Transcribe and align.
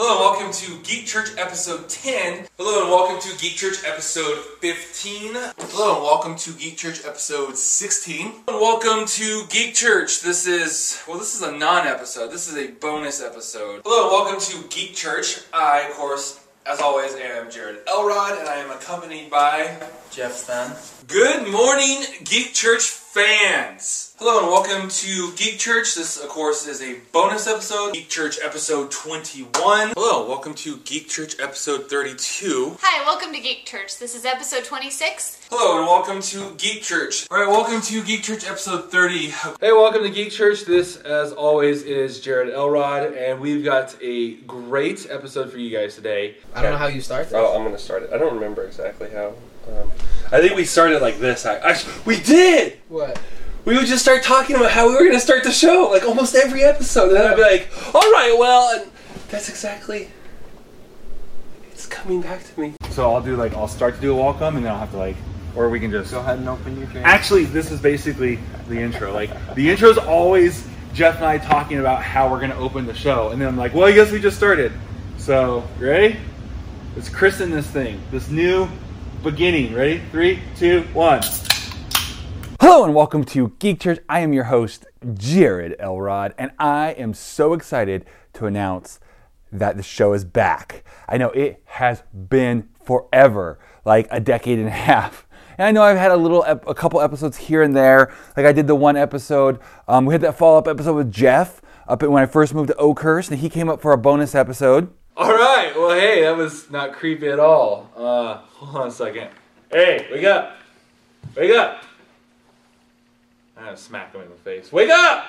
Hello 0.00 0.12
and 0.12 0.20
welcome 0.20 0.52
to 0.52 0.88
Geek 0.88 1.06
Church 1.06 1.30
episode 1.36 1.88
10. 1.88 2.46
Hello 2.56 2.82
and 2.82 2.88
welcome 2.88 3.20
to 3.20 3.36
Geek 3.36 3.56
Church 3.56 3.82
episode 3.84 4.38
15. 4.60 5.34
Hello 5.58 5.96
and 5.96 6.04
welcome 6.04 6.36
to 6.36 6.52
Geek 6.52 6.76
Church 6.76 7.04
episode 7.04 7.58
16. 7.58 8.26
And 8.26 8.60
welcome 8.60 9.08
to 9.08 9.44
Geek 9.48 9.74
Church. 9.74 10.22
This 10.22 10.46
is, 10.46 11.02
well, 11.08 11.18
this 11.18 11.34
is 11.34 11.42
a 11.42 11.50
non 11.50 11.88
episode. 11.88 12.30
This 12.30 12.46
is 12.46 12.56
a 12.56 12.70
bonus 12.74 13.20
episode. 13.20 13.82
Hello 13.84 14.04
and 14.04 14.12
welcome 14.12 14.40
to 14.40 14.68
Geek 14.68 14.94
Church. 14.94 15.40
I, 15.52 15.88
of 15.88 15.96
course, 15.96 16.46
as 16.64 16.80
always, 16.80 17.16
am 17.16 17.50
Jared 17.50 17.78
Elrod 17.88 18.38
and 18.38 18.48
I 18.48 18.58
am 18.58 18.70
accompanied 18.70 19.30
by 19.30 19.76
Jeff 20.12 20.30
Stan. 20.34 20.76
Good 21.08 21.50
morning, 21.50 22.04
Geek 22.22 22.54
Church 22.54 22.82
fans! 23.18 24.14
Hello 24.20 24.38
and 24.38 24.46
welcome 24.46 24.88
to 24.88 25.32
Geek 25.32 25.58
Church. 25.58 25.96
This, 25.96 26.22
of 26.22 26.28
course, 26.28 26.68
is 26.68 26.80
a 26.80 27.00
bonus 27.10 27.48
episode, 27.48 27.94
Geek 27.94 28.08
Church 28.08 28.38
episode 28.44 28.92
21. 28.92 29.92
Hello, 29.96 30.28
welcome 30.28 30.54
to 30.54 30.76
Geek 30.76 31.08
Church 31.08 31.34
episode 31.40 31.90
32. 31.90 32.76
Hi, 32.80 33.04
welcome 33.04 33.32
to 33.32 33.40
Geek 33.40 33.66
Church. 33.66 33.98
This 33.98 34.14
is 34.14 34.24
episode 34.24 34.62
26. 34.62 35.48
Hello 35.50 35.78
and 35.78 35.86
welcome 35.88 36.22
to 36.22 36.54
Geek 36.58 36.80
Church. 36.80 37.28
Alright, 37.28 37.48
welcome 37.48 37.80
to 37.80 38.04
Geek 38.04 38.22
Church 38.22 38.46
episode 38.48 38.88
30. 38.92 39.18
Hey, 39.60 39.72
welcome 39.72 40.04
to 40.04 40.10
Geek 40.10 40.30
Church. 40.30 40.64
This, 40.64 40.94
as 40.98 41.32
always, 41.32 41.82
is 41.82 42.20
Jared 42.20 42.54
Elrod, 42.54 43.14
and 43.14 43.40
we've 43.40 43.64
got 43.64 43.96
a 44.00 44.34
great 44.42 45.08
episode 45.10 45.50
for 45.50 45.58
you 45.58 45.76
guys 45.76 45.96
today. 45.96 46.36
I 46.54 46.62
don't 46.62 46.70
know 46.70 46.78
how 46.78 46.86
you 46.86 47.00
start 47.00 47.24
this. 47.24 47.34
Oh, 47.34 47.56
I'm 47.56 47.64
gonna 47.64 47.78
start 47.78 48.04
it. 48.04 48.12
I 48.12 48.18
don't 48.18 48.34
remember 48.34 48.62
exactly 48.62 49.10
how. 49.10 49.34
Um, 49.68 49.90
I 50.30 50.40
think 50.40 50.54
we 50.54 50.64
started 50.64 51.00
like 51.00 51.18
this. 51.18 51.46
I, 51.46 51.56
actually, 51.56 51.94
we 52.04 52.20
did. 52.20 52.78
What? 52.88 53.18
We 53.64 53.76
would 53.76 53.86
just 53.86 54.02
start 54.02 54.22
talking 54.22 54.56
about 54.56 54.70
how 54.70 54.88
we 54.88 54.94
were 54.94 55.04
gonna 55.04 55.20
start 55.20 55.42
the 55.42 55.52
show, 55.52 55.88
like 55.90 56.04
almost 56.04 56.34
every 56.34 56.62
episode, 56.62 57.08
and 57.08 57.16
then 57.16 57.26
I'd 57.26 57.36
be 57.36 57.42
like, 57.42 57.68
"All 57.94 58.12
right, 58.12 58.34
well," 58.38 58.78
and 58.78 58.90
that's 59.30 59.48
exactly. 59.48 60.08
It's 61.72 61.86
coming 61.86 62.20
back 62.20 62.44
to 62.44 62.60
me. 62.60 62.74
So 62.90 63.12
I'll 63.12 63.22
do 63.22 63.36
like 63.36 63.54
I'll 63.54 63.68
start 63.68 63.94
to 63.94 64.00
do 64.00 64.12
a 64.12 64.16
welcome 64.16 64.56
and 64.56 64.64
then 64.64 64.72
I'll 64.72 64.80
have 64.80 64.90
to 64.90 64.96
like 64.96 65.16
or 65.54 65.68
we 65.68 65.80
can 65.80 65.90
just 65.90 66.12
Go 66.12 66.20
ahead 66.20 66.38
and 66.38 66.48
open 66.48 66.76
your 66.76 66.86
drink. 66.88 67.06
Actually, 67.06 67.44
this 67.44 67.70
is 67.70 67.80
basically 67.80 68.38
the 68.68 68.78
intro. 68.78 69.12
Like 69.12 69.30
the 69.54 69.70
intro 69.70 69.88
is 69.88 69.98
always 69.98 70.66
Jeff 70.94 71.16
and 71.16 71.24
I 71.24 71.38
talking 71.38 71.78
about 71.78 72.02
how 72.02 72.30
we're 72.30 72.40
gonna 72.40 72.58
open 72.58 72.86
the 72.86 72.94
show, 72.94 73.30
and 73.30 73.40
then 73.40 73.48
I'm 73.48 73.56
like, 73.56 73.74
well, 73.74 73.86
I 73.86 73.92
guess 73.92 74.10
we 74.10 74.20
just 74.20 74.36
started. 74.36 74.72
So 75.16 75.66
you 75.78 75.86
ready? 75.86 76.16
Let's 76.96 77.08
christen 77.08 77.50
this 77.50 77.66
thing, 77.66 78.00
this 78.10 78.28
new 78.28 78.68
beginning. 79.22 79.74
Ready? 79.74 80.00
Three, 80.10 80.40
two, 80.56 80.82
one. 80.92 81.20
Hello 82.60 82.84
and 82.84 82.94
welcome 82.94 83.24
to 83.24 83.54
Geek 83.58 83.80
Church. 83.80 83.98
I 84.08 84.20
am 84.20 84.32
your 84.32 84.44
host, 84.44 84.86
Jared 85.14 85.76
Elrod, 85.78 86.34
and 86.38 86.52
I 86.58 86.90
am 86.92 87.14
so 87.14 87.52
excited 87.52 88.04
to 88.34 88.46
announce 88.46 89.00
that 89.50 89.76
the 89.76 89.82
show 89.82 90.12
is 90.12 90.24
back. 90.24 90.84
I 91.08 91.16
know 91.16 91.30
it 91.30 91.62
has 91.64 92.02
been 92.12 92.68
forever, 92.84 93.58
like 93.84 94.06
a 94.10 94.20
decade 94.20 94.58
and 94.58 94.68
a 94.68 94.70
half. 94.88 95.26
And 95.56 95.66
I 95.66 95.72
know 95.72 95.82
I've 95.82 95.98
had 95.98 96.12
a 96.12 96.16
little, 96.16 96.44
a 96.44 96.74
couple 96.74 97.00
episodes 97.00 97.36
here 97.36 97.62
and 97.62 97.74
there. 97.74 98.14
Like 98.36 98.46
I 98.46 98.52
did 98.52 98.68
the 98.68 98.76
one 98.76 98.96
episode. 98.96 99.58
Um, 99.88 100.04
we 100.06 100.14
had 100.14 100.20
that 100.20 100.38
follow-up 100.38 100.68
episode 100.68 100.94
with 100.94 101.10
Jeff 101.10 101.60
up 101.88 102.02
when 102.02 102.22
I 102.22 102.26
first 102.26 102.54
moved 102.54 102.68
to 102.68 102.76
Oakhurst, 102.76 103.30
and 103.30 103.40
he 103.40 103.48
came 103.48 103.68
up 103.68 103.80
for 103.80 103.92
a 103.92 103.98
bonus 103.98 104.34
episode. 104.34 104.92
All 105.18 105.32
right. 105.32 105.72
Well, 105.74 105.98
hey, 105.98 106.22
that 106.22 106.36
was 106.36 106.70
not 106.70 106.92
creepy 106.92 107.26
at 107.26 107.40
all. 107.40 107.90
Uh, 107.96 108.36
hold 108.36 108.76
on 108.76 108.86
a 108.86 108.90
second. 108.92 109.30
Hey, 109.68 110.06
wake 110.12 110.24
up! 110.24 110.56
Wake 111.34 111.50
up! 111.56 111.82
I'm 113.56 113.64
gonna 113.64 113.76
smack 113.76 114.14
him 114.14 114.20
in 114.20 114.28
the 114.28 114.36
face. 114.36 114.70
Wake 114.70 114.90
up! 114.90 115.26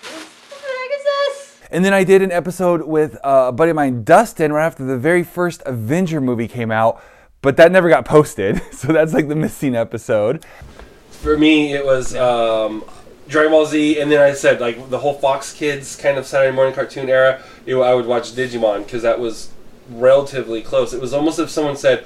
What 0.00 0.12
the 0.48 0.56
heck 0.56 0.98
is 0.98 1.04
this? 1.04 1.60
And 1.70 1.84
then 1.84 1.92
I 1.92 2.02
did 2.02 2.22
an 2.22 2.32
episode 2.32 2.86
with 2.86 3.16
uh, 3.16 3.48
a 3.48 3.52
buddy 3.52 3.68
of 3.68 3.76
mine, 3.76 4.02
Dustin, 4.02 4.50
right 4.50 4.64
after 4.64 4.82
the 4.82 4.96
very 4.96 5.24
first 5.24 5.62
Avenger 5.66 6.22
movie 6.22 6.48
came 6.48 6.70
out, 6.70 7.02
but 7.42 7.58
that 7.58 7.70
never 7.70 7.90
got 7.90 8.06
posted. 8.06 8.62
So 8.72 8.94
that's 8.94 9.12
like 9.12 9.28
the 9.28 9.36
missing 9.36 9.74
episode. 9.74 10.46
For 11.10 11.36
me, 11.36 11.74
it 11.74 11.84
was 11.84 12.16
um, 12.16 12.82
Dragon 13.28 13.52
Ball 13.52 13.66
Z, 13.66 14.00
and 14.00 14.10
then 14.10 14.20
I 14.20 14.32
said 14.32 14.60
like 14.60 14.90
the 14.90 14.98
whole 14.98 15.14
Fox 15.14 15.52
Kids 15.52 15.96
kind 15.96 16.16
of 16.16 16.26
Saturday 16.26 16.54
morning 16.54 16.74
cartoon 16.74 17.08
era. 17.08 17.42
It, 17.66 17.76
I 17.76 17.94
would 17.94 18.06
watch 18.06 18.32
Digimon 18.32 18.84
because 18.84 19.02
that 19.02 19.20
was 19.20 19.50
relatively 19.90 20.62
close. 20.62 20.92
It 20.92 21.00
was 21.00 21.12
almost 21.12 21.38
if 21.38 21.50
someone 21.50 21.76
said 21.76 22.04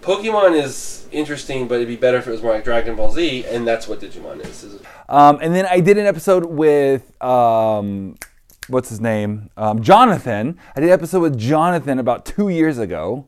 Pokemon 0.00 0.60
is 0.60 1.06
interesting, 1.12 1.68
but 1.68 1.76
it'd 1.76 1.88
be 1.88 1.96
better 1.96 2.18
if 2.18 2.26
it 2.26 2.30
was 2.30 2.42
more 2.42 2.52
like 2.52 2.64
Dragon 2.64 2.96
Ball 2.96 3.10
Z, 3.10 3.44
and 3.46 3.66
that's 3.66 3.88
what 3.88 4.00
Digimon 4.00 4.44
is. 4.44 4.64
is 4.64 4.82
Um, 5.08 5.38
and 5.40 5.54
then 5.54 5.66
I 5.66 5.80
did 5.80 5.98
an 5.98 6.06
episode 6.06 6.44
with 6.46 7.22
um, 7.22 8.16
what's 8.68 8.88
his 8.88 9.00
name, 9.00 9.50
um, 9.56 9.82
Jonathan. 9.82 10.58
I 10.76 10.80
did 10.80 10.86
an 10.86 10.92
episode 10.92 11.20
with 11.20 11.38
Jonathan 11.38 11.98
about 11.98 12.26
two 12.26 12.48
years 12.48 12.78
ago. 12.78 13.26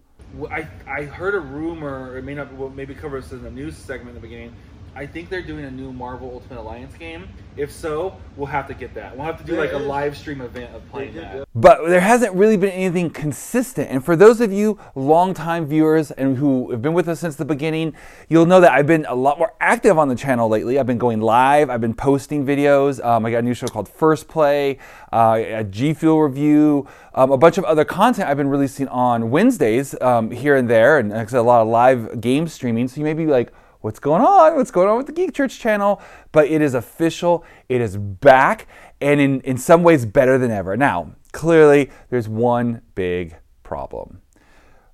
I, 0.50 0.66
I 0.86 1.04
heard 1.04 1.34
a 1.34 1.41
rumor. 1.41 2.18
It 2.18 2.24
may 2.24 2.34
not 2.34 2.53
well, 2.54 2.68
maybe 2.68 2.94
cover 2.94 3.20
this 3.20 3.32
in 3.32 3.42
the 3.42 3.50
news 3.50 3.76
segment 3.76 4.10
in 4.10 4.14
the 4.16 4.20
beginning. 4.20 4.53
I 4.97 5.05
think 5.05 5.29
they're 5.29 5.43
doing 5.43 5.67
a 5.67 5.71
new 5.71 5.93
Marvel 5.93 6.31
Ultimate 6.33 6.59
Alliance 6.59 6.97
game. 6.97 7.29
If 7.59 7.71
so, 7.71 8.17
we'll 8.34 8.47
have 8.47 8.67
to 8.69 8.73
get 8.73 8.95
that. 8.95 9.15
We'll 9.15 9.27
have 9.27 9.37
to 9.37 9.45
do 9.45 9.55
like 9.55 9.73
a 9.73 9.79
live 9.79 10.17
stream 10.17 10.41
event 10.41 10.75
of 10.75 10.89
playing 10.89 11.15
that. 11.17 11.47
But 11.55 11.87
there 11.87 12.01
hasn't 12.01 12.34
really 12.34 12.57
been 12.57 12.71
anything 12.71 13.11
consistent. 13.11 13.91
And 13.91 14.03
for 14.03 14.17
those 14.17 14.41
of 14.41 14.55
you 14.55 14.79
longtime 14.95 15.67
viewers 15.67 16.12
and 16.12 16.39
who 16.39 16.71
have 16.71 16.81
been 16.81 16.95
with 16.95 17.11
us 17.11 17.21
since 17.21 17.37
the 17.37 17.45
beginning, 17.45 17.95
you'll 18.31 18.47
know 18.47 18.59
that 18.62 18.73
I've 18.73 18.87
been 18.87 19.05
a 19.07 19.15
lot 19.15 19.39
more 19.39 19.53
active 19.61 19.99
on 19.99 20.09
the 20.09 20.15
channel 20.15 20.49
lately. 20.49 20.79
I've 20.79 20.87
been 20.87 20.97
going 20.97 21.21
live. 21.21 21.69
I've 21.69 21.83
been 21.83 21.95
posting 21.95 22.47
videos. 22.47 23.05
Um, 23.05 23.27
I 23.27 23.31
got 23.31 23.39
a 23.41 23.43
new 23.43 23.53
show 23.55 23.67
called 23.67 23.91
First 23.91 24.28
Play, 24.28 24.78
uh, 25.13 25.43
a 25.45 25.65
G 25.65 25.93
Fuel 25.93 26.23
review, 26.23 26.89
um, 27.15 27.31
a 27.33 27.37
bunch 27.37 27.59
of 27.59 27.65
other 27.65 27.84
content 27.84 28.31
I've 28.31 28.39
been 28.39 28.49
releasing 28.49 28.89
on 28.89 29.31
Wednesdays 29.31 29.95
um, 30.01 30.31
here 30.31 30.57
and 30.57 30.71
there, 30.71 30.99
and 30.99 31.11
like 31.11 31.28
I 31.28 31.31
said, 31.31 31.41
a 31.41 31.43
lot 31.43 31.61
of 31.61 31.69
live 31.69 32.19
game 32.23 32.49
streaming. 32.49 32.89
So 32.89 32.97
you 32.97 33.05
may 33.05 33.13
be 33.13 33.27
like, 33.27 33.53
what's 33.86 34.00
going 34.00 34.20
on? 34.20 34.56
What's 34.56 34.72
going 34.72 34.88
on 34.88 34.97
with 34.97 35.06
the 35.06 35.12
Geek 35.12 35.32
Church 35.32 35.60
channel? 35.60 36.02
But 36.32 36.48
it 36.48 36.60
is 36.60 36.74
official, 36.74 37.44
it 37.69 37.80
is 37.80 37.97
back, 37.97 38.66
and 39.00 39.20
in, 39.20 39.41
in 39.42 39.56
some 39.56 39.84
ways 39.84 40.04
better 40.04 40.38
than 40.38 40.50
ever. 40.50 40.76
Now, 40.76 41.12
clearly, 41.30 41.91
there's 42.10 42.28
one 42.28 42.82
big 42.97 43.36
problem. 43.62 44.22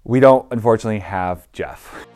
We 0.04 0.20
don't, 0.20 0.46
unfortunately, 0.52 0.98
have 0.98 1.50
Jeff. 1.52 2.06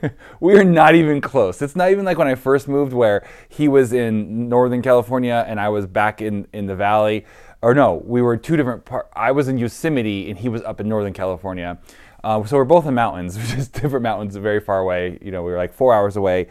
we 0.40 0.56
are 0.56 0.64
not 0.64 0.94
even 0.94 1.20
close. 1.20 1.60
It's 1.60 1.76
not 1.76 1.90
even 1.90 2.06
like 2.06 2.16
when 2.16 2.26
I 2.26 2.36
first 2.36 2.68
moved, 2.68 2.94
where 2.94 3.28
he 3.50 3.68
was 3.68 3.92
in 3.92 4.48
Northern 4.48 4.80
California 4.80 5.44
and 5.46 5.60
I 5.60 5.68
was 5.68 5.86
back 5.86 6.22
in, 6.22 6.48
in 6.54 6.64
the 6.64 6.74
valley. 6.74 7.26
Or 7.60 7.74
no, 7.74 8.02
we 8.06 8.22
were 8.22 8.38
two 8.38 8.56
different 8.56 8.86
parts. 8.86 9.10
I 9.14 9.30
was 9.32 9.48
in 9.48 9.58
Yosemite 9.58 10.30
and 10.30 10.38
he 10.38 10.48
was 10.48 10.62
up 10.62 10.80
in 10.80 10.88
Northern 10.88 11.12
California. 11.12 11.78
Uh, 12.24 12.44
so 12.44 12.56
we're 12.56 12.64
both 12.64 12.86
in 12.86 12.94
mountains, 12.94 13.36
just 13.54 13.72
different 13.72 14.02
mountains, 14.02 14.36
very 14.36 14.60
far 14.60 14.80
away. 14.80 15.18
You 15.22 15.30
know, 15.30 15.42
we 15.42 15.52
were 15.52 15.58
like 15.58 15.72
four 15.72 15.94
hours 15.94 16.16
away. 16.16 16.48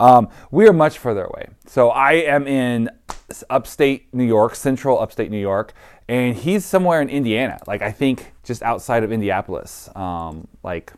Um, 0.00 0.28
we 0.50 0.66
are 0.68 0.72
much 0.72 0.98
further 0.98 1.24
away. 1.24 1.48
So 1.66 1.90
I 1.90 2.12
am 2.12 2.46
in 2.46 2.90
upstate 3.48 4.12
New 4.12 4.24
York, 4.24 4.54
central 4.54 4.98
upstate 4.98 5.30
New 5.30 5.40
York, 5.40 5.72
and 6.08 6.36
he's 6.36 6.64
somewhere 6.64 7.00
in 7.00 7.08
Indiana. 7.08 7.58
Like 7.66 7.82
I 7.82 7.92
think 7.92 8.32
just 8.42 8.62
outside 8.62 9.04
of 9.04 9.12
Indianapolis, 9.12 9.88
um, 9.96 10.48
like 10.62 10.92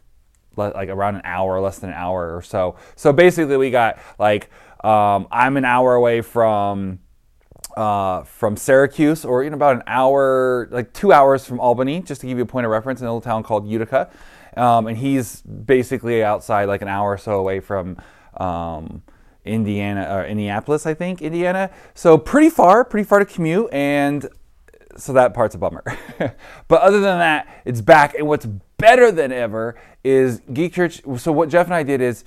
le- 0.57 0.73
like 0.75 0.89
around 0.89 1.17
an 1.17 1.23
hour, 1.25 1.61
less 1.61 1.79
than 1.79 1.91
an 1.91 1.97
hour 1.97 2.35
or 2.35 2.43
so. 2.43 2.77
So 2.97 3.13
basically, 3.13 3.57
we 3.57 3.71
got 3.71 3.99
like 4.19 4.51
um, 4.83 5.29
I'm 5.31 5.57
an 5.57 5.65
hour 5.65 5.95
away 5.95 6.21
from 6.21 7.01
uh, 7.77 8.23
from 8.23 8.57
Syracuse, 8.57 9.25
or 9.25 9.43
in 9.43 9.53
about 9.53 9.77
an 9.77 9.83
hour, 9.87 10.69
like 10.71 10.93
two 10.93 11.13
hours 11.13 11.45
from 11.45 11.61
Albany, 11.61 12.01
just 12.01 12.21
to 12.23 12.27
give 12.27 12.39
you 12.39 12.45
a 12.45 12.47
point 12.47 12.67
of 12.67 12.73
reference, 12.73 13.01
in 13.01 13.07
a 13.07 13.11
little 13.11 13.21
town 13.21 13.43
called 13.43 13.69
Utica, 13.69 14.11
um, 14.57 14.87
and 14.87 14.97
he's 14.97 15.43
basically 15.43 16.25
outside, 16.25 16.65
like 16.65 16.83
an 16.83 16.89
hour 16.89 17.13
or 17.13 17.19
so 17.19 17.33
away 17.39 17.61
from. 17.61 17.97
Um, 18.37 19.03
Indiana 19.47 20.09
or 20.11 20.25
Indianapolis, 20.25 20.87
I 20.87 20.95
think, 20.95 21.23
Indiana. 21.23 21.71
So 21.95 22.19
pretty 22.19 22.51
far, 22.51 22.85
pretty 22.85 23.07
far 23.07 23.21
to 23.21 23.25
commute, 23.25 23.73
and 23.73 24.29
so 24.97 25.13
that 25.13 25.35
part's 25.35 25.55
a 25.55 25.59
bummer. 25.59 25.85
but 26.19 26.83
other 26.83 27.01
than 27.01 27.19
that, 27.19 27.63
it's 27.65 27.81
back. 27.81 28.15
And 28.15 28.27
what's 28.27 28.47
better 28.79 29.13
than 29.13 29.33
ever 29.33 29.77
is 30.05 30.41
Geek 30.53 30.75
Church. 30.75 31.01
So 31.19 31.33
what 31.33 31.49
Jeff 31.49 31.67
and 31.67 31.75
I 31.75 31.83
did 31.83 32.01
is 32.01 32.25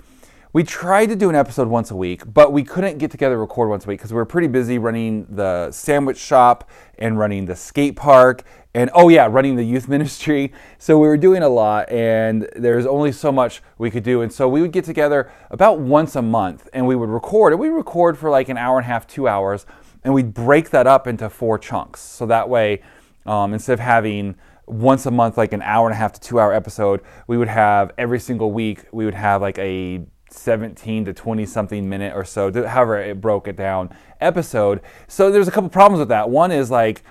we 0.51 0.63
tried 0.63 1.05
to 1.05 1.15
do 1.15 1.29
an 1.29 1.35
episode 1.35 1.67
once 1.67 1.91
a 1.91 1.95
week, 1.95 2.23
but 2.25 2.51
we 2.51 2.63
couldn't 2.63 2.97
get 2.97 3.11
together 3.11 3.35
to 3.35 3.39
record 3.39 3.69
once 3.69 3.85
a 3.85 3.87
week 3.87 3.99
because 3.99 4.11
we 4.11 4.15
were 4.15 4.25
pretty 4.25 4.47
busy 4.47 4.79
running 4.79 5.27
the 5.29 5.71
sandwich 5.71 6.17
shop 6.17 6.67
and 6.97 7.19
running 7.19 7.45
the 7.45 7.55
skate 7.55 7.95
park 7.95 8.43
and 8.73 8.89
oh 8.95 9.09
yeah, 9.09 9.27
running 9.29 9.57
the 9.57 9.63
youth 9.63 9.87
ministry. 9.95 10.51
So 10.79 10.97
we 10.97 11.07
were 11.07 11.17
doing 11.17 11.43
a 11.43 11.49
lot 11.49 11.87
and 11.91 12.49
there's 12.55 12.87
only 12.87 13.11
so 13.11 13.31
much 13.31 13.61
we 13.77 13.91
could 13.91 14.01
do. 14.01 14.21
And 14.21 14.33
so 14.33 14.49
we 14.49 14.61
would 14.61 14.71
get 14.71 14.85
together 14.85 15.31
about 15.51 15.79
once 15.79 16.15
a 16.15 16.21
month 16.23 16.67
and 16.73 16.87
we 16.87 16.95
would 16.95 17.09
record. 17.09 17.53
And 17.53 17.59
we 17.59 17.67
record 17.67 18.17
for 18.17 18.31
like 18.31 18.49
an 18.49 18.57
hour 18.57 18.79
and 18.79 18.85
a 18.85 18.87
half, 18.87 19.05
two 19.05 19.27
hours, 19.27 19.67
and 20.03 20.15
we'd 20.15 20.33
break 20.33 20.71
that 20.71 20.87
up 20.87 21.05
into 21.05 21.29
four 21.29 21.59
chunks. 21.59 22.01
So 22.01 22.25
that 22.25 22.49
way, 22.49 22.81
um, 23.27 23.53
instead 23.53 23.73
of 23.73 23.81
having 23.81 24.35
once 24.65 25.05
a 25.05 25.11
month, 25.11 25.37
like 25.37 25.53
an 25.53 25.61
hour 25.61 25.87
and 25.87 25.93
a 25.93 25.97
half 25.97 26.13
to 26.13 26.19
two 26.19 26.39
hour 26.39 26.51
episode, 26.51 27.01
we 27.27 27.37
would 27.37 27.47
have 27.47 27.91
every 27.99 28.19
single 28.19 28.51
week, 28.51 28.85
we 28.91 29.05
would 29.05 29.13
have 29.13 29.43
like 29.43 29.59
a 29.59 30.07
17 30.29 31.05
to 31.05 31.13
20 31.13 31.45
something 31.45 31.87
minute 31.89 32.15
or 32.15 32.23
so, 32.23 32.51
however 32.67 32.99
it 32.99 33.21
broke 33.21 33.47
it 33.47 33.55
down 33.55 33.95
episode. 34.21 34.81
So 35.07 35.31
there's 35.31 35.47
a 35.47 35.51
couple 35.51 35.69
problems 35.69 35.99
with 35.99 36.09
that. 36.09 36.29
One 36.29 36.51
is 36.51 36.69
like 36.71 37.03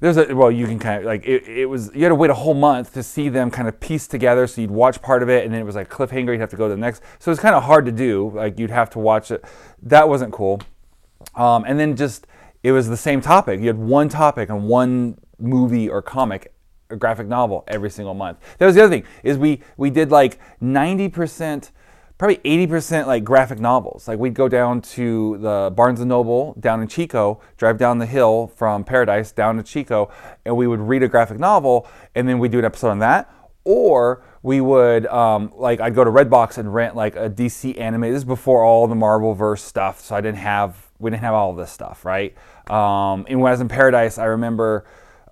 there's 0.00 0.16
a 0.16 0.34
well 0.34 0.50
you 0.50 0.66
can 0.66 0.78
kind 0.78 1.00
of 1.00 1.04
like 1.04 1.26
it, 1.26 1.46
it 1.48 1.66
was 1.66 1.90
you 1.94 2.02
had 2.02 2.10
to 2.10 2.14
wait 2.14 2.30
a 2.30 2.34
whole 2.34 2.54
month 2.54 2.92
to 2.94 3.02
see 3.02 3.28
them 3.28 3.50
kind 3.50 3.66
of 3.66 3.80
piece 3.80 4.06
together 4.06 4.46
so 4.46 4.60
you'd 4.60 4.70
watch 4.70 5.02
part 5.02 5.24
of 5.24 5.28
it 5.28 5.44
and 5.44 5.52
then 5.52 5.60
it 5.60 5.64
was 5.64 5.74
like 5.74 5.90
cliffhanger 5.90 6.28
you'd 6.28 6.40
have 6.40 6.50
to 6.50 6.56
go 6.56 6.68
to 6.68 6.74
the 6.74 6.80
next. 6.80 7.02
So 7.18 7.30
it's 7.30 7.40
kind 7.40 7.54
of 7.54 7.64
hard 7.64 7.84
to 7.86 7.92
do 7.92 8.30
like 8.34 8.58
you'd 8.58 8.70
have 8.70 8.90
to 8.90 8.98
watch 8.98 9.30
it. 9.30 9.44
That 9.82 10.08
wasn't 10.08 10.32
cool. 10.32 10.60
Um, 11.34 11.64
and 11.66 11.78
then 11.78 11.96
just 11.96 12.26
it 12.62 12.72
was 12.72 12.88
the 12.88 12.96
same 12.96 13.20
topic. 13.20 13.60
You 13.60 13.66
had 13.66 13.78
one 13.78 14.08
topic 14.08 14.50
on 14.50 14.64
one 14.64 15.18
movie 15.38 15.88
or 15.88 16.02
comic 16.02 16.52
or 16.90 16.96
graphic 16.96 17.26
novel 17.26 17.64
every 17.68 17.90
single 17.90 18.14
month. 18.14 18.38
That 18.58 18.66
was 18.66 18.74
the 18.74 18.82
other 18.82 18.90
thing 18.90 19.04
is 19.22 19.36
we 19.36 19.60
we 19.76 19.90
did 19.90 20.10
like 20.10 20.38
90% 20.62 21.70
probably 22.18 22.38
80% 22.38 23.06
like 23.06 23.24
graphic 23.24 23.60
novels. 23.60 24.08
Like 24.08 24.18
we'd 24.18 24.34
go 24.34 24.48
down 24.48 24.82
to 24.82 25.38
the 25.38 25.72
Barnes 25.74 26.00
and 26.00 26.08
Noble 26.08 26.54
down 26.58 26.82
in 26.82 26.88
Chico, 26.88 27.40
drive 27.56 27.78
down 27.78 27.98
the 27.98 28.06
hill 28.06 28.48
from 28.48 28.84
Paradise 28.84 29.30
down 29.32 29.56
to 29.56 29.62
Chico, 29.62 30.10
and 30.44 30.56
we 30.56 30.66
would 30.66 30.80
read 30.80 31.02
a 31.02 31.08
graphic 31.08 31.38
novel, 31.38 31.86
and 32.14 32.28
then 32.28 32.38
we'd 32.38 32.50
do 32.50 32.58
an 32.58 32.64
episode 32.64 32.90
on 32.90 32.98
that. 32.98 33.32
Or 33.64 34.24
we 34.42 34.60
would 34.60 35.06
um, 35.06 35.52
like 35.56 35.80
I'd 35.80 35.94
go 35.94 36.02
to 36.02 36.10
Redbox 36.10 36.58
and 36.58 36.74
rent 36.74 36.96
like 36.96 37.16
a 37.16 37.30
DC 37.30 37.78
anime. 37.78 38.02
This 38.02 38.18
is 38.18 38.24
before 38.24 38.64
all 38.64 38.86
the 38.86 38.94
Marvel 38.94 39.34
verse 39.34 39.62
stuff, 39.62 40.00
so 40.00 40.16
I 40.16 40.20
didn't 40.20 40.38
have 40.38 40.88
we 40.98 41.10
didn't 41.10 41.22
have 41.22 41.34
all 41.34 41.54
this 41.54 41.70
stuff, 41.70 42.04
right? 42.04 42.34
Um, 42.68 43.26
and 43.28 43.40
when 43.40 43.50
I 43.50 43.52
was 43.52 43.60
in 43.60 43.68
Paradise, 43.68 44.18
I 44.18 44.24
remember 44.24 44.84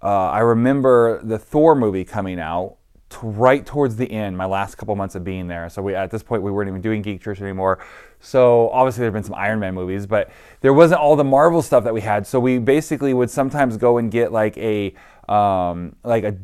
uh, 0.03 0.31
I 0.31 0.41
remember 0.41 1.21
the 1.23 1.39
Thor 1.39 1.75
movie 1.75 2.05
coming 2.05 2.39
out 2.39 2.76
right 3.23 3.65
towards 3.65 3.97
the 3.97 4.11
end, 4.11 4.37
my 4.37 4.45
last 4.45 4.77
couple 4.77 4.95
months 4.97 5.15
of 5.15 5.25
being 5.25 5.47
there. 5.49 5.69
So 5.69 5.83
we 5.83 5.95
at 5.95 6.11
this 6.11 6.23
point 6.23 6.43
we 6.43 6.51
weren't 6.51 6.69
even 6.69 6.81
doing 6.81 7.03
Geek 7.03 7.23
Church 7.23 7.41
anymore. 7.41 7.85
So 8.21 8.71
obviously 8.71 9.01
there 9.01 9.07
have 9.07 9.15
been 9.15 9.23
some 9.23 9.35
Iron 9.35 9.61
Man 9.61 9.75
movies, 9.75 10.07
but 10.07 10.31
there 10.61 10.73
wasn't 10.73 11.01
all 11.01 11.17
the 11.17 11.25
Marvel 11.25 11.63
stuff 11.63 11.85
that 11.85 11.95
we 11.95 12.01
had. 12.01 12.27
So 12.27 12.41
we 12.41 12.59
basically 12.59 13.15
would 13.15 13.31
sometimes 13.31 13.77
go 13.77 13.99
and 13.99 14.11
get 14.11 14.33
like 14.33 14.57
a 14.59 14.95
um, 15.29 15.97
like 16.05 16.25
a 16.25 16.37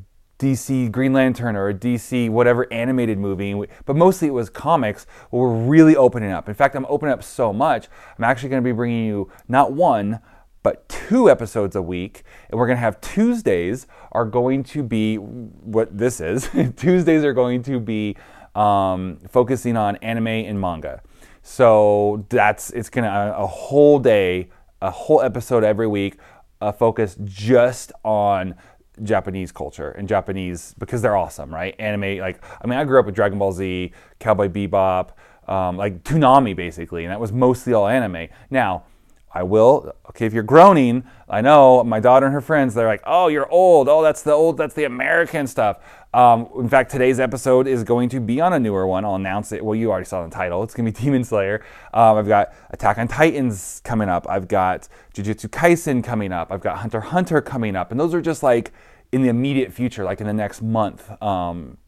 DC 0.43 0.91
Green 0.91 1.13
Lantern 1.13 1.55
or 1.55 1.69
a 1.69 1.75
DC 1.75 2.29
whatever 2.29 2.71
animated 2.73 3.17
movie, 3.17 3.55
but 3.85 3.95
mostly 3.95 4.27
it 4.27 4.33
was 4.33 4.51
comics. 4.51 5.07
We're 5.31 5.53
really 5.53 5.95
opening 5.95 6.33
up. 6.33 6.49
In 6.49 6.55
fact, 6.55 6.75
I'm 6.75 6.87
opening 6.89 7.13
up 7.13 7.23
so 7.23 7.53
much. 7.53 7.87
I'm 8.19 8.25
actually 8.25 8.49
going 8.49 8.63
to 8.63 8.69
be 8.69 8.73
bringing 8.73 9.05
you 9.05 9.31
not 9.47 9.73
one 9.73 10.21
but 10.63 10.89
two 10.89 11.31
episodes 11.31 11.77
a 11.77 11.83
week. 11.83 12.23
And 12.51 12.59
we're 12.59 12.67
going 12.67 12.77
to 12.77 12.81
have 12.83 13.01
Tuesdays 13.01 13.87
are 14.13 14.25
going 14.25 14.63
to 14.65 14.83
be 14.83 15.17
what 15.17 15.97
this 15.97 16.21
is. 16.21 16.49
Tuesdays 16.77 17.25
are 17.25 17.33
going 17.33 17.63
to 17.65 17.81
be 17.81 18.17
um, 18.55 19.19
focusing 19.29 19.77
on 19.77 19.97
anime 19.97 20.29
and 20.29 20.61
manga. 20.61 21.03
So 21.43 22.25
that's 22.29 22.71
it's 22.71 22.89
going 22.89 23.05
to 23.05 23.37
a 23.37 23.47
whole 23.47 23.99
day, 23.99 24.51
a 24.81 24.91
whole 24.91 25.21
episode 25.21 25.65
every 25.65 25.89
week, 25.89 26.19
uh, 26.61 26.71
focus 26.71 27.17
just 27.25 27.93
on 28.05 28.55
Japanese 29.03 29.51
culture 29.51 29.91
and 29.91 30.09
Japanese 30.09 30.75
because 30.79 31.03
they're 31.03 31.17
awesome, 31.17 31.53
right? 31.53 31.75
Anime, 31.81 32.19
like 32.19 32.43
I 32.63 32.67
mean, 32.67 32.79
I 32.79 32.85
grew 32.85 33.01
up 33.01 33.07
with 33.07 33.15
Dragon 33.15 33.39
Ball 33.39 33.53
Z, 33.53 33.93
Cowboy 34.21 34.49
Bebop, 34.49 35.11
um, 35.49 35.77
like 35.77 36.05
Toonami 36.05 36.55
basically, 36.55 37.05
and 37.05 37.11
that 37.11 37.19
was 37.19 37.33
mostly 37.33 37.73
all 37.73 37.89
anime. 37.89 38.29
Now, 38.51 38.85
I 39.35 39.43
will. 39.43 39.95
Okay, 40.11 40.27
if 40.27 40.35
you're 40.35 40.43
groaning, 40.43 41.05
I 41.29 41.41
know 41.41 41.83
my 41.85 42.01
daughter 42.01 42.27
and 42.27 42.35
her 42.35 42.41
friends. 42.43 42.75
They're 42.75 42.87
like, 42.87 43.03
"Oh, 43.07 43.29
you're 43.29 43.49
old. 43.51 43.89
Oh, 43.89 44.03
that's 44.03 44.23
the 44.23 44.33
old. 44.33 44.59
That's 44.59 44.75
the 44.75 44.85
American 44.85 45.47
stuff." 45.47 45.79
Um, 46.13 46.49
in 46.57 46.69
fact, 46.69 46.91
today's 46.91 47.19
episode 47.19 47.67
is 47.67 47.83
going 47.85 48.11
to 48.11 48.21
be 48.21 48.41
on 48.41 48.53
a 48.53 48.59
newer 48.59 48.87
one. 48.87 49.05
I'll 49.05 49.15
announce 49.15 49.53
it. 49.53 49.65
Well, 49.65 49.75
you 49.75 49.91
already 49.91 50.05
saw 50.05 50.23
the 50.25 50.31
title. 50.31 50.63
It's 50.63 50.75
going 50.75 50.85
to 50.85 50.93
be 50.93 51.01
Demon 51.05 51.25
Slayer. 51.25 51.65
Um, 51.95 52.19
I've 52.19 52.29
got 52.29 52.53
Attack 52.71 52.99
on 52.99 53.09
Titans 53.09 53.81
coming 53.85 54.11
up. 54.11 54.27
I've 54.29 54.49
got 54.49 54.89
Jujutsu 55.15 55.49
Kaisen 55.49 56.05
coming 56.05 56.33
up. 56.33 56.53
I've 56.53 56.61
got 56.61 56.79
Hunter 56.79 57.01
Hunter 57.01 57.41
coming 57.41 57.75
up, 57.75 57.91
and 57.91 57.99
those 57.99 58.13
are 58.13 58.21
just 58.21 58.43
like 58.43 58.73
in 59.13 59.23
the 59.23 59.29
immediate 59.29 59.73
future, 59.73 60.05
like 60.05 60.21
in 60.21 60.27
the 60.27 60.35
next 60.35 60.61
month. 60.61 61.11
Um, 61.23 61.79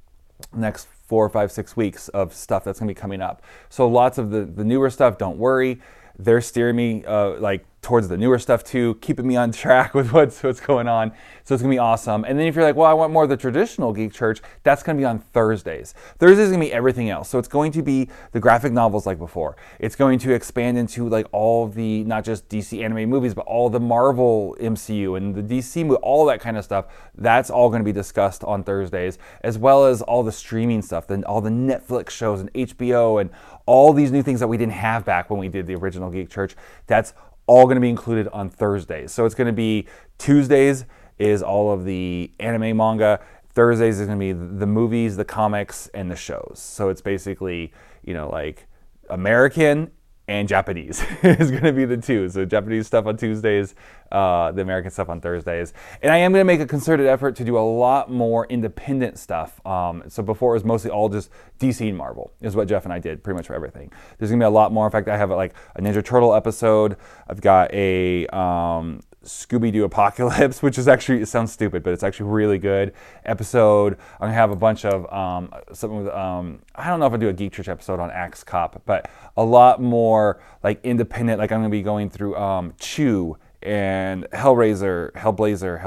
next 0.54 0.88
four, 1.06 1.28
five, 1.28 1.52
six 1.52 1.76
weeks 1.76 2.08
of 2.08 2.32
stuff 2.32 2.64
that's 2.64 2.80
going 2.80 2.88
to 2.88 2.94
be 2.94 3.00
coming 3.00 3.20
up. 3.20 3.42
So 3.68 3.86
lots 3.86 4.16
of 4.18 4.30
the, 4.30 4.44
the 4.44 4.64
newer 4.64 4.88
stuff, 4.90 5.18
don't 5.18 5.38
worry. 5.38 5.80
They're 6.18 6.40
steering 6.40 6.76
me 6.76 7.04
uh, 7.04 7.38
like 7.40 7.66
towards 7.84 8.08
the 8.08 8.16
newer 8.16 8.38
stuff 8.38 8.64
too, 8.64 8.96
keeping 8.96 9.26
me 9.26 9.36
on 9.36 9.52
track 9.64 9.94
with 9.94 10.12
what's 10.12 10.42
what's 10.42 10.60
going 10.60 10.88
on. 10.88 11.12
So 11.44 11.54
it's 11.54 11.62
gonna 11.62 11.74
be 11.74 11.78
awesome. 11.78 12.24
And 12.24 12.38
then 12.38 12.46
if 12.46 12.56
you're 12.56 12.64
like, 12.64 12.74
well, 12.74 12.90
I 12.90 12.94
want 12.94 13.12
more 13.12 13.24
of 13.24 13.28
the 13.28 13.36
traditional 13.36 13.92
Geek 13.92 14.12
Church, 14.12 14.40
that's 14.62 14.82
gonna 14.82 14.98
be 14.98 15.04
on 15.04 15.18
Thursdays. 15.18 15.94
Thursdays 16.18 16.46
is 16.46 16.50
gonna 16.50 16.64
be 16.64 16.72
everything 16.72 17.10
else. 17.10 17.28
So 17.28 17.38
it's 17.38 17.48
going 17.48 17.70
to 17.72 17.82
be 17.82 18.08
the 18.32 18.40
graphic 18.40 18.72
novels 18.72 19.06
like 19.06 19.18
before. 19.18 19.56
It's 19.78 19.94
going 19.94 20.18
to 20.20 20.32
expand 20.32 20.78
into 20.78 21.08
like 21.08 21.26
all 21.32 21.68
the 21.68 22.02
not 22.04 22.24
just 22.24 22.48
DC 22.48 22.82
anime 22.82 23.08
movies, 23.08 23.34
but 23.34 23.46
all 23.46 23.68
the 23.68 23.80
Marvel 23.80 24.56
MCU 24.58 25.16
and 25.16 25.34
the 25.34 25.42
DC 25.42 25.84
movie, 25.84 26.00
all 26.02 26.24
that 26.26 26.40
kind 26.40 26.56
of 26.56 26.64
stuff. 26.64 26.86
That's 27.14 27.50
all 27.50 27.68
gonna 27.68 27.84
be 27.84 27.92
discussed 27.92 28.42
on 28.44 28.64
Thursdays, 28.64 29.18
as 29.42 29.58
well 29.58 29.84
as 29.84 30.00
all 30.02 30.22
the 30.22 30.32
streaming 30.32 30.80
stuff, 30.82 31.06
then 31.06 31.22
all 31.24 31.42
the 31.42 31.50
Netflix 31.50 32.10
shows 32.10 32.40
and 32.40 32.52
HBO 32.54 33.20
and 33.20 33.30
all 33.66 33.92
these 33.92 34.10
new 34.10 34.22
things 34.22 34.40
that 34.40 34.48
we 34.48 34.56
didn't 34.56 34.72
have 34.72 35.04
back 35.04 35.30
when 35.30 35.38
we 35.38 35.48
did 35.48 35.66
the 35.66 35.74
original 35.74 36.10
Geek 36.10 36.30
Church. 36.30 36.54
That's 36.86 37.12
all 37.46 37.64
going 37.64 37.76
to 37.76 37.80
be 37.80 37.90
included 37.90 38.28
on 38.28 38.48
Thursdays. 38.48 39.12
So 39.12 39.24
it's 39.24 39.34
going 39.34 39.46
to 39.46 39.52
be 39.52 39.86
Tuesdays 40.18 40.84
is 41.18 41.42
all 41.42 41.72
of 41.72 41.84
the 41.84 42.32
anime 42.40 42.76
manga. 42.76 43.20
Thursdays 43.50 44.00
is 44.00 44.06
going 44.06 44.18
to 44.18 44.22
be 44.22 44.32
the 44.58 44.66
movies, 44.66 45.16
the 45.16 45.24
comics, 45.24 45.88
and 45.94 46.10
the 46.10 46.16
shows. 46.16 46.58
So 46.58 46.88
it's 46.88 47.00
basically, 47.00 47.72
you 48.02 48.14
know, 48.14 48.28
like 48.28 48.66
American 49.10 49.90
and 50.26 50.48
Japanese 50.48 51.02
is 51.22 51.50
going 51.50 51.64
to 51.64 51.72
be 51.72 51.84
the 51.84 51.96
two. 51.96 52.28
So 52.28 52.44
Japanese 52.44 52.86
stuff 52.86 53.06
on 53.06 53.16
Tuesdays, 53.16 53.74
uh, 54.10 54.52
the 54.52 54.62
American 54.62 54.90
stuff 54.90 55.08
on 55.08 55.20
Thursdays. 55.20 55.74
And 56.02 56.12
I 56.12 56.18
am 56.18 56.32
going 56.32 56.40
to 56.40 56.46
make 56.46 56.60
a 56.60 56.66
concerted 56.66 57.06
effort 57.06 57.36
to 57.36 57.44
do 57.44 57.58
a 57.58 57.60
lot 57.60 58.10
more 58.10 58.46
independent 58.46 59.18
stuff. 59.18 59.64
Um, 59.66 60.04
so 60.08 60.22
before 60.22 60.52
it 60.52 60.56
was 60.56 60.64
mostly 60.64 60.90
all 60.90 61.08
just 61.08 61.30
DC 61.58 61.86
and 61.86 61.98
Marvel 61.98 62.32
is 62.40 62.56
what 62.56 62.68
Jeff 62.68 62.84
and 62.84 62.92
I 62.92 62.98
did 62.98 63.22
pretty 63.22 63.36
much 63.36 63.46
for 63.46 63.54
everything. 63.54 63.92
There's 64.18 64.30
going 64.30 64.40
to 64.40 64.44
be 64.44 64.46
a 64.46 64.50
lot 64.50 64.72
more. 64.72 64.86
In 64.86 64.92
fact, 64.92 65.08
I 65.08 65.16
have 65.16 65.30
like 65.30 65.54
a 65.76 65.82
Ninja 65.82 66.04
Turtle 66.04 66.34
episode. 66.34 66.96
I've 67.28 67.40
got 67.40 67.72
a 67.74 68.26
um, 68.28 69.00
Scooby 69.24 69.72
Doo 69.72 69.84
Apocalypse, 69.84 70.62
which 70.62 70.78
is 70.78 70.88
actually 70.88 71.20
it 71.20 71.26
sounds 71.26 71.52
stupid, 71.52 71.82
but 71.82 71.92
it's 71.92 72.02
actually 72.02 72.30
really 72.30 72.58
good 72.58 72.92
episode. 73.24 73.94
I'm 74.14 74.28
gonna 74.28 74.34
have 74.34 74.50
a 74.50 74.56
bunch 74.56 74.84
of 74.84 75.10
um, 75.12 75.52
something 75.72 76.04
with 76.04 76.14
um, 76.14 76.60
I 76.74 76.88
don't 76.88 77.00
know 77.00 77.06
if 77.06 77.12
I 77.12 77.16
do 77.16 77.28
a 77.28 77.32
Geek 77.32 77.52
Church 77.52 77.68
episode 77.68 78.00
on 78.00 78.10
Axe 78.10 78.44
Cop, 78.44 78.82
but 78.86 79.10
a 79.36 79.44
lot 79.44 79.80
more 79.80 80.40
like 80.62 80.80
independent. 80.84 81.38
Like 81.38 81.52
I'm 81.52 81.58
gonna 81.58 81.70
be 81.70 81.82
going 81.82 82.10
through 82.10 82.36
um, 82.36 82.74
Chew 82.78 83.36
and 83.62 84.24
Hellraiser, 84.32 85.12
Hellblazer, 85.12 85.82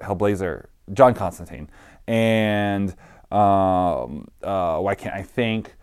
Hellblazer, 0.00 0.66
John 0.92 1.14
Constantine, 1.14 1.68
and 2.06 2.94
um, 3.30 4.28
uh, 4.42 4.78
why 4.78 4.94
can't 4.94 5.14
I 5.14 5.22
think 5.22 5.74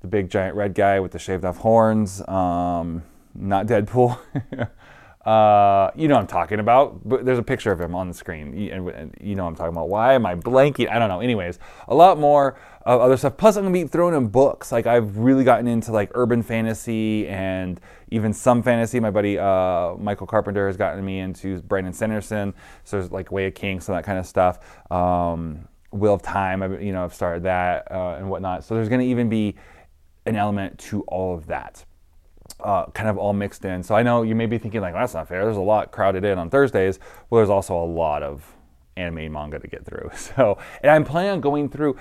the 0.00 0.08
big 0.08 0.30
giant 0.30 0.56
red 0.56 0.74
guy 0.74 1.00
with 1.00 1.12
the 1.12 1.18
shaved 1.18 1.44
off 1.44 1.58
horns? 1.58 2.26
Um, 2.28 3.02
not 3.34 3.66
Deadpool. 3.66 4.18
Uh, 5.28 5.90
you 5.94 6.08
know 6.08 6.14
what 6.14 6.22
I'm 6.22 6.26
talking 6.26 6.58
about. 6.58 7.06
But 7.06 7.26
there's 7.26 7.38
a 7.38 7.42
picture 7.42 7.70
of 7.70 7.78
him 7.78 7.94
on 7.94 8.08
the 8.08 8.14
screen, 8.14 8.70
and 8.72 8.88
and 8.88 9.14
you 9.20 9.34
know 9.34 9.46
I'm 9.46 9.54
talking 9.54 9.74
about. 9.74 9.90
Why 9.90 10.14
am 10.14 10.24
I 10.24 10.34
blanking? 10.34 10.90
I 10.90 10.98
don't 10.98 11.10
know. 11.10 11.20
Anyways, 11.20 11.58
a 11.86 11.94
lot 11.94 12.18
more 12.18 12.56
of 12.86 13.02
other 13.02 13.18
stuff. 13.18 13.36
Plus, 13.36 13.56
I'm 13.56 13.64
gonna 13.64 13.74
be 13.74 13.84
throwing 13.84 14.14
in 14.14 14.28
books. 14.28 14.72
Like 14.72 14.86
I've 14.86 15.18
really 15.18 15.44
gotten 15.44 15.68
into 15.68 15.92
like 15.92 16.10
urban 16.14 16.42
fantasy 16.42 17.28
and 17.28 17.78
even 18.10 18.32
some 18.32 18.62
fantasy. 18.62 19.00
My 19.00 19.10
buddy 19.10 19.38
uh, 19.38 19.96
Michael 19.96 20.26
Carpenter 20.26 20.66
has 20.66 20.78
gotten 20.78 21.04
me 21.04 21.18
into 21.18 21.60
Brandon 21.60 21.92
Sanderson. 21.92 22.54
So 22.84 22.98
there's 22.98 23.12
like 23.12 23.30
Way 23.30 23.48
of 23.48 23.54
Kings, 23.54 23.86
of 23.90 23.96
that 23.96 24.04
kind 24.04 24.18
of 24.18 24.24
stuff. 24.24 24.60
Um, 24.90 25.68
Wheel 25.90 26.14
of 26.14 26.22
Time. 26.22 26.62
I've, 26.62 26.82
you 26.82 26.92
know, 26.92 27.04
I've 27.04 27.12
started 27.12 27.42
that 27.42 27.86
uh, 27.90 28.14
and 28.14 28.30
whatnot. 28.30 28.64
So 28.64 28.74
there's 28.76 28.88
gonna 28.88 29.02
even 29.02 29.28
be 29.28 29.56
an 30.24 30.36
element 30.36 30.78
to 30.78 31.02
all 31.02 31.34
of 31.34 31.48
that 31.48 31.84
uh, 32.60 32.86
kind 32.86 33.08
of 33.08 33.18
all 33.18 33.32
mixed 33.32 33.64
in. 33.64 33.82
So 33.82 33.94
I 33.94 34.02
know 34.02 34.22
you 34.22 34.34
may 34.34 34.46
be 34.46 34.58
thinking 34.58 34.80
like, 34.80 34.94
well, 34.94 35.02
that's 35.02 35.14
not 35.14 35.28
fair. 35.28 35.44
There's 35.44 35.56
a 35.56 35.60
lot 35.60 35.92
crowded 35.92 36.24
in 36.24 36.38
on 36.38 36.50
Thursdays. 36.50 36.98
Well, 37.30 37.38
there's 37.38 37.50
also 37.50 37.76
a 37.76 37.84
lot 37.84 38.22
of 38.22 38.54
anime 38.96 39.18
and 39.18 39.32
manga 39.32 39.58
to 39.58 39.68
get 39.68 39.84
through. 39.84 40.10
So, 40.16 40.58
and 40.82 40.90
I'm 40.90 41.04
planning 41.04 41.30
on 41.30 41.40
going 41.40 41.68
through 41.68 41.96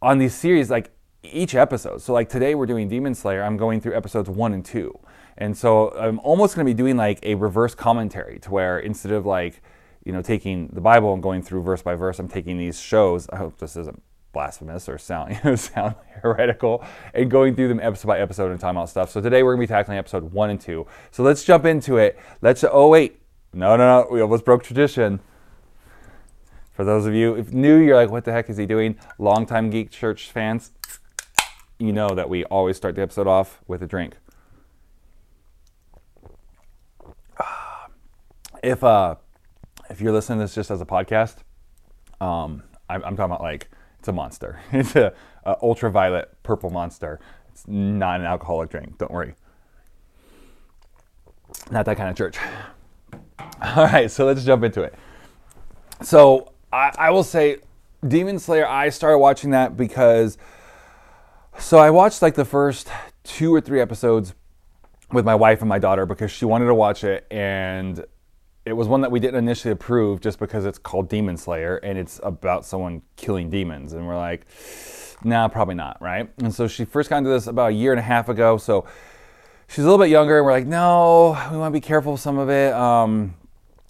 on 0.00 0.18
these 0.18 0.34
series 0.34 0.70
like 0.70 0.90
each 1.22 1.54
episode. 1.54 2.02
So 2.02 2.12
like 2.12 2.28
today 2.28 2.54
we're 2.54 2.66
doing 2.66 2.88
Demon 2.88 3.14
Slayer. 3.14 3.42
I'm 3.42 3.56
going 3.56 3.80
through 3.80 3.96
episodes 3.96 4.28
one 4.28 4.52
and 4.52 4.64
two, 4.64 4.98
and 5.38 5.56
so 5.56 5.90
I'm 5.92 6.18
almost 6.20 6.54
going 6.54 6.66
to 6.66 6.70
be 6.70 6.76
doing 6.76 6.96
like 6.96 7.20
a 7.22 7.34
reverse 7.36 7.74
commentary 7.74 8.38
to 8.40 8.50
where 8.50 8.78
instead 8.78 9.12
of 9.12 9.24
like 9.24 9.62
you 10.04 10.12
know 10.12 10.22
taking 10.22 10.68
the 10.68 10.80
Bible 10.80 11.14
and 11.14 11.22
going 11.22 11.42
through 11.42 11.62
verse 11.62 11.82
by 11.82 11.94
verse, 11.94 12.18
I'm 12.18 12.28
taking 12.28 12.58
these 12.58 12.80
shows. 12.80 13.28
I 13.30 13.36
hope 13.36 13.58
this 13.58 13.76
isn't 13.76 14.02
blasphemous 14.32 14.88
or 14.88 14.98
sound 14.98 15.32
you 15.44 15.50
know, 15.50 15.56
sound 15.56 15.94
heretical 16.22 16.84
and 17.14 17.30
going 17.30 17.54
through 17.54 17.68
them 17.68 17.80
episode 17.80 18.08
by 18.08 18.18
episode 18.18 18.50
and 18.50 18.60
talking 18.60 18.76
about 18.76 18.88
stuff. 18.88 19.10
So 19.10 19.20
today 19.20 19.42
we're 19.42 19.54
gonna 19.54 19.62
be 19.62 19.66
tackling 19.66 19.98
episode 19.98 20.32
one 20.32 20.50
and 20.50 20.60
two. 20.60 20.86
So 21.10 21.22
let's 21.22 21.44
jump 21.44 21.64
into 21.64 21.96
it. 21.96 22.18
Let's 22.40 22.64
oh 22.70 22.88
wait. 22.88 23.18
No, 23.52 23.76
no, 23.76 24.02
no, 24.02 24.08
we 24.10 24.20
almost 24.22 24.44
broke 24.44 24.64
tradition. 24.64 25.20
For 26.72 26.84
those 26.84 27.04
of 27.04 27.14
you 27.14 27.34
if 27.34 27.52
new, 27.52 27.76
you're 27.78 27.96
like, 27.96 28.10
what 28.10 28.24
the 28.24 28.32
heck 28.32 28.48
is 28.48 28.56
he 28.56 28.66
doing? 28.66 28.98
Longtime 29.18 29.70
Geek 29.70 29.90
Church 29.90 30.30
fans, 30.30 30.72
you 31.78 31.92
know 31.92 32.08
that 32.08 32.28
we 32.28 32.44
always 32.44 32.76
start 32.76 32.94
the 32.94 33.02
episode 33.02 33.26
off 33.26 33.60
with 33.66 33.82
a 33.82 33.86
drink. 33.86 34.16
If 38.62 38.84
uh, 38.84 39.16
if 39.90 40.00
you're 40.00 40.12
listening 40.12 40.38
to 40.38 40.44
this 40.44 40.54
just 40.54 40.70
as 40.70 40.80
a 40.80 40.86
podcast, 40.86 41.38
um, 42.20 42.62
I'm, 42.88 43.02
I'm 43.04 43.16
talking 43.16 43.32
about 43.32 43.42
like 43.42 43.68
it's 44.02 44.08
a 44.08 44.12
monster. 44.12 44.58
It's 44.72 44.96
a, 44.96 45.12
a 45.44 45.56
ultraviolet 45.62 46.36
purple 46.42 46.70
monster. 46.70 47.20
It's 47.52 47.68
not 47.68 48.18
an 48.18 48.26
alcoholic 48.26 48.68
drink. 48.68 48.98
Don't 48.98 49.12
worry. 49.12 49.36
Not 51.70 51.86
that 51.86 51.96
kind 51.98 52.10
of 52.10 52.16
church. 52.16 52.36
All 53.62 53.84
right, 53.84 54.10
so 54.10 54.26
let's 54.26 54.44
jump 54.44 54.64
into 54.64 54.82
it. 54.82 54.96
So 56.00 56.52
I, 56.72 56.90
I 56.98 57.10
will 57.10 57.22
say, 57.22 57.58
Demon 58.08 58.40
Slayer. 58.40 58.66
I 58.66 58.88
started 58.88 59.18
watching 59.18 59.50
that 59.50 59.76
because, 59.76 60.36
so 61.56 61.78
I 61.78 61.90
watched 61.90 62.22
like 62.22 62.34
the 62.34 62.44
first 62.44 62.88
two 63.22 63.54
or 63.54 63.60
three 63.60 63.80
episodes 63.80 64.34
with 65.12 65.24
my 65.24 65.36
wife 65.36 65.60
and 65.60 65.68
my 65.68 65.78
daughter 65.78 66.06
because 66.06 66.32
she 66.32 66.44
wanted 66.44 66.66
to 66.66 66.74
watch 66.74 67.04
it, 67.04 67.24
and 67.30 68.04
it 68.64 68.74
was 68.74 68.88
one 68.88 69.00
that 69.00 69.10
we 69.10 69.18
didn't 69.20 69.38
initially 69.38 69.72
approve 69.72 70.20
just 70.20 70.38
because 70.38 70.64
it's 70.64 70.78
called 70.78 71.08
Demon 71.08 71.36
Slayer 71.36 71.76
and 71.78 71.98
it's 71.98 72.20
about 72.22 72.64
someone 72.64 73.02
killing 73.16 73.50
demons, 73.50 73.92
and 73.92 74.06
we're 74.06 74.16
like, 74.16 74.46
nah, 75.24 75.48
probably 75.48 75.74
not, 75.74 76.00
right? 76.00 76.30
And 76.38 76.54
so 76.54 76.68
she 76.68 76.84
first 76.84 77.10
got 77.10 77.18
into 77.18 77.30
this 77.30 77.46
about 77.46 77.70
a 77.70 77.74
year 77.74 77.92
and 77.92 77.98
a 77.98 78.04
half 78.04 78.28
ago, 78.28 78.56
so 78.56 78.86
she's 79.66 79.78
a 79.78 79.82
little 79.82 79.98
bit 79.98 80.10
younger, 80.10 80.38
and 80.38 80.46
we're 80.46 80.52
like, 80.52 80.66
no, 80.66 81.36
we 81.50 81.56
want 81.56 81.72
to 81.72 81.76
be 81.76 81.84
careful 81.84 82.14
of 82.14 82.20
some 82.20 82.38
of 82.38 82.50
it. 82.50 82.72
Um, 82.72 83.34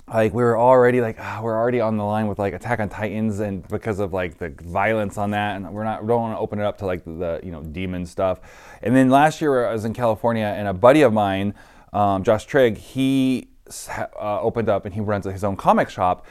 like 0.08 0.34
we 0.34 0.42
were 0.42 0.58
already 0.58 1.00
like 1.00 1.16
ah, 1.18 1.40
we're 1.42 1.56
already 1.56 1.80
on 1.80 1.96
the 1.96 2.04
line 2.04 2.26
with 2.26 2.38
like 2.38 2.54
Attack 2.54 2.80
on 2.80 2.88
Titans, 2.88 3.40
and 3.40 3.66
because 3.68 3.98
of 3.98 4.12
like 4.12 4.38
the 4.38 4.50
violence 4.62 5.16
on 5.16 5.30
that, 5.30 5.56
and 5.56 5.72
we're 5.72 5.84
not 5.84 6.02
we 6.02 6.08
don't 6.08 6.20
want 6.20 6.34
to 6.34 6.40
open 6.40 6.58
it 6.58 6.64
up 6.64 6.78
to 6.78 6.86
like 6.86 7.04
the, 7.04 7.40
you 7.42 7.52
know 7.52 7.62
demon 7.62 8.04
stuff. 8.04 8.40
And 8.82 8.96
then 8.96 9.10
last 9.10 9.40
year 9.40 9.66
I 9.66 9.72
was 9.72 9.84
in 9.84 9.94
California, 9.94 10.44
and 10.44 10.66
a 10.66 10.74
buddy 10.74 11.02
of 11.02 11.12
mine, 11.12 11.54
um, 11.92 12.24
Josh 12.24 12.46
Trigg, 12.46 12.76
he 12.76 13.48
uh, 13.88 14.40
opened 14.40 14.69
up 14.69 14.85
and 14.85 14.95
he 14.95 15.00
runs 15.00 15.25
his 15.25 15.45
own 15.45 15.57
comic 15.57 15.88
shop. 15.88 16.26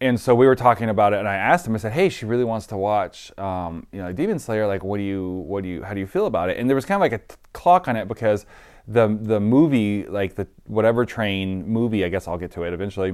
And 0.00 0.18
so 0.18 0.34
we 0.34 0.46
were 0.46 0.56
talking 0.56 0.90
about 0.90 1.12
it, 1.12 1.20
and 1.20 1.28
I 1.28 1.36
asked 1.36 1.66
him. 1.66 1.74
I 1.74 1.78
said, 1.78 1.92
"Hey, 1.92 2.08
she 2.08 2.26
really 2.26 2.44
wants 2.44 2.66
to 2.66 2.76
watch, 2.76 3.32
um, 3.38 3.86
you 3.92 4.02
know, 4.02 4.12
Demon 4.12 4.38
Slayer. 4.38 4.66
Like, 4.66 4.82
what 4.82 4.98
do 4.98 5.04
you, 5.04 5.44
what 5.46 5.62
do 5.62 5.68
you, 5.68 5.82
how 5.82 5.94
do 5.94 6.00
you 6.00 6.06
feel 6.06 6.26
about 6.26 6.50
it?" 6.50 6.58
And 6.58 6.68
there 6.68 6.74
was 6.74 6.84
kind 6.84 6.96
of 6.96 7.00
like 7.00 7.12
a 7.12 7.18
t- 7.18 7.36
clock 7.52 7.86
on 7.86 7.94
it 7.96 8.08
because 8.08 8.44
the 8.88 9.16
the 9.22 9.38
movie, 9.40 10.04
like 10.04 10.34
the 10.34 10.48
whatever 10.66 11.06
train 11.06 11.66
movie, 11.66 12.04
I 12.04 12.08
guess 12.08 12.26
I'll 12.26 12.36
get 12.38 12.50
to 12.52 12.64
it 12.64 12.74
eventually, 12.74 13.12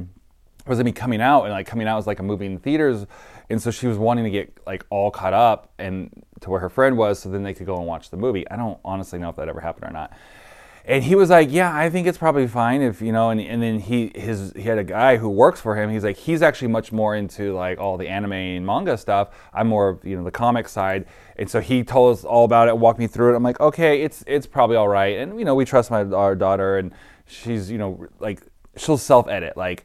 was 0.66 0.78
gonna 0.78 0.84
be 0.84 0.92
coming 0.92 1.20
out, 1.20 1.44
and 1.44 1.52
like 1.52 1.66
coming 1.66 1.86
out 1.86 1.96
was 1.96 2.06
like 2.06 2.18
a 2.18 2.24
movie 2.24 2.46
in 2.46 2.58
theaters, 2.58 3.06
and 3.50 3.60
so 3.60 3.70
she 3.70 3.86
was 3.86 3.98
wanting 3.98 4.24
to 4.24 4.30
get 4.30 4.56
like 4.66 4.84
all 4.88 5.10
caught 5.10 5.34
up 5.34 5.72
and 5.78 6.24
to 6.40 6.50
where 6.50 6.60
her 6.60 6.70
friend 6.70 6.96
was, 6.96 7.20
so 7.20 7.30
then 7.30 7.42
they 7.42 7.52
could 7.52 7.66
go 7.66 7.76
and 7.76 7.86
watch 7.86 8.08
the 8.08 8.16
movie. 8.16 8.50
I 8.50 8.56
don't 8.56 8.80
honestly 8.84 9.18
know 9.18 9.28
if 9.28 9.36
that 9.36 9.48
ever 9.48 9.60
happened 9.60 9.84
or 9.84 9.92
not 9.92 10.12
and 10.84 11.04
he 11.04 11.14
was 11.14 11.30
like, 11.30 11.50
"Yeah, 11.50 11.74
I 11.74 11.90
think 11.90 12.06
it's 12.06 12.18
probably 12.18 12.46
fine 12.46 12.82
if 12.82 13.00
you 13.02 13.12
know." 13.12 13.30
And, 13.30 13.40
and 13.40 13.62
then 13.62 13.78
he 13.80 14.10
his 14.14 14.52
he 14.54 14.62
had 14.62 14.78
a 14.78 14.84
guy 14.84 15.16
who 15.16 15.28
works 15.28 15.60
for 15.60 15.76
him. 15.76 15.90
He's 15.90 16.04
like, 16.04 16.16
he's 16.16 16.42
actually 16.42 16.68
much 16.68 16.92
more 16.92 17.14
into 17.14 17.54
like 17.54 17.78
all 17.78 17.96
the 17.96 18.08
anime 18.08 18.32
and 18.32 18.64
manga 18.64 18.96
stuff. 18.96 19.28
I'm 19.52 19.68
more 19.68 19.88
of 19.90 20.04
you 20.04 20.16
know 20.16 20.24
the 20.24 20.30
comic 20.30 20.68
side, 20.68 21.06
and 21.36 21.50
so 21.50 21.60
he 21.60 21.84
told 21.84 22.16
us 22.16 22.24
all 22.24 22.44
about 22.44 22.68
it, 22.68 22.76
walked 22.76 22.98
me 22.98 23.06
through 23.06 23.32
it. 23.32 23.36
I'm 23.36 23.42
like, 23.42 23.60
okay, 23.60 24.02
it's 24.02 24.24
it's 24.26 24.46
probably 24.46 24.76
all 24.76 24.88
right, 24.88 25.18
and 25.18 25.38
you 25.38 25.44
know 25.44 25.54
we 25.54 25.64
trust 25.64 25.90
my 25.90 26.04
our 26.04 26.34
daughter, 26.34 26.78
and 26.78 26.92
she's 27.26 27.70
you 27.70 27.78
know 27.78 28.06
like 28.18 28.42
she'll 28.76 28.98
self 28.98 29.28
edit 29.28 29.56
like 29.56 29.84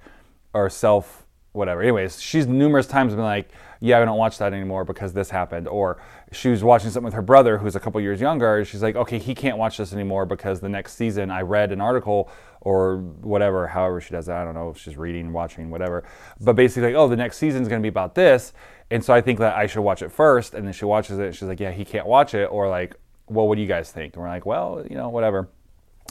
or 0.54 0.70
self 0.70 1.26
whatever. 1.56 1.82
Anyways, 1.82 2.22
she's 2.22 2.48
numerous 2.48 2.86
times 2.86 3.14
been 3.14 3.24
like, 3.24 3.50
yeah, 3.80 4.00
I 4.00 4.06
don't 4.06 4.18
watch 4.18 4.38
that 4.40 4.54
anymore 4.54 4.84
because 4.84 5.14
this 5.14 5.30
happened. 5.30 5.68
Or 5.68 6.02
she 6.36 6.50
was 6.50 6.64
watching 6.64 6.90
something 6.90 7.06
with 7.06 7.14
her 7.14 7.22
brother 7.22 7.58
who's 7.58 7.76
a 7.76 7.80
couple 7.80 8.00
years 8.02 8.20
younger. 8.20 8.64
She's 8.66 8.84
like, 8.84 8.96
okay, 8.96 9.18
he 9.18 9.34
can't 9.34 9.58
watch 9.58 9.78
this 9.78 9.94
anymore 9.94 10.26
because 10.26 10.60
the 10.60 10.70
next 10.70 10.96
season 10.96 11.32
I 11.32 11.42
read 11.42 11.72
an 11.72 11.82
article 11.82 12.30
or 12.62 12.98
whatever, 12.98 13.68
however 13.68 14.02
she 14.02 14.12
does 14.12 14.26
that. 14.26 14.38
I 14.38 14.44
don't 14.44 14.54
know 14.54 14.70
if 14.70 14.78
she's 14.78 14.98
reading, 14.98 15.32
watching, 15.32 15.70
whatever. 15.70 16.04
But 16.42 16.56
basically, 16.56 16.94
like, 16.94 16.96
oh, 16.96 17.08
the 17.08 17.16
next 17.16 17.38
season 17.38 17.62
is 17.62 17.68
going 17.68 17.82
to 17.82 17.84
be 17.84 17.90
about 17.90 18.16
this. 18.16 18.54
And 18.92 19.04
so 19.04 19.14
I 19.14 19.22
think 19.22 19.40
that 19.40 19.56
I 19.56 19.66
should 19.68 19.82
watch 19.82 20.02
it 20.02 20.12
first. 20.12 20.54
And 20.54 20.66
then 20.66 20.74
she 20.74 20.86
watches 20.86 21.18
it. 21.20 21.26
and 21.28 21.36
She's 21.36 21.48
like, 21.48 21.60
yeah, 21.60 21.72
he 21.72 21.86
can't 21.86 22.06
watch 22.06 22.34
it. 22.34 22.46
Or 22.46 22.68
like, 22.68 22.96
well, 23.28 23.48
what 23.48 23.56
do 23.56 23.62
you 23.62 23.68
guys 23.68 23.92
think? 23.92 24.16
And 24.16 24.24
we're 24.24 24.30
like, 24.30 24.46
well, 24.46 24.86
you 24.90 24.96
know, 24.96 25.10
whatever 25.10 25.50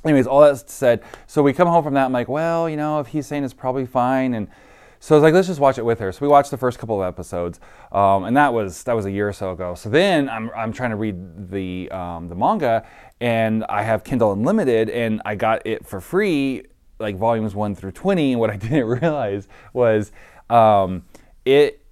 anyways, 0.04 0.26
all 0.26 0.43
that 0.43 0.69
said, 0.69 1.02
so 1.26 1.43
we 1.43 1.52
come 1.52 1.69
home 1.69 1.83
from 1.83 1.95
that. 1.95 2.04
I'm 2.04 2.12
like, 2.12 2.28
well, 2.28 2.69
you 2.69 2.76
know, 2.76 3.00
if 3.00 3.09
he's 3.09 3.26
saying 3.26 3.45
it's 3.45 3.54
probably 3.54 3.87
fine, 3.87 4.35
and 4.35 4.49
so 5.04 5.14
I 5.14 5.18
was 5.18 5.23
like, 5.23 5.34
let's 5.34 5.49
just 5.49 5.61
watch 5.61 5.76
it 5.76 5.84
with 5.84 5.99
her. 5.99 6.11
So 6.12 6.20
we 6.23 6.28
watched 6.28 6.50
the 6.50 6.56
first 6.56 6.78
couple 6.78 7.02
of 7.02 7.06
episodes, 7.06 7.61
um, 7.92 8.25
and 8.25 8.34
that 8.38 8.54
was 8.54 8.84
that 8.84 8.96
was 8.96 9.04
a 9.04 9.11
year 9.11 9.28
or 9.28 9.34
so 9.34 9.50
ago. 9.50 9.75
So 9.75 9.90
then 9.90 10.30
I'm, 10.30 10.50
I'm 10.56 10.73
trying 10.73 10.92
to 10.92 10.96
read 10.96 11.50
the 11.50 11.90
um, 11.90 12.30
the 12.30 12.34
manga, 12.34 12.87
and 13.20 13.64
I 13.64 13.82
have 13.82 14.02
Kindle 14.02 14.32
Unlimited, 14.32 14.88
and 14.88 15.20
I 15.26 15.34
got 15.34 15.66
it 15.66 15.87
for 15.87 16.00
free, 16.00 16.62
like 16.99 17.18
volumes 17.18 17.54
one 17.54 17.75
through 17.75 17.92
twenty. 17.92 18.32
And 18.32 18.40
what 18.40 18.49
I 18.49 18.56
didn't 18.56 18.87
realize 18.87 19.46
was 19.75 20.11
um, 20.49 21.04
it 21.44 21.84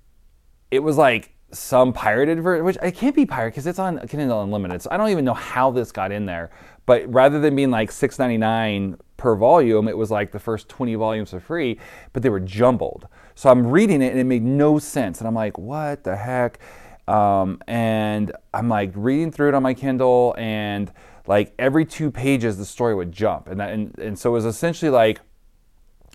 it 0.71 0.79
was 0.79 0.97
like 0.97 1.35
some 1.53 1.93
pirated 1.93 2.43
version, 2.43 2.65
which 2.65 2.79
it 2.83 2.93
can't 2.93 3.15
be 3.15 3.27
pirate 3.27 3.51
because 3.51 3.67
it's 3.67 3.79
on 3.79 3.99
Kindle 4.09 4.43
Unlimited. 4.43 4.81
So 4.81 4.89
I 4.91 4.97
don't 4.97 5.11
even 5.11 5.27
know 5.27 5.35
how 5.35 5.71
this 5.71 5.93
got 5.93 6.13
in 6.13 6.25
there. 6.25 6.49
But 6.87 7.13
rather 7.13 7.41
than 7.41 7.55
being 7.55 7.71
like 7.71 7.91
$6.99 7.91 8.99
per 9.23 9.37
volume, 9.37 9.87
it 9.87 9.97
was 9.97 10.11
like 10.11 10.33
the 10.33 10.41
first 10.41 10.69
20 10.69 10.97
volumes 10.97 11.31
for 11.31 11.39
free, 11.39 11.79
but 12.13 12.25
they 12.25 12.29
were 12.29 12.41
jumbled. 12.41 13.07
So 13.37 13.51
I'm 13.51 13.69
reading 13.69 14.03
it 14.03 14.11
and 14.11 14.19
it 14.19 14.25
made 14.25 14.43
no 14.43 14.81
sense. 14.81 15.21
And 15.21 15.29
I'm 15.29 15.35
like, 15.35 15.57
what 15.57 16.03
the 16.03 16.17
heck? 16.17 16.59
Um, 17.07 17.63
and 17.69 18.33
I'm 18.53 18.69
like 18.69 18.91
reading 18.97 19.31
through 19.31 19.51
it 19.51 19.55
on 19.55 19.63
my 19.63 19.75
Kindle, 19.75 20.35
and 20.39 20.93
like 21.29 21.55
every 21.57 21.85
two 21.85 22.11
pages, 22.11 22.59
the 22.59 22.65
story 22.65 22.97
would 22.97 23.13
jump. 23.13 23.47
And, 23.47 23.61
that, 23.61 23.71
and, 23.71 23.97
and 24.01 24.19
so 24.19 24.31
it 24.31 24.33
was 24.33 24.45
essentially 24.45 24.91
like, 24.91 25.21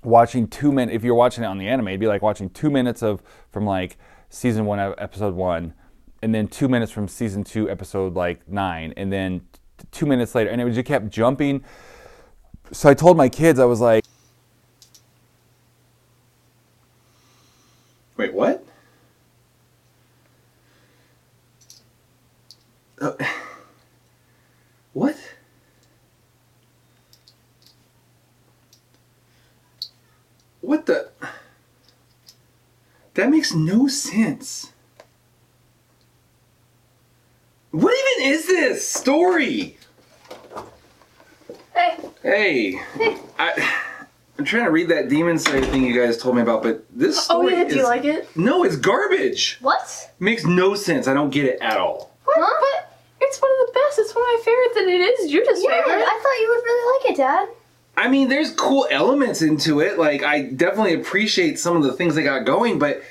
watching 0.03 0.47
two 0.47 0.71
minutes 0.71 0.95
if 0.95 1.03
you're 1.03 1.15
watching 1.15 1.43
it 1.43 1.47
on 1.47 1.57
the 1.57 1.67
anime 1.67 1.87
it'd 1.87 1.99
be 1.99 2.05
like 2.05 2.21
watching 2.21 2.51
two 2.51 2.69
minutes 2.69 3.01
of 3.01 3.21
from 3.49 3.65
like 3.65 3.97
season 4.29 4.63
one 4.63 4.79
episode 4.79 5.33
one 5.33 5.73
and 6.21 6.35
then 6.35 6.47
two 6.47 6.69
minutes 6.69 6.91
from 6.91 7.07
season 7.07 7.43
two 7.43 7.67
episode 7.67 8.13
like 8.13 8.47
nine 8.47 8.93
and 8.95 9.11
then 9.11 9.41
two 9.89 10.05
minutes 10.05 10.35
later 10.35 10.51
and 10.51 10.61
it 10.61 10.71
just 10.71 10.85
kept 10.85 11.09
jumping 11.09 11.63
so 12.71 12.89
i 12.89 12.93
told 12.93 13.17
my 13.17 13.29
kids 13.29 13.59
i 13.59 13.65
was 13.65 13.79
like 13.79 14.03
Wait, 18.17 18.33
what? 18.33 18.65
Uh, 22.99 23.13
what? 24.93 25.15
What 30.61 30.87
the? 30.87 31.11
That 33.13 33.29
makes 33.29 33.53
no 33.53 33.87
sense. 33.87 34.73
What 37.69 37.93
even 37.93 38.31
is 38.33 38.47
this 38.47 38.87
story? 38.87 39.77
Hey. 41.75 41.97
Hey, 42.23 42.79
I, 43.37 43.75
I'm 44.39 44.45
trying 44.45 44.65
to 44.65 44.71
read 44.87 44.97
that 45.03 45.09
Demon 45.09 45.37
Slayer 45.37 45.61
thing 45.65 45.83
you 45.83 45.99
guys 45.99 46.17
told 46.17 46.35
me 46.35 46.41
about, 46.41 46.63
but 46.63 46.85
this 46.93 47.17
Oh 47.29 47.41
story 47.41 47.53
yeah, 47.53 47.63
do 47.65 47.75
you 47.75 47.81
is- 47.81 47.87
like 47.87 48.05
it? 48.05 48.35
No, 48.35 48.63
it's 48.63 48.75
garbage. 48.75 49.57
What? 49.61 50.11
Makes 50.19 50.45
no 50.45 50.75
sense. 50.75 51.07
I 51.07 51.13
don't 51.13 51.29
get 51.29 51.45
it 51.45 51.59
at 51.61 51.77
all. 51.77 52.11
What? 52.25 52.37
Huh? 52.39 52.53
But 52.81 52.93
it's 53.21 53.41
one 53.41 53.51
of 53.51 53.67
the 53.67 53.73
best. 53.73 53.99
It's 53.99 54.15
one 54.15 54.23
of 54.23 54.27
my 54.27 54.41
favorites, 54.43 54.77
and 54.77 54.89
it 54.89 55.01
is 55.19 55.31
Judah's 55.31 55.63
Yeah, 55.63 55.69
favorite. 55.83 56.03
I 56.05 56.19
thought 56.21 56.41
you 56.41 56.47
would 56.49 56.63
really 56.63 56.99
like 56.99 57.11
it, 57.11 57.17
Dad. 57.17 57.49
I 57.95 58.07
mean, 58.09 58.29
there's 58.29 58.51
cool 58.51 58.87
elements 58.91 59.41
into 59.41 59.79
it. 59.79 59.97
Like, 59.97 60.23
I 60.23 60.43
definitely 60.43 60.93
appreciate 60.93 61.59
some 61.59 61.75
of 61.75 61.83
the 61.83 61.93
things 61.93 62.13
they 62.15 62.23
got 62.23 62.45
going, 62.45 62.77
but 62.77 63.01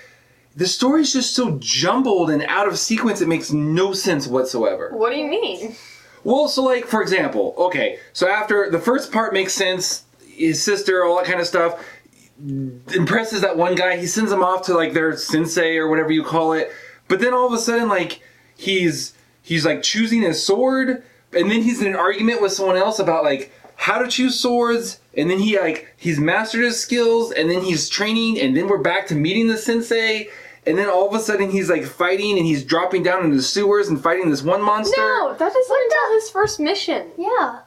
the 0.55 0.67
story's 0.67 1.13
just 1.13 1.35
so 1.35 1.57
jumbled 1.61 2.31
and 2.31 2.43
out 2.45 2.69
of 2.69 2.79
sequence, 2.79 3.21
it 3.21 3.27
makes 3.29 3.51
no 3.53 3.93
sense 3.93 4.27
whatsoever. 4.29 4.91
What 4.93 5.11
do 5.11 5.17
you 5.17 5.27
mean? 5.27 5.75
Well, 6.23 6.49
so, 6.49 6.63
like, 6.65 6.87
for 6.87 7.03
example, 7.03 7.55
okay, 7.59 7.99
so 8.13 8.29
after 8.29 8.71
the 8.71 8.79
first 8.81 9.13
part 9.13 9.33
makes 9.33 9.53
sense, 9.53 10.03
his 10.37 10.63
sister, 10.63 11.05
all 11.05 11.17
that 11.17 11.27
kind 11.27 11.41
of 11.41 11.47
stuff, 11.47 11.85
impresses 12.95 13.41
that 13.41 13.57
one 13.57 13.75
guy, 13.75 13.97
he 13.97 14.07
sends 14.07 14.31
him 14.31 14.43
off 14.43 14.63
to, 14.67 14.75
like, 14.75 14.93
their 14.93 15.17
sensei 15.17 15.77
or 15.77 15.89
whatever 15.89 16.13
you 16.13 16.23
call 16.23 16.53
it, 16.53 16.71
but 17.09 17.21
then 17.21 17.33
all 17.33 17.47
of 17.47 17.53
a 17.53 17.59
sudden, 17.59 17.89
like, 17.89 18.21
he's, 18.57 19.15
he's, 19.43 19.65
like, 19.65 19.83
choosing 19.83 20.23
his 20.23 20.45
sword, 20.45 21.03
and 21.33 21.51
then 21.51 21.63
he's 21.63 21.81
in 21.81 21.89
an 21.89 21.97
argument 21.97 22.43
with 22.43 22.53
someone 22.53 22.77
else 22.77 22.99
about, 22.99 23.25
like, 23.25 23.53
how 23.77 23.99
to 23.99 24.09
choose 24.09 24.39
swords, 24.39 25.01
and 25.17 25.31
then 25.31 25.39
he, 25.39 25.59
like, 25.59 25.95
he's 25.97 26.19
mastered 26.19 26.65
his 26.65 26.79
skills, 26.79 27.33
and 27.33 27.51
then 27.51 27.63
he's 27.63 27.89
training, 27.89 28.41
and 28.41 28.57
then 28.57 28.69
we're 28.69 28.79
back 28.79 29.07
to 29.07 29.15
meeting 29.15 29.49
the 29.49 29.57
sensei, 29.57 30.29
and 30.67 30.77
then 30.77 30.89
all 30.89 31.09
of 31.09 31.15
a 31.15 31.21
sudden 31.21 31.51
he's, 31.51 31.71
like, 31.71 31.85
fighting, 31.85 32.37
and 32.37 32.47
he's 32.47 32.65
dropping 32.65 33.03
down 33.03 33.25
into 33.25 33.37
the 33.37 33.43
sewers 33.43 33.89
and 33.89 34.03
fighting 34.03 34.31
this 34.31 34.43
one 34.43 34.61
monster. 34.63 35.01
No, 35.01 35.35
that 35.39 35.55
isn't 35.55 35.79
until 35.85 36.15
his 36.15 36.31
first 36.31 36.59
mission. 36.59 37.13
Yeah. 37.17 37.61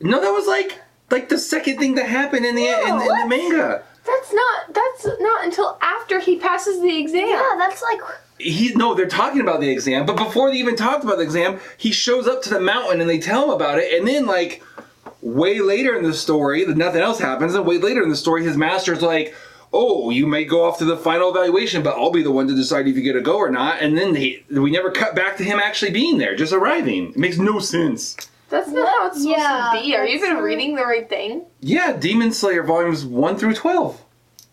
No, 0.00 0.20
that 0.20 0.30
was 0.30 0.46
like 0.46 0.80
like 1.12 1.28
the 1.28 1.38
second 1.38 1.78
thing 1.78 1.94
that 1.94 2.08
happened 2.08 2.44
in 2.44 2.56
the 2.56 2.66
in, 2.66 2.88
in 2.88 2.98
the 2.98 3.26
manga. 3.28 3.84
That's 4.04 4.32
not. 4.32 4.74
That's 4.74 5.06
not 5.20 5.44
until 5.44 5.78
after 5.80 6.18
he 6.18 6.38
passes 6.38 6.80
the 6.80 6.98
exam. 6.98 7.28
Yeah, 7.28 7.54
that's 7.56 7.82
like 7.82 8.00
he 8.38 8.72
no, 8.74 8.94
they're 8.94 9.06
talking 9.06 9.40
about 9.40 9.60
the 9.60 9.70
exam, 9.70 10.06
but 10.06 10.16
before 10.16 10.50
they 10.50 10.56
even 10.56 10.74
talked 10.74 11.04
about 11.04 11.18
the 11.18 11.22
exam, 11.22 11.60
he 11.76 11.92
shows 11.92 12.26
up 12.26 12.42
to 12.42 12.50
the 12.50 12.60
mountain 12.60 13.00
and 13.00 13.08
they 13.08 13.20
tell 13.20 13.44
him 13.44 13.50
about 13.50 13.78
it, 13.78 13.96
and 13.96 14.08
then 14.08 14.26
like 14.26 14.62
way 15.20 15.60
later 15.60 15.96
in 15.96 16.02
the 16.02 16.14
story, 16.14 16.66
nothing 16.66 17.00
else 17.00 17.20
happens, 17.20 17.54
and 17.54 17.64
way 17.64 17.78
later 17.78 18.02
in 18.02 18.08
the 18.08 18.16
story, 18.16 18.42
his 18.42 18.56
master's 18.56 19.02
like, 19.02 19.34
"Oh, 19.72 20.10
you 20.10 20.26
may 20.26 20.44
go 20.44 20.64
off 20.64 20.78
to 20.78 20.84
the 20.84 20.96
final 20.96 21.30
evaluation, 21.30 21.82
but 21.84 21.96
I'll 21.96 22.10
be 22.10 22.24
the 22.24 22.32
one 22.32 22.48
to 22.48 22.56
decide 22.56 22.88
if 22.88 22.96
you 22.96 23.02
get 23.02 23.14
a 23.14 23.20
go 23.20 23.36
or 23.36 23.50
not." 23.50 23.80
And 23.80 23.96
then 23.96 24.16
he, 24.16 24.44
we 24.50 24.72
never 24.72 24.90
cut 24.90 25.14
back 25.14 25.36
to 25.36 25.44
him 25.44 25.60
actually 25.60 25.92
being 25.92 26.18
there, 26.18 26.34
just 26.34 26.52
arriving. 26.52 27.10
It 27.10 27.18
makes 27.18 27.38
no 27.38 27.60
sense. 27.60 28.16
That's 28.52 28.68
not 28.68 28.86
how 28.86 29.06
it's 29.06 29.16
supposed 29.22 29.38
Yeah, 29.38 29.72
to 29.74 29.80
be. 29.82 29.96
Are 29.96 30.04
you 30.06 30.14
even 30.16 30.34
not- 30.34 30.42
reading 30.42 30.76
the 30.76 30.84
right 30.84 31.08
thing? 31.08 31.46
Yeah, 31.60 31.94
Demon 31.96 32.32
Slayer 32.32 32.62
volumes 32.62 33.04
one 33.04 33.36
through 33.36 33.54
twelve. 33.54 34.00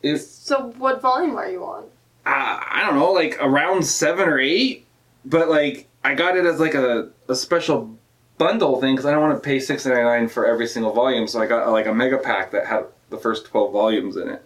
It's 0.02 0.26
So 0.26 0.74
what 0.78 1.02
volume 1.02 1.36
are 1.36 1.50
you 1.50 1.64
on? 1.66 1.84
uh, 2.26 2.60
I 2.72 2.84
don't 2.86 2.96
know, 2.98 3.12
like 3.12 3.38
around 3.42 3.86
seven 3.86 4.30
or 4.30 4.40
eight, 4.40 4.86
but 5.26 5.50
like 5.50 5.88
I 6.04 6.16
got 6.16 6.38
it 6.38 6.46
as 6.46 6.60
like 6.62 6.74
a, 6.76 7.10
a 7.28 7.36
special 7.36 7.96
bundle 8.38 8.80
thing 8.80 8.96
because 8.96 9.06
I 9.06 9.12
don't 9.12 9.22
want 9.22 9.36
to 9.36 9.46
pay 9.46 9.60
six 9.60 9.86
ninety 9.86 10.02
nine 10.04 10.30
for 10.30 10.46
every 10.46 10.66
single 10.68 10.94
volume, 10.94 11.28
so 11.28 11.42
I 11.42 11.46
got 11.46 11.70
like 11.70 11.86
a 11.86 11.94
mega 11.94 12.18
pack 12.18 12.52
that 12.52 12.68
had 12.68 12.86
the 13.10 13.18
first 13.18 13.48
twelve 13.48 13.74
volumes 13.74 14.16
in 14.16 14.30
it. 14.30 14.42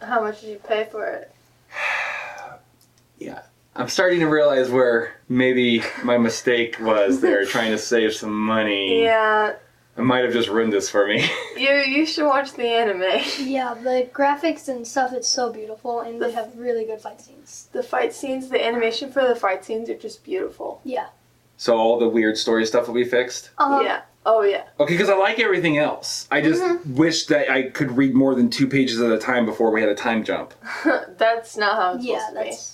How 0.00 0.20
much 0.20 0.40
did 0.42 0.50
you 0.50 0.56
pay 0.68 0.86
for 0.88 1.04
it? 1.04 1.33
Yeah, 3.74 3.82
I'm 3.82 3.88
starting 3.88 4.20
to 4.20 4.26
realize 4.26 4.70
where 4.70 5.14
maybe 5.28 5.82
my 6.02 6.18
mistake 6.18 6.76
was 6.80 7.20
there, 7.20 7.44
trying 7.46 7.70
to 7.72 7.78
save 7.78 8.14
some 8.14 8.34
money. 8.38 9.02
Yeah, 9.04 9.54
I 9.96 10.00
might 10.00 10.24
have 10.24 10.32
just 10.32 10.48
ruined 10.48 10.72
this 10.72 10.88
for 10.88 11.06
me. 11.06 11.28
you 11.56 11.70
you 11.70 12.06
should 12.06 12.26
watch 12.26 12.52
the 12.54 12.66
anime. 12.66 13.02
Yeah, 13.38 13.74
the 13.74 14.08
graphics 14.12 14.68
and 14.68 14.86
stuff 14.86 15.12
is 15.12 15.26
so 15.26 15.52
beautiful, 15.52 16.00
and 16.00 16.20
they 16.20 16.32
have 16.32 16.56
really 16.56 16.84
good 16.84 17.00
fight 17.00 17.20
scenes. 17.20 17.68
The 17.72 17.82
fight 17.82 18.12
scenes, 18.12 18.48
the 18.48 18.64
animation 18.64 19.10
for 19.12 19.26
the 19.26 19.36
fight 19.36 19.64
scenes 19.64 19.88
are 19.90 19.98
just 19.98 20.24
beautiful. 20.24 20.80
Yeah. 20.84 21.08
so 21.56 21.76
all 21.76 21.98
the 21.98 22.08
weird 22.08 22.36
story 22.36 22.66
stuff 22.66 22.88
will 22.88 22.94
be 22.94 23.04
fixed. 23.04 23.50
Uh, 23.58 23.80
yeah. 23.84 24.02
Oh 24.26 24.42
yeah. 24.42 24.64
Okay, 24.80 24.94
because 24.94 25.10
I 25.10 25.16
like 25.16 25.38
everything 25.38 25.76
else. 25.78 26.26
I 26.30 26.40
just 26.40 26.62
wish 26.86 27.26
that 27.26 27.50
I 27.50 27.68
could 27.70 27.96
read 27.96 28.14
more 28.14 28.34
than 28.34 28.48
two 28.50 28.66
pages 28.66 29.00
at 29.00 29.12
a 29.12 29.18
time 29.18 29.44
before 29.46 29.70
we 29.70 29.80
had 29.80 29.90
a 29.90 29.94
time 29.94 30.24
jump. 30.24 30.54
that's 31.18 31.56
not 31.58 31.76
how 31.76 31.94
it's 31.96 32.04
Yeah, 32.06 32.26
supposed 32.28 32.58
to 32.58 32.73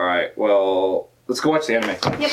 That's. 0.00 0.06
All 0.06 0.06
right, 0.06 0.38
well, 0.38 1.10
let's 1.26 1.40
go 1.40 1.50
watch 1.50 1.66
the 1.66 1.76
anime. 1.76 1.96
Yep. 2.20 2.30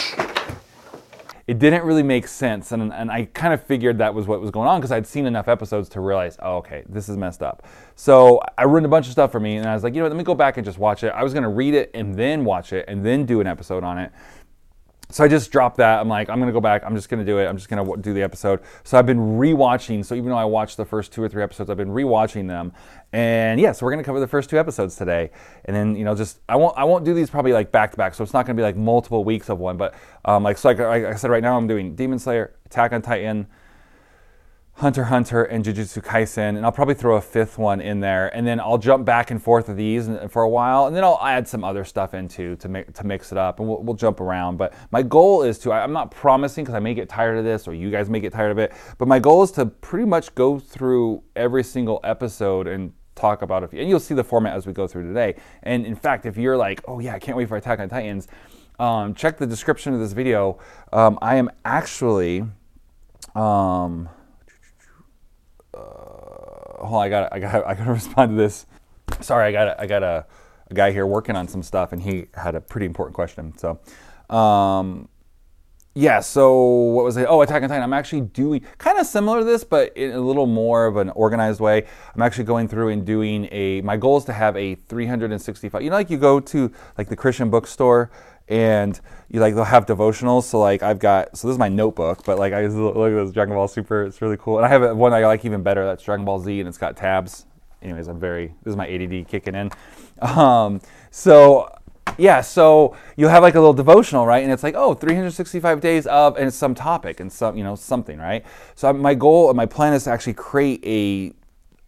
it 1.47 1.59
didn't 1.59 1.83
really 1.83 2.03
make 2.03 2.27
sense 2.27 2.73
and, 2.73 2.91
and 2.93 3.09
i 3.09 3.23
kind 3.23 3.53
of 3.53 3.63
figured 3.63 3.97
that 3.99 4.13
was 4.13 4.27
what 4.27 4.41
was 4.41 4.51
going 4.51 4.67
on 4.67 4.79
because 4.81 4.91
i'd 4.91 5.07
seen 5.07 5.25
enough 5.25 5.47
episodes 5.47 5.87
to 5.87 6.01
realize 6.01 6.37
oh 6.41 6.57
okay 6.57 6.83
this 6.89 7.07
is 7.07 7.15
messed 7.15 7.41
up 7.41 7.65
so 7.95 8.41
i 8.57 8.63
ruined 8.63 8.85
a 8.85 8.89
bunch 8.89 9.05
of 9.05 9.13
stuff 9.13 9.31
for 9.31 9.39
me 9.39 9.55
and 9.55 9.65
i 9.65 9.73
was 9.73 9.81
like 9.81 9.93
you 9.93 9.99
know 9.99 10.05
what, 10.05 10.11
let 10.11 10.17
me 10.17 10.25
go 10.25 10.35
back 10.35 10.57
and 10.57 10.65
just 10.65 10.77
watch 10.77 11.05
it 11.05 11.09
i 11.09 11.23
was 11.23 11.33
going 11.33 11.43
to 11.43 11.49
read 11.49 11.73
it 11.73 11.89
and 11.93 12.15
then 12.15 12.43
watch 12.43 12.73
it 12.73 12.83
and 12.89 13.05
then 13.05 13.25
do 13.25 13.39
an 13.39 13.47
episode 13.47 13.83
on 13.83 13.97
it 13.97 14.11
so 15.09 15.23
I 15.23 15.29
just 15.29 15.51
dropped 15.51 15.77
that. 15.77 15.99
I'm 15.99 16.09
like, 16.09 16.29
I'm 16.29 16.39
gonna 16.39 16.51
go 16.51 16.59
back. 16.59 16.83
I'm 16.85 16.95
just 16.95 17.07
gonna 17.07 17.23
do 17.23 17.39
it. 17.39 17.45
I'm 17.45 17.55
just 17.55 17.69
gonna 17.69 17.97
do 17.97 18.13
the 18.13 18.21
episode. 18.21 18.61
So 18.83 18.97
I've 18.97 19.05
been 19.05 19.37
rewatching. 19.37 20.03
So 20.03 20.15
even 20.15 20.29
though 20.29 20.37
I 20.37 20.43
watched 20.43 20.75
the 20.75 20.85
first 20.85 21.13
two 21.13 21.23
or 21.23 21.29
three 21.29 21.41
episodes, 21.41 21.69
I've 21.69 21.77
been 21.77 21.89
rewatching 21.89 22.47
them. 22.47 22.73
And 23.13 23.59
yeah, 23.59 23.71
so 23.71 23.85
we're 23.85 23.93
gonna 23.93 24.03
cover 24.03 24.19
the 24.19 24.27
first 24.27 24.49
two 24.49 24.59
episodes 24.59 24.97
today. 24.97 25.31
And 25.63 25.75
then 25.75 25.95
you 25.95 26.03
know, 26.03 26.13
just 26.13 26.39
I 26.49 26.57
won't 26.57 26.77
I 26.77 26.83
won't 26.83 27.05
do 27.05 27.13
these 27.13 27.29
probably 27.29 27.53
like 27.53 27.71
back 27.71 27.91
to 27.91 27.97
back. 27.97 28.15
So 28.15 28.23
it's 28.23 28.33
not 28.33 28.45
gonna 28.45 28.57
be 28.57 28.63
like 28.63 28.75
multiple 28.75 29.23
weeks 29.23 29.49
of 29.49 29.59
one. 29.59 29.77
But 29.77 29.95
um, 30.25 30.43
like 30.43 30.57
so, 30.57 30.69
like, 30.69 30.79
like 30.79 31.05
I 31.05 31.15
said, 31.15 31.31
right 31.31 31.43
now 31.43 31.57
I'm 31.57 31.67
doing 31.67 31.95
Demon 31.95 32.19
Slayer, 32.19 32.53
Attack 32.65 32.91
on 32.91 33.01
Titan. 33.01 33.47
Hunter 34.77 35.05
Hunter 35.05 35.43
and 35.43 35.65
Jujutsu 35.65 36.03
Kaisen, 36.03 36.55
and 36.55 36.63
I'll 36.63 36.71
probably 36.71 36.93
throw 36.93 37.15
a 37.15 37.21
fifth 37.21 37.57
one 37.57 37.81
in 37.81 37.99
there, 37.99 38.27
and 38.35 38.45
then 38.45 38.59
I'll 38.59 38.77
jump 38.77 39.05
back 39.05 39.31
and 39.31 39.41
forth 39.41 39.69
of 39.69 39.75
these 39.75 40.07
for 40.29 40.43
a 40.43 40.49
while, 40.49 40.85
and 40.85 40.95
then 40.95 41.03
I'll 41.03 41.19
add 41.19 41.47
some 41.47 41.63
other 41.63 41.83
stuff 41.83 42.13
into 42.13 42.55
to 42.57 42.69
make 42.69 42.93
to 42.93 43.03
mix 43.03 43.31
it 43.31 43.39
up, 43.39 43.59
and 43.59 43.67
we'll, 43.67 43.81
we'll 43.81 43.95
jump 43.95 44.21
around. 44.21 44.57
But 44.57 44.75
my 44.91 45.01
goal 45.01 45.41
is 45.41 45.57
to 45.59 45.71
I'm 45.71 45.93
not 45.93 46.11
promising 46.11 46.63
because 46.63 46.75
I 46.75 46.79
may 46.79 46.93
get 46.93 47.09
tired 47.09 47.39
of 47.39 47.43
this, 47.43 47.67
or 47.67 47.73
you 47.73 47.89
guys 47.89 48.07
may 48.07 48.19
get 48.19 48.33
tired 48.33 48.51
of 48.51 48.59
it, 48.59 48.71
but 48.99 49.07
my 49.07 49.17
goal 49.17 49.41
is 49.41 49.49
to 49.53 49.65
pretty 49.65 50.05
much 50.05 50.35
go 50.35 50.59
through 50.59 51.23
every 51.35 51.63
single 51.63 51.99
episode 52.03 52.67
and 52.67 52.93
talk 53.15 53.41
about 53.41 53.63
a 53.63 53.67
few, 53.67 53.79
and 53.79 53.89
you'll 53.89 53.99
see 53.99 54.13
the 54.13 54.23
format 54.23 54.55
as 54.55 54.67
we 54.67 54.73
go 54.73 54.85
through 54.85 55.07
today. 55.07 55.37
And 55.63 55.87
in 55.87 55.95
fact, 55.95 56.27
if 56.27 56.37
you're 56.37 56.55
like, 56.55 56.83
oh 56.87 56.99
yeah, 56.99 57.15
I 57.15 57.19
can't 57.19 57.35
wait 57.35 57.49
for 57.49 57.57
Attack 57.57 57.79
on 57.79 57.89
Titans, 57.89 58.27
um, 58.77 59.15
check 59.15 59.39
the 59.39 59.47
description 59.47 59.95
of 59.95 59.99
this 59.99 60.13
video. 60.13 60.59
Um, 60.93 61.17
I 61.19 61.37
am 61.37 61.49
actually. 61.65 62.45
Um, 63.33 64.09
hold 65.73 67.01
on, 67.01 67.05
I 67.05 67.09
got 67.09 67.33
I 67.33 67.39
got 67.39 67.67
I 67.67 67.73
got 67.73 67.85
to 67.85 67.93
respond 67.93 68.31
to 68.31 68.35
this. 68.35 68.65
Sorry, 69.21 69.47
I 69.47 69.51
got 69.51 69.79
I 69.79 69.85
got 69.85 70.03
a, 70.03 70.25
a 70.69 70.73
guy 70.73 70.91
here 70.91 71.05
working 71.05 71.35
on 71.35 71.47
some 71.47 71.63
stuff, 71.63 71.91
and 71.93 72.01
he 72.01 72.27
had 72.33 72.55
a 72.55 72.61
pretty 72.61 72.85
important 72.85 73.15
question. 73.15 73.57
So, 73.57 73.79
um, 74.35 75.09
yeah. 75.97 76.19
So 76.19 76.61
what 76.61 77.05
was 77.05 77.17
it? 77.17 77.25
Oh, 77.27 77.41
Attack 77.41 77.63
on 77.63 77.69
Titan. 77.69 77.83
I'm 77.83 77.91
actually 77.91 78.21
doing 78.21 78.63
kind 78.77 78.99
of 78.99 79.07
similar 79.07 79.39
to 79.39 79.45
this, 79.45 79.63
but 79.63 79.97
in 79.97 80.11
a 80.11 80.19
little 80.19 80.45
more 80.45 80.85
of 80.85 80.95
an 80.97 81.09
organized 81.09 81.59
way. 81.59 81.87
I'm 82.13 82.21
actually 82.21 82.43
going 82.43 82.67
through 82.67 82.89
and 82.89 83.03
doing 83.03 83.47
a. 83.51 83.81
My 83.81 83.97
goal 83.97 84.17
is 84.17 84.25
to 84.25 84.33
have 84.33 84.55
a 84.55 84.75
365. 84.75 85.81
You 85.81 85.89
know, 85.89 85.95
like 85.95 86.11
you 86.11 86.19
go 86.19 86.39
to 86.39 86.71
like 86.99 87.09
the 87.09 87.15
Christian 87.15 87.49
bookstore 87.49 88.11
and 88.47 88.99
you 89.27 89.39
like 89.39 89.55
they'll 89.55 89.63
have 89.63 89.87
devotionals. 89.87 90.43
So 90.43 90.59
like 90.59 90.83
I've 90.83 90.99
got 90.99 91.35
so 91.35 91.47
this 91.47 91.55
is 91.55 91.59
my 91.59 91.69
notebook, 91.69 92.23
but 92.25 92.37
like 92.37 92.53
I 92.53 92.67
look 92.67 93.11
at 93.11 93.25
this 93.25 93.33
Dragon 93.33 93.55
Ball 93.55 93.67
Super. 93.67 94.03
It's 94.03 94.21
really 94.21 94.37
cool, 94.37 94.57
and 94.57 94.67
I 94.67 94.69
have 94.69 94.95
one 94.95 95.13
I 95.13 95.25
like 95.25 95.45
even 95.45 95.63
better. 95.63 95.83
That's 95.83 96.03
Dragon 96.03 96.25
Ball 96.25 96.37
Z, 96.39 96.59
and 96.59 96.69
it's 96.69 96.77
got 96.77 96.95
tabs. 96.95 97.47
Anyways, 97.81 98.07
I'm 98.07 98.19
very 98.19 98.53
this 98.63 98.71
is 98.71 98.77
my 98.77 98.87
ADD 98.87 99.27
kicking 99.27 99.55
in. 99.55 99.71
Um, 100.21 100.81
so 101.11 101.71
yeah, 102.17 102.41
so 102.41 102.95
you'll 103.15 103.29
have 103.29 103.43
like 103.43 103.55
a 103.55 103.59
little 103.59 103.73
devotional, 103.73 104.25
right? 104.25 104.43
And 104.43 104.51
it's 104.51 104.63
like, 104.63 104.75
oh, 104.75 104.93
365 104.93 105.79
days 105.81 106.07
of, 106.07 106.35
and 106.37 106.47
it's 106.47 106.57
some 106.57 106.75
topic 106.75 107.19
and 107.19 107.31
some, 107.31 107.57
you 107.57 107.63
know, 107.63 107.75
something, 107.75 108.17
right? 108.17 108.45
So 108.75 108.91
my 108.93 109.13
goal 109.13 109.49
and 109.49 109.57
my 109.57 109.65
plan 109.65 109.93
is 109.93 110.05
to 110.05 110.11
actually 110.11 110.33
create 110.33 110.83
a 110.85 111.33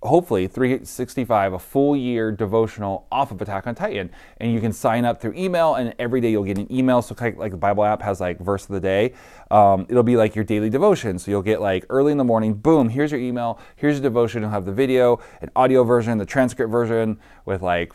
hopefully 0.01 0.47
365 0.47 1.53
a 1.53 1.59
full 1.59 1.95
year 1.95 2.31
devotional 2.31 3.05
off 3.11 3.31
of 3.31 3.41
attack 3.41 3.67
on 3.67 3.75
titan. 3.75 4.09
And 4.37 4.53
you 4.53 4.61
can 4.61 4.71
sign 4.71 5.03
up 5.03 5.19
through 5.19 5.33
email 5.33 5.75
and 5.75 5.93
every 5.99 6.21
day 6.21 6.31
you'll 6.31 6.45
get 6.45 6.57
an 6.57 6.71
email. 6.71 7.01
So 7.01 7.13
kind 7.15 7.33
of 7.33 7.39
like 7.39 7.51
the 7.51 7.57
bible 7.57 7.83
app 7.83 8.01
has 8.01 8.21
like 8.21 8.39
verse 8.39 8.63
of 8.63 8.69
the 8.69 8.79
day. 8.79 9.13
Um, 9.51 9.85
it'll 9.89 10.03
be 10.03 10.15
like 10.15 10.35
your 10.35 10.45
daily 10.45 10.69
devotion. 10.69 11.19
So 11.19 11.31
you'll 11.31 11.41
get 11.41 11.59
like 11.59 11.85
early 11.89 12.11
in 12.11 12.17
the 12.17 12.23
morning 12.23 12.53
boom 12.53 12.89
here's 12.89 13.11
your 13.11 13.19
email 13.19 13.59
here's 13.75 13.95
your 13.95 14.03
devotion. 14.03 14.41
You'll 14.41 14.51
have 14.51 14.65
the 14.65 14.71
video 14.71 15.19
an 15.41 15.49
audio 15.55 15.83
version 15.83 16.17
the 16.17 16.25
transcript 16.25 16.71
version 16.71 17.19
with 17.45 17.61
like 17.61 17.93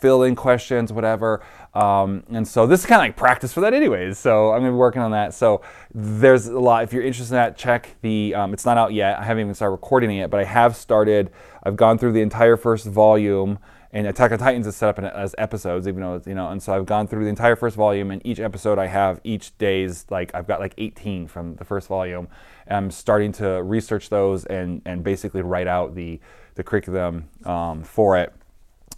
fill 0.00 0.22
in 0.22 0.34
questions, 0.34 0.92
whatever. 0.92 1.42
Um, 1.74 2.24
and 2.30 2.46
so 2.46 2.66
this 2.66 2.80
is 2.80 2.86
kind 2.86 3.00
of 3.00 3.06
like 3.06 3.16
practice 3.16 3.52
for 3.52 3.60
that, 3.60 3.74
anyways. 3.74 4.18
So 4.18 4.52
I'm 4.52 4.60
gonna 4.60 4.72
be 4.72 4.76
working 4.76 5.02
on 5.02 5.12
that. 5.12 5.34
So 5.34 5.62
there's 5.94 6.46
a 6.46 6.58
lot. 6.58 6.84
If 6.84 6.92
you're 6.92 7.02
interested 7.02 7.34
in 7.34 7.36
that, 7.36 7.56
check 7.56 7.96
the. 8.02 8.34
Um, 8.34 8.52
it's 8.52 8.64
not 8.64 8.78
out 8.78 8.92
yet. 8.92 9.18
I 9.18 9.24
haven't 9.24 9.42
even 9.42 9.54
started 9.54 9.72
recording 9.72 10.10
it 10.10 10.18
yet, 10.18 10.30
but 10.30 10.40
I 10.40 10.44
have 10.44 10.76
started. 10.76 11.30
I've 11.62 11.76
gone 11.76 11.98
through 11.98 12.12
the 12.12 12.22
entire 12.22 12.56
first 12.56 12.86
volume. 12.86 13.58
And 13.90 14.06
Attack 14.06 14.32
on 14.32 14.38
Titans 14.38 14.66
is 14.66 14.76
set 14.76 14.90
up 14.90 14.98
in, 14.98 15.06
as 15.06 15.34
episodes, 15.38 15.88
even 15.88 16.02
though 16.02 16.20
you 16.26 16.34
know. 16.34 16.50
And 16.50 16.62
so 16.62 16.74
I've 16.74 16.84
gone 16.84 17.06
through 17.06 17.24
the 17.24 17.30
entire 17.30 17.56
first 17.56 17.74
volume, 17.74 18.10
and 18.10 18.20
each 18.24 18.38
episode 18.38 18.78
I 18.78 18.86
have 18.86 19.18
each 19.24 19.56
day's 19.56 20.04
like 20.10 20.34
I've 20.34 20.46
got 20.46 20.60
like 20.60 20.74
18 20.76 21.26
from 21.26 21.56
the 21.56 21.64
first 21.64 21.88
volume. 21.88 22.28
And 22.66 22.76
I'm 22.76 22.90
starting 22.90 23.32
to 23.32 23.62
research 23.62 24.10
those 24.10 24.44
and 24.44 24.82
and 24.84 25.02
basically 25.02 25.40
write 25.40 25.66
out 25.66 25.94
the 25.94 26.20
the 26.54 26.62
curriculum 26.62 27.28
um, 27.46 27.82
for 27.82 28.18
it 28.18 28.32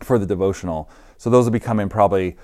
for 0.00 0.18
the 0.18 0.26
devotional. 0.26 0.88
So 1.18 1.30
those 1.30 1.44
will 1.44 1.52
be 1.52 1.60
coming 1.60 1.88
probably. 1.88 2.36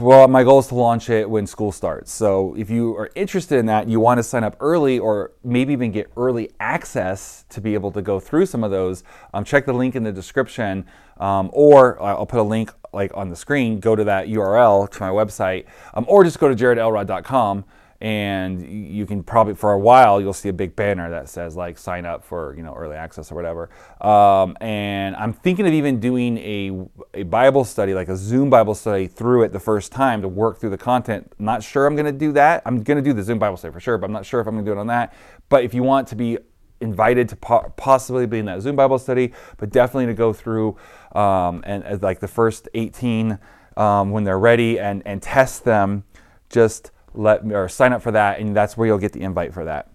Well, 0.00 0.26
my 0.26 0.42
goal 0.42 0.58
is 0.58 0.66
to 0.68 0.74
launch 0.74 1.10
it 1.10 1.30
when 1.30 1.46
school 1.46 1.70
starts. 1.70 2.10
So 2.10 2.56
if 2.56 2.70
you 2.70 2.96
are 2.96 3.08
interested 3.14 3.58
in 3.58 3.66
that, 3.66 3.88
you 3.88 4.00
want 4.00 4.18
to 4.18 4.24
sign 4.24 4.42
up 4.42 4.56
early 4.58 4.98
or 4.98 5.30
maybe 5.44 5.72
even 5.72 5.92
get 5.92 6.10
early 6.16 6.50
access 6.58 7.44
to 7.50 7.60
be 7.60 7.74
able 7.74 7.92
to 7.92 8.02
go 8.02 8.18
through 8.18 8.46
some 8.46 8.64
of 8.64 8.72
those, 8.72 9.04
um, 9.32 9.44
check 9.44 9.66
the 9.66 9.72
link 9.72 9.94
in 9.94 10.02
the 10.02 10.10
description, 10.10 10.86
um, 11.18 11.50
or 11.52 12.02
I'll 12.02 12.26
put 12.26 12.40
a 12.40 12.42
link 12.42 12.72
like 12.92 13.12
on 13.16 13.30
the 13.30 13.36
screen. 13.36 13.78
Go 13.78 13.94
to 13.94 14.02
that 14.02 14.26
URL 14.26 14.90
to 14.90 15.00
my 15.00 15.10
website, 15.10 15.66
um, 15.94 16.04
or 16.08 16.24
just 16.24 16.40
go 16.40 16.48
to 16.48 16.56
jaredelrod.com 16.56 17.64
and 18.00 18.62
you 18.66 19.04
can 19.04 19.22
probably 19.22 19.54
for 19.54 19.72
a 19.72 19.78
while 19.78 20.20
you'll 20.20 20.32
see 20.32 20.48
a 20.48 20.52
big 20.52 20.74
banner 20.74 21.10
that 21.10 21.28
says 21.28 21.54
like 21.54 21.76
sign 21.76 22.06
up 22.06 22.24
for 22.24 22.54
you 22.56 22.62
know 22.62 22.74
early 22.74 22.96
access 22.96 23.30
or 23.30 23.34
whatever. 23.34 23.68
Um, 24.00 24.56
and 24.60 25.14
i'm 25.16 25.32
thinking 25.32 25.66
of 25.66 25.74
even 25.74 26.00
doing 26.00 26.38
a, 26.38 26.88
a 27.14 27.22
bible 27.24 27.64
study 27.64 27.92
like 27.92 28.08
a 28.08 28.16
zoom 28.16 28.48
bible 28.48 28.74
study 28.74 29.06
through 29.06 29.42
it 29.42 29.52
the 29.52 29.60
first 29.60 29.92
time 29.92 30.22
to 30.22 30.28
work 30.28 30.58
through 30.58 30.70
the 30.70 30.78
content. 30.78 31.32
Not 31.38 31.62
sure 31.62 31.86
i'm 31.86 31.94
going 31.94 32.06
to 32.06 32.12
do 32.12 32.32
that. 32.32 32.62
I'm 32.64 32.82
going 32.82 32.96
to 32.96 33.02
do 33.02 33.12
the 33.12 33.22
zoom 33.22 33.38
bible 33.38 33.56
study 33.56 33.72
for 33.72 33.80
sure 33.80 33.98
but 33.98 34.06
i'm 34.06 34.12
not 34.12 34.24
sure 34.24 34.40
if 34.40 34.46
i'm 34.46 34.54
going 34.54 34.64
to 34.64 34.70
do 34.70 34.76
it 34.76 34.80
on 34.80 34.86
that. 34.86 35.14
But 35.48 35.64
if 35.64 35.74
you 35.74 35.82
want 35.82 36.08
to 36.08 36.16
be 36.16 36.38
invited 36.80 37.28
to 37.28 37.36
po- 37.36 37.72
possibly 37.76 38.26
be 38.26 38.38
in 38.38 38.46
that 38.46 38.62
zoom 38.62 38.76
bible 38.76 38.98
study 38.98 39.32
but 39.58 39.68
definitely 39.68 40.06
to 40.06 40.14
go 40.14 40.32
through 40.32 40.76
um, 41.12 41.62
and 41.66 41.84
as 41.84 42.02
like 42.02 42.20
the 42.20 42.28
first 42.28 42.68
18 42.72 43.38
um, 43.76 44.10
when 44.10 44.24
they're 44.24 44.38
ready 44.38 44.78
and 44.78 45.02
and 45.04 45.20
test 45.20 45.64
them 45.64 46.04
just 46.48 46.90
let 47.14 47.44
me 47.44 47.54
or 47.54 47.68
sign 47.68 47.92
up 47.92 48.02
for 48.02 48.10
that 48.10 48.40
and 48.40 48.54
that's 48.54 48.76
where 48.76 48.86
you'll 48.86 48.98
get 48.98 49.12
the 49.12 49.20
invite 49.20 49.52
for 49.52 49.64
that 49.64 49.90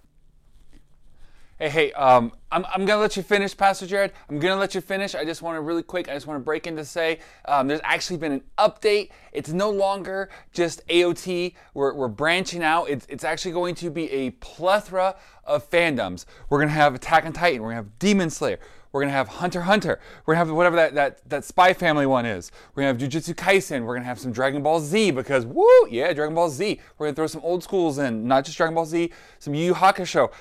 hey 1.58 1.68
hey 1.68 1.92
um, 1.92 2.32
I'm, 2.56 2.64
I'm 2.72 2.86
gonna 2.86 3.02
let 3.02 3.18
you 3.18 3.22
finish, 3.22 3.54
Pastor 3.54 3.86
Jared. 3.86 4.12
I'm 4.30 4.38
gonna 4.38 4.58
let 4.58 4.74
you 4.74 4.80
finish. 4.80 5.14
I 5.14 5.26
just 5.26 5.42
want 5.42 5.56
to 5.56 5.60
really 5.60 5.82
quick. 5.82 6.08
I 6.08 6.14
just 6.14 6.26
want 6.26 6.40
to 6.40 6.44
break 6.44 6.66
in 6.66 6.74
to 6.76 6.86
say 6.86 7.18
um, 7.44 7.68
there's 7.68 7.82
actually 7.84 8.16
been 8.16 8.32
an 8.32 8.42
update. 8.56 9.10
It's 9.32 9.50
no 9.52 9.68
longer 9.68 10.30
just 10.52 10.86
AOT. 10.88 11.52
We're, 11.74 11.92
we're 11.92 12.08
branching 12.08 12.62
out. 12.62 12.88
It's, 12.88 13.04
it's 13.10 13.24
actually 13.24 13.52
going 13.52 13.74
to 13.76 13.90
be 13.90 14.10
a 14.10 14.30
plethora 14.30 15.16
of 15.44 15.68
fandoms. 15.68 16.24
We're 16.48 16.60
gonna 16.60 16.70
have 16.70 16.94
Attack 16.94 17.26
on 17.26 17.34
Titan. 17.34 17.60
We're 17.60 17.70
gonna 17.70 17.82
have 17.82 17.98
Demon 17.98 18.30
Slayer. 18.30 18.58
We're 18.96 19.02
gonna 19.02 19.12
have 19.12 19.28
Hunter 19.28 19.60
Hunter. 19.60 20.00
We're 20.24 20.32
gonna 20.32 20.46
have 20.46 20.56
whatever 20.56 20.76
that, 20.76 20.94
that, 20.94 21.28
that 21.28 21.44
Spy 21.44 21.74
Family 21.74 22.06
one 22.06 22.24
is. 22.24 22.50
We're 22.74 22.84
gonna 22.84 22.98
have 22.98 23.12
Jujutsu 23.12 23.34
Kaisen. 23.34 23.84
We're 23.84 23.94
gonna 23.94 24.06
have 24.06 24.18
some 24.18 24.32
Dragon 24.32 24.62
Ball 24.62 24.80
Z 24.80 25.10
because 25.10 25.44
woo, 25.44 25.68
yeah, 25.90 26.14
Dragon 26.14 26.34
Ball 26.34 26.48
Z. 26.48 26.80
We're 26.96 27.08
gonna 27.08 27.14
throw 27.14 27.26
some 27.26 27.42
old 27.44 27.62
schools 27.62 27.98
in, 27.98 28.26
not 28.26 28.46
just 28.46 28.56
Dragon 28.56 28.74
Ball 28.74 28.86
Z, 28.86 29.12
some 29.38 29.52
Yu 29.52 29.66
Yu 29.66 29.74
Hakusho, 29.74 30.32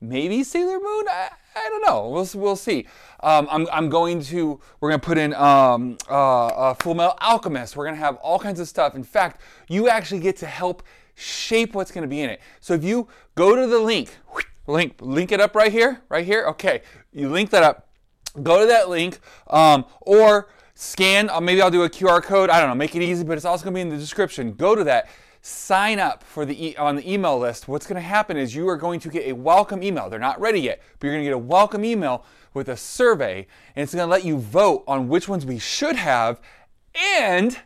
maybe 0.00 0.44
Sailor 0.44 0.78
Moon. 0.78 1.08
I, 1.08 1.30
I 1.56 1.68
don't 1.68 1.84
know. 1.84 2.08
We'll 2.10 2.28
we'll 2.40 2.54
see. 2.54 2.86
Um, 3.24 3.48
I'm, 3.50 3.66
I'm 3.72 3.88
going 3.88 4.22
to 4.22 4.60
we're 4.78 4.90
gonna 4.90 5.00
put 5.00 5.18
in 5.18 5.34
um, 5.34 5.98
uh, 6.08 6.46
uh, 6.46 6.74
Full 6.74 6.94
Metal 6.94 7.18
Alchemist. 7.20 7.74
We're 7.74 7.86
gonna 7.86 7.96
have 7.96 8.18
all 8.18 8.38
kinds 8.38 8.60
of 8.60 8.68
stuff. 8.68 8.94
In 8.94 9.02
fact, 9.02 9.40
you 9.68 9.88
actually 9.88 10.20
get 10.20 10.36
to 10.36 10.46
help 10.46 10.84
shape 11.16 11.74
what's 11.74 11.90
gonna 11.90 12.06
be 12.06 12.20
in 12.20 12.30
it. 12.30 12.40
So 12.60 12.72
if 12.72 12.84
you 12.84 13.08
go 13.34 13.56
to 13.56 13.66
the 13.66 13.80
link, 13.80 14.16
link 14.70 14.96
link 15.00 15.32
it 15.32 15.40
up 15.40 15.54
right 15.54 15.72
here, 15.72 16.02
right 16.08 16.24
here. 16.24 16.46
Okay, 16.46 16.82
you 17.12 17.28
link 17.28 17.50
that 17.50 17.62
up. 17.62 17.88
Go 18.42 18.60
to 18.60 18.66
that 18.66 18.88
link, 18.88 19.18
um, 19.48 19.84
or 20.00 20.48
scan. 20.74 21.28
Uh, 21.30 21.40
maybe 21.40 21.60
I'll 21.60 21.70
do 21.70 21.82
a 21.82 21.90
QR 21.90 22.22
code. 22.22 22.50
I 22.50 22.60
don't 22.60 22.68
know. 22.68 22.74
Make 22.74 22.94
it 22.94 23.02
easy, 23.02 23.24
but 23.24 23.36
it's 23.36 23.44
also 23.44 23.64
gonna 23.64 23.74
be 23.74 23.80
in 23.80 23.88
the 23.88 23.96
description. 23.96 24.52
Go 24.52 24.74
to 24.74 24.84
that 24.84 25.08
sign 25.42 25.98
up 25.98 26.22
for 26.22 26.44
the 26.44 26.66
e- 26.66 26.76
on 26.76 26.96
the 26.96 27.10
email 27.12 27.38
list, 27.38 27.66
what's 27.66 27.86
going 27.86 28.00
to 28.00 28.06
happen 28.06 28.36
is 28.36 28.54
you 28.54 28.68
are 28.68 28.76
going 28.76 29.00
to 29.00 29.08
get 29.08 29.26
a 29.26 29.32
welcome 29.32 29.82
email. 29.82 30.10
They're 30.10 30.18
not 30.18 30.40
ready 30.40 30.60
yet, 30.60 30.82
but 30.98 31.06
you're 31.06 31.14
going 31.14 31.24
to 31.24 31.30
get 31.30 31.34
a 31.34 31.38
welcome 31.38 31.84
email 31.84 32.24
with 32.52 32.68
a 32.68 32.76
survey, 32.76 33.46
and 33.74 33.82
it's 33.82 33.94
going 33.94 34.06
to 34.06 34.10
let 34.10 34.24
you 34.24 34.38
vote 34.38 34.84
on 34.86 35.08
which 35.08 35.28
ones 35.28 35.46
we 35.46 35.58
should 35.58 35.96
have, 35.96 36.40
and 36.94 37.58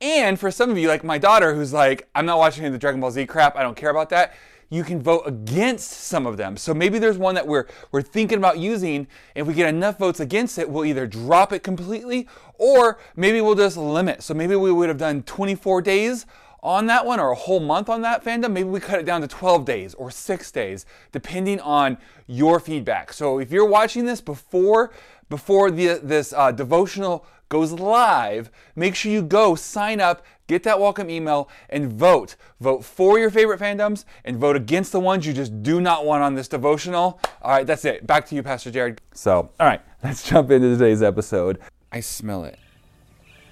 and 0.00 0.38
for 0.38 0.50
some 0.50 0.70
of 0.70 0.76
you, 0.76 0.88
like 0.88 1.04
my 1.04 1.18
daughter, 1.18 1.54
who's 1.54 1.72
like, 1.72 2.08
I'm 2.14 2.26
not 2.26 2.38
watching 2.38 2.62
any 2.62 2.66
of 2.68 2.72
the 2.72 2.78
Dragon 2.78 3.00
Ball 3.00 3.10
Z 3.10 3.24
crap. 3.26 3.56
I 3.56 3.62
don't 3.62 3.76
care 3.76 3.90
about 3.90 4.10
that. 4.10 4.34
You 4.70 4.84
can 4.84 5.02
vote 5.02 5.22
against 5.26 5.90
some 5.90 6.26
of 6.26 6.36
them. 6.36 6.56
So 6.56 6.74
maybe 6.74 6.98
there's 6.98 7.18
one 7.18 7.34
that 7.34 7.46
we're 7.46 7.66
we're 7.92 8.02
thinking 8.02 8.38
about 8.38 8.58
using. 8.58 9.06
If 9.34 9.46
we 9.46 9.54
get 9.54 9.68
enough 9.68 9.98
votes 9.98 10.20
against 10.20 10.58
it, 10.58 10.68
we'll 10.68 10.84
either 10.84 11.06
drop 11.06 11.52
it 11.52 11.62
completely, 11.62 12.28
or 12.54 12.98
maybe 13.16 13.40
we'll 13.40 13.54
just 13.54 13.76
limit. 13.76 14.22
So 14.22 14.34
maybe 14.34 14.56
we 14.56 14.72
would 14.72 14.88
have 14.88 14.98
done 14.98 15.22
24 15.22 15.82
days 15.82 16.26
on 16.64 16.86
that 16.86 17.04
one 17.04 17.20
or 17.20 17.30
a 17.30 17.34
whole 17.34 17.60
month 17.60 17.90
on 17.90 18.00
that 18.00 18.24
fandom, 18.24 18.52
maybe 18.52 18.68
we 18.70 18.80
cut 18.80 18.98
it 18.98 19.04
down 19.04 19.20
to 19.20 19.28
12 19.28 19.66
days 19.66 19.92
or 19.94 20.10
six 20.10 20.50
days, 20.50 20.86
depending 21.12 21.60
on 21.60 21.98
your 22.26 22.58
feedback. 22.58 23.12
So 23.12 23.38
if 23.38 23.52
you're 23.52 23.68
watching 23.68 24.06
this 24.06 24.22
before 24.22 24.90
before 25.28 25.70
the, 25.70 26.00
this 26.02 26.32
uh, 26.32 26.52
devotional 26.52 27.26
goes 27.54 27.70
live, 27.70 28.50
make 28.74 28.96
sure 28.96 29.12
you 29.12 29.22
go 29.22 29.54
sign 29.54 30.00
up, 30.00 30.26
get 30.48 30.64
that 30.64 30.80
welcome 30.80 31.08
email, 31.08 31.48
and 31.70 31.92
vote. 31.92 32.34
Vote 32.60 32.84
for 32.84 33.16
your 33.16 33.30
favorite 33.30 33.60
fandoms 33.60 34.04
and 34.24 34.38
vote 34.38 34.56
against 34.56 34.90
the 34.90 34.98
ones 34.98 35.24
you 35.24 35.32
just 35.32 35.62
do 35.62 35.80
not 35.80 36.04
want 36.04 36.20
on 36.24 36.34
this 36.34 36.48
devotional. 36.48 37.20
All 37.42 37.52
right, 37.52 37.64
that's 37.64 37.84
it. 37.84 38.04
Back 38.08 38.26
to 38.26 38.34
you, 38.34 38.42
Pastor 38.42 38.72
Jared. 38.72 39.00
So, 39.12 39.52
all 39.60 39.68
right, 39.68 39.80
let's 40.02 40.28
jump 40.28 40.50
into 40.50 40.68
today's 40.70 41.00
episode. 41.00 41.60
I 41.92 42.00
smell 42.00 42.42
it. 42.42 42.58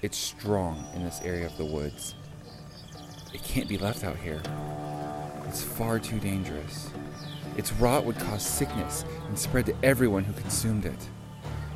It's 0.01 0.17
strong 0.17 0.85
in 0.93 1.05
this 1.05 1.21
area 1.23 1.45
of 1.45 1.55
the 1.55 1.63
woods. 1.63 2.15
It 3.33 3.41
can't 3.41 3.69
be 3.69 3.77
left 3.77 4.03
out 4.03 4.17
here. 4.17 4.41
It's 5.47 5.63
far 5.63 5.97
too 5.97 6.19
dangerous. 6.19 6.89
Its 7.55 7.71
rot 7.71 8.03
would 8.03 8.19
cause 8.19 8.45
sickness 8.45 9.05
and 9.29 9.39
spread 9.39 9.65
to 9.67 9.75
everyone 9.81 10.25
who 10.25 10.33
consumed 10.33 10.85
it. 10.85 11.07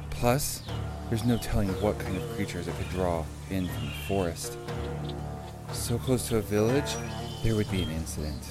Plus, 0.10 0.64
there's 1.10 1.24
no 1.24 1.38
telling 1.38 1.70
what 1.82 1.98
kind 2.00 2.18
of 2.18 2.24
creatures 2.36 2.68
it 2.68 2.76
could 2.78 2.90
draw 2.90 3.24
in 3.50 3.68
from 3.68 3.86
the 3.86 3.92
forest. 4.08 4.58
So 5.72 5.98
close 5.98 6.28
to 6.30 6.38
a 6.38 6.42
village, 6.42 6.96
there 7.44 7.56
would 7.56 7.70
be 7.72 7.84
an 7.84 7.92
incident. 7.92 8.44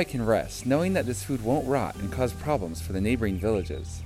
I 0.00 0.04
can 0.04 0.24
rest, 0.24 0.64
knowing 0.64 0.94
that 0.94 1.04
this 1.04 1.22
food 1.22 1.44
won't 1.44 1.68
rot 1.68 1.94
and 1.96 2.10
cause 2.10 2.32
problems 2.32 2.80
for 2.80 2.94
the 2.94 3.02
neighboring 3.02 3.36
villages. 3.36 4.02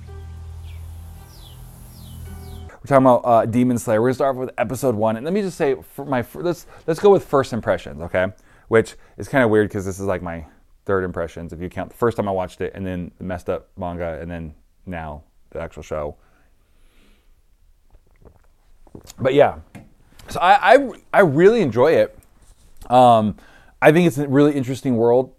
We're 2.67 2.81
talking 2.85 3.05
about 3.05 3.21
uh, 3.23 3.45
Demon 3.45 3.77
Slayer. 3.77 4.01
We're 4.01 4.09
gonna 4.09 4.15
start 4.15 4.35
with 4.35 4.49
episode 4.57 4.93
one, 4.93 5.15
and 5.15 5.23
let 5.23 5.33
me 5.33 5.41
just 5.41 5.57
say, 5.57 5.77
for 5.93 6.03
my 6.03 6.21
fir- 6.21 6.41
let's 6.41 6.67
let's 6.85 6.99
go 6.99 7.09
with 7.09 7.23
first 7.23 7.53
impressions, 7.53 8.01
okay? 8.01 8.27
Which 8.67 8.95
is 9.15 9.29
kind 9.29 9.41
of 9.41 9.49
weird 9.49 9.69
because 9.69 9.85
this 9.85 9.97
is 9.97 10.05
like 10.05 10.21
my 10.21 10.45
third 10.83 11.05
impressions 11.05 11.53
if 11.53 11.61
you 11.61 11.69
count 11.69 11.91
the 11.91 11.95
first 11.95 12.17
time 12.17 12.27
I 12.27 12.31
watched 12.31 12.59
it, 12.59 12.73
and 12.75 12.85
then 12.85 13.11
the 13.17 13.23
messed 13.23 13.49
up 13.49 13.69
manga, 13.77 14.19
and 14.21 14.29
then 14.29 14.53
now 14.85 15.23
the 15.51 15.61
actual 15.61 15.81
show. 15.81 16.17
But 19.17 19.33
yeah, 19.33 19.59
so 20.27 20.41
I 20.41 20.73
I, 20.73 20.89
I 21.13 21.19
really 21.21 21.61
enjoy 21.61 21.93
it. 21.93 22.19
Um, 22.89 23.37
I 23.81 23.93
think 23.93 24.07
it's 24.07 24.17
a 24.17 24.27
really 24.27 24.51
interesting 24.51 24.97
world. 24.97 25.31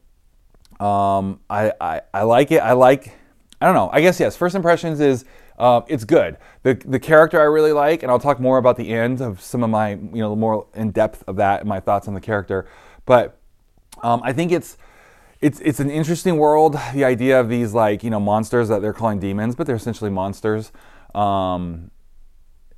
Um, 0.81 1.41
I, 1.49 1.73
I, 1.81 2.01
I 2.13 2.23
like 2.23 2.51
it. 2.51 2.59
I 2.59 2.73
like, 2.73 3.13
I 3.61 3.67
don't 3.67 3.75
know. 3.75 3.91
I 3.93 4.01
guess 4.01 4.21
yes. 4.21 4.37
First 4.37 4.55
impressions 4.55 5.01
is 5.01 5.25
uh, 5.59 5.83
it's 5.89 6.05
good. 6.05 6.37
The 6.63 6.75
the 6.75 7.01
character 7.01 7.41
I 7.41 7.45
really 7.45 7.73
like, 7.73 8.03
and 8.03 8.13
I'll 8.13 8.19
talk 8.19 8.39
more 8.39 8.59
about 8.59 8.77
the 8.77 8.93
end 8.93 9.21
of 9.21 9.41
some 9.41 9.63
of 9.63 9.71
my 9.71 9.91
you 9.91 10.21
know 10.21 10.37
more 10.37 10.67
in 10.75 10.91
depth 10.91 11.25
of 11.27 11.37
that 11.37 11.61
and 11.61 11.69
my 11.69 11.81
thoughts 11.81 12.09
on 12.09 12.15
the 12.15 12.21
character. 12.21 12.69
But 13.07 13.39
um, 14.03 14.21
I 14.23 14.33
think 14.33 14.53
it's 14.53 14.77
it's 15.41 15.61
it's 15.61 15.81
an 15.81 15.91
interesting 15.91 16.37
world. 16.37 16.77
The 16.93 17.05
idea 17.05 17.41
of 17.41 17.49
these 17.49 17.73
like 17.73 18.05
you 18.05 18.11
know 18.11 18.21
monsters 18.21 18.69
that 18.69 18.83
they're 18.83 18.93
calling 18.93 19.19
demons, 19.19 19.55
but 19.55 19.67
they're 19.67 19.77
essentially 19.77 20.11
monsters. 20.11 20.73
Um, 21.15 21.91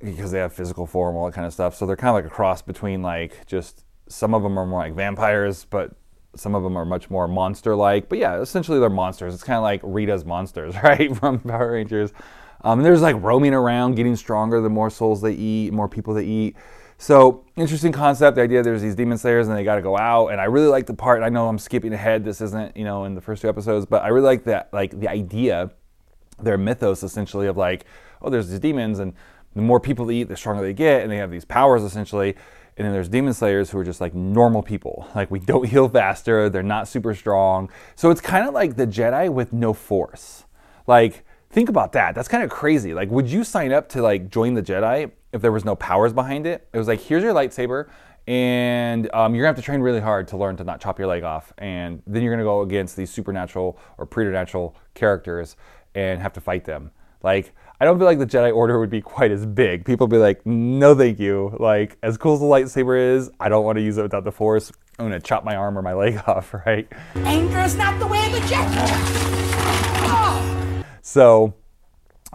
because 0.01 0.31
they 0.31 0.39
have 0.39 0.53
physical 0.53 0.85
form, 0.85 1.17
all 1.17 1.25
that 1.25 1.33
kind 1.33 1.45
of 1.45 1.51
stuff. 1.51 1.75
So 1.75 1.85
they're 1.85 1.97
kind 1.97 2.09
of 2.09 2.15
like 2.15 2.25
a 2.25 2.33
cross 2.33 2.61
between 2.61 3.01
like 3.01 3.45
just 3.45 3.83
some 4.07 4.33
of 4.33 4.43
them 4.43 4.57
are 4.57 4.65
more 4.65 4.79
like 4.79 4.93
vampires, 4.93 5.65
but 5.65 5.91
some 6.35 6.55
of 6.55 6.63
them 6.63 6.77
are 6.77 6.85
much 6.85 7.09
more 7.09 7.27
monster-like. 7.27 8.09
But 8.09 8.19
yeah, 8.19 8.39
essentially 8.39 8.79
they're 8.79 8.89
monsters. 8.89 9.33
It's 9.33 9.43
kind 9.43 9.57
of 9.57 9.63
like 9.63 9.81
Rita's 9.83 10.25
monsters, 10.25 10.75
right, 10.83 11.15
from 11.15 11.39
Power 11.39 11.71
Rangers. 11.71 12.11
Um, 12.61 12.79
and 12.79 12.85
there's 12.85 13.01
like 13.01 13.15
roaming 13.21 13.53
around, 13.53 13.95
getting 13.95 14.15
stronger 14.15 14.61
the 14.61 14.69
more 14.69 14.89
souls 14.89 15.21
they 15.21 15.33
eat, 15.33 15.73
more 15.73 15.87
people 15.87 16.13
they 16.13 16.25
eat. 16.25 16.55
So 16.97 17.45
interesting 17.55 17.93
concept. 17.93 18.35
The 18.35 18.41
idea 18.41 18.61
there's 18.61 18.81
these 18.81 18.95
demon 18.95 19.17
slayers 19.17 19.47
and 19.47 19.55
they 19.55 19.63
got 19.63 19.75
to 19.75 19.81
go 19.81 19.97
out. 19.97 20.27
And 20.27 20.41
I 20.41 20.45
really 20.45 20.67
like 20.67 20.85
the 20.85 20.93
part. 20.93 21.23
I 21.23 21.29
know 21.29 21.47
I'm 21.47 21.57
skipping 21.57 21.93
ahead. 21.93 22.25
This 22.25 22.41
isn't 22.41 22.75
you 22.75 22.83
know 22.83 23.05
in 23.05 23.15
the 23.15 23.21
first 23.21 23.41
two 23.41 23.47
episodes, 23.47 23.85
but 23.85 24.03
I 24.03 24.09
really 24.09 24.25
like 24.25 24.43
that 24.43 24.71
like 24.73 24.99
the 24.99 25.07
idea, 25.07 25.71
their 26.41 26.57
mythos 26.57 27.01
essentially 27.01 27.47
of 27.47 27.55
like 27.55 27.85
oh 28.21 28.29
there's 28.29 28.49
these 28.49 28.59
demons 28.59 28.99
and 28.99 29.13
the 29.55 29.61
more 29.61 29.79
people 29.79 30.05
they 30.05 30.15
eat, 30.15 30.27
the 30.27 30.35
stronger 30.35 30.61
they 30.61 30.73
get, 30.73 31.01
and 31.01 31.11
they 31.11 31.17
have 31.17 31.31
these 31.31 31.45
powers 31.45 31.83
essentially. 31.83 32.35
And 32.79 32.85
then 32.85 32.93
there's 32.93 33.09
demon 33.09 33.33
slayers 33.33 33.69
who 33.69 33.77
are 33.77 33.83
just 33.83 33.99
like 33.99 34.15
normal 34.15 34.63
people. 34.63 35.07
Like 35.19 35.29
we 35.29 35.39
don't 35.39 35.67
heal 35.67 35.89
faster, 35.89 36.49
they're 36.49 36.63
not 36.63 36.87
super 36.87 37.13
strong. 37.13 37.69
So 37.95 38.09
it's 38.09 38.21
kind 38.21 38.47
of 38.47 38.53
like 38.53 38.77
the 38.77 38.87
Jedi 38.87 39.29
with 39.29 39.51
no 39.51 39.73
force. 39.73 40.45
Like 40.87 41.25
think 41.49 41.67
about 41.67 41.91
that. 41.91 42.15
That's 42.15 42.29
kind 42.29 42.41
of 42.41 42.49
crazy. 42.49 42.93
Like 42.93 43.11
would 43.11 43.29
you 43.29 43.43
sign 43.43 43.73
up 43.73 43.89
to 43.89 44.01
like 44.01 44.29
join 44.29 44.53
the 44.53 44.63
Jedi 44.63 45.11
if 45.33 45.41
there 45.41 45.51
was 45.51 45.65
no 45.65 45.75
powers 45.75 46.13
behind 46.13 46.47
it? 46.47 46.69
It 46.71 46.77
was 46.77 46.87
like 46.87 47.01
here's 47.01 47.21
your 47.21 47.33
lightsaber 47.33 47.89
and 48.27 49.09
um, 49.13 49.35
you're 49.35 49.43
gonna 49.43 49.55
have 49.55 49.55
to 49.57 49.61
train 49.61 49.81
really 49.81 49.99
hard 49.99 50.29
to 50.29 50.37
learn 50.37 50.55
to 50.57 50.63
not 50.63 50.79
chop 50.79 50.99
your 50.99 51.07
leg 51.09 51.23
off. 51.23 51.51
And 51.57 52.01
then 52.07 52.23
you're 52.23 52.31
gonna 52.31 52.43
go 52.43 52.61
against 52.61 52.95
these 52.95 53.09
supernatural 53.09 53.77
or 53.97 54.05
preternatural 54.05 54.77
characters 54.93 55.57
and 55.95 56.21
have 56.21 56.31
to 56.33 56.41
fight 56.41 56.63
them. 56.63 56.91
Like 57.23 57.53
I 57.81 57.85
don't 57.85 57.97
feel 57.97 58.07
like 58.07 58.19
the 58.19 58.25
Jedi 58.25 58.53
Order 58.53 58.77
would 58.77 58.89
be 58.89 58.99
quite 58.99 59.31
as 59.31 59.45
big. 59.45 59.85
People 59.85 60.07
would 60.07 60.11
be 60.13 60.17
like, 60.17 60.45
no, 60.45 60.93
thank 60.93 61.17
you. 61.17 61.55
Like, 61.61 61.97
as 62.03 62.17
cool 62.17 62.33
as 62.33 62.41
the 62.41 62.45
lightsaber 62.45 63.15
is, 63.15 63.31
I 63.39 63.47
don't 63.47 63.63
want 63.63 63.77
to 63.77 63.81
use 63.81 63.97
it 63.97 64.01
without 64.01 64.25
the 64.25 64.33
Force. 64.33 64.69
I'm 64.97 65.07
going 65.07 65.17
to 65.19 65.25
chop 65.25 65.45
my 65.45 65.55
arm 65.55 65.77
or 65.77 65.81
my 65.81 65.93
leg 66.03 66.21
off, 66.27 66.53
right? 66.53 66.91
Anger 67.15 67.59
is 67.59 67.77
not 67.77 67.97
the 67.97 68.07
way 68.07 68.25
of 68.25 68.33
the 68.33 68.39
Jedi. 68.39 68.85
So 71.01 71.53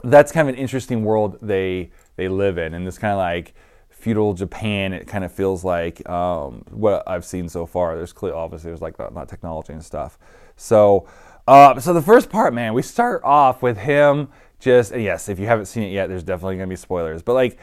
that's 0.02 0.33
kind 0.33 0.48
of 0.48 0.54
an 0.54 0.61
interesting 0.61 1.04
world 1.04 1.38
they 1.42 1.90
they 2.16 2.28
live 2.28 2.57
in, 2.59 2.72
and 2.74 2.87
this 2.87 2.96
kind 2.96 3.12
of 3.12 3.18
like 3.18 3.54
feudal 3.90 4.33
Japan. 4.33 4.94
It 4.94 5.07
kind 5.07 5.24
of 5.24 5.33
feels 5.33 5.62
like 5.62 6.09
um, 6.09 6.64
what 6.70 7.02
I've 7.07 7.24
seen 7.24 7.50
so 7.50 7.66
far. 7.66 7.96
There's 7.96 8.12
clearly, 8.14 8.38
obviously, 8.38 8.70
there's 8.70 8.80
like 8.80 8.98
not 8.98 9.28
technology 9.28 9.74
and 9.74 9.85
stuff. 9.85 10.18
So 10.57 11.07
Uh, 11.46 11.78
so 11.78 11.92
the 11.92 12.00
first 12.00 12.30
part, 12.30 12.54
man, 12.54 12.72
we 12.72 12.80
start 12.80 13.22
off 13.22 13.61
with 13.62 13.76
him 13.76 14.28
just 14.64 14.92
and 14.92 15.03
yes, 15.03 15.29
if 15.29 15.38
you 15.38 15.46
haven't 15.46 15.66
seen 15.66 15.85
it 15.85 15.92
yet, 15.92 16.09
there's 16.09 16.24
definitely 16.24 16.57
gonna 16.57 16.66
be 16.66 16.77
spoilers. 16.77 17.22
But 17.22 17.35
like 17.35 17.59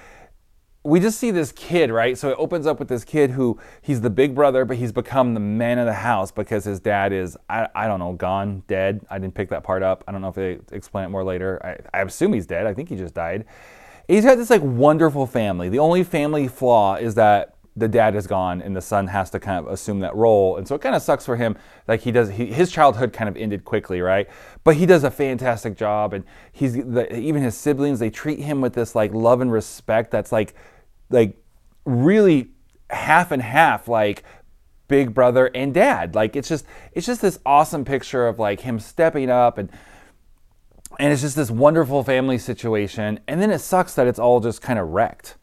we 0.83 0.99
just 0.99 1.19
see 1.19 1.29
this 1.29 1.51
kid, 1.51 1.91
right? 1.91 2.17
So 2.17 2.29
it 2.29 2.35
opens 2.39 2.65
up 2.65 2.79
with 2.79 2.87
this 2.87 3.03
kid 3.03 3.31
who 3.31 3.59
he's 3.81 4.01
the 4.01 4.09
big 4.09 4.33
brother, 4.33 4.65
but 4.65 4.77
he's 4.77 4.91
become 4.91 5.35
the 5.35 5.39
man 5.39 5.77
of 5.77 5.85
the 5.85 5.93
house 5.93 6.31
because 6.31 6.63
his 6.63 6.79
dad 6.79 7.13
is, 7.13 7.37
I, 7.49 7.67
I 7.75 7.87
don't 7.87 7.99
know, 7.99 8.13
gone, 8.13 8.63
dead. 8.67 9.05
I 9.09 9.19
didn't 9.19 9.35
pick 9.35 9.49
that 9.49 9.63
part 9.63 9.83
up. 9.83 10.03
I 10.07 10.11
don't 10.11 10.21
know 10.21 10.29
if 10.29 10.35
they 10.35 10.59
explain 10.75 11.05
it 11.05 11.09
more 11.09 11.23
later. 11.23 11.63
I, 11.93 11.99
I 11.99 12.01
assume 12.01 12.33
he's 12.33 12.47
dead. 12.47 12.65
I 12.65 12.73
think 12.73 12.89
he 12.89 12.95
just 12.95 13.13
died. 13.13 13.45
He's 14.07 14.25
got 14.25 14.35
this 14.35 14.49
like 14.49 14.63
wonderful 14.63 15.27
family. 15.27 15.69
The 15.69 15.79
only 15.79 16.03
family 16.03 16.47
flaw 16.47 16.95
is 16.95 17.13
that 17.13 17.55
the 17.75 17.87
dad 17.87 18.15
is 18.15 18.27
gone 18.27 18.61
and 18.61 18.75
the 18.75 18.81
son 18.81 19.07
has 19.07 19.29
to 19.29 19.39
kind 19.39 19.65
of 19.65 19.71
assume 19.71 19.99
that 20.01 20.15
role. 20.15 20.57
And 20.57 20.67
so 20.67 20.75
it 20.75 20.81
kind 20.81 20.95
of 20.95 21.01
sucks 21.01 21.25
for 21.25 21.37
him 21.37 21.57
like 21.87 22.01
he 22.01 22.11
does 22.11 22.29
he, 22.29 22.47
his 22.47 22.71
childhood 22.71 23.13
kind 23.13 23.29
of 23.29 23.37
ended 23.37 23.63
quickly 23.63 24.01
right? 24.01 24.27
But 24.63 24.75
he 24.75 24.85
does 24.85 25.03
a 25.03 25.11
fantastic 25.11 25.77
job 25.77 26.13
and 26.13 26.25
he's 26.51 26.73
the, 26.73 27.15
even 27.15 27.41
his 27.41 27.55
siblings 27.55 27.99
they 27.99 28.09
treat 28.09 28.39
him 28.39 28.59
with 28.59 28.73
this 28.73 28.93
like 28.93 29.13
love 29.13 29.39
and 29.39 29.51
respect 29.51 30.11
that's 30.11 30.31
like 30.31 30.53
like 31.09 31.37
really 31.85 32.51
half 32.89 33.31
and 33.31 33.41
half 33.41 33.87
like 33.87 34.23
big 34.89 35.13
brother 35.13 35.49
and 35.55 35.73
dad. 35.73 36.13
Like 36.13 36.35
it's 36.35 36.49
just 36.49 36.65
it's 36.91 37.07
just 37.07 37.21
this 37.21 37.39
awesome 37.45 37.85
picture 37.85 38.27
of 38.27 38.37
like 38.37 38.59
him 38.59 38.79
stepping 38.79 39.29
up 39.29 39.57
and 39.57 39.71
and 40.99 41.13
it's 41.13 41.21
just 41.21 41.37
this 41.37 41.49
wonderful 41.49 42.03
family 42.03 42.37
situation. 42.37 43.21
And 43.29 43.41
then 43.41 43.49
it 43.49 43.59
sucks 43.59 43.95
that 43.95 44.07
it's 44.07 44.19
all 44.19 44.41
just 44.41 44.61
kind 44.61 44.77
of 44.77 44.89
wrecked 44.89 45.37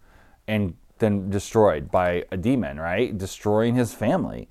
and 0.47 0.75
then 0.99 1.31
destroyed 1.31 1.91
by 1.91 2.25
a 2.31 2.37
demon, 2.37 2.79
right? 2.79 3.17
Destroying 3.17 3.75
his 3.75 3.93
family. 3.93 4.49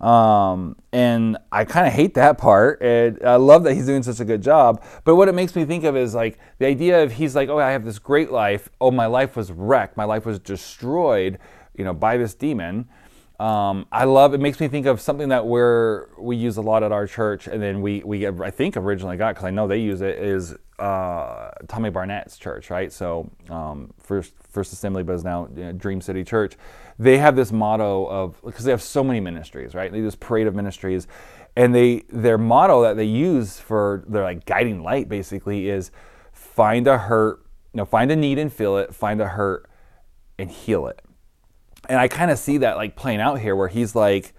Um, 0.00 0.76
and 0.92 1.36
I 1.52 1.64
kind 1.64 1.86
of 1.86 1.92
hate 1.92 2.14
that 2.14 2.38
part. 2.38 2.80
And 2.82 3.18
I 3.24 3.36
love 3.36 3.64
that 3.64 3.74
he's 3.74 3.86
doing 3.86 4.02
such 4.02 4.20
a 4.20 4.24
good 4.24 4.42
job. 4.42 4.82
But 5.04 5.16
what 5.16 5.28
it 5.28 5.34
makes 5.34 5.54
me 5.54 5.64
think 5.64 5.84
of 5.84 5.96
is 5.96 6.14
like 6.14 6.38
the 6.58 6.66
idea 6.66 7.02
of 7.02 7.12
he's 7.12 7.36
like, 7.36 7.48
oh, 7.48 7.58
I 7.58 7.70
have 7.72 7.84
this 7.84 7.98
great 7.98 8.30
life. 8.30 8.70
Oh, 8.80 8.90
my 8.90 9.06
life 9.06 9.36
was 9.36 9.52
wrecked. 9.52 9.96
My 9.96 10.04
life 10.04 10.24
was 10.24 10.38
destroyed, 10.38 11.38
you 11.76 11.84
know, 11.84 11.92
by 11.92 12.16
this 12.16 12.34
demon. 12.34 12.88
Um, 13.40 13.86
I 13.90 14.04
love 14.04 14.34
it. 14.34 14.38
Makes 14.38 14.60
me 14.60 14.68
think 14.68 14.84
of 14.84 15.00
something 15.00 15.30
that 15.30 15.46
we're 15.46 16.08
we 16.18 16.36
use 16.36 16.58
a 16.58 16.60
lot 16.60 16.82
at 16.82 16.92
our 16.92 17.06
church, 17.06 17.46
and 17.46 17.62
then 17.62 17.80
we 17.80 18.02
we 18.04 18.26
I 18.26 18.50
think 18.50 18.76
originally 18.76 19.16
got 19.16 19.34
because 19.34 19.46
I 19.46 19.50
know 19.50 19.66
they 19.66 19.78
use 19.78 20.02
it 20.02 20.18
is 20.18 20.54
uh, 20.78 21.50
Tommy 21.66 21.88
Barnett's 21.88 22.36
church, 22.36 22.68
right? 22.68 22.92
So 22.92 23.30
um, 23.48 23.94
first 23.98 24.34
First 24.50 24.74
Assembly, 24.74 25.02
but 25.02 25.14
is 25.14 25.24
now 25.24 25.48
you 25.56 25.64
know, 25.64 25.72
Dream 25.72 26.02
City 26.02 26.22
Church. 26.22 26.58
They 26.98 27.16
have 27.16 27.34
this 27.34 27.50
motto 27.50 28.04
of 28.08 28.38
because 28.44 28.66
they 28.66 28.72
have 28.72 28.82
so 28.82 29.02
many 29.02 29.20
ministries, 29.20 29.74
right? 29.74 29.90
They 29.90 29.98
do 29.98 30.04
this 30.04 30.16
parade 30.16 30.46
of 30.46 30.54
ministries, 30.54 31.06
and 31.56 31.74
they 31.74 32.02
their 32.10 32.36
motto 32.36 32.82
that 32.82 32.98
they 32.98 33.06
use 33.06 33.58
for 33.58 34.04
their 34.06 34.24
like 34.24 34.44
guiding 34.44 34.82
light 34.82 35.08
basically 35.08 35.70
is 35.70 35.90
find 36.34 36.86
a 36.86 36.98
hurt, 36.98 37.38
you 37.72 37.78
know, 37.78 37.86
find 37.86 38.10
a 38.10 38.16
need 38.16 38.38
and 38.38 38.52
feel 38.52 38.76
it, 38.76 38.94
find 38.94 39.18
a 39.18 39.28
hurt 39.28 39.66
and 40.38 40.50
heal 40.50 40.86
it 40.86 41.00
and 41.90 41.98
I 41.98 42.06
kind 42.06 42.30
of 42.30 42.38
see 42.38 42.58
that 42.58 42.76
like 42.76 42.94
playing 42.94 43.20
out 43.20 43.40
here 43.40 43.56
where 43.56 43.66
he's 43.66 43.96
like, 43.96 44.32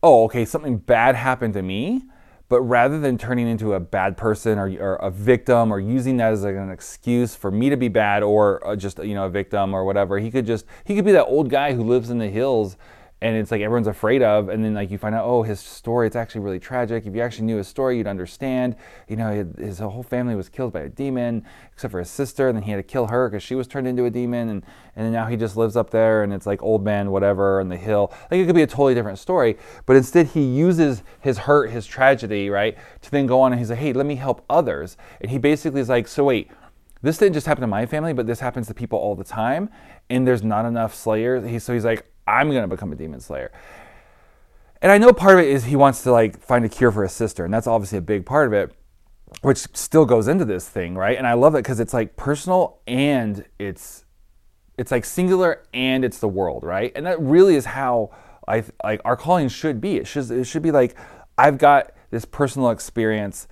oh, 0.00 0.24
okay, 0.26 0.44
something 0.44 0.76
bad 0.78 1.16
happened 1.16 1.54
to 1.54 1.62
me. 1.62 2.04
But 2.48 2.60
rather 2.60 3.00
than 3.00 3.18
turning 3.18 3.48
into 3.48 3.72
a 3.72 3.80
bad 3.80 4.16
person 4.16 4.58
or, 4.58 4.68
or 4.78 4.94
a 4.96 5.10
victim 5.10 5.72
or 5.72 5.80
using 5.80 6.18
that 6.18 6.32
as 6.32 6.44
like 6.44 6.54
an 6.54 6.70
excuse 6.70 7.34
for 7.34 7.50
me 7.50 7.68
to 7.68 7.76
be 7.76 7.88
bad 7.88 8.22
or 8.22 8.64
uh, 8.64 8.76
just 8.76 9.02
you 9.02 9.14
know 9.14 9.24
a 9.24 9.30
victim 9.30 9.74
or 9.74 9.84
whatever, 9.84 10.20
he 10.20 10.30
could 10.30 10.46
just 10.46 10.66
he 10.84 10.94
could 10.94 11.04
be 11.04 11.12
that 11.12 11.24
old 11.24 11.50
guy 11.50 11.72
who 11.72 11.82
lives 11.82 12.10
in 12.10 12.18
the 12.18 12.28
hills 12.28 12.76
and 13.20 13.36
it's 13.36 13.50
like 13.50 13.62
everyone's 13.62 13.86
afraid 13.86 14.22
of 14.22 14.48
and 14.48 14.62
then 14.62 14.74
like 14.74 14.90
you 14.90 14.98
find 14.98 15.14
out 15.14 15.24
oh 15.24 15.42
his 15.42 15.58
story 15.58 16.06
it's 16.06 16.16
actually 16.16 16.42
really 16.42 16.60
tragic. 16.60 17.06
If 17.06 17.14
you 17.14 17.22
actually 17.22 17.46
knew 17.46 17.56
his 17.56 17.68
story 17.68 17.96
you'd 17.96 18.06
understand. 18.06 18.76
You 19.08 19.16
know 19.16 19.52
his 19.58 19.78
whole 19.78 20.02
family 20.02 20.34
was 20.34 20.48
killed 20.48 20.72
by 20.72 20.80
a 20.80 20.88
demon 20.88 21.44
except 21.72 21.92
for 21.92 22.00
his 22.00 22.10
sister 22.10 22.48
and 22.48 22.56
then 22.56 22.62
he 22.62 22.70
had 22.70 22.76
to 22.76 22.82
kill 22.82 23.06
her 23.06 23.28
because 23.28 23.42
she 23.42 23.54
was 23.54 23.66
turned 23.66 23.86
into 23.86 24.04
a 24.04 24.10
demon 24.10 24.48
and 24.48 24.62
and 24.96 25.12
now 25.12 25.26
he 25.26 25.36
just 25.36 25.56
lives 25.56 25.76
up 25.76 25.90
there 25.90 26.22
and 26.22 26.32
it's 26.32 26.46
like 26.46 26.62
old 26.62 26.84
man 26.84 27.10
whatever 27.10 27.60
on 27.60 27.68
the 27.68 27.76
hill. 27.76 28.12
Like 28.30 28.40
it 28.40 28.46
could 28.46 28.54
be 28.54 28.62
a 28.62 28.66
totally 28.66 28.94
different 28.94 29.18
story 29.18 29.56
but 29.86 29.96
instead 29.96 30.28
he 30.28 30.42
uses 30.42 31.02
his 31.20 31.38
hurt 31.38 31.70
his 31.70 31.86
tragedy 31.86 32.50
right 32.50 32.76
to 33.02 33.10
then 33.10 33.26
go 33.26 33.40
on 33.40 33.52
and 33.52 33.58
he's 33.58 33.70
like 33.70 33.78
hey 33.78 33.92
let 33.92 34.06
me 34.06 34.16
help 34.16 34.44
others. 34.50 34.96
And 35.20 35.30
he 35.30 35.38
basically 35.38 35.80
is 35.80 35.88
like 35.88 36.08
so 36.08 36.24
wait 36.24 36.50
this 37.04 37.18
didn't 37.18 37.34
just 37.34 37.46
happen 37.46 37.60
to 37.60 37.66
my 37.66 37.84
family, 37.84 38.14
but 38.14 38.26
this 38.26 38.40
happens 38.40 38.66
to 38.68 38.74
people 38.74 38.98
all 38.98 39.14
the 39.14 39.24
time, 39.24 39.68
and 40.08 40.26
there's 40.26 40.42
not 40.42 40.64
enough 40.64 40.94
slayers. 40.94 41.46
He, 41.46 41.58
so 41.58 41.74
he's 41.74 41.84
like, 41.84 42.10
I'm 42.26 42.50
going 42.50 42.62
to 42.62 42.68
become 42.68 42.92
a 42.92 42.96
demon 42.96 43.20
slayer. 43.20 43.52
And 44.84 44.92
I 44.92 44.98
know 44.98 45.12
part 45.12 45.38
of 45.38 45.44
it 45.44 45.48
is 45.48 45.64
he 45.64 45.76
wants 45.76 46.02
to 46.02 46.12
like 46.12 46.38
find 46.40 46.64
a 46.64 46.68
cure 46.68 46.92
for 46.92 47.02
his 47.02 47.12
sister, 47.12 47.44
and 47.44 47.54
that's 47.54 47.66
obviously 47.66 47.98
a 47.98 48.02
big 48.02 48.26
part 48.26 48.46
of 48.46 48.52
it, 48.52 48.74
which 49.40 49.58
still 49.72 50.04
goes 50.04 50.28
into 50.28 50.44
this 50.44 50.68
thing, 50.68 50.94
right? 50.94 51.16
And 51.16 51.26
I 51.26 51.32
love 51.32 51.54
it 51.54 51.58
because 51.58 51.80
it's 51.80 51.94
like 51.94 52.16
personal 52.16 52.80
and 52.86 53.46
it's 53.58 54.04
it's 54.76 54.90
like 54.90 55.04
singular 55.04 55.62
and 55.72 56.04
it's 56.04 56.18
the 56.18 56.28
world, 56.28 56.64
right? 56.64 56.92
And 56.94 57.06
that 57.06 57.20
really 57.20 57.54
is 57.54 57.64
how 57.64 58.10
I 58.46 58.64
like 58.82 59.00
our 59.04 59.16
calling 59.16 59.48
should 59.48 59.80
be. 59.80 59.96
It 59.96 60.06
should 60.06 60.30
it 60.30 60.44
should 60.44 60.62
be 60.62 60.70
like 60.70 60.96
I've 61.38 61.58
got 61.58 61.92
this 62.10 62.24
personal 62.24 62.70
experience. 62.70 63.48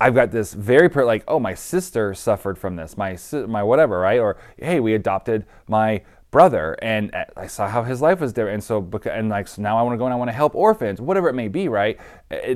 I've 0.00 0.14
got 0.14 0.30
this 0.30 0.52
very 0.52 0.88
per- 0.88 1.04
like 1.04 1.24
oh 1.26 1.40
my 1.40 1.54
sister 1.54 2.12
suffered 2.14 2.58
from 2.58 2.76
this, 2.76 2.96
my 2.96 3.16
my 3.46 3.62
whatever, 3.62 3.98
right? 4.00 4.20
Or 4.20 4.36
hey, 4.58 4.80
we 4.80 4.94
adopted 4.94 5.46
my 5.66 6.02
brother 6.30 6.76
and 6.82 7.14
uh, 7.14 7.24
I 7.36 7.46
saw 7.46 7.68
how 7.68 7.82
his 7.82 8.02
life 8.02 8.20
was 8.20 8.34
there 8.34 8.48
and 8.48 8.62
so 8.62 8.88
and 9.10 9.28
like 9.28 9.48
so 9.48 9.62
now 9.62 9.78
I 9.78 9.82
want 9.82 9.94
to 9.94 9.98
go 9.98 10.04
and 10.04 10.12
I 10.12 10.16
want 10.16 10.28
to 10.28 10.34
help 10.34 10.54
orphans 10.54 11.00
whatever 11.00 11.28
it 11.28 11.34
may 11.34 11.48
be 11.48 11.68
right? 11.68 11.98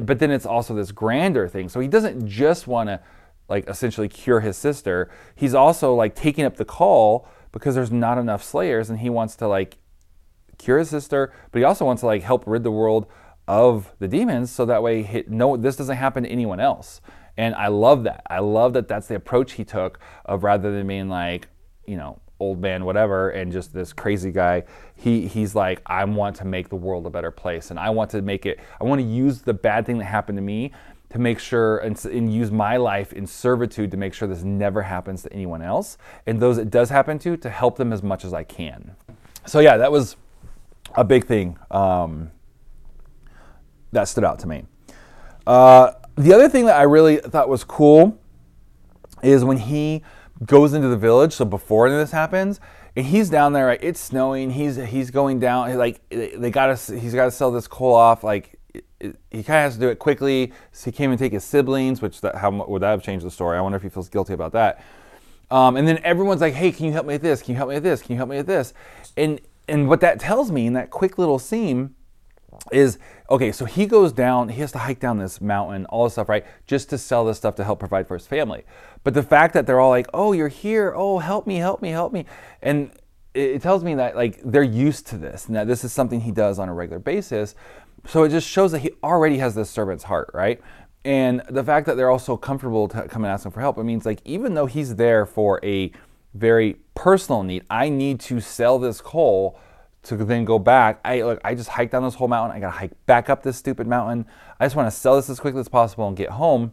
But 0.00 0.18
then 0.18 0.30
it's 0.30 0.46
also 0.46 0.74
this 0.74 0.92
grander 0.92 1.48
thing. 1.48 1.68
So 1.68 1.80
he 1.80 1.88
doesn't 1.88 2.26
just 2.26 2.66
want 2.66 2.88
to 2.88 3.00
like 3.48 3.68
essentially 3.68 4.08
cure 4.08 4.40
his 4.40 4.56
sister. 4.56 5.10
He's 5.34 5.54
also 5.54 5.94
like 5.94 6.14
taking 6.14 6.44
up 6.44 6.56
the 6.56 6.64
call 6.64 7.28
because 7.50 7.74
there's 7.74 7.92
not 7.92 8.18
enough 8.18 8.42
slayers 8.42 8.90
and 8.90 8.98
he 8.98 9.10
wants 9.10 9.36
to 9.36 9.48
like 9.48 9.78
cure 10.58 10.78
his 10.78 10.90
sister 10.90 11.32
but 11.50 11.58
he 11.58 11.64
also 11.64 11.84
wants 11.84 12.00
to 12.00 12.06
like 12.06 12.22
help 12.22 12.44
rid 12.46 12.62
the 12.62 12.70
world 12.70 13.06
of 13.48 13.92
the 13.98 14.06
demons 14.06 14.50
so 14.50 14.64
that 14.64 14.82
way 14.82 15.02
he, 15.02 15.24
no 15.26 15.56
this 15.56 15.76
doesn't 15.76 15.96
happen 15.96 16.22
to 16.24 16.28
anyone 16.28 16.60
else. 16.60 17.00
And 17.36 17.54
I 17.54 17.68
love 17.68 18.04
that. 18.04 18.22
I 18.28 18.40
love 18.40 18.74
that 18.74 18.88
that's 18.88 19.08
the 19.08 19.14
approach 19.14 19.52
he 19.52 19.64
took 19.64 19.98
of 20.26 20.44
rather 20.44 20.70
than 20.72 20.86
being 20.86 21.08
like 21.08 21.48
you 21.86 21.96
know 21.96 22.21
old 22.42 22.60
man 22.60 22.84
whatever 22.84 23.30
and 23.30 23.52
just 23.52 23.72
this 23.72 23.92
crazy 23.92 24.32
guy 24.32 24.64
he 24.96 25.28
he's 25.28 25.54
like 25.54 25.80
i 25.86 26.04
want 26.04 26.34
to 26.34 26.44
make 26.44 26.68
the 26.68 26.76
world 26.76 27.06
a 27.06 27.10
better 27.10 27.30
place 27.30 27.70
and 27.70 27.78
i 27.78 27.88
want 27.88 28.10
to 28.10 28.20
make 28.20 28.44
it 28.44 28.58
i 28.80 28.84
want 28.84 29.00
to 29.00 29.06
use 29.06 29.42
the 29.42 29.54
bad 29.54 29.86
thing 29.86 29.96
that 29.96 30.04
happened 30.04 30.36
to 30.36 30.42
me 30.42 30.72
to 31.08 31.18
make 31.18 31.38
sure 31.38 31.78
and, 31.78 32.02
and, 32.06 32.32
use 32.32 32.50
my 32.50 32.78
life 32.78 33.12
in 33.12 33.26
servitude 33.26 33.90
to 33.90 33.96
make 33.96 34.12
sure 34.12 34.26
this 34.26 34.42
never 34.42 34.82
happens 34.82 35.22
to 35.22 35.32
anyone 35.32 35.62
else 35.62 35.98
and 36.26 36.40
those 36.40 36.58
it 36.58 36.68
does 36.68 36.90
happen 36.90 37.16
to 37.16 37.36
to 37.36 37.48
help 37.48 37.76
them 37.76 37.92
as 37.92 38.02
much 38.02 38.24
as 38.24 38.34
i 38.34 38.42
can. 38.42 38.96
So 39.46 39.60
yeah 39.60 39.76
that 39.76 39.92
was 39.92 40.16
a 40.96 41.04
big 41.04 41.26
thing 41.26 41.58
um, 41.70 42.32
that 43.92 44.08
stood 44.08 44.24
out 44.24 44.40
to 44.40 44.48
me. 44.48 44.64
Uh, 45.46 45.92
the 46.16 46.32
other 46.32 46.48
thing 46.48 46.66
that 46.66 46.76
i 46.76 46.82
really 46.82 47.18
thought 47.18 47.48
was 47.48 47.62
cool 47.62 48.18
is 49.22 49.44
when 49.44 49.58
he 49.58 50.02
goes 50.44 50.74
into 50.74 50.88
the 50.88 50.96
village. 50.96 51.32
So 51.32 51.44
before 51.44 51.90
this 51.90 52.10
happens, 52.10 52.60
and 52.96 53.06
he's 53.06 53.30
down 53.30 53.52
there. 53.52 53.66
Right? 53.66 53.80
It's 53.82 54.00
snowing. 54.00 54.50
He's 54.50 54.76
he's 54.76 55.10
going 55.10 55.40
down. 55.40 55.76
Like 55.76 56.00
they 56.10 56.50
got 56.50 56.76
to. 56.76 56.98
He's 56.98 57.14
got 57.14 57.26
to 57.26 57.30
sell 57.30 57.50
this 57.50 57.66
coal 57.66 57.94
off. 57.94 58.24
Like 58.24 58.58
he 59.00 59.10
kind 59.30 59.38
of 59.40 59.46
has 59.46 59.74
to 59.74 59.80
do 59.80 59.88
it 59.88 59.98
quickly. 59.98 60.52
So 60.72 60.86
he 60.86 60.92
came 60.92 61.10
and 61.10 61.18
take 61.18 61.32
his 61.32 61.44
siblings. 61.44 62.02
Which 62.02 62.20
that 62.20 62.36
how 62.36 62.50
would 62.50 62.82
that 62.82 62.90
have 62.90 63.02
changed 63.02 63.24
the 63.24 63.30
story? 63.30 63.56
I 63.58 63.60
wonder 63.60 63.76
if 63.76 63.82
he 63.82 63.88
feels 63.88 64.08
guilty 64.08 64.32
about 64.32 64.52
that. 64.52 64.84
Um, 65.50 65.76
and 65.76 65.86
then 65.86 65.98
everyone's 66.02 66.40
like, 66.40 66.54
"Hey, 66.54 66.72
can 66.72 66.86
you 66.86 66.92
help 66.92 67.06
me 67.06 67.14
with 67.14 67.22
this? 67.22 67.42
Can 67.42 67.52
you 67.52 67.56
help 67.56 67.68
me 67.68 67.76
with 67.76 67.84
this? 67.84 68.02
Can 68.02 68.12
you 68.12 68.16
help 68.16 68.30
me 68.30 68.36
with 68.36 68.46
this?" 68.46 68.72
And 69.16 69.40
and 69.68 69.88
what 69.88 70.00
that 70.00 70.18
tells 70.18 70.50
me 70.50 70.66
in 70.66 70.72
that 70.74 70.90
quick 70.90 71.18
little 71.18 71.38
scene 71.38 71.94
is 72.70 72.98
okay, 73.30 73.50
so 73.50 73.64
he 73.64 73.86
goes 73.86 74.12
down, 74.12 74.50
he 74.50 74.60
has 74.60 74.72
to 74.72 74.78
hike 74.78 75.00
down 75.00 75.18
this 75.18 75.40
mountain, 75.40 75.86
all 75.86 76.04
this 76.04 76.14
stuff, 76.14 76.28
right? 76.28 76.44
Just 76.66 76.90
to 76.90 76.98
sell 76.98 77.24
this 77.24 77.38
stuff 77.38 77.54
to 77.56 77.64
help 77.64 77.78
provide 77.78 78.06
for 78.06 78.14
his 78.14 78.26
family. 78.26 78.64
But 79.04 79.14
the 79.14 79.22
fact 79.22 79.54
that 79.54 79.66
they're 79.66 79.80
all 79.80 79.90
like, 79.90 80.06
oh, 80.14 80.32
you're 80.32 80.48
here, 80.48 80.92
oh, 80.96 81.18
help 81.18 81.46
me, 81.46 81.56
help 81.56 81.82
me, 81.82 81.90
help 81.90 82.12
me. 82.12 82.24
And 82.62 82.92
it, 83.34 83.62
tells 83.62 83.82
me 83.82 83.94
that 83.94 84.14
like 84.14 84.40
they're 84.44 84.62
used 84.62 85.06
to 85.08 85.18
this 85.18 85.46
and 85.46 85.56
that 85.56 85.66
this 85.66 85.84
is 85.84 85.92
something 85.92 86.20
he 86.20 86.30
does 86.30 86.58
on 86.58 86.68
a 86.68 86.74
regular 86.74 86.98
basis. 86.98 87.54
So 88.06 88.24
it 88.24 88.30
just 88.30 88.48
shows 88.48 88.72
that 88.72 88.80
he 88.80 88.90
already 89.02 89.38
has 89.38 89.54
this 89.54 89.70
servant's 89.70 90.04
heart, 90.04 90.30
right? 90.34 90.60
And 91.04 91.42
the 91.48 91.64
fact 91.64 91.86
that 91.86 91.96
they're 91.96 92.10
all 92.10 92.18
so 92.18 92.36
comfortable 92.36 92.88
to 92.88 93.08
come 93.08 93.24
and 93.24 93.32
ask 93.32 93.44
him 93.44 93.52
for 93.52 93.60
help, 93.60 93.78
it 93.78 93.84
means 93.84 94.06
like 94.06 94.20
even 94.24 94.54
though 94.54 94.66
he's 94.66 94.96
there 94.96 95.26
for 95.26 95.60
a 95.64 95.90
very 96.34 96.76
personal 96.94 97.42
need, 97.42 97.64
I 97.70 97.88
need 97.88 98.20
to 98.20 98.40
sell 98.40 98.78
this 98.78 99.00
coal 99.00 99.58
to 100.04 100.16
then 100.16 100.44
go 100.44 100.58
back. 100.58 101.00
I 101.04 101.22
look, 101.22 101.40
I 101.44 101.54
just 101.54 101.70
hiked 101.70 101.92
down 101.92 102.02
this 102.02 102.14
whole 102.14 102.28
mountain. 102.28 102.56
I 102.56 102.60
gotta 102.60 102.76
hike 102.76 103.06
back 103.06 103.30
up 103.30 103.42
this 103.42 103.56
stupid 103.56 103.86
mountain. 103.86 104.26
I 104.58 104.66
just 104.66 104.76
want 104.76 104.88
to 104.88 104.96
sell 104.96 105.16
this 105.16 105.30
as 105.30 105.40
quickly 105.40 105.60
as 105.60 105.68
possible 105.68 106.06
and 106.08 106.16
get 106.16 106.30
home. 106.30 106.72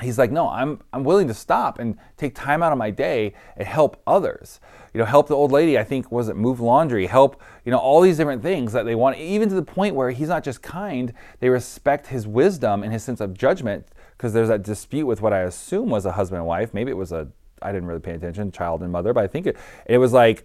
He's 0.00 0.18
like, 0.18 0.32
no, 0.32 0.48
I'm 0.48 0.80
I'm 0.92 1.04
willing 1.04 1.28
to 1.28 1.34
stop 1.34 1.78
and 1.78 1.96
take 2.16 2.34
time 2.34 2.62
out 2.62 2.72
of 2.72 2.78
my 2.78 2.90
day 2.90 3.34
and 3.56 3.66
help 3.66 4.02
others. 4.06 4.60
You 4.92 4.98
know, 4.98 5.04
help 5.04 5.28
the 5.28 5.36
old 5.36 5.52
lady. 5.52 5.78
I 5.78 5.84
think 5.84 6.10
was 6.10 6.28
it 6.28 6.36
move 6.36 6.58
laundry, 6.60 7.06
help. 7.06 7.40
You 7.64 7.70
know, 7.70 7.78
all 7.78 8.00
these 8.00 8.16
different 8.16 8.42
things 8.42 8.72
that 8.72 8.84
they 8.84 8.96
want. 8.96 9.18
Even 9.18 9.48
to 9.48 9.54
the 9.54 9.62
point 9.62 9.94
where 9.94 10.10
he's 10.10 10.28
not 10.28 10.42
just 10.42 10.62
kind; 10.62 11.12
they 11.38 11.48
respect 11.48 12.08
his 12.08 12.26
wisdom 12.26 12.82
and 12.82 12.92
his 12.92 13.04
sense 13.04 13.20
of 13.20 13.34
judgment 13.34 13.86
because 14.16 14.32
there's 14.32 14.48
that 14.48 14.62
dispute 14.62 15.06
with 15.06 15.20
what 15.22 15.32
I 15.32 15.40
assume 15.40 15.90
was 15.90 16.06
a 16.06 16.12
husband 16.12 16.38
and 16.38 16.46
wife. 16.46 16.74
Maybe 16.74 16.90
it 16.90 16.96
was 16.96 17.12
a 17.12 17.28
I 17.62 17.70
didn't 17.70 17.86
really 17.86 18.00
pay 18.00 18.12
attention, 18.12 18.50
child 18.50 18.82
and 18.82 18.90
mother, 18.90 19.12
but 19.12 19.24
I 19.24 19.26
think 19.28 19.46
it, 19.46 19.56
it 19.86 19.98
was 19.98 20.12
like 20.12 20.44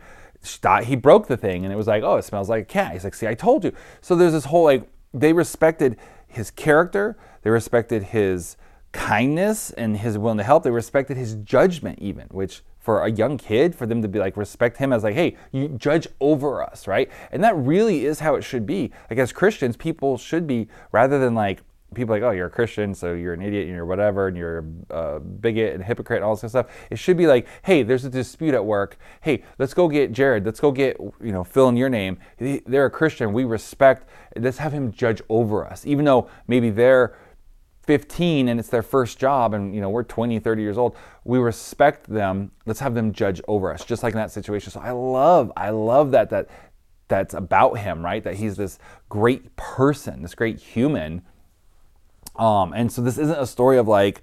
uh, 0.64 0.84
he 0.84 0.96
broke 0.96 1.28
the 1.28 1.38
thing, 1.38 1.66
and 1.66 1.74
it 1.74 1.76
was 1.76 1.88
like, 1.88 2.04
oh, 2.04 2.16
it 2.18 2.24
smells 2.24 2.50
like 2.50 2.64
a 2.64 2.66
cat. 2.66 2.94
He's 2.94 3.04
like, 3.04 3.16
see, 3.16 3.28
I 3.28 3.34
told 3.34 3.64
you. 3.64 3.74
So 4.02 4.16
there's 4.16 4.34
this 4.34 4.46
whole 4.46 4.64
like 4.64 4.88
they 5.14 5.34
respected 5.34 5.98
his 6.28 6.52
character, 6.52 7.18
they 7.42 7.50
respected 7.50 8.04
his 8.04 8.56
kindness 8.92 9.72
and 9.72 9.98
his 9.98 10.18
willing 10.18 10.38
to 10.38 10.44
help. 10.44 10.64
They 10.64 10.72
respected 10.72 11.18
his 11.18 11.36
judgment, 11.36 12.00
even, 12.00 12.28
which 12.32 12.62
for 12.80 13.04
a 13.04 13.12
young 13.12 13.38
kid, 13.38 13.76
for 13.76 13.86
them 13.86 14.02
to 14.02 14.08
be 14.08 14.20
like 14.20 14.38
respect 14.38 14.78
him 14.78 14.94
as 14.94 15.04
like, 15.04 15.14
hey, 15.14 15.38
you 15.52 15.68
judge 15.68 16.08
over 16.20 16.64
us, 16.64 16.88
right? 16.88 17.12
And 17.32 17.44
that 17.44 17.56
really 17.56 18.06
is 18.06 18.20
how 18.22 18.36
it 18.36 18.42
should 18.42 18.66
be. 18.66 18.92
Like 19.10 19.20
as 19.20 19.32
Christians, 19.32 19.78
people 19.78 20.18
should 20.18 20.48
be 20.48 20.68
rather 20.92 21.20
than 21.20 21.36
like 21.36 21.62
people 21.94 22.14
like, 22.14 22.24
oh, 22.24 22.32
you're 22.32 22.48
a 22.48 22.52
Christian, 22.52 22.94
so 22.94 23.14
you're 23.14 23.34
an 23.34 23.42
idiot 23.42 23.66
and 23.66 23.76
you're 23.76 23.86
whatever, 23.86 24.28
and 24.28 24.38
you're 24.38 24.66
a 24.92 25.20
bigot 25.20 25.74
and 25.74 25.84
hypocrite 25.84 26.18
and 26.18 26.26
all 26.26 26.36
this 26.36 26.42
kind 26.42 26.66
of 26.66 26.72
stuff. 26.72 26.88
It 26.90 26.98
should 26.98 27.18
be 27.18 27.28
like, 27.28 27.48
hey, 27.64 27.84
there's 27.84 28.06
a 28.06 28.10
dispute 28.10 28.54
at 28.54 28.64
work. 28.64 28.98
Hey, 29.22 29.44
let's 29.58 29.74
go 29.74 29.88
get 29.88 30.12
Jared. 30.12 30.46
Let's 30.46 30.60
go 30.60 30.72
get, 30.72 30.98
you 31.00 31.32
know, 31.32 31.44
fill 31.44 31.68
in 31.68 31.76
your 31.76 31.90
name. 31.90 32.18
They're 32.38 32.86
a 32.86 32.92
Christian. 32.92 33.34
We 33.34 33.44
respect. 33.44 34.08
Let's 34.36 34.60
have 34.60 34.72
him 34.72 34.92
judge 34.92 35.22
over 35.30 35.66
us, 35.66 35.86
even 35.86 36.06
though 36.06 36.30
maybe 36.48 36.70
they're 36.70 37.16
15 37.90 38.50
and 38.50 38.60
it's 38.60 38.70
their 38.70 38.84
first 38.84 39.18
job 39.18 39.56
and 39.56 39.74
you 39.74 39.82
know 39.82 39.90
we're 39.90 40.04
20 40.04 40.38
30 40.38 40.62
years 40.62 40.78
old 40.78 40.96
we 41.24 41.40
respect 41.40 42.08
them. 42.08 42.52
Let's 42.68 42.80
have 42.82 42.94
them 42.94 43.14
judge 43.14 43.42
over 43.48 43.74
us 43.74 43.84
just 43.84 44.04
like 44.04 44.14
in 44.14 44.20
that 44.20 44.30
situation. 44.30 44.72
So 44.72 44.80
i 44.80 44.92
love 44.92 45.52
i 45.58 45.72
love 45.72 46.12
that 46.12 46.30
that 46.30 46.50
that's 47.08 47.34
about 47.34 47.80
him 47.80 48.06
right? 48.06 48.24
That 48.24 48.36
he's 48.36 48.58
this 48.58 48.78
great 49.10 49.56
person 49.56 50.22
this 50.22 50.36
great 50.36 50.60
human. 50.60 51.24
Um, 52.36 52.74
and 52.74 52.92
so 52.92 53.02
this 53.02 53.18
isn't 53.18 53.40
a 53.40 53.48
story 53.48 53.80
of 53.80 53.88
like, 53.88 54.22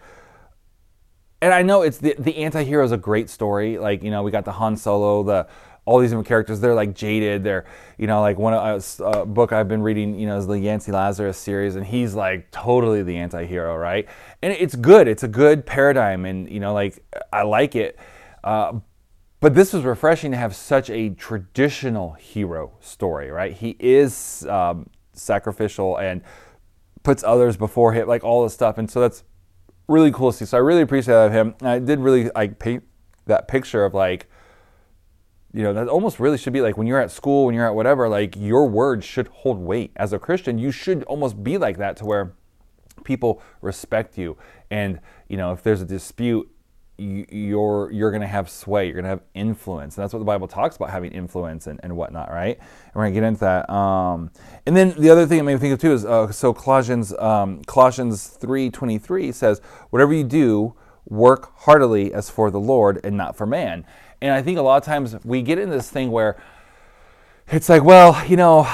and 1.42 1.52
I 1.52 1.62
know 1.62 1.83
it's 1.83 1.98
the 1.98 2.14
the 2.20 2.37
anti-hero 2.37 2.85
is 2.85 2.92
a 2.92 2.96
great 2.96 3.29
story. 3.29 3.79
Like 3.79 4.05
you 4.05 4.12
know 4.12 4.22
we 4.22 4.31
got 4.31 4.44
the 4.44 4.52
Han 4.52 4.76
Solo, 4.76 5.24
the 5.24 5.48
all 5.87 5.99
these 5.99 6.11
different 6.11 6.29
characters. 6.29 6.61
They're 6.61 6.75
like 6.75 6.94
jaded. 6.94 7.42
They're 7.42 7.64
you 7.96 8.07
know 8.07 8.20
like 8.20 8.38
one 8.38 8.53
of 8.53 9.01
a 9.01 9.05
uh, 9.05 9.25
book 9.25 9.53
I've 9.53 9.68
been 9.68 9.83
reading. 9.83 10.18
You 10.18 10.27
know 10.27 10.37
is 10.37 10.46
the 10.46 10.59
Yancy 10.59 10.92
Lazarus 10.92 11.38
series, 11.38 11.77
and 11.77 11.87
he's 11.87 12.14
like 12.14 12.51
totally 12.51 13.03
the 13.03 13.16
anti-hero, 13.16 13.77
right? 13.77 14.07
And 14.42 14.53
it's 14.53 14.75
good. 14.75 15.09
It's 15.09 15.22
a 15.22 15.29
good 15.29 15.64
paradigm, 15.64 16.27
and 16.27 16.51
you 16.51 16.61
know 16.61 16.75
like 16.75 17.03
I 17.33 17.42
like 17.42 17.75
it. 17.75 17.99
Uh, 18.44 18.81
but 19.40 19.55
this 19.55 19.72
was 19.72 19.85
refreshing 19.85 20.31
to 20.33 20.37
have 20.37 20.57
such 20.57 20.90
a 20.90 21.11
traditional 21.11 22.12
hero 22.12 22.72
story, 22.81 23.31
right? 23.31 23.53
He 23.53 23.77
is 23.79 24.46
um, 24.49 24.88
sacrificial 25.12 25.99
and 25.99 26.22
puts 27.03 27.22
others 27.22 27.57
before 27.57 27.92
him, 27.92 28.09
like 28.09 28.25
all 28.25 28.42
this 28.42 28.55
stuff. 28.55 28.79
And 28.79 28.90
so 28.90 29.01
that's 29.01 29.25
really 29.88 30.11
cool 30.11 30.33
to 30.33 30.37
see. 30.38 30.44
So 30.46 30.57
I 30.57 30.61
really 30.61 30.81
appreciate 30.81 31.14
that 31.14 31.27
of 31.27 31.33
him. 31.33 31.55
And 31.61 31.68
I 31.68 31.79
did 31.79 32.01
really 32.01 32.31
like 32.35 32.59
paint 32.59 32.83
that 33.27 33.46
picture 33.46 33.85
of 33.85 33.94
like, 33.94 34.29
you 35.56 35.62
know, 35.62 35.72
that 35.72 35.88
almost 35.88 36.20
really 36.20 36.36
should 36.36 36.52
be 36.52 36.60
like 36.60 36.76
when 36.76 36.86
you're 36.86 37.00
at 37.00 37.10
school, 37.10 37.46
when 37.46 37.54
you're 37.54 37.66
at 37.66 37.74
whatever, 37.74 38.10
like 38.10 38.36
your 38.36 38.68
words 38.68 39.06
should 39.06 39.28
hold 39.28 39.58
weight. 39.58 39.90
As 39.96 40.12
a 40.12 40.18
Christian, 40.18 40.58
you 40.58 40.70
should 40.70 41.02
almost 41.04 41.42
be 41.42 41.56
like 41.56 41.78
that 41.78 41.96
to 41.96 42.04
where 42.04 42.34
people 43.04 43.40
respect 43.62 44.18
you. 44.18 44.36
And, 44.70 45.00
you 45.28 45.38
know, 45.38 45.52
if 45.52 45.62
there's 45.62 45.80
a 45.80 45.86
dispute, 45.86 46.50
you're 46.98 47.90
you're 47.90 48.10
going 48.10 48.22
to 48.22 48.26
have 48.26 48.48
sway 48.48 48.86
you're 48.86 48.94
going 48.94 49.04
to 49.04 49.10
have 49.10 49.20
influence 49.34 49.98
and 49.98 50.02
that's 50.02 50.14
what 50.14 50.18
the 50.18 50.24
bible 50.24 50.48
talks 50.48 50.76
about 50.76 50.88
having 50.88 51.12
influence 51.12 51.66
and, 51.66 51.78
and 51.82 51.94
whatnot 51.94 52.30
right 52.30 52.56
and 52.58 52.94
we're 52.94 53.02
going 53.02 53.12
to 53.12 53.20
get 53.20 53.26
into 53.26 53.40
that 53.40 53.68
um, 53.68 54.30
and 54.64 54.74
then 54.74 54.94
the 54.96 55.10
other 55.10 55.26
thing 55.26 55.38
i 55.38 55.42
made 55.42 55.52
me 55.52 55.60
think 55.60 55.74
of 55.74 55.78
too 55.78 55.92
is 55.92 56.06
uh, 56.06 56.32
so 56.32 56.54
colossians 56.54 57.12
um, 57.18 57.62
colossians 57.64 58.38
3.23 58.40 59.34
says 59.34 59.60
whatever 59.90 60.14
you 60.14 60.24
do 60.24 60.74
work 61.04 61.52
heartily 61.58 62.14
as 62.14 62.30
for 62.30 62.50
the 62.50 62.58
lord 62.58 62.98
and 63.04 63.14
not 63.14 63.36
for 63.36 63.44
man 63.44 63.84
and 64.20 64.33
i 64.33 64.42
think 64.42 64.59
a 64.59 64.62
lot 64.62 64.76
of 64.76 64.85
times 64.85 65.16
we 65.24 65.42
get 65.42 65.59
in 65.59 65.70
this 65.70 65.90
thing 65.90 66.11
where 66.11 66.37
it's 67.48 67.68
like 67.68 67.85
well 67.85 68.26
you 68.26 68.37
know 68.37 68.68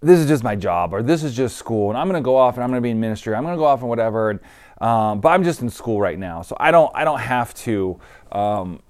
this 0.00 0.18
is 0.18 0.26
just 0.26 0.44
my 0.44 0.54
job 0.54 0.92
or 0.92 1.02
this 1.02 1.22
is 1.22 1.36
just 1.36 1.56
school 1.56 1.90
and 1.90 1.98
i'm 1.98 2.08
going 2.08 2.20
to 2.20 2.24
go 2.24 2.36
off 2.36 2.54
and 2.54 2.64
i'm 2.64 2.70
going 2.70 2.80
to 2.80 2.82
be 2.82 2.90
in 2.90 3.00
ministry 3.00 3.34
i'm 3.34 3.42
going 3.42 3.54
to 3.54 3.58
go 3.58 3.64
off 3.64 3.80
and 3.80 3.88
whatever 3.88 4.30
and 4.30 4.40
um, 4.80 5.20
but 5.20 5.30
I'm 5.30 5.42
just 5.42 5.60
in 5.60 5.70
school 5.70 6.00
right 6.00 6.18
now, 6.18 6.42
so 6.42 6.56
I 6.58 6.70
don't 6.70 6.90
I 6.94 7.04
don't 7.04 7.18
have 7.18 7.52
to 7.54 7.98
um, 8.30 8.80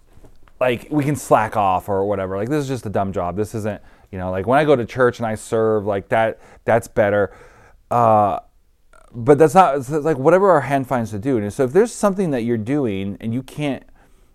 like 0.61 0.89
we 0.91 1.05
can 1.05 1.17
slack 1.17 1.57
off 1.57 1.89
or 1.89 2.07
whatever. 2.07 2.37
Like 2.37 2.49
this 2.49 2.63
is 2.63 2.69
just 2.69 2.85
a 2.87 2.91
dumb 2.91 3.13
job. 3.13 3.37
This 3.37 3.55
isn't 3.55 3.81
you 4.13 4.19
know 4.19 4.31
like 4.31 4.47
when 4.47 4.59
I 4.59 4.65
go 4.65 4.77
to 4.77 4.85
church 4.85 5.19
and 5.19 5.27
I 5.27 5.35
serve 5.35 5.87
like 5.87 6.09
that 6.11 6.41
that's 6.65 6.89
better. 6.89 7.35
Uh, 7.91 8.41
but 9.13 9.39
that's 9.39 9.55
not 9.55 9.77
it's 9.77 9.89
like 9.89 10.19
whatever 10.19 10.51
our 10.51 10.61
hand 10.61 10.87
finds 10.87 11.11
to 11.13 11.19
do. 11.19 11.39
And 11.39 11.53
so 11.53 11.65
if 11.65 11.73
there's 11.73 11.93
something 11.93 12.31
that 12.33 12.43
you're 12.43 12.59
doing 12.59 13.17
and 13.21 13.33
you 13.33 13.43
can't 13.43 13.83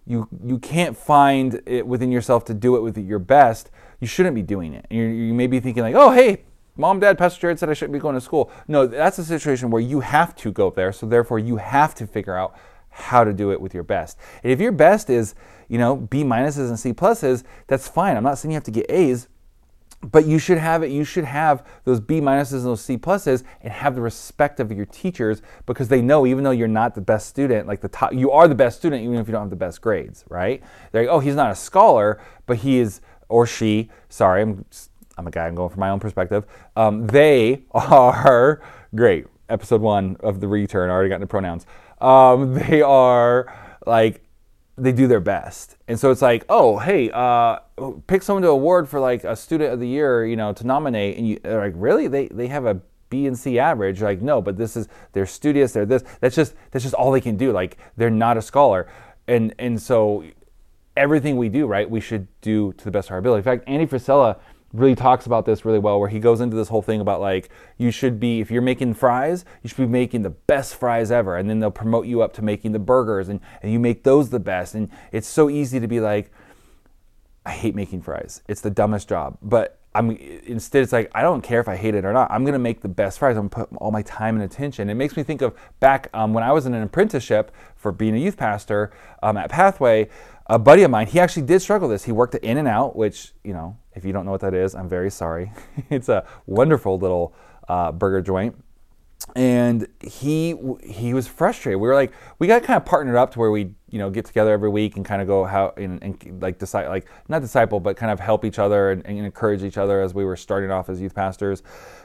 you 0.05 0.27
you 0.43 0.59
can't 0.59 0.97
find 0.97 1.61
it 1.65 1.87
within 1.87 2.11
yourself 2.11 2.45
to 2.45 2.53
do 2.53 2.75
it 2.75 2.81
with 2.81 2.97
your 2.97 3.19
best, 3.19 3.71
you 3.99 4.07
shouldn't 4.07 4.35
be 4.35 4.41
doing 4.41 4.73
it. 4.73 4.85
You, 4.89 5.03
you 5.03 5.33
may 5.33 5.47
be 5.47 5.59
thinking 5.59 5.83
like, 5.83 5.95
oh 5.95 6.11
hey, 6.11 6.43
Mom, 6.75 6.99
Dad, 6.99 7.17
Pastor 7.17 7.39
Jared 7.39 7.59
said 7.59 7.69
I 7.69 7.73
shouldn't 7.73 7.93
be 7.93 7.99
going 7.99 8.15
to 8.15 8.21
school. 8.21 8.51
No, 8.67 8.87
that's 8.87 9.19
a 9.19 9.23
situation 9.23 9.69
where 9.69 9.81
you 9.81 9.99
have 9.99 10.35
to 10.37 10.51
go 10.51 10.71
there. 10.71 10.91
So 10.91 11.05
therefore, 11.05 11.37
you 11.37 11.57
have 11.57 11.93
to 11.95 12.07
figure 12.07 12.35
out 12.35 12.55
how 12.89 13.23
to 13.23 13.33
do 13.33 13.51
it 13.51 13.61
with 13.61 13.73
your 13.73 13.83
best. 13.83 14.17
And 14.43 14.51
if 14.51 14.59
your 14.59 14.71
best 14.71 15.09
is, 15.09 15.35
you 15.67 15.77
know, 15.77 15.95
B 15.95 16.23
minuses 16.23 16.69
and 16.69 16.79
C 16.79 16.93
pluses, 16.93 17.43
that's 17.67 17.87
fine. 17.87 18.17
I'm 18.17 18.23
not 18.23 18.37
saying 18.37 18.51
you 18.51 18.55
have 18.55 18.63
to 18.63 18.71
get 18.71 18.89
A's, 18.89 19.27
but 20.03 20.25
you 20.25 20.39
should 20.39 20.57
have 20.57 20.83
it. 20.83 20.91
You 20.91 21.03
should 21.03 21.25
have 21.25 21.65
those 21.85 21.99
B 21.99 22.19
minuses 22.19 22.53
and 22.53 22.65
those 22.65 22.81
C 22.81 22.97
pluses, 22.97 23.43
and 23.61 23.71
have 23.71 23.95
the 23.95 24.01
respect 24.01 24.59
of 24.59 24.71
your 24.71 24.85
teachers 24.85 25.41
because 25.65 25.87
they 25.87 26.01
know 26.01 26.25
even 26.25 26.43
though 26.43 26.51
you're 26.51 26.67
not 26.67 26.95
the 26.95 27.01
best 27.01 27.27
student, 27.27 27.67
like 27.67 27.81
the 27.81 27.87
top, 27.87 28.13
you 28.13 28.31
are 28.31 28.47
the 28.47 28.55
best 28.55 28.77
student 28.77 29.03
even 29.03 29.15
if 29.15 29.27
you 29.27 29.31
don't 29.31 29.43
have 29.43 29.49
the 29.49 29.55
best 29.55 29.81
grades, 29.81 30.25
right? 30.29 30.61
They're 30.91 31.03
like, 31.03 31.11
oh, 31.11 31.19
he's 31.19 31.35
not 31.35 31.51
a 31.51 31.55
scholar, 31.55 32.21
but 32.45 32.57
he 32.57 32.79
is 32.79 33.01
or 33.29 33.47
she. 33.47 33.89
Sorry, 34.09 34.41
I'm 34.41 34.65
I'm 35.17 35.27
a 35.27 35.31
guy, 35.31 35.47
I'm 35.47 35.55
going 35.55 35.69
from 35.69 35.79
my 35.79 35.89
own 35.89 35.99
perspective. 35.99 36.45
Um, 36.75 37.07
they 37.07 37.63
are 37.71 38.61
great. 38.95 39.27
Episode 39.49 39.81
one 39.81 40.17
of 40.21 40.39
the 40.39 40.47
return, 40.47 40.89
I 40.89 40.93
already 40.93 41.09
got 41.09 41.15
into 41.15 41.27
pronouns. 41.27 41.65
Um, 42.01 42.53
they 42.53 42.81
are 42.81 43.53
like, 43.85 44.23
they 44.77 44.91
do 44.91 45.07
their 45.07 45.19
best. 45.19 45.77
And 45.87 45.99
so 45.99 46.09
it's 46.09 46.21
like, 46.21 46.45
oh, 46.49 46.79
hey, 46.79 47.11
uh, 47.11 47.59
pick 48.07 48.23
someone 48.23 48.41
to 48.43 48.49
award 48.49 48.89
for 48.89 48.99
like 48.99 49.23
a 49.23 49.35
student 49.35 49.71
of 49.71 49.79
the 49.79 49.87
year, 49.87 50.25
you 50.25 50.35
know, 50.35 50.53
to 50.53 50.65
nominate. 50.65 51.17
And 51.17 51.27
you, 51.27 51.39
are 51.45 51.59
like, 51.59 51.73
really? 51.75 52.07
They, 52.07 52.27
they 52.27 52.47
have 52.47 52.65
a 52.65 52.81
B 53.09 53.27
and 53.27 53.37
C 53.37 53.59
average. 53.59 54.01
Like, 54.01 54.21
no, 54.21 54.41
but 54.41 54.57
this 54.57 54.75
is, 54.75 54.87
they're 55.11 55.27
studious, 55.27 55.73
they're 55.73 55.85
this. 55.85 56.03
That's 56.21 56.35
just, 56.35 56.55
that's 56.71 56.83
just 56.83 56.95
all 56.95 57.11
they 57.11 57.21
can 57.21 57.37
do. 57.37 57.51
Like, 57.51 57.77
they're 57.97 58.09
not 58.09 58.37
a 58.37 58.41
scholar. 58.41 58.87
And, 59.27 59.53
and 59.59 59.79
so 59.79 60.23
everything 60.97 61.37
we 61.37 61.49
do, 61.49 61.67
right, 61.67 61.89
we 61.89 61.99
should 61.99 62.27
do 62.41 62.73
to 62.73 62.85
the 62.85 62.91
best 62.91 63.09
of 63.09 63.13
our 63.13 63.19
ability. 63.19 63.39
In 63.39 63.43
fact, 63.43 63.63
Andy 63.67 63.85
Frisella, 63.85 64.39
really 64.73 64.95
talks 64.95 65.27
about 65.27 65.45
this 65.45 65.63
really 65.63 65.79
well 65.79 65.99
where 65.99 66.09
he 66.09 66.19
goes 66.19 66.41
into 66.41 66.57
this 66.57 66.67
whole 66.67 66.81
thing 66.81 66.99
about 66.99 67.21
like 67.21 67.49
you 67.77 67.91
should 67.91 68.19
be 68.19 68.41
if 68.41 68.49
you're 68.49 68.61
making 68.61 68.93
fries 68.93 69.45
you 69.61 69.69
should 69.69 69.77
be 69.77 69.85
making 69.85 70.23
the 70.23 70.31
best 70.31 70.75
fries 70.75 71.11
ever. 71.11 71.37
And 71.37 71.49
then 71.49 71.59
they'll 71.59 71.71
promote 71.71 72.07
you 72.07 72.21
up 72.21 72.33
to 72.33 72.41
making 72.41 72.71
the 72.71 72.79
burgers 72.79 73.29
and, 73.29 73.39
and 73.61 73.71
you 73.71 73.79
make 73.79 74.03
those 74.03 74.29
the 74.29 74.39
best. 74.39 74.73
And 74.73 74.89
it's 75.11 75.27
so 75.27 75.49
easy 75.49 75.79
to 75.79 75.87
be 75.87 75.99
like 75.99 76.31
i 77.45 77.51
hate 77.51 77.75
making 77.75 78.01
fries. 78.01 78.41
It's 78.47 78.61
the 78.61 78.71
dumbest 78.71 79.07
job. 79.07 79.37
But 79.41 79.79
i'm 79.95 80.09
instead 80.09 80.81
it's 80.81 80.91
like 80.91 81.11
i 81.13 81.21
don't 81.21 81.43
care 81.43 81.59
if 81.59 81.67
i 81.67 81.75
hate 81.75 81.93
it 81.93 82.03
or 82.03 82.13
not. 82.13 82.31
I'm 82.31 82.43
to 82.45 82.57
make 82.57 82.81
the 82.81 82.87
best 82.87 83.19
fries. 83.19 83.37
I'm 83.37 83.49
to 83.49 83.55
put 83.55 83.69
all 83.77 83.91
my 83.91 84.01
time 84.01 84.35
and 84.35 84.43
attention. 84.43 84.89
It 84.89 84.95
makes 84.95 85.15
me 85.15 85.21
think 85.21 85.43
of 85.43 85.53
back 85.79 86.09
um, 86.15 86.33
when 86.33 86.43
i 86.43 86.51
was 86.51 86.65
in 86.65 86.73
an 86.73 86.81
apprenticeship 86.81 87.51
for 87.75 87.91
being 87.91 88.15
a 88.15 88.19
youth 88.19 88.37
pastor 88.37 88.91
um, 89.21 89.37
at 89.37 89.51
pathway 89.51 90.09
a 90.47 90.59
buddy 90.59 90.83
of 90.83 90.91
mine 90.91 91.07
he 91.07 91.19
actually 91.19 91.43
did 91.43 91.61
struggle 91.61 91.87
with 91.87 91.95
this 91.95 92.03
he 92.05 92.11
worked 92.11 92.35
at 92.35 92.43
In-N-Out 92.43 92.95
which 92.95 93.33
you 93.43 93.53
know 93.53 93.77
if 93.95 94.05
you 94.05 94.13
don't 94.13 94.25
know 94.25 94.31
what 94.31 94.41
that 94.41 94.53
is, 94.53 94.75
I'm 94.75 94.89
very 94.89 95.11
sorry. 95.11 95.51
it's 95.89 96.09
a 96.09 96.25
wonderful 96.45 96.97
little 96.97 97.33
uh, 97.67 97.91
burger 97.91 98.21
joint. 98.21 98.55
And 99.37 99.87
he 100.01 100.55
he 100.83 101.13
was 101.13 101.27
frustrated. 101.27 101.79
We 101.79 101.87
were 101.87 101.95
like, 101.95 102.11
we 102.39 102.47
got 102.47 102.63
kind 102.63 102.75
of 102.75 102.83
partnered 102.83 103.15
up 103.15 103.31
to 103.31 103.39
where 103.39 103.51
we 103.51 103.73
you 103.89 103.97
know 103.97 104.09
get 104.09 104.25
together 104.25 104.51
every 104.51 104.69
week 104.69 104.97
and 104.97 105.05
kind 105.05 105.21
of 105.21 105.29
go 105.29 105.45
how 105.45 105.73
and, 105.77 106.03
and 106.03 106.41
like 106.41 106.59
decide 106.59 106.89
like 106.89 107.07
not 107.29 107.41
disciple 107.41 107.79
but 107.79 107.95
kind 107.95 108.11
of 108.11 108.19
help 108.19 108.43
each 108.43 108.59
other 108.59 108.91
and, 108.91 109.05
and, 109.05 109.19
encourage 109.19 109.63
each 109.63 109.77
other 109.77 110.01
as 110.01 110.13
we 110.13 110.25
were 110.25 110.35
starting 110.35 110.71
off 110.71 110.89
as 110.89 110.99
youth 110.99 111.15
pastors. 111.15 111.63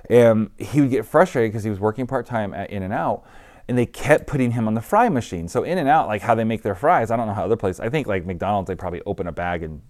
And 0.09 0.51
he 0.59 0.80
would 0.80 0.91
get 0.91 1.05
frustrated 1.07 1.51
because 1.51 1.64
he 1.64 1.70
was 1.70 1.80
working 1.80 2.07
part 2.07 2.24
time 2.24 2.55
at 2.55 2.70
In-N-Out 2.70 3.24
and 3.24 3.24
they 3.76 3.86
kept 3.86 4.26
putting 4.26 4.52
him 4.52 4.66
on 4.66 4.74
the 4.74 4.80
fry 4.80 5.08
machine. 5.08 5.48
So 5.48 5.64
in 5.64 5.76
and 5.76 5.88
out, 5.88 6.06
like 6.06 6.22
how 6.22 6.34
they 6.34 6.44
make 6.44 6.62
their 6.62 6.74
fries, 6.74 7.10
I 7.10 7.16
don't 7.16 7.26
know 7.26 7.34
how 7.34 7.44
other 7.44 7.56
places. 7.56 7.80
I 7.80 7.88
think 7.90 8.06
like 8.06 8.24
McDonald's, 8.24 8.68
they 8.68 8.74
probably 8.74 9.02
open 9.04 9.26
a 9.26 9.32
bag 9.32 9.62
and 9.62 9.82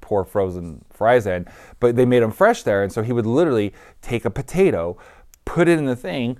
pour 0.00 0.24
frozen 0.24 0.84
fries 0.90 1.26
in, 1.26 1.46
but 1.80 1.96
they 1.96 2.04
made 2.04 2.22
them 2.22 2.32
fresh 2.32 2.62
there. 2.62 2.82
And 2.82 2.92
so 2.92 3.02
he 3.02 3.12
would 3.12 3.26
literally 3.26 3.72
take 4.02 4.24
a 4.24 4.30
potato, 4.30 4.98
put 5.44 5.68
it 5.68 5.78
in 5.78 5.84
the 5.84 5.96
thing, 5.96 6.38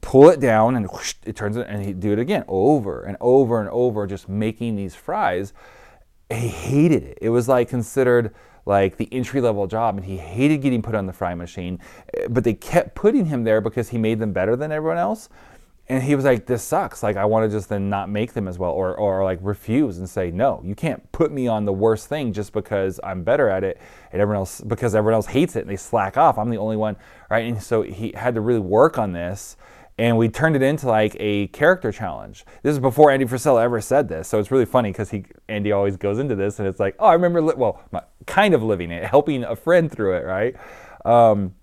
pull 0.00 0.30
it 0.30 0.40
down, 0.40 0.76
and 0.76 0.86
whoosh, 0.90 1.14
it 1.24 1.36
turns 1.36 1.56
it, 1.56 1.66
and 1.68 1.84
he'd 1.84 2.00
do 2.00 2.12
it 2.12 2.18
again 2.18 2.44
over 2.48 3.02
and 3.02 3.16
over 3.20 3.60
and 3.60 3.68
over, 3.70 4.06
just 4.06 4.28
making 4.28 4.76
these 4.76 4.94
fries. 4.94 5.52
He 6.30 6.48
hated 6.48 7.02
it. 7.02 7.18
It 7.20 7.28
was 7.28 7.48
like 7.48 7.68
considered 7.68 8.34
like 8.66 8.96
the 8.96 9.08
entry 9.12 9.40
level 9.40 9.66
job, 9.66 9.96
and 9.96 10.04
he 10.04 10.16
hated 10.16 10.62
getting 10.62 10.82
put 10.82 10.94
on 10.94 11.06
the 11.06 11.12
fry 11.12 11.34
machine. 11.34 11.78
Eh, 12.14 12.26
but 12.28 12.44
they 12.44 12.54
kept 12.54 12.94
putting 12.94 13.26
him 13.26 13.44
there 13.44 13.60
because 13.60 13.90
he 13.90 13.98
made 13.98 14.18
them 14.18 14.32
better 14.32 14.56
than 14.56 14.72
everyone 14.72 14.98
else. 14.98 15.28
And 15.88 16.02
he 16.02 16.14
was 16.14 16.24
like, 16.24 16.46
"This 16.46 16.62
sucks. 16.62 17.02
Like, 17.02 17.16
I 17.16 17.26
want 17.26 17.50
to 17.50 17.54
just 17.54 17.68
then 17.68 17.90
not 17.90 18.08
make 18.08 18.32
them 18.32 18.48
as 18.48 18.58
well, 18.58 18.70
or 18.70 18.96
or 18.96 19.22
like 19.22 19.38
refuse 19.42 19.98
and 19.98 20.08
say, 20.08 20.30
no, 20.30 20.60
you 20.64 20.74
can't 20.74 21.10
put 21.12 21.30
me 21.30 21.46
on 21.46 21.66
the 21.66 21.72
worst 21.72 22.08
thing 22.08 22.32
just 22.32 22.52
because 22.52 22.98
I'm 23.04 23.22
better 23.22 23.50
at 23.50 23.64
it, 23.64 23.78
and 24.10 24.20
everyone 24.22 24.40
else 24.40 24.60
because 24.62 24.94
everyone 24.94 25.14
else 25.14 25.26
hates 25.26 25.56
it 25.56 25.60
and 25.60 25.70
they 25.70 25.76
slack 25.76 26.16
off. 26.16 26.38
I'm 26.38 26.48
the 26.48 26.56
only 26.56 26.76
one, 26.76 26.96
right? 27.30 27.44
And 27.46 27.62
so 27.62 27.82
he 27.82 28.12
had 28.16 28.34
to 28.34 28.40
really 28.40 28.60
work 28.60 28.96
on 28.96 29.12
this, 29.12 29.58
and 29.98 30.16
we 30.16 30.28
turned 30.30 30.56
it 30.56 30.62
into 30.62 30.88
like 30.88 31.16
a 31.20 31.48
character 31.48 31.92
challenge. 31.92 32.46
This 32.62 32.72
is 32.72 32.80
before 32.80 33.10
Andy 33.10 33.26
Frisella 33.26 33.62
ever 33.62 33.80
said 33.82 34.08
this, 34.08 34.26
so 34.26 34.38
it's 34.38 34.50
really 34.50 34.64
funny 34.64 34.90
because 34.90 35.10
he 35.10 35.26
Andy 35.48 35.72
always 35.72 35.98
goes 35.98 36.18
into 36.18 36.34
this, 36.34 36.58
and 36.60 36.66
it's 36.66 36.80
like, 36.80 36.96
oh, 36.98 37.06
I 37.06 37.12
remember, 37.12 37.42
li- 37.42 37.54
well, 37.58 37.82
my, 37.92 38.02
kind 38.26 38.54
of 38.54 38.62
living 38.62 38.90
it, 38.90 39.04
helping 39.04 39.44
a 39.44 39.54
friend 39.54 39.92
through 39.92 40.16
it, 40.16 40.24
right? 40.24 40.56
Um, 41.04 41.54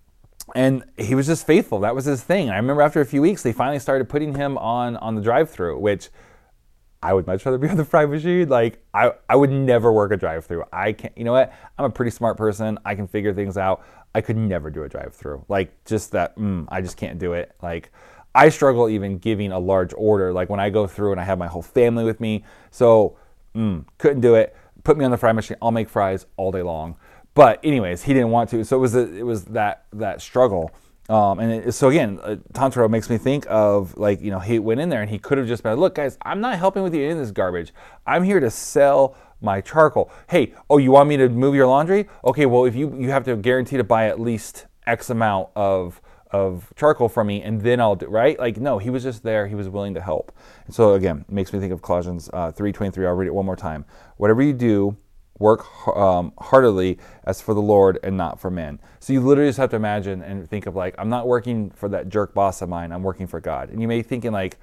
and 0.56 0.84
he 0.98 1.16
was 1.16 1.28
just 1.28 1.46
faithful. 1.46 1.80
That 1.80 1.96
was 1.96 2.06
his 2.06 2.24
thing. 2.24 2.50
I 2.50 2.58
remember 2.58 2.82
after 2.82 3.02
a 3.02 3.06
few 3.06 3.22
weeks, 3.22 3.44
they 3.44 3.54
finally 3.54 3.80
started 3.80 4.10
putting 4.10 4.36
him 4.36 4.58
on 4.58 4.98
on 4.98 5.16
the 5.16 5.22
drive-through, 5.22 5.80
which 5.80 6.10
I 7.04 7.14
would 7.14 7.26
much 7.26 7.46
rather 7.46 7.58
be 7.58 7.68
on 7.68 7.78
the 7.78 7.86
fry 7.86 8.06
machine. 8.06 8.48
Like 8.50 8.84
I, 8.94 9.14
I 9.28 9.36
would 9.36 9.50
never 9.50 9.92
work 9.92 10.12
a 10.12 10.18
drive-through. 10.18 10.66
I 10.72 10.94
can't. 10.94 11.18
You 11.18 11.24
know 11.24 11.32
what? 11.32 11.54
I'm 11.78 11.86
a 11.86 11.90
pretty 11.90 12.12
smart 12.12 12.38
person. 12.38 12.78
I 12.86 12.96
can 12.96 13.08
figure 13.08 13.34
things 13.34 13.58
out. 13.58 13.84
I 14.14 14.22
could 14.22 14.38
never 14.38 14.70
do 14.70 14.84
a 14.84 14.90
drive-through. 14.90 15.46
Like 15.48 15.84
just 15.86 16.12
that. 16.12 16.36
Mm, 16.38 16.68
I 16.70 16.82
just 16.82 16.98
can't 16.98 17.18
do 17.18 17.34
it. 17.34 17.56
Like 17.62 17.92
I 18.36 18.50
struggle 18.50 18.88
even 18.90 19.18
giving 19.18 19.52
a 19.52 19.60
large 19.60 19.94
order. 19.96 20.32
Like 20.32 20.50
when 20.50 20.60
I 20.60 20.70
go 20.70 20.88
through 20.88 21.12
and 21.12 21.20
I 21.20 21.24
have 21.24 21.38
my 21.38 21.48
whole 21.48 21.62
family 21.62 22.04
with 22.04 22.20
me. 22.20 22.44
So 22.70 23.18
mm, 23.56 23.86
couldn't 23.98 24.22
do 24.22 24.36
it. 24.36 24.56
Put 24.84 24.98
me 24.98 25.06
on 25.06 25.12
the 25.12 25.18
fry 25.18 25.32
machine. 25.32 25.58
I'll 25.62 25.72
make 25.72 25.90
fries 25.90 26.26
all 26.38 26.52
day 26.52 26.62
long. 26.62 26.98
But 27.34 27.60
anyways, 27.64 28.04
he 28.04 28.14
didn't 28.14 28.32
want 28.32 28.50
to. 28.50 28.64
So 28.66 28.78
it 28.78 28.80
was 28.80 28.96
a, 28.96 29.14
it 29.14 29.26
was 29.26 29.46
that 29.46 29.86
that 29.94 30.22
struggle. 30.22 30.72
Um, 31.10 31.40
and 31.40 31.52
it, 31.52 31.72
so 31.74 31.90
again, 31.90 32.20
uh, 32.24 32.36
Tanjiro 32.54 32.90
makes 32.90 33.10
me 33.10 33.18
think 33.18 33.46
of 33.50 33.98
like 33.98 34.22
you 34.22 34.32
know 34.32 34.40
he 34.40 34.60
went 34.60 34.80
in 34.80 34.90
there 34.90 35.02
and 35.02 35.10
he 35.10 35.20
could 35.20 35.38
have 35.38 35.48
just 35.48 35.64
been 35.64 35.78
look 35.80 35.96
guys, 35.96 36.18
I'm 36.24 36.42
not 36.42 36.58
helping 36.58 36.84
with 36.84 36.94
you 36.94 37.10
in 37.10 37.18
this 37.18 37.32
garbage. 37.32 37.74
I'm 38.06 38.24
here 38.24 38.40
to 38.40 38.50
sell 38.50 39.16
my 39.42 39.62
charcoal. 39.62 40.12
Hey, 40.30 40.54
oh 40.70 40.78
you 40.78 40.92
want 40.92 41.10
me 41.10 41.18
to 41.18 41.30
move 41.30 41.56
your 41.56 41.68
laundry? 41.68 42.08
Okay, 42.24 42.46
well 42.46 42.66
if 42.66 42.76
you 42.76 42.96
you 42.98 43.10
have 43.12 43.26
to 43.26 43.36
guarantee 43.36 43.78
to 43.78 43.84
buy 43.84 44.08
at 44.08 44.20
least 44.20 44.68
X 44.86 45.10
amount 45.10 45.50
of 45.56 46.02
of 46.32 46.72
charcoal 46.78 47.10
from 47.10 47.28
me 47.28 47.42
and 47.42 47.62
then 47.62 47.82
I'll 47.82 47.96
do 47.96 48.08
right. 48.08 48.38
Like 48.40 48.58
no, 48.58 48.78
he 48.78 48.90
was 48.90 49.04
just 49.04 49.24
there. 49.24 49.48
He 49.48 49.56
was 49.56 49.68
willing 49.68 49.94
to 49.96 50.02
help. 50.02 50.32
And 50.66 50.76
so 50.76 50.94
again, 50.94 51.26
makes 51.28 51.52
me 51.52 51.60
think 51.60 51.74
of 51.74 51.82
Colossians 51.82 52.30
uh, 52.32 52.52
3:23. 52.52 53.06
I'll 53.08 53.16
read 53.16 53.28
it 53.28 53.34
one 53.34 53.46
more 53.46 53.56
time. 53.56 53.86
Whatever 54.18 54.44
you 54.44 54.54
do 54.54 54.96
work 55.42 55.66
um, 55.88 56.32
heartily 56.40 56.98
as 57.26 57.42
for 57.42 57.54
the 57.54 57.62
Lord 57.62 58.00
and 58.04 58.16
not 58.16 58.40
for 58.40 58.50
men. 58.50 58.80
So 59.00 59.12
you 59.12 59.20
literally 59.20 59.50
just 59.50 59.58
have 59.58 59.72
to 59.72 59.76
imagine 59.76 60.22
and 60.22 60.48
think 60.50 60.68
of 60.68 60.76
like, 60.76 60.96
I'm 60.98 61.10
not 61.10 61.28
working 61.28 61.72
for 61.72 61.90
that 61.90 62.08
jerk 62.08 62.34
boss 62.34 62.62
of 62.62 62.70
mine. 62.70 62.92
I'm 62.92 63.04
working 63.04 63.28
for 63.28 63.42
God. 63.42 63.70
And 63.70 63.82
you 63.82 63.88
may 63.88 63.98
be 63.98 64.04
thinking 64.04 64.32
like, 64.32 64.58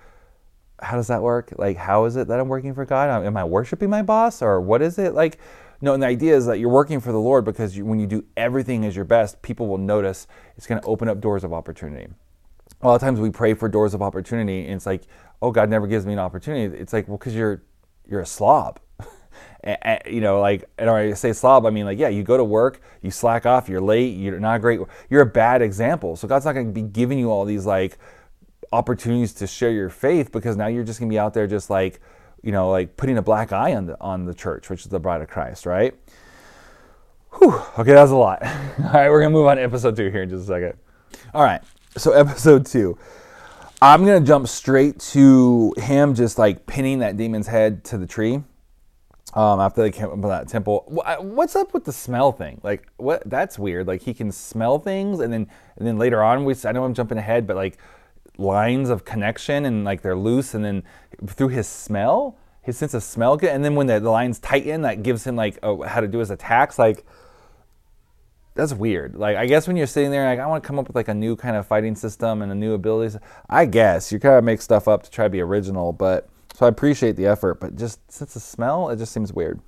how 0.81 0.97
does 0.97 1.09
that 1.09 1.21
work? 1.21 1.53
Like, 1.59 1.77
how 1.77 2.05
is 2.05 2.17
it 2.17 2.29
that 2.29 2.39
I'm 2.39 2.49
working 2.49 2.75
for 2.75 2.85
God? 2.85 3.25
Am 3.25 3.37
I 3.37 3.45
worshiping 3.45 3.91
my 3.91 4.03
boss 4.03 4.41
or 4.41 4.61
what 4.61 4.81
is 4.81 4.99
it? 4.99 5.13
Like, 5.13 5.39
no, 5.81 5.95
and 5.95 6.03
the 6.03 6.07
idea 6.07 6.37
is 6.37 6.47
that 6.47 6.59
you're 6.59 6.71
working 6.71 7.01
for 7.01 7.13
the 7.13 7.21
Lord 7.21 7.45
because 7.45 7.77
you, 7.77 7.85
when 7.85 8.01
you 8.01 8.07
do 8.07 8.25
everything 8.37 8.85
as 8.85 8.97
your 8.97 9.05
best, 9.05 9.43
people 9.43 9.67
will 9.69 9.79
notice. 9.79 10.27
It's 10.57 10.67
going 10.67 10.81
to 10.81 10.87
open 10.87 11.09
up 11.09 11.21
doors 11.21 11.45
of 11.45 11.53
opportunity. 11.53 12.09
A 12.81 12.87
lot 12.87 12.95
of 12.97 13.01
times 13.01 13.21
we 13.21 13.31
pray 13.31 13.55
for 13.55 13.69
doors 13.69 13.95
of 13.95 14.03
opportunity, 14.03 14.65
and 14.65 14.75
it's 14.75 14.87
like, 14.87 15.03
oh, 15.41 15.51
God 15.51 15.69
never 15.69 15.87
gives 15.87 16.05
me 16.05 16.13
an 16.13 16.19
opportunity. 16.19 16.77
It's 16.77 16.93
like, 16.93 17.09
well, 17.09 17.17
because 17.17 17.35
you're 17.35 17.63
you're 18.09 18.21
a 18.21 18.27
slob 18.27 18.81
you 20.07 20.21
know, 20.21 20.41
like, 20.41 20.65
and 20.79 20.89
I 20.89 21.13
say 21.15 21.33
slob, 21.33 21.67
I 21.67 21.71
mean 21.71 21.85
like, 21.85 21.99
yeah, 21.99 22.09
you 22.09 22.23
go 22.23 22.37
to 22.37 22.45
work, 22.45 22.81
you 23.03 23.11
slack 23.11 23.47
off, 23.47 23.69
you're 23.69 23.81
late, 23.81 24.17
you're 24.17 24.39
not 24.39 24.61
great, 24.61 24.81
you're 25.11 25.23
a 25.23 25.27
bad 25.27 25.63
example. 25.63 26.17
So 26.17 26.29
God's 26.29 26.45
not 26.45 26.53
going 26.53 26.67
to 26.67 26.73
be 26.73 26.83
giving 26.83 27.19
you 27.19 27.31
all 27.31 27.45
these 27.45 27.67
like 27.67 27.99
opportunities 28.73 29.33
to 29.35 29.47
share 29.47 29.71
your 29.71 29.91
faith 29.91 30.31
because 30.31 30.57
now 30.57 30.69
you're 30.69 30.85
just 30.85 31.01
going 31.01 31.09
to 31.09 31.13
be 31.13 31.19
out 31.19 31.35
there 31.35 31.47
just 31.47 31.71
like, 31.71 32.01
you 32.43 32.53
know, 32.53 32.71
like 32.71 32.97
putting 32.97 33.19
a 33.19 33.23
black 33.23 33.53
eye 33.53 33.75
on 33.75 33.87
the 33.87 34.01
on 34.01 34.25
the 34.27 34.35
church, 34.35 34.71
which 34.71 34.81
is 34.81 34.87
the 34.87 35.01
bride 35.01 35.23
of 35.23 35.29
Christ, 35.29 35.67
right? 35.67 35.95
Whew. 37.39 37.61
Okay, 37.79 37.93
that 37.93 38.03
was 38.03 38.13
a 38.13 38.17
lot. 38.17 38.43
All 38.47 38.93
right, 38.93 39.11
we're 39.11 39.21
gonna 39.21 39.35
move 39.35 39.47
on 39.47 39.57
to 39.57 39.63
episode 39.63 39.97
two 39.97 40.11
here 40.11 40.23
in 40.23 40.31
just 40.31 40.45
a 40.45 40.47
second. 40.47 40.75
All 41.35 41.43
right, 41.43 41.63
so 41.97 42.13
episode 42.13 42.65
two. 42.65 42.97
I'm 43.83 44.05
gonna 44.05 44.21
jump 44.21 44.47
straight 44.47 45.01
to 45.01 45.75
him 45.77 46.15
just 46.15 46.39
like 46.39 46.67
pinning 46.67 47.01
that 47.01 47.17
demon's 47.17 47.49
head 47.49 47.85
to 47.87 47.99
the 47.99 48.07
tree 48.07 48.43
um, 49.39 49.61
after 49.61 49.83
they 49.83 49.93
came 49.93 50.09
up 50.11 50.21
that 50.23 50.49
temple. 50.49 50.83
What's 50.89 51.55
up 51.55 51.73
with 51.73 51.85
the 51.85 51.93
smell 51.93 52.33
thing? 52.33 52.61
Like, 52.65 52.89
what? 52.97 53.23
That's 53.25 53.57
weird. 53.57 53.87
Like, 53.87 54.03
he 54.03 54.13
can 54.13 54.33
smell 54.33 54.81
things, 54.81 55.21
and 55.21 55.33
then 55.33 55.47
and 55.77 55.87
then 55.87 55.97
later 55.97 56.25
on, 56.25 56.45
we 56.45 56.57
I 56.65 56.73
know 56.73 56.83
I'm 56.83 56.93
jumping 56.93 57.19
ahead, 57.19 57.47
but 57.47 57.55
like 57.55 57.79
lines 58.37 58.91
of 58.91 59.05
connection 59.05 59.65
and 59.65 59.85
like 59.85 60.03
they're 60.03 60.17
loose, 60.17 60.55
and 60.55 60.65
then 60.65 60.83
through 61.25 61.49
his 61.49 61.69
smell, 61.69 62.37
his 62.63 62.77
sense 62.77 62.95
of 62.95 63.05
smell, 63.05 63.39
and 63.41 63.65
then 63.65 63.77
when 63.77 63.87
the, 63.87 64.01
the 64.01 64.11
lines 64.11 64.41
tighten, 64.41 64.83
that 64.83 65.05
gives 65.05 65.25
him 65.25 65.37
like 65.37 65.57
oh, 65.63 65.83
how 65.83 66.01
to 66.01 66.09
do 66.09 66.19
his 66.19 66.33
attacks. 66.33 66.77
Like, 66.77 67.07
that's 68.57 68.75
weird. 68.75 69.15
Like, 69.15 69.37
I 69.37 69.47
guess 69.47 69.69
when 69.69 69.77
you're 69.77 69.87
sitting 69.87 70.11
there, 70.11 70.29
like 70.29 70.41
I 70.41 70.49
want 70.49 70.65
to 70.65 70.67
come 70.67 70.81
up 70.81 70.89
with 70.89 70.97
like 70.97 71.07
a 71.07 71.15
new 71.15 71.37
kind 71.37 71.57
of 71.57 71.65
fighting 71.65 71.95
system 71.95 72.43
and 72.43 72.51
a 72.51 72.57
new 72.57 72.73
abilities. 72.73 73.17
I 73.49 73.67
guess 73.67 74.11
you 74.11 74.19
kind 74.19 74.35
of 74.35 74.43
make 74.43 74.61
stuff 74.63 74.89
up 74.89 75.05
to 75.05 75.11
try 75.13 75.27
to 75.27 75.31
be 75.31 75.41
original, 75.41 75.93
but 75.93 76.29
so 76.59 76.67
I 76.67 76.71
appreciate 76.71 77.15
the 77.15 77.27
effort, 77.27 77.61
but 77.61 77.77
just 77.77 78.01
since 78.11 78.35
the 78.35 78.41
smell, 78.41 78.89
it 78.89 78.97
just 78.97 79.13
seems 79.13 79.33
weird. 79.33 79.61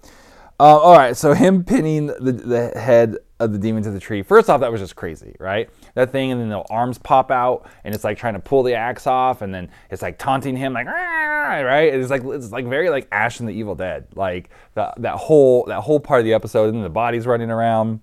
Uh, 0.58 0.76
all 0.76 0.96
right, 0.96 1.16
so 1.16 1.34
him 1.34 1.62
pinning 1.62 2.08
the, 2.08 2.32
the 2.32 2.68
head 2.76 3.16
of 3.38 3.52
the 3.52 3.58
demon 3.58 3.84
to 3.84 3.92
the 3.92 4.00
tree. 4.00 4.24
First 4.24 4.50
off, 4.50 4.58
that 4.58 4.72
was 4.72 4.80
just 4.80 4.96
crazy, 4.96 5.36
right? 5.38 5.70
That 5.94 6.10
thing, 6.10 6.32
and 6.32 6.40
then 6.40 6.48
the 6.48 6.64
arms 6.68 6.98
pop 6.98 7.30
out, 7.30 7.68
and 7.84 7.94
it's 7.94 8.02
like 8.02 8.18
trying 8.18 8.34
to 8.34 8.40
pull 8.40 8.64
the 8.64 8.74
axe 8.74 9.06
off, 9.06 9.40
and 9.40 9.54
then 9.54 9.70
it's 9.88 10.02
like 10.02 10.18
taunting 10.18 10.56
him, 10.56 10.72
like 10.72 10.88
right. 10.88 11.94
It's 11.94 12.10
like 12.10 12.24
it's 12.24 12.50
like 12.50 12.66
very 12.66 12.90
like 12.90 13.06
Ash 13.12 13.38
in 13.38 13.46
the 13.46 13.52
Evil 13.52 13.76
Dead, 13.76 14.08
like 14.16 14.50
the, 14.74 14.92
that 14.96 15.14
whole 15.14 15.66
that 15.66 15.82
whole 15.82 16.00
part 16.00 16.18
of 16.18 16.24
the 16.24 16.34
episode, 16.34 16.74
and 16.74 16.84
the 16.84 16.90
body's 16.90 17.24
running 17.24 17.52
around. 17.52 18.00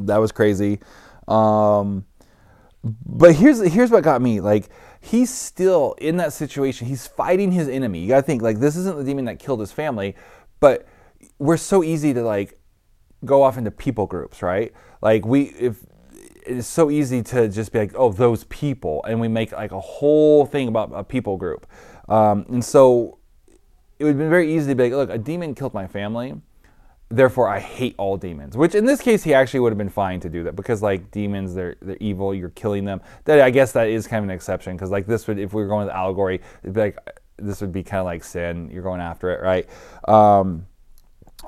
That 0.00 0.16
was 0.16 0.32
crazy. 0.32 0.80
Um, 1.28 2.06
but 2.82 3.36
here's 3.36 3.60
here's 3.72 3.92
what 3.92 4.02
got 4.02 4.20
me 4.20 4.40
like 4.40 4.68
he's 5.00 5.32
still 5.32 5.94
in 5.98 6.18
that 6.18 6.32
situation. 6.32 6.86
He's 6.86 7.06
fighting 7.06 7.52
his 7.52 7.68
enemy. 7.68 8.00
You 8.00 8.08
got 8.08 8.16
to 8.16 8.22
think 8.22 8.42
like 8.42 8.60
this 8.60 8.76
isn't 8.76 8.96
the 8.96 9.04
demon 9.04 9.24
that 9.24 9.38
killed 9.38 9.60
his 9.60 9.72
family, 9.72 10.14
but 10.60 10.86
we're 11.38 11.56
so 11.56 11.82
easy 11.82 12.14
to 12.14 12.22
like 12.22 12.58
go 13.24 13.42
off 13.42 13.58
into 13.58 13.70
people 13.70 14.06
groups, 14.06 14.42
right? 14.42 14.72
Like 15.02 15.24
we 15.24 15.42
if 15.58 15.84
it's 16.46 16.66
so 16.66 16.90
easy 16.90 17.22
to 17.22 17.48
just 17.48 17.72
be 17.72 17.78
like, 17.78 17.92
oh, 17.94 18.12
those 18.12 18.44
people, 18.44 19.04
and 19.06 19.20
we 19.20 19.28
make 19.28 19.52
like 19.52 19.72
a 19.72 19.80
whole 19.80 20.46
thing 20.46 20.68
about 20.68 20.90
a 20.94 21.04
people 21.04 21.36
group. 21.36 21.66
Um, 22.08 22.44
and 22.48 22.64
so 22.64 23.18
it 23.98 24.04
would 24.04 24.10
have 24.10 24.18
been 24.18 24.30
very 24.30 24.54
easy 24.54 24.68
to 24.68 24.74
be 24.74 24.84
like, 24.84 24.92
look, 24.92 25.10
a 25.10 25.18
demon 25.18 25.54
killed 25.54 25.74
my 25.74 25.86
family 25.86 26.34
therefore 27.10 27.48
I 27.48 27.58
hate 27.58 27.94
all 27.98 28.16
demons. 28.16 28.56
Which 28.56 28.74
in 28.74 28.84
this 28.86 29.00
case 29.00 29.22
he 29.22 29.34
actually 29.34 29.60
would 29.60 29.72
have 29.72 29.78
been 29.78 29.90
fine 29.90 30.20
to 30.20 30.30
do 30.30 30.44
that 30.44 30.56
because 30.56 30.82
like 30.82 31.10
demons 31.10 31.54
they're 31.54 31.76
they're 31.82 31.98
evil, 32.00 32.34
you're 32.34 32.50
killing 32.50 32.84
them. 32.84 33.00
That 33.24 33.40
I 33.40 33.50
guess 33.50 33.72
that 33.72 33.88
is 33.88 34.06
kind 34.06 34.24
of 34.24 34.30
an 34.30 34.34
exception 34.34 34.76
because 34.76 34.90
like 34.90 35.06
this 35.06 35.26
would 35.26 35.38
if 35.38 35.52
we 35.52 35.62
were 35.62 35.68
going 35.68 35.86
with 35.86 35.94
allegory, 35.94 36.40
like 36.64 36.96
this 37.36 37.60
would 37.60 37.72
be 37.72 37.82
kind 37.82 38.00
of 38.00 38.06
like 38.06 38.24
sin. 38.24 38.70
You're 38.72 38.82
going 38.82 39.00
after 39.00 39.30
it, 39.30 39.42
right? 39.42 39.68
Um, 40.08 40.66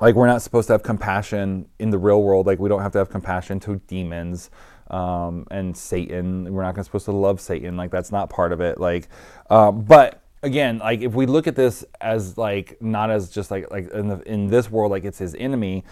like 0.01 0.15
we're 0.15 0.27
not 0.27 0.41
supposed 0.41 0.67
to 0.67 0.73
have 0.73 0.83
compassion 0.83 1.67
in 1.79 1.89
the 1.89 1.97
real 1.97 2.21
world. 2.23 2.45
Like 2.45 2.59
we 2.59 2.69
don't 2.69 2.81
have 2.81 2.91
to 2.93 2.97
have 2.97 3.09
compassion 3.09 3.59
to 3.61 3.77
demons 3.87 4.49
um, 4.89 5.47
and 5.51 5.75
Satan. 5.75 6.51
We're 6.51 6.63
not 6.63 6.83
supposed 6.83 7.05
to 7.05 7.11
love 7.11 7.39
Satan. 7.39 7.77
Like 7.77 7.91
that's 7.91 8.11
not 8.11 8.29
part 8.29 8.51
of 8.51 8.61
it. 8.61 8.79
Like, 8.79 9.07
um, 9.49 9.83
but 9.83 10.22
again, 10.43 10.77
like 10.77 11.01
if 11.01 11.13
we 11.13 11.25
look 11.25 11.47
at 11.47 11.55
this 11.55 11.83
as 11.99 12.37
like 12.37 12.79
not 12.81 13.09
as 13.09 13.29
just 13.29 13.49
like 13.49 13.71
like 13.71 13.89
in, 13.91 14.09
the, 14.09 14.19
in 14.31 14.47
this 14.47 14.69
world 14.69 14.91
like 14.91 15.05
it's 15.05 15.17
his 15.17 15.33
enemy, 15.35 15.83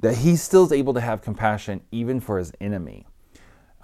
that 0.00 0.16
he 0.16 0.34
still 0.34 0.64
is 0.64 0.72
able 0.72 0.94
to 0.94 1.00
have 1.00 1.22
compassion 1.22 1.82
even 1.92 2.18
for 2.18 2.38
his 2.38 2.52
enemy. 2.60 3.06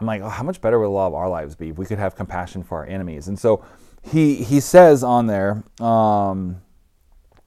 I'm 0.00 0.06
like, 0.06 0.22
oh, 0.22 0.28
how 0.28 0.42
much 0.42 0.60
better 0.60 0.78
would 0.78 0.86
a 0.86 0.88
lot 0.88 1.06
of 1.06 1.14
our 1.14 1.28
lives 1.28 1.54
be 1.54 1.68
if 1.68 1.78
we 1.78 1.86
could 1.86 1.98
have 1.98 2.16
compassion 2.16 2.62
for 2.62 2.78
our 2.78 2.86
enemies? 2.86 3.28
And 3.28 3.38
so 3.38 3.64
he 4.02 4.34
he 4.34 4.60
says 4.60 5.04
on 5.04 5.26
there, 5.26 5.62
um, 5.80 6.60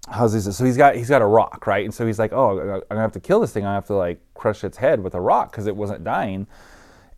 how's 0.09 0.33
he? 0.33 0.39
So 0.39 0.63
he's 0.63 0.77
got 0.77 0.95
he's 0.95 1.09
got 1.09 1.21
a 1.21 1.27
rock, 1.27 1.67
right? 1.67 1.83
And 1.83 1.93
so 1.93 2.05
he's 2.05 2.19
like, 2.19 2.31
oh, 2.31 2.59
I'm 2.59 2.81
gonna 2.89 3.01
have 3.01 3.11
to 3.13 3.19
kill 3.19 3.39
this 3.39 3.51
thing. 3.51 3.65
I 3.65 3.73
have 3.73 3.87
to 3.87 3.95
like 3.95 4.21
crush 4.35 4.63
its 4.63 4.77
head 4.77 5.03
with 5.03 5.15
a 5.15 5.21
rock 5.21 5.51
because 5.51 5.67
it 5.67 5.75
wasn't 5.75 6.03
dying. 6.03 6.47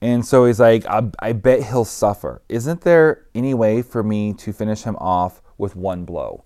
And 0.01 0.25
so 0.25 0.45
he's 0.45 0.59
like, 0.59 0.85
I, 0.87 1.03
I, 1.19 1.33
bet 1.33 1.63
he'll 1.63 1.85
suffer. 1.85 2.41
Isn't 2.49 2.81
there 2.81 3.27
any 3.35 3.53
way 3.53 3.83
for 3.83 4.01
me 4.01 4.33
to 4.33 4.51
finish 4.51 4.81
him 4.81 4.95
off 4.95 5.43
with 5.59 5.75
one 5.75 6.05
blow? 6.05 6.43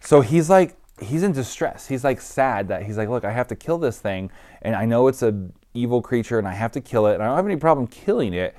So 0.00 0.22
he's 0.22 0.50
like, 0.50 0.76
he's 1.00 1.22
in 1.22 1.32
distress. 1.32 1.86
He's 1.86 2.02
like 2.02 2.20
sad 2.20 2.68
that 2.68 2.82
he's 2.82 2.96
like, 2.96 3.08
look, 3.08 3.24
I 3.24 3.30
have 3.30 3.46
to 3.48 3.56
kill 3.56 3.78
this 3.78 4.00
thing, 4.00 4.30
and 4.62 4.74
I 4.74 4.86
know 4.86 5.06
it's 5.06 5.22
a 5.22 5.50
evil 5.72 6.02
creature, 6.02 6.38
and 6.38 6.48
I 6.48 6.52
have 6.52 6.72
to 6.72 6.80
kill 6.80 7.06
it, 7.06 7.14
and 7.14 7.22
I 7.22 7.26
don't 7.26 7.36
have 7.36 7.46
any 7.46 7.56
problem 7.56 7.86
killing 7.86 8.34
it. 8.34 8.56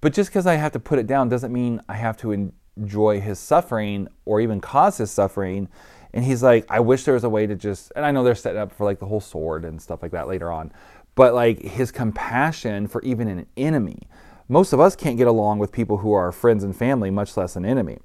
But 0.00 0.12
just 0.12 0.30
because 0.30 0.46
I 0.46 0.54
have 0.54 0.72
to 0.72 0.80
put 0.80 0.98
it 0.98 1.06
down 1.06 1.28
doesn't 1.28 1.52
mean 1.52 1.80
I 1.88 1.94
have 1.94 2.16
to 2.18 2.52
enjoy 2.78 3.20
his 3.20 3.38
suffering 3.38 4.08
or 4.24 4.40
even 4.40 4.60
cause 4.60 4.98
his 4.98 5.10
suffering. 5.10 5.68
And 6.12 6.24
he's 6.24 6.42
like, 6.42 6.66
I 6.68 6.80
wish 6.80 7.04
there 7.04 7.14
was 7.14 7.24
a 7.24 7.28
way 7.28 7.46
to 7.46 7.54
just, 7.54 7.92
and 7.96 8.04
I 8.04 8.10
know 8.10 8.22
they're 8.22 8.34
setting 8.34 8.60
up 8.60 8.72
for 8.72 8.84
like 8.84 8.98
the 8.98 9.06
whole 9.06 9.20
sword 9.20 9.64
and 9.64 9.80
stuff 9.80 10.02
like 10.02 10.12
that 10.12 10.28
later 10.28 10.52
on 10.52 10.72
but 11.14 11.34
like 11.34 11.62
his 11.62 11.90
compassion 11.92 12.86
for 12.86 13.02
even 13.02 13.28
an 13.28 13.46
enemy. 13.56 14.08
Most 14.48 14.72
of 14.72 14.80
us 14.80 14.96
can't 14.96 15.16
get 15.16 15.26
along 15.26 15.58
with 15.58 15.72
people 15.72 15.98
who 15.98 16.12
are 16.12 16.32
friends 16.32 16.64
and 16.64 16.76
family, 16.76 17.10
much 17.10 17.36
less 17.36 17.56
an 17.56 17.64
enemy. 17.64 17.98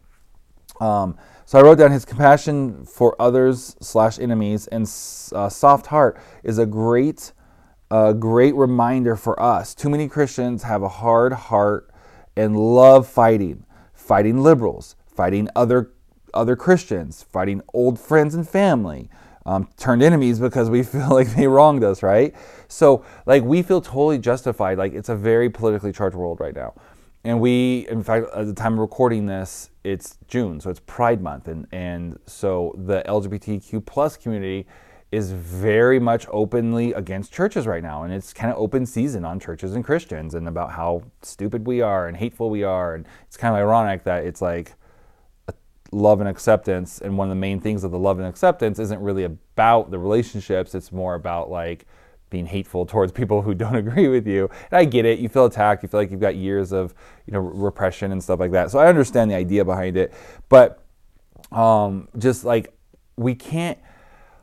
Um, 0.79 1.17
so 1.45 1.57
I 1.57 1.61
wrote 1.61 1.77
down 1.77 1.91
his 1.91 2.05
compassion 2.05 2.85
for 2.85 3.15
others 3.19 3.75
slash 3.79 4.19
enemies 4.19 4.67
and 4.67 4.83
uh, 4.83 5.49
soft 5.49 5.87
heart 5.87 6.19
is 6.43 6.57
a 6.57 6.65
great, 6.65 7.31
uh, 7.89 8.13
great 8.13 8.53
reminder 8.55 9.15
for 9.15 9.41
us. 9.41 9.73
Too 9.73 9.89
many 9.89 10.07
Christians 10.07 10.63
have 10.63 10.83
a 10.83 10.89
hard 10.89 11.33
heart 11.33 11.89
and 12.35 12.57
love 12.57 13.07
fighting, 13.07 13.65
fighting 13.93 14.43
liberals, 14.43 14.95
fighting 15.07 15.49
other 15.55 15.91
other 16.33 16.55
Christians, 16.55 17.23
fighting 17.23 17.61
old 17.73 17.99
friends 17.99 18.35
and 18.35 18.47
family, 18.47 19.09
um, 19.47 19.67
turned 19.77 20.03
enemies 20.03 20.39
because 20.39 20.69
we 20.69 20.83
feel 20.83 21.09
like 21.09 21.33
they 21.35 21.47
wronged 21.47 21.83
us, 21.83 22.03
right? 22.03 22.35
So 22.67 23.03
like 23.25 23.43
we 23.43 23.63
feel 23.63 23.81
totally 23.81 24.19
justified. 24.19 24.77
Like 24.77 24.93
it's 24.93 25.09
a 25.09 25.15
very 25.15 25.49
politically 25.49 25.93
charged 25.93 26.15
world 26.15 26.39
right 26.39 26.55
now. 26.55 26.75
And 27.23 27.41
we, 27.41 27.87
in 27.89 28.03
fact, 28.03 28.27
at 28.35 28.45
the 28.45 28.53
time 28.53 28.73
of 28.73 28.79
recording 28.79 29.25
this, 29.25 29.69
it's 29.83 30.17
June, 30.27 30.61
so 30.61 30.69
it's 30.69 30.79
Pride 30.85 31.21
Month, 31.21 31.47
and 31.47 31.67
and 31.71 32.19
so 32.25 32.73
the 32.77 33.03
LGBTQ 33.05 33.85
plus 33.85 34.15
community 34.15 34.67
is 35.11 35.31
very 35.31 35.99
much 35.99 36.25
openly 36.29 36.93
against 36.93 37.33
churches 37.33 37.65
right 37.65 37.83
now, 37.83 38.03
and 38.03 38.13
it's 38.13 38.33
kind 38.33 38.51
of 38.51 38.57
open 38.57 38.85
season 38.85 39.25
on 39.25 39.39
churches 39.39 39.75
and 39.75 39.83
Christians, 39.83 40.35
and 40.35 40.47
about 40.47 40.71
how 40.71 41.01
stupid 41.21 41.65
we 41.65 41.81
are 41.81 42.07
and 42.07 42.15
hateful 42.15 42.49
we 42.49 42.63
are, 42.63 42.95
and 42.95 43.05
it's 43.25 43.35
kind 43.35 43.53
of 43.53 43.59
ironic 43.59 44.03
that 44.03 44.23
it's 44.23 44.41
like 44.41 44.75
love 45.91 46.19
and 46.19 46.29
acceptance, 46.29 46.99
and 46.99 47.17
one 47.17 47.27
of 47.27 47.31
the 47.31 47.39
main 47.39 47.59
things 47.59 47.83
of 47.83 47.91
the 47.91 47.99
love 47.99 48.19
and 48.19 48.27
acceptance 48.27 48.79
isn't 48.79 48.99
really 49.01 49.23
about 49.23 49.91
the 49.91 49.99
relationships; 49.99 50.75
it's 50.75 50.91
more 50.91 51.15
about 51.15 51.49
like 51.49 51.85
being 52.29 52.45
hateful 52.45 52.85
towards 52.85 53.11
people 53.11 53.41
who 53.41 53.53
don't 53.55 53.75
agree 53.75 54.07
with 54.07 54.27
you. 54.27 54.49
And 54.71 54.79
I 54.79 54.85
get 54.85 55.05
it. 55.05 55.19
You 55.19 55.29
feel 55.29 55.45
attacked. 55.45 55.83
You 55.83 55.89
feel 55.89 55.99
like 55.99 56.11
you've 56.11 56.19
got 56.19 56.35
years 56.35 56.71
of 56.71 56.93
you 57.25 57.33
know 57.33 57.39
repression 57.39 58.11
and 58.11 58.21
stuff 58.21 58.39
like 58.39 58.51
that. 58.51 58.71
So 58.71 58.79
I 58.79 58.87
understand 58.87 59.31
the 59.31 59.35
idea 59.35 59.63
behind 59.65 59.97
it, 59.97 60.13
but 60.49 60.83
um, 61.51 62.07
just 62.17 62.43
like 62.43 62.73
we 63.15 63.35
can't. 63.35 63.77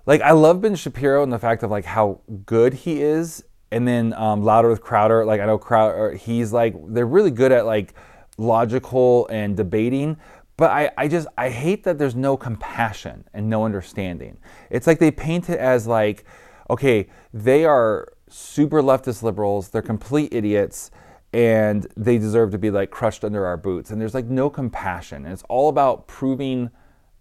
Like 0.07 0.21
I 0.21 0.33
love 0.33 0.61
Ben 0.61 0.75
Shapiro 0.75 1.23
and 1.23 1.33
the 1.33 1.39
fact 1.39 1.63
of 1.63 1.71
like 1.71 1.87
how 1.87 2.21
good 2.45 2.75
he 2.75 3.01
is, 3.01 3.43
and 3.71 3.89
then 3.89 4.13
um, 4.15 4.43
Louder 4.43 4.69
with 4.69 4.83
Crowder. 4.83 5.25
Like 5.25 5.41
I 5.41 5.47
know 5.47 5.57
Crowder, 5.57 6.15
he's 6.15 6.53
like 6.53 6.75
they're 6.89 7.07
really 7.07 7.31
good 7.31 7.53
at 7.53 7.65
like 7.65 7.95
logical 8.37 9.27
and 9.29 9.57
debating, 9.57 10.19
but 10.57 10.71
I, 10.71 10.91
I 10.97 11.09
just 11.09 11.27
I 11.37 11.51
hate 11.51 11.85
that 11.85 11.99
there's 11.99 12.15
no 12.15 12.37
compassion 12.37 13.25
and 13.35 13.49
no 13.49 13.65
understanding. 13.65 14.39
It's 14.71 14.87
like 14.87 14.99
they 14.99 15.11
paint 15.11 15.51
it 15.51 15.59
as 15.59 15.87
like 15.87 16.25
okay, 16.71 17.07
they 17.33 17.65
are 17.65 18.09
super 18.29 18.83
leftist 18.83 19.23
liberals, 19.23 19.69
they're 19.69 19.83
complete 19.83 20.33
idiots, 20.33 20.91
and 21.33 21.87
they 21.97 22.19
deserve 22.19 22.51
to 22.53 22.59
be 22.59 22.71
like 22.71 22.91
crushed 22.91 23.25
under 23.25 23.45
our 23.47 23.57
boots. 23.57 23.91
And 23.91 24.01
there's 24.01 24.15
like 24.15 24.27
no 24.27 24.49
compassion. 24.49 25.25
And 25.25 25.33
it's 25.33 25.43
all 25.49 25.69
about 25.69 26.07
proving 26.07 26.71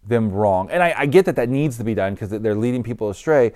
them 0.05 0.31
wrong. 0.31 0.69
And 0.69 0.83
I, 0.83 0.93
I 0.97 1.05
get 1.05 1.25
that 1.25 1.35
that 1.35 1.49
needs 1.49 1.77
to 1.77 1.83
be 1.83 1.93
done 1.93 2.13
because 2.13 2.29
they're 2.29 2.55
leading 2.55 2.83
people 2.83 3.09
astray, 3.09 3.53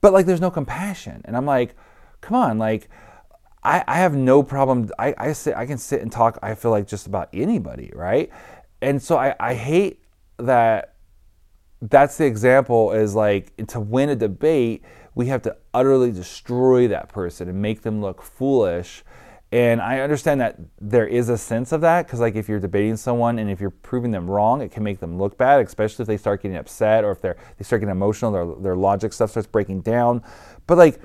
but 0.00 0.12
like 0.12 0.26
there's 0.26 0.40
no 0.40 0.50
compassion. 0.50 1.22
And 1.24 1.36
I'm 1.36 1.46
like, 1.46 1.74
come 2.20 2.36
on, 2.36 2.58
like, 2.58 2.88
I, 3.62 3.84
I 3.86 3.96
have 3.96 4.14
no 4.14 4.42
problem. 4.42 4.90
I, 4.98 5.14
I 5.18 5.32
sit, 5.32 5.54
I 5.54 5.66
can 5.66 5.78
sit 5.78 6.00
and 6.00 6.10
talk. 6.10 6.38
I 6.42 6.54
feel 6.54 6.70
like 6.70 6.86
just 6.86 7.06
about 7.06 7.28
anybody, 7.32 7.92
right? 7.94 8.30
And 8.80 9.02
so 9.02 9.18
I, 9.18 9.34
I 9.38 9.54
hate 9.54 10.02
that 10.38 10.94
that's 11.82 12.18
the 12.18 12.26
example 12.26 12.92
is 12.92 13.14
like 13.14 13.54
to 13.68 13.80
win 13.80 14.10
a 14.10 14.16
debate 14.16 14.82
we 15.14 15.26
have 15.26 15.42
to 15.42 15.56
utterly 15.72 16.12
destroy 16.12 16.88
that 16.88 17.08
person 17.08 17.48
and 17.48 17.60
make 17.60 17.82
them 17.82 18.00
look 18.00 18.20
foolish 18.20 19.02
and 19.50 19.80
i 19.80 20.00
understand 20.00 20.40
that 20.40 20.58
there 20.78 21.06
is 21.06 21.30
a 21.30 21.38
sense 21.38 21.72
of 21.72 21.80
that 21.80 22.06
because 22.06 22.20
like 22.20 22.34
if 22.34 22.48
you're 22.48 22.60
debating 22.60 22.96
someone 22.96 23.38
and 23.38 23.50
if 23.50 23.60
you're 23.60 23.70
proving 23.70 24.10
them 24.10 24.30
wrong 24.30 24.60
it 24.60 24.70
can 24.70 24.82
make 24.82 25.00
them 25.00 25.18
look 25.18 25.38
bad 25.38 25.64
especially 25.64 26.02
if 26.02 26.06
they 26.06 26.18
start 26.18 26.42
getting 26.42 26.56
upset 26.56 27.02
or 27.02 27.10
if 27.12 27.22
they're 27.22 27.36
they 27.56 27.64
start 27.64 27.80
getting 27.80 27.92
emotional 27.92 28.30
their, 28.30 28.62
their 28.62 28.76
logic 28.76 29.12
stuff 29.12 29.30
starts 29.30 29.48
breaking 29.48 29.80
down 29.80 30.22
but 30.66 30.76
like 30.76 31.00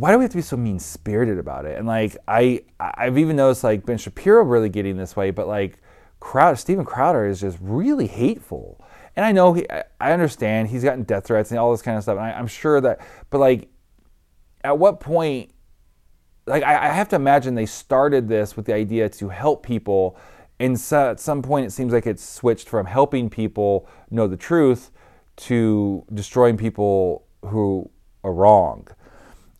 why 0.00 0.12
do 0.12 0.18
we 0.18 0.24
have 0.24 0.30
to 0.30 0.38
be 0.38 0.42
so 0.42 0.56
mean 0.56 0.78
spirited 0.78 1.38
about 1.38 1.64
it 1.64 1.78
and 1.78 1.86
like 1.86 2.16
i 2.26 2.60
i've 2.80 3.18
even 3.18 3.36
noticed 3.36 3.64
like 3.64 3.84
ben 3.86 3.98
shapiro 3.98 4.42
really 4.42 4.68
getting 4.68 4.96
this 4.96 5.16
way 5.16 5.30
but 5.30 5.46
like 5.46 5.78
crowder 6.20 6.56
steven 6.56 6.84
crowder 6.84 7.26
is 7.26 7.40
just 7.40 7.58
really 7.60 8.06
hateful 8.06 8.84
and 9.18 9.24
I 9.26 9.32
know 9.32 9.52
he, 9.52 9.66
I 10.00 10.12
understand 10.12 10.68
he's 10.68 10.84
gotten 10.84 11.02
death 11.02 11.26
threats 11.26 11.50
and 11.50 11.58
all 11.58 11.72
this 11.72 11.82
kind 11.82 11.96
of 11.96 12.04
stuff. 12.04 12.18
And 12.18 12.24
I, 12.24 12.38
am 12.38 12.46
sure 12.46 12.80
that, 12.80 13.00
but 13.30 13.38
like, 13.38 13.68
at 14.62 14.78
what 14.78 15.00
point, 15.00 15.50
like, 16.46 16.62
I, 16.62 16.88
I, 16.88 16.92
have 16.92 17.08
to 17.08 17.16
imagine 17.16 17.56
they 17.56 17.66
started 17.66 18.28
this 18.28 18.56
with 18.56 18.66
the 18.66 18.74
idea 18.74 19.08
to 19.08 19.28
help 19.28 19.66
people. 19.66 20.16
And 20.60 20.78
so 20.78 21.10
at 21.10 21.18
some 21.18 21.42
point, 21.42 21.66
it 21.66 21.70
seems 21.70 21.92
like 21.92 22.06
it's 22.06 22.22
switched 22.22 22.68
from 22.68 22.86
helping 22.86 23.28
people 23.28 23.88
know 24.08 24.28
the 24.28 24.36
truth 24.36 24.92
to 25.38 26.04
destroying 26.14 26.56
people 26.56 27.26
who 27.46 27.90
are 28.22 28.32
wrong. 28.32 28.86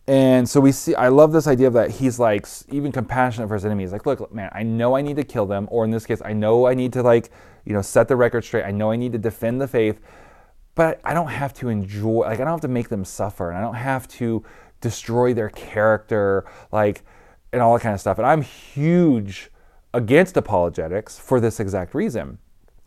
And 0.08 0.48
so 0.48 0.58
we 0.58 0.72
see, 0.72 0.94
I 0.94 1.08
love 1.08 1.32
this 1.32 1.46
idea 1.46 1.66
of 1.66 1.74
that 1.74 1.90
he's 1.90 2.18
like 2.18 2.46
even 2.70 2.92
compassionate 2.92 3.46
for 3.46 3.54
his 3.54 3.66
enemies. 3.66 3.92
Like, 3.92 4.06
look, 4.06 4.32
man, 4.32 4.48
I 4.54 4.62
know 4.62 4.96
I 4.96 5.02
need 5.02 5.16
to 5.16 5.22
kill 5.22 5.44
them, 5.44 5.68
or 5.70 5.84
in 5.84 5.90
this 5.90 6.06
case, 6.06 6.22
I 6.24 6.32
know 6.32 6.66
I 6.66 6.72
need 6.72 6.94
to 6.94 7.02
like, 7.02 7.30
you 7.66 7.74
know, 7.74 7.82
set 7.82 8.08
the 8.08 8.16
record 8.16 8.42
straight. 8.42 8.64
I 8.64 8.70
know 8.70 8.90
I 8.90 8.96
need 8.96 9.12
to 9.12 9.18
defend 9.18 9.60
the 9.60 9.68
faith, 9.68 10.00
but 10.74 10.98
I 11.04 11.12
don't 11.12 11.28
have 11.28 11.52
to 11.54 11.68
enjoy, 11.68 12.20
like, 12.20 12.40
I 12.40 12.44
don't 12.44 12.52
have 12.52 12.62
to 12.62 12.68
make 12.68 12.88
them 12.88 13.04
suffer, 13.04 13.50
and 13.50 13.58
I 13.58 13.60
don't 13.60 13.74
have 13.74 14.08
to 14.08 14.42
destroy 14.80 15.34
their 15.34 15.50
character, 15.50 16.46
like, 16.72 17.04
and 17.52 17.60
all 17.60 17.74
that 17.74 17.82
kind 17.82 17.94
of 17.94 18.00
stuff. 18.00 18.16
And 18.16 18.26
I'm 18.26 18.40
huge 18.40 19.50
against 19.92 20.38
apologetics 20.38 21.18
for 21.18 21.38
this 21.38 21.60
exact 21.60 21.94
reason. 21.94 22.38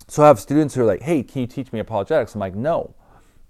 So 0.08 0.24
I 0.24 0.28
have 0.28 0.40
students 0.40 0.74
who 0.74 0.82
are 0.82 0.86
like, 0.86 1.04
hey, 1.04 1.22
can 1.22 1.42
you 1.42 1.48
teach 1.48 1.72
me 1.72 1.80
apologetics? 1.80 2.34
I'm 2.34 2.40
like, 2.40 2.56
no 2.56 2.96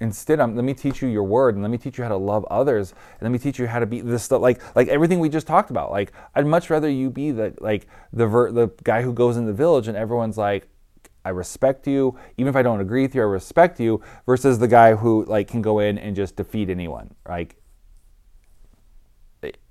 Instead, 0.01 0.39
I'm, 0.39 0.55
let 0.55 0.65
me 0.65 0.73
teach 0.73 1.01
you 1.01 1.07
your 1.07 1.23
word, 1.23 1.53
and 1.55 1.63
let 1.63 1.69
me 1.69 1.77
teach 1.77 1.97
you 1.97 2.03
how 2.03 2.09
to 2.09 2.17
love 2.17 2.43
others, 2.51 2.91
and 2.91 3.21
let 3.21 3.31
me 3.31 3.37
teach 3.37 3.59
you 3.59 3.67
how 3.67 3.79
to 3.79 3.85
be 3.85 4.01
this 4.01 4.23
stuff, 4.23 4.41
like 4.41 4.59
like 4.75 4.87
everything 4.87 5.19
we 5.19 5.29
just 5.29 5.45
talked 5.47 5.69
about. 5.69 5.91
Like 5.91 6.11
I'd 6.35 6.47
much 6.47 6.69
rather 6.69 6.89
you 6.89 7.09
be 7.09 7.31
the 7.31 7.53
like 7.61 7.87
the 8.11 8.25
ver- 8.27 8.51
the 8.51 8.69
guy 8.83 9.03
who 9.03 9.13
goes 9.13 9.37
in 9.37 9.45
the 9.45 9.53
village, 9.53 9.87
and 9.87 9.95
everyone's 9.95 10.39
like, 10.39 10.67
I 11.23 11.29
respect 11.29 11.85
you, 11.85 12.17
even 12.37 12.49
if 12.49 12.55
I 12.55 12.63
don't 12.63 12.81
agree 12.81 13.03
with 13.03 13.13
you, 13.13 13.21
I 13.21 13.25
respect 13.25 13.79
you, 13.79 14.01
versus 14.25 14.57
the 14.57 14.67
guy 14.67 14.95
who 14.95 15.23
like 15.25 15.47
can 15.47 15.61
go 15.61 15.79
in 15.79 15.99
and 15.99 16.15
just 16.15 16.35
defeat 16.35 16.69
anyone. 16.69 17.13
Like 17.29 17.57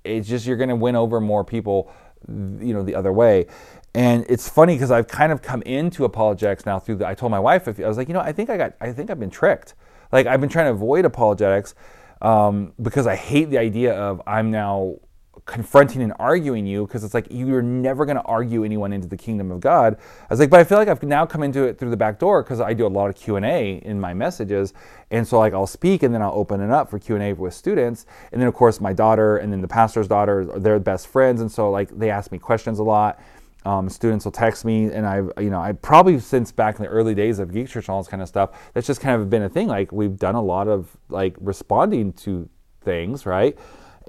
it's 0.03 0.27
just 0.27 0.45
you're 0.45 0.57
going 0.57 0.69
to 0.69 0.75
win 0.75 0.95
over 0.95 1.19
more 1.19 1.43
people, 1.43 1.91
you 2.27 2.73
know, 2.73 2.83
the 2.83 2.95
other 2.95 3.11
way. 3.11 3.47
And 3.93 4.25
it's 4.29 4.47
funny 4.47 4.75
because 4.75 4.91
I've 4.91 5.07
kind 5.07 5.31
of 5.31 5.41
come 5.41 5.61
into 5.63 6.05
apologetics 6.05 6.65
now 6.65 6.79
through 6.79 6.95
the. 6.95 7.07
I 7.07 7.13
told 7.13 7.31
my 7.31 7.39
wife, 7.39 7.67
I 7.67 7.87
was 7.87 7.97
like, 7.97 8.07
you 8.07 8.13
know, 8.13 8.21
I 8.21 8.31
think 8.31 8.49
I 8.49 8.55
got, 8.55 8.73
I 8.79 8.93
think 8.93 9.09
I've 9.09 9.19
been 9.19 9.29
tricked. 9.29 9.73
Like 10.11 10.27
I've 10.27 10.41
been 10.41 10.49
trying 10.49 10.67
to 10.67 10.71
avoid 10.71 11.05
apologetics 11.05 11.75
um, 12.21 12.73
because 12.81 13.07
I 13.07 13.15
hate 13.15 13.49
the 13.49 13.57
idea 13.57 13.93
of 13.93 14.21
I'm 14.27 14.51
now 14.51 14.97
confronting 15.45 16.01
and 16.01 16.13
arguing 16.19 16.65
you 16.65 16.85
because 16.85 17.03
it's 17.03 17.13
like 17.13 17.25
you're 17.29 17.61
never 17.61 18.05
going 18.05 18.15
to 18.15 18.23
argue 18.23 18.63
anyone 18.63 18.93
into 18.93 19.07
the 19.07 19.17
kingdom 19.17 19.51
of 19.51 19.59
God. 19.59 19.97
I 19.97 20.25
was 20.29 20.39
like, 20.39 20.49
but 20.49 20.59
I 20.59 20.63
feel 20.63 20.77
like 20.77 20.87
I've 20.87 21.01
now 21.03 21.25
come 21.25 21.41
into 21.41 21.63
it 21.63 21.77
through 21.79 21.89
the 21.89 21.97
back 21.97 22.19
door 22.19 22.43
because 22.43 22.61
I 22.61 22.73
do 22.73 22.85
a 22.85 22.89
lot 22.89 23.09
of 23.09 23.15
Q 23.15 23.37
and 23.37 23.45
A 23.45 23.77
in 23.77 23.99
my 23.99 24.13
messages, 24.13 24.73
and 25.09 25.27
so 25.27 25.39
like 25.39 25.53
I'll 25.53 25.67
speak 25.67 26.03
and 26.03 26.13
then 26.13 26.21
I'll 26.21 26.33
open 26.33 26.61
it 26.61 26.69
up 26.69 26.89
for 26.89 26.99
Q 26.99 27.15
and 27.15 27.23
A 27.23 27.33
with 27.33 27.53
students, 27.53 28.05
and 28.31 28.39
then 28.39 28.47
of 28.47 28.53
course 28.53 28.79
my 28.79 28.93
daughter 28.93 29.37
and 29.37 29.51
then 29.51 29.61
the 29.61 29.67
pastor's 29.67 30.07
daughter, 30.07 30.45
they're 30.59 30.79
best 30.79 31.07
friends, 31.07 31.41
and 31.41 31.51
so 31.51 31.71
like 31.71 31.89
they 31.97 32.09
ask 32.09 32.31
me 32.31 32.37
questions 32.37 32.79
a 32.79 32.83
lot. 32.83 33.19
Um, 33.63 33.89
students 33.89 34.25
will 34.25 34.31
text 34.31 34.65
me, 34.65 34.85
and 34.85 35.05
I've, 35.05 35.31
you 35.39 35.51
know, 35.51 35.61
I 35.61 35.73
probably 35.73 36.19
since 36.19 36.51
back 36.51 36.77
in 36.77 36.83
the 36.83 36.89
early 36.89 37.13
days 37.13 37.37
of 37.37 37.53
Geek 37.53 37.67
Church 37.67 37.87
and 37.87 37.93
all 37.93 38.01
this 38.01 38.09
kind 38.09 38.21
of 38.21 38.27
stuff, 38.27 38.71
that's 38.73 38.87
just 38.87 39.01
kind 39.01 39.21
of 39.21 39.29
been 39.29 39.43
a 39.43 39.49
thing. 39.49 39.67
Like 39.67 39.91
we've 39.91 40.17
done 40.17 40.35
a 40.35 40.41
lot 40.41 40.67
of 40.67 40.97
like 41.09 41.35
responding 41.39 42.13
to 42.13 42.49
things, 42.81 43.25
right? 43.25 43.57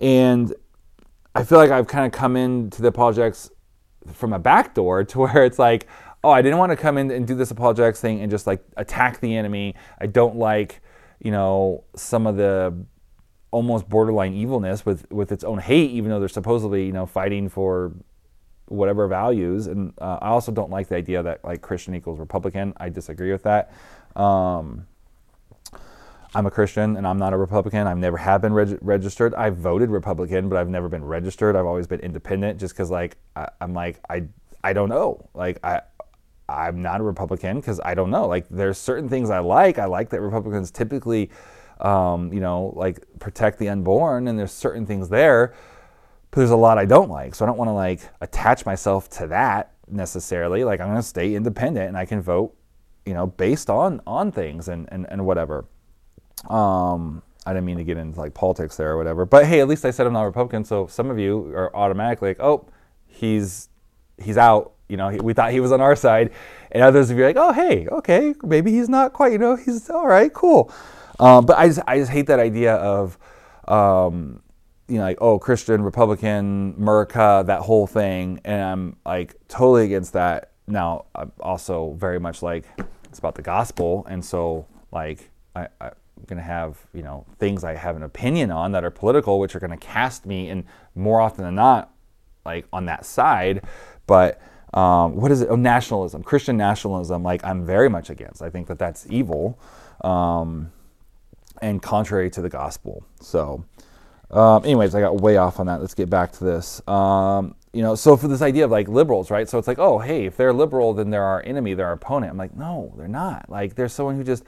And 0.01 0.55
I 1.35 1.45
feel 1.45 1.59
like 1.59 1.71
I've 1.71 1.87
kind 1.87 2.07
of 2.07 2.13
come 2.13 2.37
into 2.37 2.81
the 2.81 2.89
apologetics 2.89 3.51
from 4.13 4.33
a 4.33 4.39
back 4.39 4.75
door 4.75 5.05
to 5.13 5.19
where 5.19 5.45
it's 5.45 5.59
like, 5.59 5.87
oh, 6.25 6.31
I 6.31 6.41
didn't 6.41 6.59
want 6.59 6.71
to 6.71 6.77
come 6.77 6.99
in 6.99 7.11
and 7.11 7.27
do 7.27 7.35
this 7.35 7.51
apologetics 7.51 8.01
thing 8.01 8.21
and 8.21 8.31
just 8.31 8.47
like 8.47 8.65
attack 8.77 9.21
the 9.21 9.37
enemy. 9.37 9.75
I 10.01 10.07
don't 10.07 10.37
like, 10.37 10.81
you 11.21 11.31
know, 11.31 11.85
some 11.95 12.27
of 12.27 12.37
the 12.37 12.75
almost 13.51 13.87
borderline 13.87 14.33
evilness 14.33 14.87
with 14.87 15.11
with 15.13 15.31
its 15.31 15.45
own 15.45 15.59
hate, 15.59 15.91
even 15.91 16.11
though 16.11 16.19
they're 16.19 16.29
supposedly, 16.29 16.87
you 16.87 16.93
know, 16.93 17.07
fighting 17.07 17.49
for 17.49 17.93
whatever 18.73 19.07
values. 19.07 19.67
And 19.67 19.93
uh, 20.01 20.19
I 20.21 20.29
also 20.29 20.51
don't 20.51 20.71
like 20.71 20.89
the 20.89 20.97
idea 20.97 21.23
that 21.23 21.45
like 21.45 21.61
Christian 21.63 21.95
equals 21.95 22.19
Republican. 22.19 22.73
I 22.79 22.89
disagree 22.89 23.33
with 23.33 23.43
that. 23.45 23.73
Um, 24.17 24.87
I'm 26.35 26.47
a 26.47 26.51
Christian 26.51 26.97
and 26.97 27.07
I'm 27.07 27.19
not 27.19 27.33
a 27.35 27.37
Republican. 27.37 27.87
I've 27.87 27.99
never 27.99 28.17
have 28.17 28.41
been 28.41 28.55
reg- 28.55 28.79
registered. 28.81 29.35
I've 29.35 29.57
voted 29.57 29.91
Republican, 29.91 30.49
but 30.49 30.57
I've 30.57 30.69
never 30.69 30.89
been 30.89 31.05
registered. 31.05 31.57
I've 31.57 31.67
always 31.67 31.87
been 31.87 32.01
independent, 32.01 32.59
just 32.59 32.75
because 32.75 32.91
like 32.91 33.19
I, 33.37 33.49
I'm 33.61 33.75
like 33.75 34.01
I 34.09 34.25
I 34.65 34.73
don't 34.73 34.89
know. 34.89 35.29
Like 35.35 35.59
I 35.63 35.83
I'm 36.49 36.81
not 36.83 37.01
a 37.01 37.05
Republican 37.05 37.61
because 37.61 37.81
I 37.85 37.95
don't 37.95 38.11
know. 38.11 38.27
Like 38.27 38.49
there's 38.49 38.79
certain 38.79 39.09
things 39.09 39.29
I 39.29 39.41
like. 39.41 39.79
I 39.79 39.85
like 39.85 40.09
that 40.11 40.21
Republicans 40.23 40.71
typically, 40.71 41.31
um, 41.81 42.33
you 42.33 42.41
know, 42.41 42.73
like 42.77 43.05
protect 43.19 43.59
the 43.59 43.69
unborn, 43.69 44.27
and 44.27 44.39
there's 44.39 44.53
certain 44.53 44.87
things 44.87 45.11
there 45.11 45.55
but 46.33 46.41
there's 46.41 46.51
a 46.51 46.57
lot 46.57 46.79
I 46.79 46.87
don't 46.87 47.09
like. 47.09 47.37
So 47.37 47.45
I 47.45 47.47
don't 47.47 47.59
want 47.59 47.69
to 47.69 47.73
like 47.73 48.01
attach 48.21 48.67
myself 48.67 49.09
to 49.11 49.29
that 49.29 49.75
necessarily. 49.87 50.65
Like 50.65 50.81
I'm 50.81 50.89
going 50.89 50.99
to 50.99 51.03
stay 51.07 51.37
independent 51.37 51.87
and 51.87 51.97
I 51.97 52.05
can 52.05 52.21
vote 52.21 52.57
you 53.05 53.15
know, 53.15 53.27
based 53.27 53.71
on 53.71 54.01
on 54.07 54.33
things 54.33 54.69
and 54.69 54.89
and, 54.93 55.07
and 55.11 55.25
whatever. 55.27 55.65
Um, 56.49 57.23
I 57.45 57.53
didn't 57.53 57.67
mean 57.67 57.79
to 57.79 57.85
get 57.85 57.97
into 57.97 58.19
like 58.19 58.35
politics 58.35 58.77
there 58.77 58.93
or 58.93 58.97
whatever, 58.97 59.27
but 59.27 59.47
hey, 59.47 59.61
at 59.61 59.69
least 59.69 59.85
I 59.85 59.91
said 59.91 60.07
I'm 60.07 60.13
not 60.13 60.23
Republican, 60.23 60.65
so 60.65 60.87
some 60.87 61.11
of 61.11 61.19
you 61.19 61.53
are 61.55 61.75
automatically 61.75 62.31
like, 62.31 62.41
oh, 62.41 62.69
he's 63.07 63.69
he's 64.23 64.39
out. 64.39 64.73
You 64.89 64.97
know, 64.97 65.09
we 65.23 65.33
thought 65.33 65.53
he 65.53 65.61
was 65.61 65.73
on 65.73 65.81
our 65.81 65.97
side, 65.97 66.33
and 66.71 66.83
others 66.83 67.11
of 67.11 67.17
you 67.17 67.25
are 67.25 67.27
like, 67.27 67.37
oh, 67.37 67.53
hey, 67.53 67.89
okay, 67.89 68.35
maybe 68.43 68.71
he's 68.71 68.89
not 68.89 69.13
quite. 69.13 69.33
You 69.33 69.39
know, 69.39 69.57
he's 69.57 69.89
all 69.91 70.07
right, 70.07 70.33
cool. 70.33 70.73
Um, 71.19 71.47
but 71.47 71.59
I 71.59 71.69
just 71.69 71.81
I 71.87 71.99
just 71.99 72.11
hate 72.11 72.27
that 72.27 72.39
idea 72.39 72.75
of, 72.75 73.19
um, 73.69 74.43
you 74.93 74.99
know, 74.99 75.05
like 75.05 75.19
oh, 75.23 75.39
Christian, 75.39 75.83
Republican, 75.83 76.75
America, 76.77 77.43
that 77.47 77.63
whole 77.63 77.87
thing, 77.87 78.41
and 78.45 78.61
I'm 78.61 78.97
like 79.07 79.37
totally 79.49 79.87
against 79.87 80.13
that. 80.13 80.51
Now, 80.67 81.07
I'm 81.15 81.33
also 81.41 81.95
very 81.95 82.21
much 82.21 82.43
like 82.43 82.67
it's 83.05 83.19
about 83.19 83.35
the 83.35 83.43
gospel, 83.43 84.07
and 84.11 84.23
so 84.23 84.67
like 84.93 85.31
I, 85.57 85.69
I'm 85.81 85.93
going 86.27 86.37
to 86.37 86.43
have 86.43 86.79
you 86.93 87.03
know 87.03 87.25
things 87.39 87.65
I 87.65 87.75
have 87.75 87.97
an 87.97 88.03
opinion 88.03 88.51
on 88.51 88.73
that 88.73 88.85
are 88.85 88.91
political, 88.91 89.41
which 89.41 89.57
are 89.57 89.61
going 89.61 89.71
to 89.71 89.79
cast 89.79 90.27
me, 90.27 90.51
and 90.51 90.65
more 90.95 91.23
often 91.23 91.43
than 91.43 91.55
not, 91.55 91.91
like 92.45 92.67
on 92.71 92.85
that 92.85 93.07
side. 93.07 93.65
But 94.07 94.43
um, 94.75 95.17
what 95.17 95.33
is 95.33 95.41
it? 95.41 95.49
Oh, 95.49 95.57
nationalism, 95.57 96.23
Christian 96.23 96.59
nationalism. 96.59 97.23
Like 97.23 97.43
I'm 97.47 97.65
very 97.65 97.89
much 97.89 98.11
against. 98.11 98.43
I 98.43 98.51
think 98.51 98.67
that 98.67 98.79
that's 98.79 99.07
evil, 99.09 99.59
um, 100.05 100.71
and 101.63 101.81
contrary 101.81 102.29
to 102.29 102.43
the 102.43 102.51
gospel. 102.51 103.07
So, 103.21 103.65
um, 104.33 104.65
anyways, 104.65 104.95
I 104.95 105.01
got 105.01 105.21
way 105.21 105.37
off 105.37 105.61
on 105.61 105.67
that. 105.67 105.81
Let's 105.81 105.95
get 105.95 106.09
back 106.09 106.33
to 106.33 106.45
this. 106.45 106.87
Um, 106.89 107.55
you 107.73 107.83
know, 107.83 107.95
so 107.95 108.17
for 108.17 108.29
this 108.29 108.43
idea 108.43 108.65
of 108.65 108.71
like 108.71 108.89
liberals, 108.89 109.31
right? 109.31 109.49
So 109.49 109.59
it's 109.59 109.69
like, 109.69 109.79
oh, 109.79 109.99
hey, 109.99 110.27
if 110.27 110.37
they're 110.37 110.53
liberal, 110.53 110.95
then 110.95 111.11
they're 111.11 111.23
our 111.23 111.43
enemy, 111.43 111.75
they're 111.75 111.87
our 111.87 111.93
opponent. 111.93 112.31
I'm 112.31 112.39
like, 112.39 112.57
no, 112.57 112.93
they're 112.97 113.09
not. 113.09 113.49
Like, 113.49 113.75
there's 113.75 113.93
someone 113.93 114.17
who 114.17 114.25
just 114.25 114.45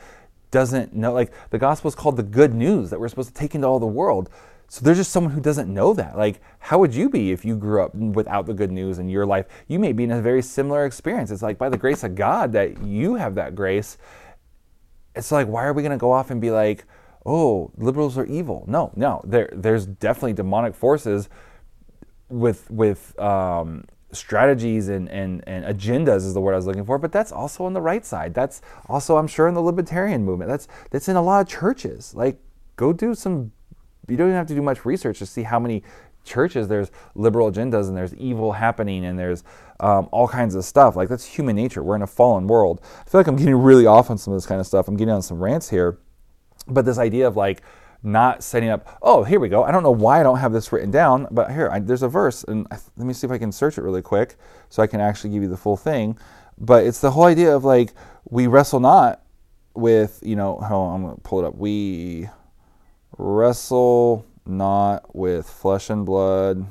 doesn't 0.51 0.95
know. 0.95 1.13
Like, 1.13 1.33
the 1.51 1.59
gospel 1.59 1.89
is 1.89 1.95
called 1.95 2.17
the 2.17 2.23
good 2.23 2.55
news 2.55 2.91
that 2.91 3.01
we're 3.01 3.09
supposed 3.09 3.29
to 3.29 3.35
take 3.35 3.55
into 3.55 3.67
all 3.67 3.79
the 3.79 3.87
world. 3.87 4.31
So 4.69 4.85
there's 4.85 4.99
just 4.99 5.13
someone 5.13 5.33
who 5.33 5.41
doesn't 5.41 5.73
know 5.73 5.93
that. 5.95 6.17
Like, 6.17 6.41
how 6.59 6.79
would 6.79 6.95
you 6.95 7.09
be 7.09 7.33
if 7.33 7.45
you 7.45 7.57
grew 7.57 7.83
up 7.83 7.95
without 7.95 8.47
the 8.47 8.55
good 8.55 8.73
news 8.73 8.99
in 8.99 9.09
your 9.09 9.27
life? 9.27 9.47
You 9.69 9.79
may 9.79 9.93
be 9.93 10.05
in 10.05 10.11
a 10.11 10.21
very 10.21 10.43
similar 10.43 10.85
experience. 10.85 11.31
It's 11.31 11.43
like 11.43 11.59
by 11.59 11.69
the 11.69 11.79
grace 11.79 12.03
of 12.03 12.15
God 12.15 12.53
that 12.53 12.83
you 12.83 13.15
have 13.15 13.35
that 13.37 13.55
grace. 13.55 13.99
It's 15.15 15.31
like, 15.31 15.47
why 15.47 15.65
are 15.65 15.73
we 15.73 15.83
going 15.83 15.93
to 15.93 15.99
go 15.99 16.11
off 16.11 16.31
and 16.31 16.41
be 16.41 16.51
like, 16.51 16.85
oh, 17.27 17.71
liberals 17.77 18.19
are 18.19 18.27
evil? 18.27 18.65
No, 18.67 18.93
no. 18.97 19.21
There, 19.25 19.49
there's 19.53 19.87
definitely 19.87 20.35
demonic 20.35 20.75
forces 20.75 21.29
with 22.29 22.71
with 22.71 23.19
um, 23.19 23.85
strategies 24.13 24.89
and, 24.89 25.09
and, 25.09 25.43
and 25.47 25.65
agendas 25.65 26.19
is 26.19 26.35
the 26.35 26.41
word 26.41 26.53
I 26.53 26.57
was 26.57 26.67
looking 26.67 26.85
for, 26.85 26.99
but 26.99 27.13
that's 27.13 27.33
also 27.33 27.65
on 27.65 27.73
the 27.73 27.81
right 27.81 28.05
side. 28.05 28.35
That's 28.35 28.63
also, 28.87 29.17
I'm 29.17 29.27
sure, 29.27 29.49
in 29.49 29.55
the 29.55 29.63
libertarian 29.63 30.25
movement. 30.25 30.51
That's 30.51 30.69
that's 30.91 31.09
in 31.09 31.17
a 31.17 31.23
lot 31.23 31.41
of 31.41 31.49
churches. 31.49 32.15
Like, 32.15 32.39
go 32.77 32.93
do 32.93 33.15
some. 33.15 33.53
You 34.09 34.17
don't 34.17 34.29
even 34.29 34.37
have 34.37 34.47
to 34.49 34.55
do 34.55 34.63
much 34.63 34.85
research 34.85 35.19
to 35.21 35.27
see 35.27 35.43
how 35.43 35.59
many 35.59 35.83
churches 36.25 36.69
there's 36.69 36.91
liberal 37.15 37.51
agendas 37.51 37.89
and 37.89 37.97
there's 37.97 38.15
evil 38.15 38.53
happening 38.53 39.05
and 39.05 39.19
there's 39.19 39.45
um, 39.81 40.09
all 40.11 40.27
kinds 40.27 40.55
of 40.55 40.65
stuff. 40.65 40.97
Like 40.97 41.09
that's 41.09 41.25
human 41.25 41.57
nature. 41.57 41.83
We're 41.83 41.97
in 41.97 42.03
a 42.03 42.07
fallen 42.07 42.47
world. 42.47 42.81
I 42.83 43.09
feel 43.09 43.21
like 43.21 43.27
I'm 43.27 43.37
getting 43.37 43.57
really 43.57 43.87
off 43.87 44.11
on 44.11 44.19
some 44.19 44.33
of 44.33 44.37
this 44.37 44.47
kind 44.47 44.61
of 44.61 44.67
stuff. 44.67 44.89
I'm 44.89 44.97
getting 44.97 45.15
on 45.15 45.23
some 45.23 45.39
rants 45.39 45.71
here, 45.71 45.99
but 46.67 46.85
this 46.85 46.99
idea 46.99 47.27
of 47.27 47.37
like 47.37 47.63
not 48.05 48.43
setting 48.43 48.69
up. 48.69 48.99
Oh, 49.01 49.25
here 49.25 49.41
we 49.41 49.49
go. 49.49 49.65
I 49.65 49.73
don't 49.73 49.83
know 49.83 49.91
why 49.91 50.21
I 50.21 50.23
don't 50.23 50.39
have 50.39 50.53
this 50.53 50.71
written 50.71 50.91
down, 50.91 51.27
but 51.31 51.51
here 51.51 51.71
I, 51.73 51.81
there's 51.81 52.03
a 52.03 52.09
verse, 52.09 52.45
and 52.45 52.67
I, 52.71 52.77
let 52.97 53.07
me 53.07 53.15
see 53.15 53.27
if 53.27 53.31
I 53.31 53.39
can 53.39 53.51
search 53.51 53.79
it 53.79 53.83
really 53.83 54.03
quick 54.03 54.37
so 54.69 54.83
I 54.83 54.87
can 54.87 55.01
actually 55.01 55.31
give 55.31 55.43
you 55.43 55.49
the 55.49 55.57
full 55.57 55.77
thing. 55.77 56.19
But 56.59 56.85
it's 56.85 57.01
the 57.01 57.11
whole 57.11 57.25
idea 57.25 57.57
of 57.57 57.65
like 57.65 57.93
we 58.29 58.47
wrestle 58.47 58.81
not 58.81 59.23
with 59.75 60.21
you 60.23 60.37
know. 60.37 60.57
On, 60.59 60.95
I'm 60.95 61.03
gonna 61.03 61.17
pull 61.23 61.41
it 61.41 61.47
up. 61.47 61.57
We 61.57 62.29
wrestle 63.17 64.27
not 64.47 65.17
with 65.17 65.49
flesh 65.49 65.91
and 65.91 66.05
blood. 66.05 66.65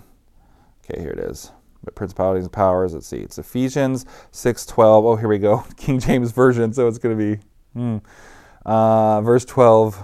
Okay, 0.85 1.01
here 1.01 1.11
it 1.11 1.19
is. 1.19 1.51
But 1.83 1.95
principalities 1.95 2.45
and 2.45 2.53
powers. 2.53 2.93
Let's 2.93 3.07
see. 3.07 3.17
It's 3.17 3.37
Ephesians 3.37 4.05
six 4.31 4.65
twelve. 4.65 5.05
Oh, 5.05 5.15
here 5.15 5.27
we 5.27 5.39
go. 5.39 5.65
King 5.77 5.99
James 5.99 6.31
version. 6.31 6.71
So 6.73 6.87
it's 6.87 6.99
gonna 6.99 7.15
be 7.15 7.39
hmm. 7.73 7.97
Uh, 8.65 9.21
verse 9.21 9.45
twelve. 9.45 9.97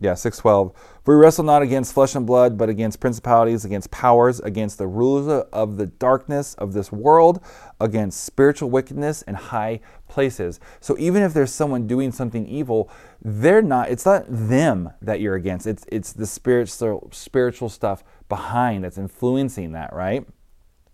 Yeah, 0.00 0.14
612. 0.14 0.72
For 1.04 1.16
we 1.16 1.20
wrestle 1.20 1.42
not 1.42 1.62
against 1.62 1.92
flesh 1.92 2.14
and 2.14 2.24
blood, 2.24 2.56
but 2.56 2.68
against 2.68 3.00
principalities, 3.00 3.64
against 3.64 3.90
powers, 3.90 4.38
against 4.38 4.78
the 4.78 4.86
rulers 4.86 5.44
of 5.52 5.76
the 5.76 5.86
darkness 5.86 6.54
of 6.54 6.72
this 6.72 6.92
world, 6.92 7.42
against 7.80 8.22
spiritual 8.22 8.70
wickedness 8.70 9.22
in 9.22 9.34
high 9.34 9.80
places. 10.06 10.60
So 10.80 10.96
even 10.98 11.24
if 11.24 11.34
there's 11.34 11.52
someone 11.52 11.88
doing 11.88 12.12
something 12.12 12.46
evil, 12.46 12.88
they're 13.20 13.62
not, 13.62 13.90
it's 13.90 14.06
not 14.06 14.24
them 14.28 14.90
that 15.02 15.20
you're 15.20 15.34
against. 15.34 15.66
It's 15.66 15.84
it's 15.90 16.12
the 16.12 16.26
spiritual 16.26 17.08
spiritual 17.12 17.68
stuff 17.68 18.04
behind 18.28 18.84
that's 18.84 18.98
influencing 18.98 19.72
that, 19.72 19.92
right? 19.92 20.24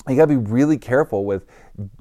You 0.09 0.17
got 0.17 0.29
to 0.29 0.39
be 0.39 0.51
really 0.51 0.77
careful 0.77 1.25
with 1.25 1.47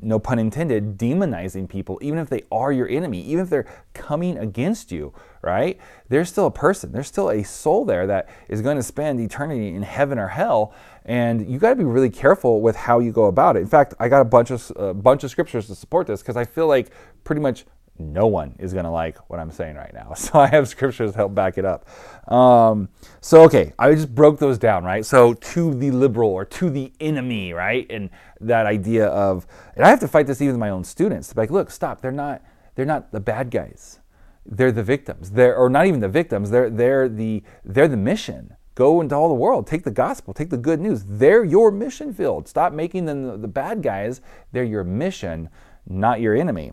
no 0.02 0.20
pun 0.20 0.38
intended 0.38 0.98
demonizing 0.98 1.68
people 1.68 1.98
even 2.02 2.20
if 2.20 2.30
they 2.30 2.44
are 2.52 2.72
your 2.72 2.88
enemy 2.90 3.22
even 3.22 3.44
if 3.44 3.50
they're 3.50 3.68
coming 3.94 4.38
against 4.38 4.92
you 4.92 5.14
right? 5.42 5.78
They're 6.08 6.26
still 6.26 6.46
a 6.46 6.52
person 6.52 6.92
there's 6.92 7.08
still 7.08 7.30
a 7.30 7.44
soul 7.44 7.86
there 7.86 8.08
that 8.08 8.30
is 8.50 8.62
going 8.62 8.78
to 8.78 8.84
spend 8.84 9.20
eternity 9.20 9.70
in 9.70 9.82
heaven 9.82 10.18
or 10.18 10.28
hell 10.28 10.74
and 11.06 11.50
you 11.50 11.60
got 11.60 11.70
to 11.70 11.76
be 11.76 11.84
really 11.84 12.10
careful 12.10 12.62
with 12.62 12.76
how 12.76 13.00
you 13.00 13.12
go 13.12 13.26
about 13.26 13.56
it. 13.56 13.60
In 13.60 13.68
fact 13.68 13.94
i 14.00 14.08
got 14.10 14.22
a 14.22 14.26
bunch 14.26 14.52
of 14.52 14.72
a 14.76 14.94
bunch 14.94 15.24
of 15.24 15.32
scriptures 15.32 15.68
to 15.68 15.76
support 15.76 16.08
this 16.08 16.22
because 16.22 16.38
i 16.38 16.46
feel 16.46 16.68
like 16.68 16.92
pretty 17.24 17.42
much 17.42 17.66
no 18.00 18.28
one 18.28 18.56
is 18.60 18.74
going 18.74 18.86
to 18.86 18.92
like 18.92 19.18
what 19.30 19.40
I'm 19.40 19.52
saying 19.52 19.76
right 19.76 19.94
now. 19.94 20.14
So 20.24 20.40
I 20.40 20.48
have 20.48 20.68
scriptures 20.68 21.12
to 21.12 21.18
help 21.18 21.36
back 21.36 21.58
it 21.58 21.66
up. 21.66 21.88
Um, 22.32 22.90
so, 23.20 23.44
okay, 23.44 23.74
I 23.78 23.94
just 23.94 24.14
broke 24.14 24.40
those 24.40 24.58
down, 24.58 24.84
right? 24.84 25.06
So, 25.06 25.34
to 25.34 25.74
the 25.74 25.92
liberal 25.92 26.30
or 26.30 26.46
to 26.46 26.70
the 26.70 26.94
enemy, 27.00 27.52
right? 27.54 27.86
And 27.90 28.10
that 28.40 28.66
idea 28.66 29.08
of, 29.08 29.46
and 29.76 29.86
I 29.86 29.90
have 29.90 30.00
to 30.00 30.08
fight 30.08 30.28
this 30.28 30.42
even 30.42 30.54
with 30.54 30.60
my 30.60 30.70
own 30.70 30.84
students. 30.84 31.36
Like, 31.36 31.52
look, 31.52 31.70
stop. 31.70 32.02
They're 32.02 32.12
not, 32.12 32.42
they're 32.76 32.86
not 32.86 33.12
the 33.12 33.20
bad 33.20 33.52
guys. 33.52 34.00
They're 34.46 34.72
the 34.72 34.84
victims. 34.84 35.32
They're, 35.32 35.56
or 35.56 35.70
not 35.70 35.86
even 35.88 36.00
the 36.00 36.10
victims. 36.10 36.50
They're, 36.50 36.70
they're 36.70 37.10
the, 37.10 37.44
they're 37.66 37.88
the 37.88 37.98
mission. 37.98 38.56
Go 38.76 39.02
into 39.02 39.16
all 39.16 39.28
the 39.28 39.36
world. 39.36 39.68
Take 39.68 39.84
the 39.84 39.92
gospel. 39.92 40.34
Take 40.34 40.50
the 40.50 40.58
good 40.58 40.80
news. 40.80 41.04
They're 41.08 41.44
your 41.44 41.70
mission 41.70 42.14
field. 42.14 42.48
Stop 42.48 42.74
making 42.74 43.06
them 43.06 43.24
the, 43.24 43.38
the 43.38 43.48
bad 43.48 43.84
guys. 43.84 44.22
They're 44.52 44.64
your 44.64 44.84
mission, 44.84 45.50
not 45.88 46.22
your 46.22 46.36
enemy. 46.36 46.72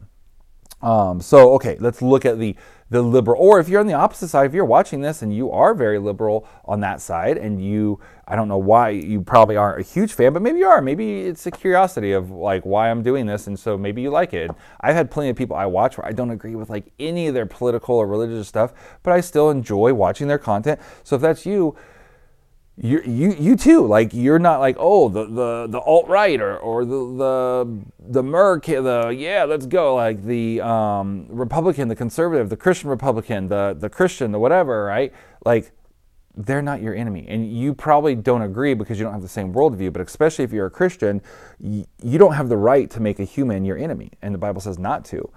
Um, 0.83 1.21
so, 1.21 1.53
okay, 1.55 1.77
let's 1.79 2.01
look 2.01 2.25
at 2.25 2.39
the, 2.39 2.57
the 2.89 3.03
liberal, 3.03 3.41
or 3.41 3.61
if 3.61 3.69
you're 3.69 3.81
on 3.81 3.87
the 3.87 3.93
opposite 3.93 4.29
side, 4.29 4.47
if 4.47 4.55
you're 4.55 4.65
watching 4.65 5.01
this 5.03 5.21
and 5.23 5.35
you 5.35 5.51
are 5.51 5.75
very 5.75 5.99
liberal 5.99 6.49
on 6.65 6.81
that 6.81 7.01
side, 7.01 7.37
and 7.37 7.63
you, 7.63 8.01
I 8.27 8.35
don't 8.35 8.49
know 8.49 8.59
why, 8.59 8.91
you 8.91 9.21
probably 9.21 9.57
aren't 9.57 9.81
a 9.81 9.85
huge 9.85 10.13
fan, 10.13 10.33
but 10.33 10.43
maybe 10.43 10.59
you 10.59 10.67
are. 10.67 10.81
Maybe 10.81 11.21
it's 11.23 11.47
a 11.47 11.51
curiosity 11.51 12.13
of 12.13 12.31
like 12.31 12.65
why 12.65 12.91
I'm 12.91 13.03
doing 13.03 13.27
this, 13.27 13.47
and 13.47 13.59
so 13.59 13.77
maybe 13.77 14.01
you 14.01 14.11
like 14.11 14.33
it. 14.33 14.51
I've 14.81 14.95
had 14.95 15.11
plenty 15.11 15.31
of 15.31 15.37
people 15.37 15.55
I 15.55 15.67
watch 15.67 15.99
where 15.99 16.07
I 16.07 16.13
don't 16.13 16.31
agree 16.31 16.55
with 16.55 16.71
like 16.71 16.93
any 16.99 17.29
of 17.29 17.35
their 17.35 17.47
political 17.47 17.97
or 17.97 18.07
religious 18.07 18.49
stuff, 18.49 18.73
but 19.03 19.13
I 19.13 19.21
still 19.21 19.51
enjoy 19.51 19.93
watching 19.93 20.29
their 20.29 20.39
content. 20.39 20.81
So 21.05 21.17
if 21.17 21.23
that's 21.23 21.45
you, 21.45 21.77
you 22.83 23.03
you 23.05 23.33
you 23.39 23.57
too. 23.57 23.87
Like 23.87 24.15
you're 24.15 24.39
not 24.39 24.59
like 24.59 24.77
oh 24.79 25.11
the 25.11 25.27
the 25.27 25.67
the 25.69 25.81
alt 25.81 26.09
right 26.09 26.41
or 26.41 26.57
or 26.57 26.85
the 26.87 26.91
the 27.19 27.79
the 27.99 28.23
Merc 28.23 28.65
the 28.65 29.15
yeah 29.17 29.45
let's 29.45 29.67
go. 29.67 29.95
Like 29.97 30.25
the 30.25 30.63
um, 30.63 31.27
Republican 31.29 31.89
the 31.89 31.97
conservative 31.97 32.49
the 32.49 32.57
Christian 32.57 32.89
Republican 32.89 33.49
the 33.49 33.77
the 33.79 33.91
Christian 33.91 34.33
the 34.33 34.39
whatever 34.39 34.85
right? 34.85 35.13
Like 35.45 35.73
they're 36.35 36.63
not 36.63 36.81
your 36.81 36.95
enemy. 36.95 37.27
And 37.29 37.53
you 37.53 37.75
probably 37.75 38.15
don't 38.15 38.43
agree 38.43 38.73
because 38.73 38.99
you 38.99 39.05
don't 39.05 39.13
have 39.13 39.23
the 39.23 39.29
same 39.29 39.53
worldview 39.53 39.93
but 39.93 40.01
especially 40.01 40.45
if 40.45 40.53
you're 40.53 40.67
a 40.67 40.71
Christian 40.71 41.21
you, 41.59 41.85
you 42.03 42.19
don't 42.19 42.33
have 42.33 42.49
the 42.49 42.57
right 42.57 42.89
to 42.91 43.01
make 43.01 43.21
a 43.21 43.25
human 43.25 43.67
your 43.67 43.77
enemy. 43.77 44.11
And 44.23 44.33
the 44.33 44.39
Bible 44.39 44.63
says 44.63 44.79
not 44.79 45.05
to 45.07 45.31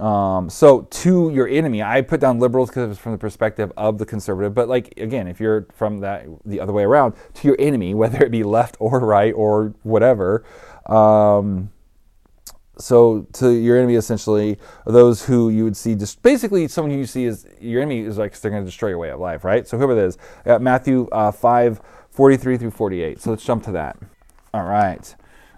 um, 0.00 0.50
so 0.50 0.82
to 0.82 1.30
your 1.30 1.46
enemy, 1.46 1.82
I 1.82 2.00
put 2.02 2.20
down 2.20 2.40
liberals 2.40 2.70
because 2.70 2.90
it's 2.90 3.00
from 3.00 3.12
the 3.12 3.18
perspective 3.18 3.72
of 3.76 3.98
the 3.98 4.06
conservative. 4.06 4.54
But 4.54 4.68
like 4.68 4.94
again, 4.98 5.28
if 5.28 5.40
you're 5.40 5.66
from 5.74 6.00
that 6.00 6.26
the 6.44 6.60
other 6.60 6.72
way 6.72 6.82
around, 6.82 7.14
to 7.34 7.48
your 7.48 7.56
enemy, 7.58 7.94
whether 7.94 8.22
it 8.22 8.30
be 8.30 8.42
left 8.42 8.76
or 8.80 8.98
right 9.00 9.32
or 9.32 9.74
whatever. 9.82 10.44
Um, 10.86 11.70
so 12.76 13.26
to 13.34 13.50
your 13.50 13.78
enemy, 13.78 13.94
essentially, 13.94 14.58
those 14.84 15.24
who 15.24 15.48
you 15.48 15.62
would 15.64 15.76
see 15.76 15.94
just 15.94 16.22
basically 16.22 16.66
someone 16.66 16.90
who 16.90 16.98
you 16.98 17.06
see 17.06 17.26
as 17.26 17.46
your 17.60 17.80
enemy 17.80 18.00
is 18.00 18.18
like 18.18 18.38
they're 18.40 18.50
going 18.50 18.64
to 18.64 18.66
destroy 18.66 18.88
your 18.88 18.98
way 18.98 19.10
of 19.10 19.20
life, 19.20 19.44
right? 19.44 19.66
So 19.66 19.76
whoever 19.78 19.92
it 19.92 20.04
is, 20.04 20.18
got 20.44 20.60
Matthew 20.60 21.08
uh, 21.12 21.30
5, 21.30 21.80
43 22.10 22.58
through 22.58 22.70
48. 22.72 23.20
So 23.20 23.30
let's 23.30 23.44
jump 23.44 23.62
to 23.64 23.72
that. 23.72 23.96
All 24.52 24.64
right. 24.64 25.14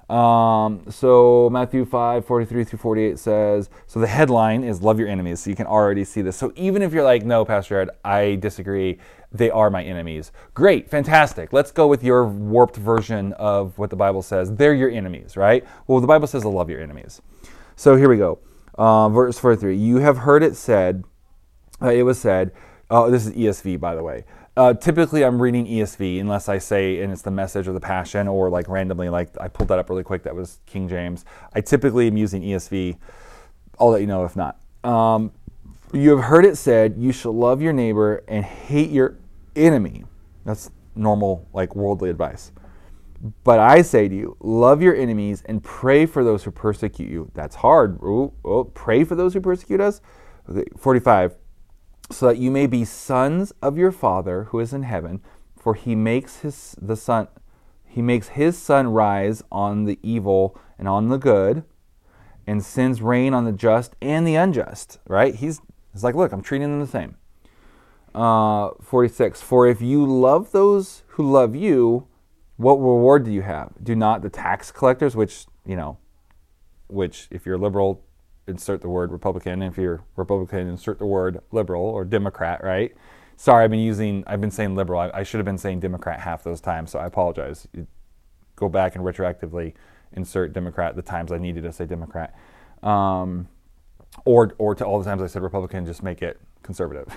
Um, 0.08 0.84
so 0.88 1.50
Matthew 1.50 1.84
5, 1.84 2.24
43 2.24 2.64
through 2.64 2.78
48 2.78 3.18
says, 3.18 3.70
so 3.86 3.98
the 3.98 4.06
headline 4.06 4.62
is 4.62 4.80
love 4.80 5.00
your 5.00 5.08
enemies. 5.08 5.40
So 5.40 5.50
you 5.50 5.56
can 5.56 5.66
already 5.66 6.04
see 6.04 6.22
this. 6.22 6.36
So 6.36 6.52
even 6.54 6.82
if 6.82 6.92
you're 6.92 7.04
like, 7.04 7.24
no, 7.24 7.44
Pastor 7.44 7.80
Ed, 7.80 7.90
I 8.04 8.36
disagree, 8.36 8.98
they 9.32 9.50
are 9.50 9.68
my 9.68 9.82
enemies. 9.82 10.30
Great, 10.54 10.88
fantastic. 10.88 11.52
Let's 11.52 11.72
go 11.72 11.88
with 11.88 12.04
your 12.04 12.24
warped 12.24 12.76
version 12.76 13.32
of 13.34 13.76
what 13.78 13.90
the 13.90 13.96
Bible 13.96 14.22
says. 14.22 14.54
They're 14.54 14.74
your 14.74 14.90
enemies, 14.90 15.36
right? 15.36 15.66
Well, 15.86 16.00
the 16.00 16.06
Bible 16.06 16.28
says 16.28 16.42
to 16.42 16.48
love 16.48 16.70
your 16.70 16.80
enemies. 16.80 17.20
So 17.74 17.96
here 17.96 18.08
we 18.08 18.16
go. 18.16 18.38
Uh, 18.78 19.08
verse 19.08 19.38
43 19.38 19.76
You 19.76 19.96
have 19.98 20.18
heard 20.18 20.42
it 20.42 20.54
said, 20.54 21.04
uh, 21.82 21.90
it 21.90 22.04
was 22.04 22.18
said, 22.18 22.52
oh, 22.90 23.10
this 23.10 23.26
is 23.26 23.32
ESV, 23.32 23.80
by 23.80 23.94
the 23.94 24.02
way. 24.02 24.24
Uh, 24.56 24.72
typically, 24.72 25.22
I'm 25.22 25.40
reading 25.40 25.66
ESV 25.66 26.18
unless 26.18 26.48
I 26.48 26.56
say, 26.58 27.02
and 27.02 27.12
it's 27.12 27.20
the 27.20 27.30
message 27.30 27.68
or 27.68 27.72
the 27.72 27.80
passion, 27.80 28.26
or 28.26 28.48
like 28.48 28.68
randomly, 28.68 29.10
like 29.10 29.28
I 29.38 29.48
pulled 29.48 29.68
that 29.68 29.78
up 29.78 29.90
really 29.90 30.02
quick. 30.02 30.22
That 30.22 30.34
was 30.34 30.60
King 30.64 30.88
James. 30.88 31.26
I 31.54 31.60
typically 31.60 32.06
am 32.06 32.16
using 32.16 32.42
ESV. 32.42 32.96
I'll 33.78 33.90
let 33.90 34.00
you 34.00 34.06
know 34.06 34.24
if 34.24 34.34
not. 34.34 34.58
Um, 34.82 35.32
you 35.92 36.16
have 36.16 36.24
heard 36.24 36.46
it 36.46 36.56
said, 36.56 36.94
"You 36.96 37.12
shall 37.12 37.32
love 37.32 37.60
your 37.60 37.74
neighbor 37.74 38.24
and 38.28 38.44
hate 38.44 38.90
your 38.90 39.18
enemy." 39.54 40.04
That's 40.46 40.70
normal, 40.94 41.46
like 41.52 41.76
worldly 41.76 42.08
advice. 42.08 42.52
But 43.44 43.58
I 43.58 43.82
say 43.82 44.08
to 44.08 44.14
you, 44.14 44.36
love 44.40 44.80
your 44.80 44.94
enemies 44.94 45.42
and 45.46 45.62
pray 45.62 46.06
for 46.06 46.22
those 46.24 46.44
who 46.44 46.50
persecute 46.50 47.10
you. 47.10 47.30
That's 47.34 47.56
hard. 47.56 48.02
Ooh, 48.02 48.32
oh, 48.44 48.64
pray 48.64 49.04
for 49.04 49.14
those 49.16 49.34
who 49.34 49.40
persecute 49.40 49.80
us. 49.80 50.00
Okay, 50.48 50.64
45 50.78 51.36
so 52.10 52.26
that 52.26 52.38
you 52.38 52.50
may 52.50 52.66
be 52.66 52.84
sons 52.84 53.52
of 53.62 53.76
your 53.76 53.92
Father 53.92 54.44
who 54.44 54.60
is 54.60 54.72
in 54.72 54.82
heaven, 54.82 55.20
for 55.56 55.74
he 55.74 55.94
makes 55.94 56.40
his 56.40 56.76
the 56.80 56.96
sun 56.96 57.28
he 57.86 58.02
makes 58.02 58.28
his 58.28 58.58
sun 58.58 58.88
rise 58.88 59.42
on 59.50 59.84
the 59.84 59.98
evil 60.02 60.58
and 60.78 60.86
on 60.86 61.08
the 61.08 61.16
good, 61.16 61.64
and 62.46 62.62
sends 62.62 63.00
rain 63.00 63.32
on 63.32 63.44
the 63.44 63.52
just 63.52 63.96
and 64.02 64.26
the 64.26 64.36
unjust. 64.36 64.98
Right? 65.08 65.34
He's 65.34 65.60
he's 65.92 66.04
like, 66.04 66.14
look, 66.14 66.32
I'm 66.32 66.42
treating 66.42 66.70
them 66.70 66.80
the 66.80 66.86
same. 66.86 67.16
Uh, 68.14 68.70
46. 68.80 69.42
For 69.42 69.66
if 69.66 69.82
you 69.82 70.06
love 70.06 70.52
those 70.52 71.02
who 71.08 71.30
love 71.30 71.54
you, 71.54 72.06
what 72.56 72.74
reward 72.74 73.24
do 73.24 73.30
you 73.30 73.42
have? 73.42 73.72
Do 73.82 73.94
not 73.94 74.22
the 74.22 74.30
tax 74.30 74.70
collectors, 74.70 75.16
which 75.16 75.46
you 75.66 75.76
know, 75.76 75.98
which 76.88 77.28
if 77.30 77.44
you're 77.44 77.58
liberal, 77.58 78.05
insert 78.46 78.80
the 78.80 78.88
word 78.88 79.12
Republican. 79.12 79.62
If 79.62 79.76
you're 79.76 80.02
Republican, 80.16 80.68
insert 80.68 80.98
the 80.98 81.06
word 81.06 81.40
liberal 81.52 81.82
or 81.82 82.04
Democrat, 82.04 82.62
right? 82.62 82.94
Sorry, 83.36 83.64
I've 83.64 83.70
been 83.70 83.80
using, 83.80 84.24
I've 84.26 84.40
been 84.40 84.50
saying 84.50 84.74
liberal. 84.74 85.00
I, 85.00 85.10
I 85.12 85.22
should 85.22 85.38
have 85.38 85.44
been 85.44 85.58
saying 85.58 85.80
Democrat 85.80 86.20
half 86.20 86.42
those 86.42 86.60
times, 86.60 86.90
so 86.90 86.98
I 86.98 87.06
apologize. 87.06 87.68
You 87.72 87.86
go 88.54 88.68
back 88.68 88.96
and 88.96 89.04
retroactively 89.04 89.74
insert 90.12 90.52
Democrat 90.52 90.96
the 90.96 91.02
times 91.02 91.32
I 91.32 91.38
needed 91.38 91.64
to 91.64 91.72
say 91.72 91.84
Democrat. 91.84 92.34
Um, 92.82 93.48
or, 94.24 94.54
or 94.58 94.74
to 94.74 94.84
all 94.84 94.98
the 94.98 95.04
times 95.04 95.22
I 95.22 95.26
said 95.26 95.42
Republican, 95.42 95.84
just 95.84 96.02
make 96.02 96.22
it 96.22 96.40
conservative. 96.62 97.12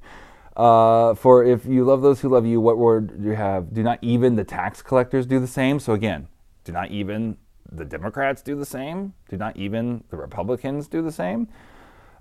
uh, 0.56 1.14
for 1.14 1.44
if 1.44 1.66
you 1.66 1.84
love 1.84 2.00
those 2.00 2.20
who 2.20 2.30
love 2.30 2.46
you, 2.46 2.60
what 2.60 2.78
word 2.78 3.20
do 3.22 3.28
you 3.28 3.36
have? 3.36 3.74
Do 3.74 3.82
not 3.82 3.98
even 4.00 4.36
the 4.36 4.44
tax 4.44 4.80
collectors 4.80 5.26
do 5.26 5.38
the 5.38 5.46
same? 5.46 5.78
So 5.80 5.92
again, 5.92 6.28
do 6.64 6.72
not 6.72 6.90
even 6.90 7.36
the 7.70 7.84
Democrats 7.84 8.42
do 8.42 8.56
the 8.56 8.66
same? 8.66 9.14
Do 9.28 9.36
not 9.36 9.56
even 9.56 10.04
the 10.10 10.16
Republicans 10.16 10.88
do 10.88 11.02
the 11.02 11.12
same? 11.12 11.48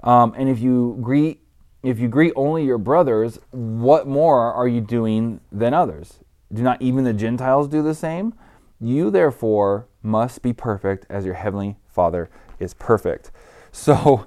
Um, 0.03 0.33
and 0.37 0.49
if 0.49 0.59
you 0.59 0.97
greet 1.01 1.41
if 1.83 1.99
you 1.99 2.07
greet 2.07 2.33
only 2.35 2.65
your 2.65 2.79
brothers, 2.79 3.39
what 3.51 4.07
more 4.07 4.51
are 4.51 4.67
you 4.67 4.81
doing 4.81 5.39
than 5.51 5.73
others? 5.73 6.19
Do 6.51 6.63
not 6.63 6.81
even 6.81 7.03
the 7.03 7.13
Gentiles 7.13 7.67
do 7.67 7.81
the 7.81 7.93
same? 7.93 8.33
You 8.79 9.09
therefore 9.09 9.87
must 10.01 10.41
be 10.41 10.53
perfect 10.53 11.05
as 11.09 11.23
your 11.23 11.35
heavenly 11.35 11.77
Father 11.87 12.29
is 12.59 12.73
perfect. 12.73 13.31
So, 13.71 14.25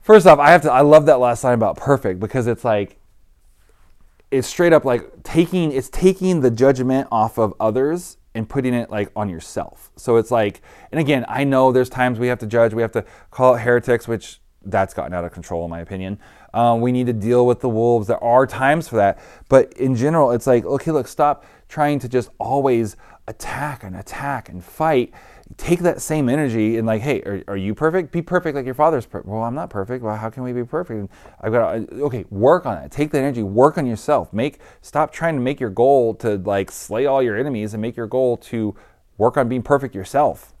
first 0.00 0.26
off, 0.26 0.38
I 0.38 0.50
have 0.50 0.62
to 0.62 0.72
I 0.72 0.80
love 0.80 1.04
that 1.06 1.18
last 1.18 1.44
line 1.44 1.54
about 1.54 1.76
perfect 1.76 2.20
because 2.20 2.46
it's 2.46 2.64
like 2.64 2.98
it's 4.30 4.48
straight 4.48 4.72
up 4.72 4.84
like 4.84 5.22
taking 5.22 5.72
it's 5.72 5.90
taking 5.90 6.40
the 6.40 6.50
judgment 6.50 7.06
off 7.12 7.38
of 7.38 7.54
others 7.60 8.16
and 8.34 8.48
putting 8.48 8.74
it 8.74 8.90
like 8.90 9.10
on 9.14 9.28
yourself. 9.28 9.90
So 9.96 10.16
it's 10.16 10.30
like, 10.30 10.62
and 10.90 11.00
again, 11.00 11.24
I 11.28 11.44
know 11.44 11.72
there's 11.72 11.90
times 11.90 12.18
we 12.18 12.28
have 12.28 12.38
to 12.40 12.46
judge, 12.46 12.72
we 12.74 12.82
have 12.82 12.92
to 12.92 13.04
call 13.30 13.54
it 13.54 13.60
heretics, 13.60 14.08
which 14.08 14.40
that's 14.64 14.94
gotten 14.94 15.12
out 15.12 15.24
of 15.24 15.32
control 15.32 15.64
in 15.64 15.70
my 15.70 15.80
opinion. 15.80 16.18
Um, 16.54 16.80
we 16.80 16.92
need 16.92 17.06
to 17.06 17.12
deal 17.12 17.46
with 17.46 17.60
the 17.60 17.68
wolves. 17.68 18.06
There 18.06 18.22
are 18.22 18.46
times 18.46 18.88
for 18.88 18.96
that, 18.96 19.18
but 19.48 19.72
in 19.74 19.96
general, 19.96 20.30
it's 20.30 20.46
like, 20.46 20.64
okay, 20.64 20.90
look, 20.90 21.08
stop 21.08 21.44
trying 21.68 21.98
to 22.00 22.08
just 22.08 22.30
always 22.38 22.96
attack 23.28 23.84
and 23.84 23.96
attack 23.96 24.48
and 24.48 24.62
fight 24.62 25.12
take 25.56 25.80
that 25.80 26.00
same 26.00 26.28
energy 26.28 26.78
and 26.78 26.86
like, 26.86 27.02
hey, 27.02 27.20
are, 27.22 27.42
are 27.48 27.56
you 27.56 27.74
perfect? 27.74 28.12
Be 28.12 28.22
perfect 28.22 28.54
like 28.54 28.64
your 28.64 28.74
father's 28.74 29.06
perfect. 29.06 29.28
Well, 29.28 29.42
I'm 29.42 29.54
not 29.54 29.70
perfect. 29.70 30.04
Well, 30.04 30.16
how 30.16 30.30
can 30.30 30.42
we 30.42 30.52
be 30.52 30.64
perfect? 30.64 30.98
And 30.98 31.08
I've 31.40 31.52
got 31.52 31.72
to, 31.72 32.02
okay, 32.04 32.24
work 32.30 32.66
on 32.66 32.78
it. 32.78 32.90
Take 32.90 33.10
that 33.12 33.18
energy, 33.18 33.42
work 33.42 33.78
on 33.78 33.86
yourself. 33.86 34.32
Make 34.32 34.60
stop 34.80 35.12
trying 35.12 35.34
to 35.34 35.40
make 35.40 35.60
your 35.60 35.70
goal 35.70 36.14
to 36.16 36.36
like 36.36 36.70
slay 36.70 37.06
all 37.06 37.22
your 37.22 37.36
enemies 37.36 37.74
and 37.74 37.82
make 37.82 37.96
your 37.96 38.06
goal 38.06 38.36
to 38.38 38.74
work 39.18 39.36
on 39.36 39.48
being 39.48 39.62
perfect 39.62 39.94
yourself. 39.94 40.54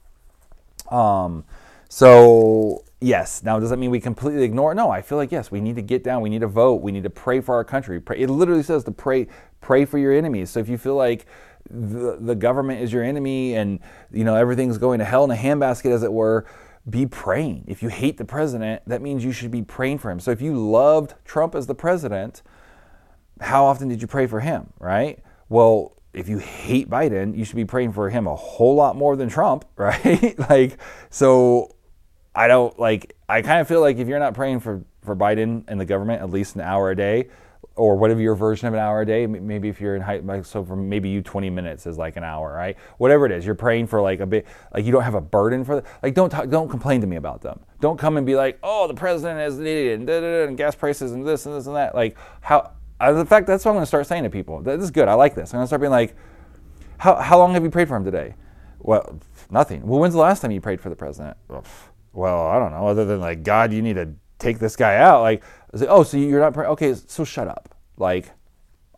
Um, 0.90 1.44
so 1.88 2.84
yes. 3.00 3.42
Now, 3.42 3.58
does 3.58 3.70
that 3.70 3.78
mean 3.78 3.90
we 3.90 4.00
completely 4.00 4.44
ignore? 4.44 4.74
No, 4.74 4.90
I 4.90 5.02
feel 5.02 5.18
like 5.18 5.32
yes, 5.32 5.50
we 5.50 5.60
need 5.60 5.76
to 5.76 5.82
get 5.82 6.04
down. 6.04 6.22
We 6.22 6.30
need 6.30 6.40
to 6.40 6.46
vote. 6.46 6.82
We 6.82 6.92
need 6.92 7.02
to 7.02 7.10
pray 7.10 7.40
for 7.40 7.54
our 7.54 7.64
country. 7.64 8.00
Pray, 8.00 8.20
it 8.20 8.30
literally 8.30 8.62
says 8.62 8.84
to 8.84 8.92
pray, 8.92 9.26
pray 9.60 9.84
for 9.84 9.98
your 9.98 10.12
enemies. 10.12 10.50
So 10.50 10.60
if 10.60 10.68
you 10.68 10.78
feel 10.78 10.96
like 10.96 11.26
the, 11.70 12.18
the 12.20 12.34
government 12.34 12.80
is 12.80 12.92
your 12.92 13.02
enemy 13.02 13.54
and 13.54 13.80
you 14.10 14.24
know 14.24 14.34
everything's 14.34 14.78
going 14.78 14.98
to 14.98 15.04
hell 15.04 15.24
in 15.24 15.30
a 15.30 15.36
handbasket 15.36 15.90
as 15.92 16.02
it 16.02 16.12
were 16.12 16.46
be 16.88 17.06
praying. 17.06 17.64
If 17.68 17.80
you 17.80 17.88
hate 17.88 18.16
the 18.16 18.24
president 18.24 18.82
that 18.86 19.02
means 19.02 19.24
you 19.24 19.32
should 19.32 19.50
be 19.50 19.62
praying 19.62 19.98
for 19.98 20.10
him. 20.10 20.20
So 20.20 20.30
if 20.30 20.42
you 20.42 20.56
loved 20.56 21.14
trump 21.24 21.54
as 21.54 21.66
the 21.66 21.74
president 21.74 22.42
how 23.40 23.64
often 23.64 23.88
did 23.88 24.00
you 24.00 24.06
pray 24.08 24.26
for 24.26 24.40
him 24.40 24.72
right? 24.78 25.20
Well 25.48 25.96
if 26.12 26.28
you 26.28 26.38
hate 26.38 26.90
biden 26.90 27.36
you 27.36 27.44
should 27.44 27.56
be 27.56 27.64
praying 27.64 27.92
for 27.92 28.10
him 28.10 28.26
a 28.26 28.36
whole 28.36 28.74
lot 28.74 28.96
more 28.96 29.16
than 29.16 29.28
trump 29.28 29.64
right? 29.76 30.38
Like 30.50 30.78
so 31.10 31.74
i 32.34 32.48
don't 32.48 32.78
like 32.78 33.14
i 33.28 33.42
kind 33.42 33.60
of 33.60 33.68
feel 33.68 33.80
like 33.80 33.98
if 33.98 34.08
you're 34.08 34.18
not 34.18 34.32
praying 34.34 34.58
for 34.58 34.82
for 35.02 35.14
biden 35.14 35.64
and 35.68 35.78
the 35.78 35.84
government 35.84 36.22
at 36.22 36.30
least 36.30 36.54
an 36.54 36.62
hour 36.62 36.90
a 36.90 36.96
day 36.96 37.28
or 37.74 37.96
whatever 37.96 38.20
your 38.20 38.34
version 38.34 38.68
of 38.68 38.74
an 38.74 38.80
hour 38.80 39.00
a 39.00 39.06
day. 39.06 39.26
Maybe 39.26 39.68
if 39.68 39.80
you're 39.80 39.96
in 39.96 40.02
high, 40.02 40.18
like, 40.18 40.44
so 40.44 40.64
for 40.64 40.76
maybe 40.76 41.08
you 41.08 41.22
20 41.22 41.50
minutes 41.50 41.86
is 41.86 41.98
like 41.98 42.16
an 42.16 42.24
hour, 42.24 42.52
right? 42.52 42.76
Whatever 42.98 43.26
it 43.26 43.32
is, 43.32 43.46
you're 43.46 43.54
praying 43.54 43.86
for 43.86 44.00
like 44.00 44.20
a 44.20 44.26
bit, 44.26 44.46
like 44.74 44.84
you 44.84 44.92
don't 44.92 45.02
have 45.02 45.14
a 45.14 45.20
burden 45.20 45.64
for, 45.64 45.76
the, 45.76 45.84
like 46.02 46.14
don't 46.14 46.30
talk, 46.30 46.48
don't 46.48 46.68
complain 46.68 47.00
to 47.00 47.06
me 47.06 47.16
about 47.16 47.40
them. 47.40 47.60
Don't 47.80 47.98
come 47.98 48.16
and 48.16 48.26
be 48.26 48.36
like, 48.36 48.58
oh, 48.62 48.86
the 48.88 48.94
president 48.94 49.40
is 49.40 49.58
an 49.58 49.66
idiot 49.66 50.00
and, 50.00 50.10
and 50.10 50.56
gas 50.56 50.74
prices 50.74 51.12
and 51.12 51.26
this 51.26 51.46
and 51.46 51.54
this 51.54 51.66
and 51.66 51.76
that. 51.76 51.94
Like 51.94 52.16
how, 52.40 52.72
uh, 53.00 53.14
in 53.14 53.26
fact, 53.26 53.46
that's 53.46 53.64
what 53.64 53.72
I'm 53.72 53.76
going 53.76 53.82
to 53.82 53.86
start 53.86 54.06
saying 54.06 54.24
to 54.24 54.30
people. 54.30 54.60
This 54.62 54.82
is 54.82 54.90
good. 54.90 55.08
I 55.08 55.14
like 55.14 55.34
this. 55.34 55.52
I'm 55.52 55.58
going 55.58 55.64
to 55.64 55.68
start 55.68 55.80
being 55.80 55.90
like, 55.90 56.14
how, 56.98 57.16
how 57.16 57.38
long 57.38 57.54
have 57.54 57.64
you 57.64 57.70
prayed 57.70 57.88
for 57.88 57.96
him 57.96 58.04
today? 58.04 58.34
Well, 58.78 59.18
nothing. 59.50 59.86
Well, 59.86 59.98
when's 59.98 60.14
the 60.14 60.20
last 60.20 60.40
time 60.40 60.50
you 60.50 60.60
prayed 60.60 60.80
for 60.80 60.88
the 60.88 60.96
president? 60.96 61.36
Well, 62.12 62.46
I 62.46 62.58
don't 62.58 62.70
know. 62.70 62.86
Other 62.86 63.04
than 63.04 63.20
like, 63.20 63.42
God, 63.42 63.72
you 63.72 63.82
need 63.82 63.94
to 63.94 64.10
take 64.38 64.58
this 64.58 64.76
guy 64.76 64.96
out. 64.96 65.22
Like, 65.22 65.42
like 65.80 65.90
oh, 65.90 66.02
so 66.02 66.16
you're 66.16 66.40
not, 66.40 66.54
praying? 66.54 66.70
okay, 66.72 66.94
so 66.94 67.24
shut 67.24 67.48
up. 67.48 67.74
Like, 67.96 68.30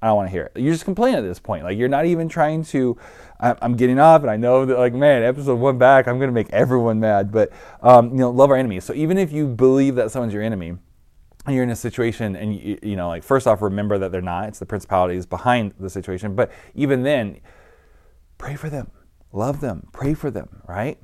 I 0.03 0.09
don't 0.09 0.17
want 0.17 0.27
to 0.29 0.33
hear 0.33 0.51
it. 0.55 0.61
You're 0.61 0.73
just 0.73 0.85
complaining 0.85 1.19
at 1.19 1.23
this 1.23 1.39
point. 1.39 1.65
Like, 1.65 1.79
you're 1.79 1.89
not 1.89 2.05
even 2.05 2.29
trying 2.29 2.65
to, 2.65 2.97
I'm 3.41 3.75
getting 3.77 3.99
up 3.99 4.23
and 4.23 4.31
I 4.31 4.37
know 4.37 4.67
that, 4.67 4.79
like, 4.79 4.93
man, 4.93 5.23
episode 5.23 5.59
one 5.59 5.79
back, 5.79 6.07
I'm 6.07 6.19
going 6.19 6.29
to 6.29 6.35
make 6.35 6.51
everyone 6.51 7.01
mad. 7.01 7.33
But, 7.33 7.53
um, 7.83 8.11
you 8.11 8.19
know, 8.19 8.31
love 8.31 8.51
our 8.51 8.57
enemies. 8.57 8.85
So 8.85 8.93
even 8.93 9.17
if 9.17 9.33
you 9.33 9.47
believe 9.47 9.95
that 9.95 10.11
someone's 10.11 10.35
your 10.35 10.43
enemy, 10.43 10.75
and 11.47 11.55
you're 11.55 11.65
in 11.65 11.71
a 11.71 11.77
situation 11.77 12.37
and 12.37 12.55
you, 12.55 12.79
you 12.83 12.97
know 12.97 13.09
like 13.09 13.23
first 13.23 13.47
off 13.47 13.61
remember 13.61 13.99
that 13.99 14.11
they're 14.11 14.23
not 14.23 14.49
it's 14.49 14.59
the 14.59 14.67
principalities 14.67 15.27
behind 15.27 15.75
the 15.79 15.91
situation 15.91 16.35
but 16.35 16.51
even 16.75 17.03
then 17.03 17.39
pray 18.39 18.57
for 18.57 18.71
them 18.71 18.91
love 19.33 19.61
them 19.61 19.87
pray 19.93 20.15
for 20.15 20.31
them 20.31 20.63
right 20.67 20.99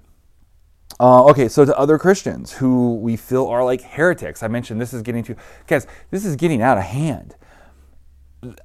uh, 0.98 1.24
okay, 1.26 1.48
so 1.48 1.64
to 1.64 1.76
other 1.78 1.98
Christians 1.98 2.52
who 2.52 2.96
we 2.96 3.16
feel 3.16 3.46
are 3.46 3.64
like 3.64 3.82
heretics, 3.82 4.42
I 4.42 4.48
mentioned 4.48 4.80
this 4.80 4.92
is 4.92 5.02
getting 5.02 5.22
to, 5.24 5.36
guys, 5.66 5.86
this 6.10 6.24
is 6.24 6.36
getting 6.36 6.60
out 6.60 6.78
of 6.78 6.84
hand. 6.84 7.36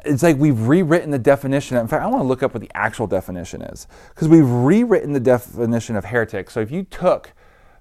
It's 0.05 0.23
like 0.23 0.37
we've 0.37 0.67
rewritten 0.67 1.11
the 1.11 1.19
definition. 1.19 1.77
In 1.77 1.87
fact, 1.87 2.03
I 2.03 2.07
want 2.07 2.23
to 2.23 2.27
look 2.27 2.41
up 2.41 2.53
what 2.53 2.61
the 2.61 2.71
actual 2.73 3.07
definition 3.07 3.61
is 3.61 3.87
because 4.09 4.27
we've 4.27 4.49
rewritten 4.49 5.13
the 5.13 5.19
definition 5.19 5.95
of 5.95 6.05
heretic. 6.05 6.49
So 6.49 6.61
if 6.61 6.71
you 6.71 6.83
took 6.83 7.33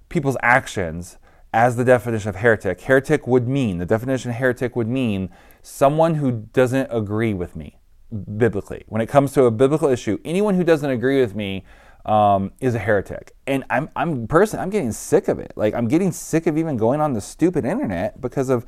people's 0.08 0.36
actions 0.42 1.18
as 1.52 1.76
the 1.76 1.84
definition 1.84 2.28
of 2.28 2.36
heretic, 2.36 2.80
heretic 2.80 3.28
would 3.28 3.46
mean, 3.46 3.78
the 3.78 3.86
definition 3.86 4.32
of 4.32 4.36
heretic 4.36 4.74
would 4.74 4.88
mean 4.88 5.30
someone 5.62 6.16
who 6.16 6.32
doesn't 6.52 6.88
agree 6.90 7.32
with 7.32 7.54
me 7.54 7.78
biblically. 8.36 8.84
When 8.88 9.00
it 9.00 9.06
comes 9.06 9.32
to 9.32 9.44
a 9.44 9.50
biblical 9.50 9.88
issue, 9.88 10.18
anyone 10.24 10.56
who 10.56 10.64
doesn't 10.64 10.90
agree 10.90 11.20
with 11.20 11.34
me 11.34 11.64
um, 12.04 12.52
is 12.60 12.74
a 12.74 12.78
heretic. 12.78 13.34
And 13.46 13.64
I'm, 13.70 13.88
I'm 13.96 14.26
person, 14.26 14.60
I'm 14.60 14.70
getting 14.70 14.92
sick 14.92 15.28
of 15.28 15.38
it. 15.38 15.52
Like 15.56 15.74
I'm 15.74 15.88
getting 15.88 16.12
sick 16.12 16.46
of 16.46 16.58
even 16.58 16.76
going 16.76 17.00
on 17.00 17.12
the 17.12 17.20
stupid 17.20 17.64
internet 17.64 18.20
because 18.20 18.48
of 18.48 18.66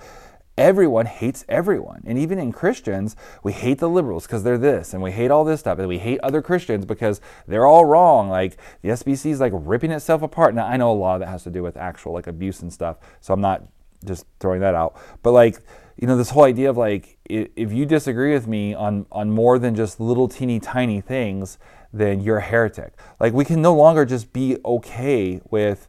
everyone 0.58 1.06
hates 1.06 1.44
everyone. 1.48 2.02
And 2.06 2.18
even 2.18 2.38
in 2.38 2.52
Christians, 2.52 3.14
we 3.42 3.52
hate 3.52 3.78
the 3.78 3.88
liberals 3.88 4.26
because 4.26 4.42
they're 4.42 4.58
this, 4.58 4.94
and 4.94 5.02
we 5.02 5.12
hate 5.12 5.30
all 5.30 5.44
this 5.44 5.60
stuff, 5.60 5.78
and 5.78 5.88
we 5.88 5.98
hate 5.98 6.18
other 6.20 6.42
Christians 6.42 6.84
because 6.84 7.20
they're 7.46 7.66
all 7.66 7.84
wrong. 7.84 8.28
Like 8.28 8.56
the 8.82 8.90
SBC 8.90 9.32
is 9.32 9.40
like 9.40 9.52
ripping 9.54 9.90
itself 9.90 10.22
apart. 10.22 10.54
Now 10.54 10.66
I 10.66 10.76
know 10.76 10.90
a 10.90 10.94
lot 10.94 11.16
of 11.16 11.20
that 11.20 11.28
has 11.28 11.44
to 11.44 11.50
do 11.50 11.62
with 11.62 11.76
actual 11.76 12.12
like 12.12 12.26
abuse 12.26 12.62
and 12.62 12.72
stuff, 12.72 12.98
so 13.20 13.34
I'm 13.34 13.40
not 13.40 13.64
just 14.04 14.26
throwing 14.40 14.60
that 14.60 14.74
out. 14.74 14.98
But 15.22 15.32
like 15.32 15.60
you 15.96 16.06
know 16.06 16.16
this 16.16 16.30
whole 16.30 16.44
idea 16.44 16.70
of 16.70 16.76
like 16.76 17.18
if 17.24 17.72
you 17.72 17.86
disagree 17.86 18.32
with 18.32 18.46
me 18.46 18.74
on 18.74 19.06
on 19.10 19.30
more 19.30 19.58
than 19.58 19.74
just 19.74 20.00
little 20.00 20.28
teeny 20.28 20.60
tiny 20.60 21.00
things 21.00 21.58
then 21.92 22.20
you're 22.20 22.38
a 22.38 22.42
heretic. 22.42 22.94
Like 23.20 23.32
we 23.32 23.44
can 23.44 23.62
no 23.62 23.74
longer 23.74 24.04
just 24.04 24.32
be 24.32 24.58
okay 24.64 25.40
with 25.50 25.88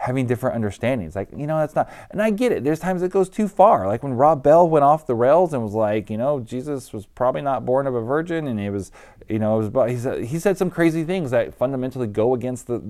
having 0.00 0.26
different 0.26 0.56
understandings. 0.56 1.14
Like, 1.14 1.28
you 1.36 1.46
know, 1.46 1.58
that's 1.58 1.74
not, 1.74 1.90
and 2.10 2.22
I 2.22 2.30
get 2.30 2.52
it. 2.52 2.64
There's 2.64 2.80
times 2.80 3.02
it 3.02 3.10
goes 3.10 3.28
too 3.28 3.46
far. 3.46 3.86
Like 3.86 4.02
when 4.02 4.14
Rob 4.14 4.42
Bell 4.42 4.66
went 4.66 4.82
off 4.82 5.06
the 5.06 5.14
rails 5.14 5.52
and 5.52 5.62
was 5.62 5.74
like, 5.74 6.08
you 6.08 6.16
know, 6.16 6.40
Jesus 6.40 6.94
was 6.94 7.04
probably 7.04 7.42
not 7.42 7.66
born 7.66 7.86
of 7.86 7.94
a 7.94 8.00
virgin, 8.00 8.48
and 8.48 8.58
he 8.58 8.70
was, 8.70 8.92
you 9.28 9.38
know, 9.38 9.60
it 9.60 9.70
was, 9.70 9.90
he 9.90 9.98
said, 9.98 10.24
he 10.24 10.38
said 10.38 10.56
some 10.56 10.70
crazy 10.70 11.04
things 11.04 11.30
that 11.32 11.54
fundamentally 11.54 12.06
go 12.06 12.32
against 12.32 12.66
the, 12.66 12.82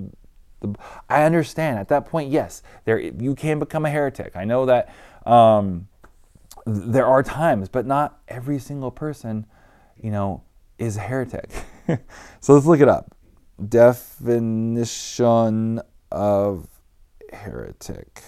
the. 0.61 0.73
I 1.09 1.25
understand 1.25 1.81
at 1.81 1.89
that 1.89 2.07
point, 2.07 2.31
yes, 2.31 2.63
there 2.85 3.01
you 3.01 3.35
can 3.35 3.59
become 3.59 3.85
a 3.85 3.91
heretic. 3.91 4.37
I 4.37 4.45
know 4.45 4.67
that 4.67 4.95
um, 5.27 5.89
there 6.65 7.07
are 7.07 7.25
times, 7.25 7.69
but 7.69 7.87
not 7.87 8.21
every 8.29 8.61
single 8.61 8.93
person, 8.93 9.47
you 10.01 10.13
know, 10.13 10.45
is 10.79 10.97
a 10.97 11.01
heretic. 11.01 11.51
so 12.41 12.55
let's 12.55 12.67
look 12.67 12.81
it 12.81 12.89
up. 12.89 13.17
Definition 13.69 15.01
of 16.11 16.69
heretic. 17.33 18.23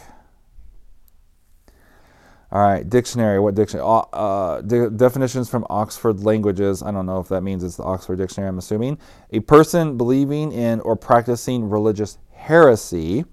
All 2.52 2.60
right, 2.60 2.86
dictionary. 2.86 3.40
What 3.40 3.54
dictionary? 3.54 3.86
Uh, 3.88 4.00
uh, 4.12 4.60
de- 4.60 4.90
definitions 4.90 5.48
from 5.48 5.66
Oxford 5.70 6.22
Languages. 6.22 6.82
I 6.82 6.90
don't 6.90 7.06
know 7.06 7.18
if 7.18 7.28
that 7.28 7.40
means 7.40 7.64
it's 7.64 7.78
the 7.78 7.82
Oxford 7.82 8.16
Dictionary. 8.16 8.50
I'm 8.50 8.58
assuming 8.58 8.98
a 9.30 9.40
person 9.40 9.96
believing 9.96 10.52
in 10.52 10.80
or 10.80 10.94
practicing 10.94 11.70
religious 11.70 12.18
heresy, 12.34 13.24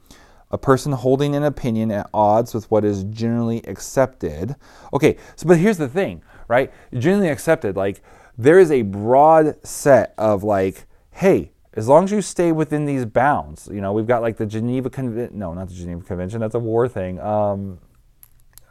a 0.51 0.57
person 0.57 0.93
holding 0.93 1.35
an 1.35 1.43
opinion 1.43 1.91
at 1.91 2.09
odds 2.13 2.53
with 2.53 2.71
what 2.71 2.85
is 2.85 3.03
generally 3.05 3.61
accepted. 3.67 4.55
Okay, 4.93 5.17
so 5.35 5.49
but 5.49 5.57
here's 5.57 5.77
the 5.77 5.89
thing, 5.89 6.23
right? 6.47 6.71
Generally 6.93 7.27
accepted, 7.27 7.75
like 7.75 8.01
there 8.39 8.57
is 8.57 8.71
a 8.71 8.83
broad 8.83 9.55
set 9.67 10.13
of 10.17 10.45
like, 10.45 10.85
hey, 11.11 11.51
as 11.73 11.89
long 11.89 12.05
as 12.05 12.11
you 12.11 12.21
stay 12.21 12.53
within 12.53 12.85
these 12.85 13.03
bounds, 13.03 13.67
you 13.69 13.81
know, 13.81 13.91
we've 13.91 14.07
got 14.07 14.21
like 14.21 14.37
the 14.37 14.45
Geneva 14.45 14.89
Convention. 14.89 15.37
No, 15.37 15.53
not 15.53 15.67
the 15.67 15.73
Geneva 15.73 16.01
Convention. 16.03 16.39
That's 16.39 16.55
a 16.55 16.59
war 16.59 16.87
thing. 16.87 17.19
Um, 17.19 17.79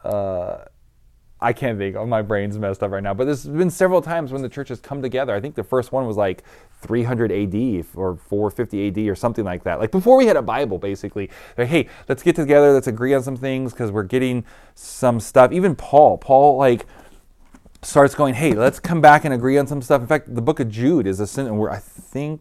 uh, 0.02 0.64
I 1.38 1.52
can't 1.52 1.78
think. 1.78 1.96
Oh, 1.96 2.06
my 2.06 2.22
brain's 2.22 2.58
messed 2.58 2.82
up 2.82 2.90
right 2.90 3.02
now. 3.02 3.12
But 3.12 3.26
there's 3.26 3.46
been 3.46 3.68
several 3.68 4.00
times 4.00 4.32
when 4.32 4.40
the 4.40 4.48
church 4.48 4.70
has 4.70 4.80
come 4.80 5.02
together. 5.02 5.34
I 5.34 5.40
think 5.40 5.54
the 5.54 5.62
first 5.62 5.92
one 5.92 6.06
was 6.06 6.16
like 6.16 6.44
300 6.80 7.30
AD 7.30 7.84
or 7.94 8.16
450 8.16 8.88
AD 8.88 8.98
or 9.06 9.14
something 9.14 9.44
like 9.44 9.64
that. 9.64 9.78
Like 9.80 9.90
before 9.90 10.16
we 10.16 10.26
had 10.26 10.36
a 10.38 10.42
Bible, 10.42 10.78
basically. 10.78 11.28
Like, 11.58 11.68
hey, 11.68 11.88
let's 12.08 12.22
get 12.22 12.36
together. 12.36 12.72
Let's 12.72 12.86
agree 12.86 13.12
on 13.12 13.22
some 13.22 13.36
things 13.36 13.72
because 13.72 13.92
we're 13.92 14.02
getting 14.02 14.46
some 14.74 15.20
stuff. 15.20 15.52
Even 15.52 15.76
Paul, 15.76 16.16
Paul 16.16 16.56
like 16.56 16.86
starts 17.82 18.14
going, 18.14 18.34
hey, 18.34 18.52
let's 18.52 18.80
come 18.80 19.00
back 19.00 19.24
and 19.24 19.32
agree 19.32 19.58
on 19.58 19.66
some 19.66 19.82
stuff. 19.82 20.00
In 20.00 20.06
fact, 20.06 20.34
the 20.34 20.42
book 20.42 20.60
of 20.60 20.68
Jude 20.68 21.06
is 21.06 21.20
a 21.20 21.26
sin, 21.26 21.56
where 21.56 21.70
I 21.70 21.78
think 21.78 22.40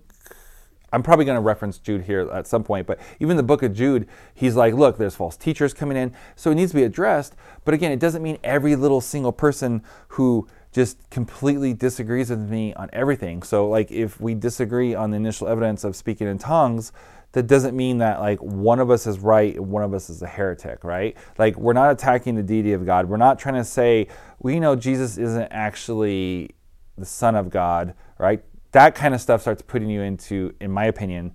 I'm 0.92 1.04
probably 1.04 1.26
going 1.26 1.36
to 1.36 1.42
reference 1.42 1.78
Jude 1.78 2.04
here 2.04 2.30
at 2.32 2.48
some 2.48 2.64
point, 2.64 2.88
but 2.88 3.00
even 3.20 3.36
the 3.38 3.44
book 3.44 3.62
of 3.62 3.74
Jude, 3.74 4.08
he's 4.34 4.56
like, 4.56 4.74
look, 4.74 4.98
there's 4.98 5.16
false 5.16 5.36
teachers 5.36 5.74
coming 5.74 5.98
in, 5.98 6.14
so 6.36 6.52
it 6.52 6.56
needs 6.56 6.72
to 6.72 6.78
be 6.78 6.84
addressed. 6.84 7.36
But 7.66 7.74
again, 7.74 7.92
it 7.92 8.00
doesn't 8.00 8.24
mean 8.24 8.38
every 8.44 8.76
little 8.76 9.02
single 9.02 9.34
person 9.34 9.84
who 10.10 10.48
just 10.72 11.10
completely 11.10 11.74
disagrees 11.74 12.30
with 12.30 12.50
me 12.50 12.74
on 12.76 12.90
everything. 12.94 13.44
So, 13.44 13.68
like, 13.68 13.92
if 13.92 14.22
we 14.22 14.34
disagree 14.34 14.96
on 14.96 15.12
the 15.12 15.18
initial 15.18 15.48
evidence 15.48 15.84
of 15.84 15.96
speaking 15.96 16.28
in 16.28 16.38
tongues, 16.38 16.92
that 17.38 17.48
doesn't 17.48 17.76
mean 17.76 18.00
that 18.00 18.20
like 18.20 18.40
one 18.40 18.80
of 18.80 18.90
us 18.90 19.06
is 19.06 19.20
right 19.20 19.56
and 19.56 19.70
one 19.70 19.84
of 19.84 19.94
us 19.94 20.10
is 20.10 20.22
a 20.22 20.28
heretic, 20.28 20.84
right? 20.84 21.16
Like, 21.38 21.56
we're 21.56 21.74
not 21.74 21.92
attacking 21.92 22.36
the 22.36 22.44
deity 22.44 22.74
of 22.74 22.86
God. 22.86 23.08
We're 23.08 23.18
not 23.18 23.38
trying 23.38 23.56
to 23.56 23.64
say 23.64 24.08
we 24.40 24.60
know 24.60 24.76
Jesus 24.76 25.18
isn't 25.18 25.48
actually 25.52 26.52
the 26.98 27.06
Son 27.06 27.36
of 27.36 27.50
God, 27.50 27.94
right? 28.18 28.44
that 28.72 28.96
kind 28.96 29.14
of 29.14 29.22
stuff 29.22 29.42
starts 29.42 29.62
putting 29.62 29.90
you 29.90 30.02
into, 30.02 30.54
in 30.60 30.72
my 30.72 30.86
opinion, 30.86 31.34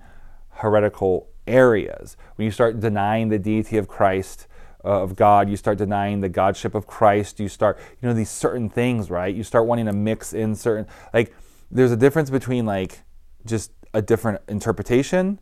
heretical 0.50 1.28
areas. 1.46 2.16
When 2.36 2.44
you 2.44 2.50
start 2.50 2.80
denying 2.80 3.28
the 3.28 3.38
deity 3.38 3.78
of 3.78 3.88
Christ, 3.88 4.46
uh, 4.84 5.02
of 5.02 5.16
God, 5.16 5.48
you 5.48 5.56
start 5.56 5.78
denying 5.78 6.20
the 6.20 6.28
godship 6.28 6.74
of 6.74 6.86
Christ, 6.86 7.40
you 7.40 7.48
start, 7.48 7.78
you 8.00 8.08
know, 8.08 8.14
these 8.14 8.30
certain 8.30 8.68
things, 8.68 9.10
right? 9.10 9.34
You 9.34 9.42
start 9.42 9.66
wanting 9.66 9.86
to 9.86 9.92
mix 9.92 10.32
in 10.32 10.54
certain, 10.54 10.86
like, 11.14 11.34
there's 11.70 11.92
a 11.92 11.96
difference 11.96 12.30
between, 12.30 12.66
like, 12.66 13.00
just 13.46 13.72
a 13.94 14.02
different 14.02 14.40
interpretation, 14.48 15.40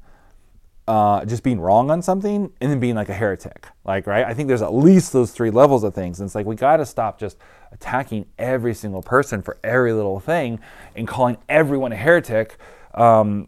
uh, 0.91 1.25
just 1.25 1.45
being 1.45 1.61
wrong 1.61 1.89
on 1.89 2.03
something, 2.03 2.53
and 2.61 2.71
then 2.71 2.81
being 2.81 2.97
like 2.97 3.09
a 3.09 3.15
heretic. 3.15 3.69
Like, 3.85 4.09
right? 4.09 4.25
I 4.25 4.35
think 4.35 4.49
there's 4.49 4.61
at 4.61 4.75
least 4.75 5.13
those 5.13 5.31
three 5.31 5.53
levels 5.53 5.85
of 5.85 5.95
things. 5.95 6.19
And 6.19 6.27
it's 6.27 6.35
like, 6.35 6.47
we 6.47 6.57
got 6.57 6.79
to 6.79 6.85
stop 6.85 7.17
just 7.17 7.37
attacking 7.71 8.27
every 8.41 8.75
single 8.75 9.01
person 9.01 9.41
for 9.41 9.57
every 9.63 9.93
little 9.93 10.19
thing 10.19 10.59
and 10.97 11.07
calling 11.07 11.37
everyone 11.49 11.93
a 11.93 11.97
heretic, 11.97 12.59
um, 12.95 13.47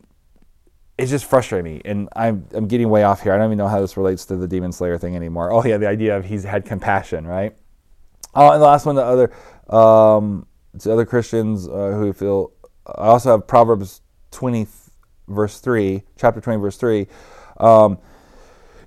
it's 0.96 1.10
just 1.10 1.24
frustrating 1.24 1.74
me. 1.74 1.82
And 1.84 2.08
I'm, 2.14 2.46
I'm 2.52 2.68
getting 2.68 2.88
way 2.88 3.02
off 3.02 3.22
here. 3.22 3.32
I 3.32 3.38
don't 3.38 3.46
even 3.46 3.58
know 3.58 3.66
how 3.66 3.80
this 3.80 3.96
relates 3.96 4.24
to 4.26 4.36
the 4.36 4.46
Demon 4.46 4.70
Slayer 4.70 4.96
thing 4.96 5.16
anymore. 5.16 5.50
Oh, 5.50 5.64
yeah, 5.64 5.78
the 5.78 5.88
idea 5.88 6.16
of 6.16 6.24
he's 6.24 6.44
had 6.44 6.64
compassion, 6.64 7.26
right? 7.26 7.56
Oh, 8.36 8.52
and 8.52 8.62
the 8.62 8.66
last 8.66 8.86
one, 8.86 8.94
the 8.94 9.02
other, 9.02 9.32
um, 9.68 10.46
to 10.78 10.92
other 10.92 11.04
Christians 11.04 11.66
uh, 11.66 11.90
who 11.96 12.12
feel, 12.12 12.52
I 12.86 13.06
also 13.06 13.32
have 13.32 13.48
Proverbs 13.48 14.00
20, 14.30 14.68
verse 15.28 15.60
3, 15.60 16.02
chapter 16.16 16.40
20, 16.40 16.60
verse 16.60 16.76
3. 16.76 17.06
Um, 17.58 17.98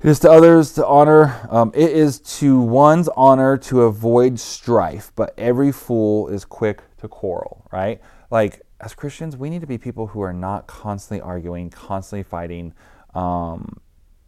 it 0.01 0.09
is 0.09 0.19
to 0.19 0.31
others 0.31 0.73
to 0.73 0.85
honor. 0.85 1.47
Um, 1.49 1.71
it 1.73 1.91
is 1.91 2.19
to 2.39 2.59
one's 2.59 3.07
honor 3.09 3.57
to 3.57 3.83
avoid 3.83 4.39
strife, 4.39 5.11
but 5.15 5.33
every 5.37 5.71
fool 5.71 6.27
is 6.27 6.45
quick 6.45 6.83
to 6.97 7.07
quarrel, 7.07 7.67
right? 7.71 8.01
Like, 8.29 8.61
as 8.79 8.93
Christians, 8.93 9.37
we 9.37 9.49
need 9.49 9.61
to 9.61 9.67
be 9.67 9.77
people 9.77 10.07
who 10.07 10.21
are 10.21 10.33
not 10.33 10.67
constantly 10.67 11.21
arguing, 11.21 11.69
constantly 11.69 12.23
fighting. 12.23 12.73
Um, 13.13 13.79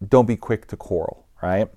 don't 0.07 0.27
be 0.27 0.37
quick 0.37 0.67
to 0.67 0.77
quarrel, 0.77 1.27
right? 1.43 1.69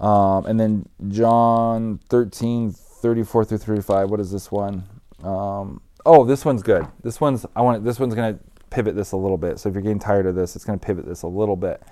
Um, 0.00 0.46
and 0.46 0.60
then 0.60 0.88
John 1.08 1.98
13, 2.08 2.70
34 2.70 3.44
through 3.44 3.58
35. 3.58 4.10
What 4.10 4.20
is 4.20 4.30
this 4.30 4.50
one? 4.50 4.84
Um, 5.22 5.80
oh, 6.04 6.24
this 6.24 6.44
one's 6.44 6.62
good. 6.62 6.86
This 7.02 7.20
one's, 7.20 7.44
I 7.56 7.62
want, 7.62 7.84
this 7.84 7.98
one's 7.98 8.14
going 8.14 8.38
to 8.38 8.40
pivot 8.76 8.94
this 8.94 9.12
a 9.12 9.16
little 9.16 9.38
bit. 9.38 9.58
So 9.58 9.70
if 9.70 9.74
you're 9.74 9.82
getting 9.82 9.98
tired 9.98 10.26
of 10.26 10.34
this, 10.34 10.54
it's 10.54 10.64
going 10.66 10.78
to 10.78 10.84
pivot 10.84 11.06
this 11.06 11.22
a 11.22 11.26
little 11.26 11.56
bit 11.56 11.82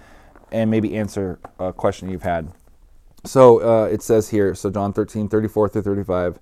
and 0.53 0.71
maybe 0.71 0.95
answer 0.97 1.39
a 1.59 1.73
question 1.73 2.11
you've 2.11 2.23
had. 2.23 2.53
So 3.25 3.63
uh, 3.63 3.87
it 3.87 4.03
says 4.03 4.29
here, 4.29 4.55
so 4.55 4.71
John 4.71 4.93
13, 4.93 5.29
34 5.29 5.71
through 5.71 5.83
35, 5.83 6.39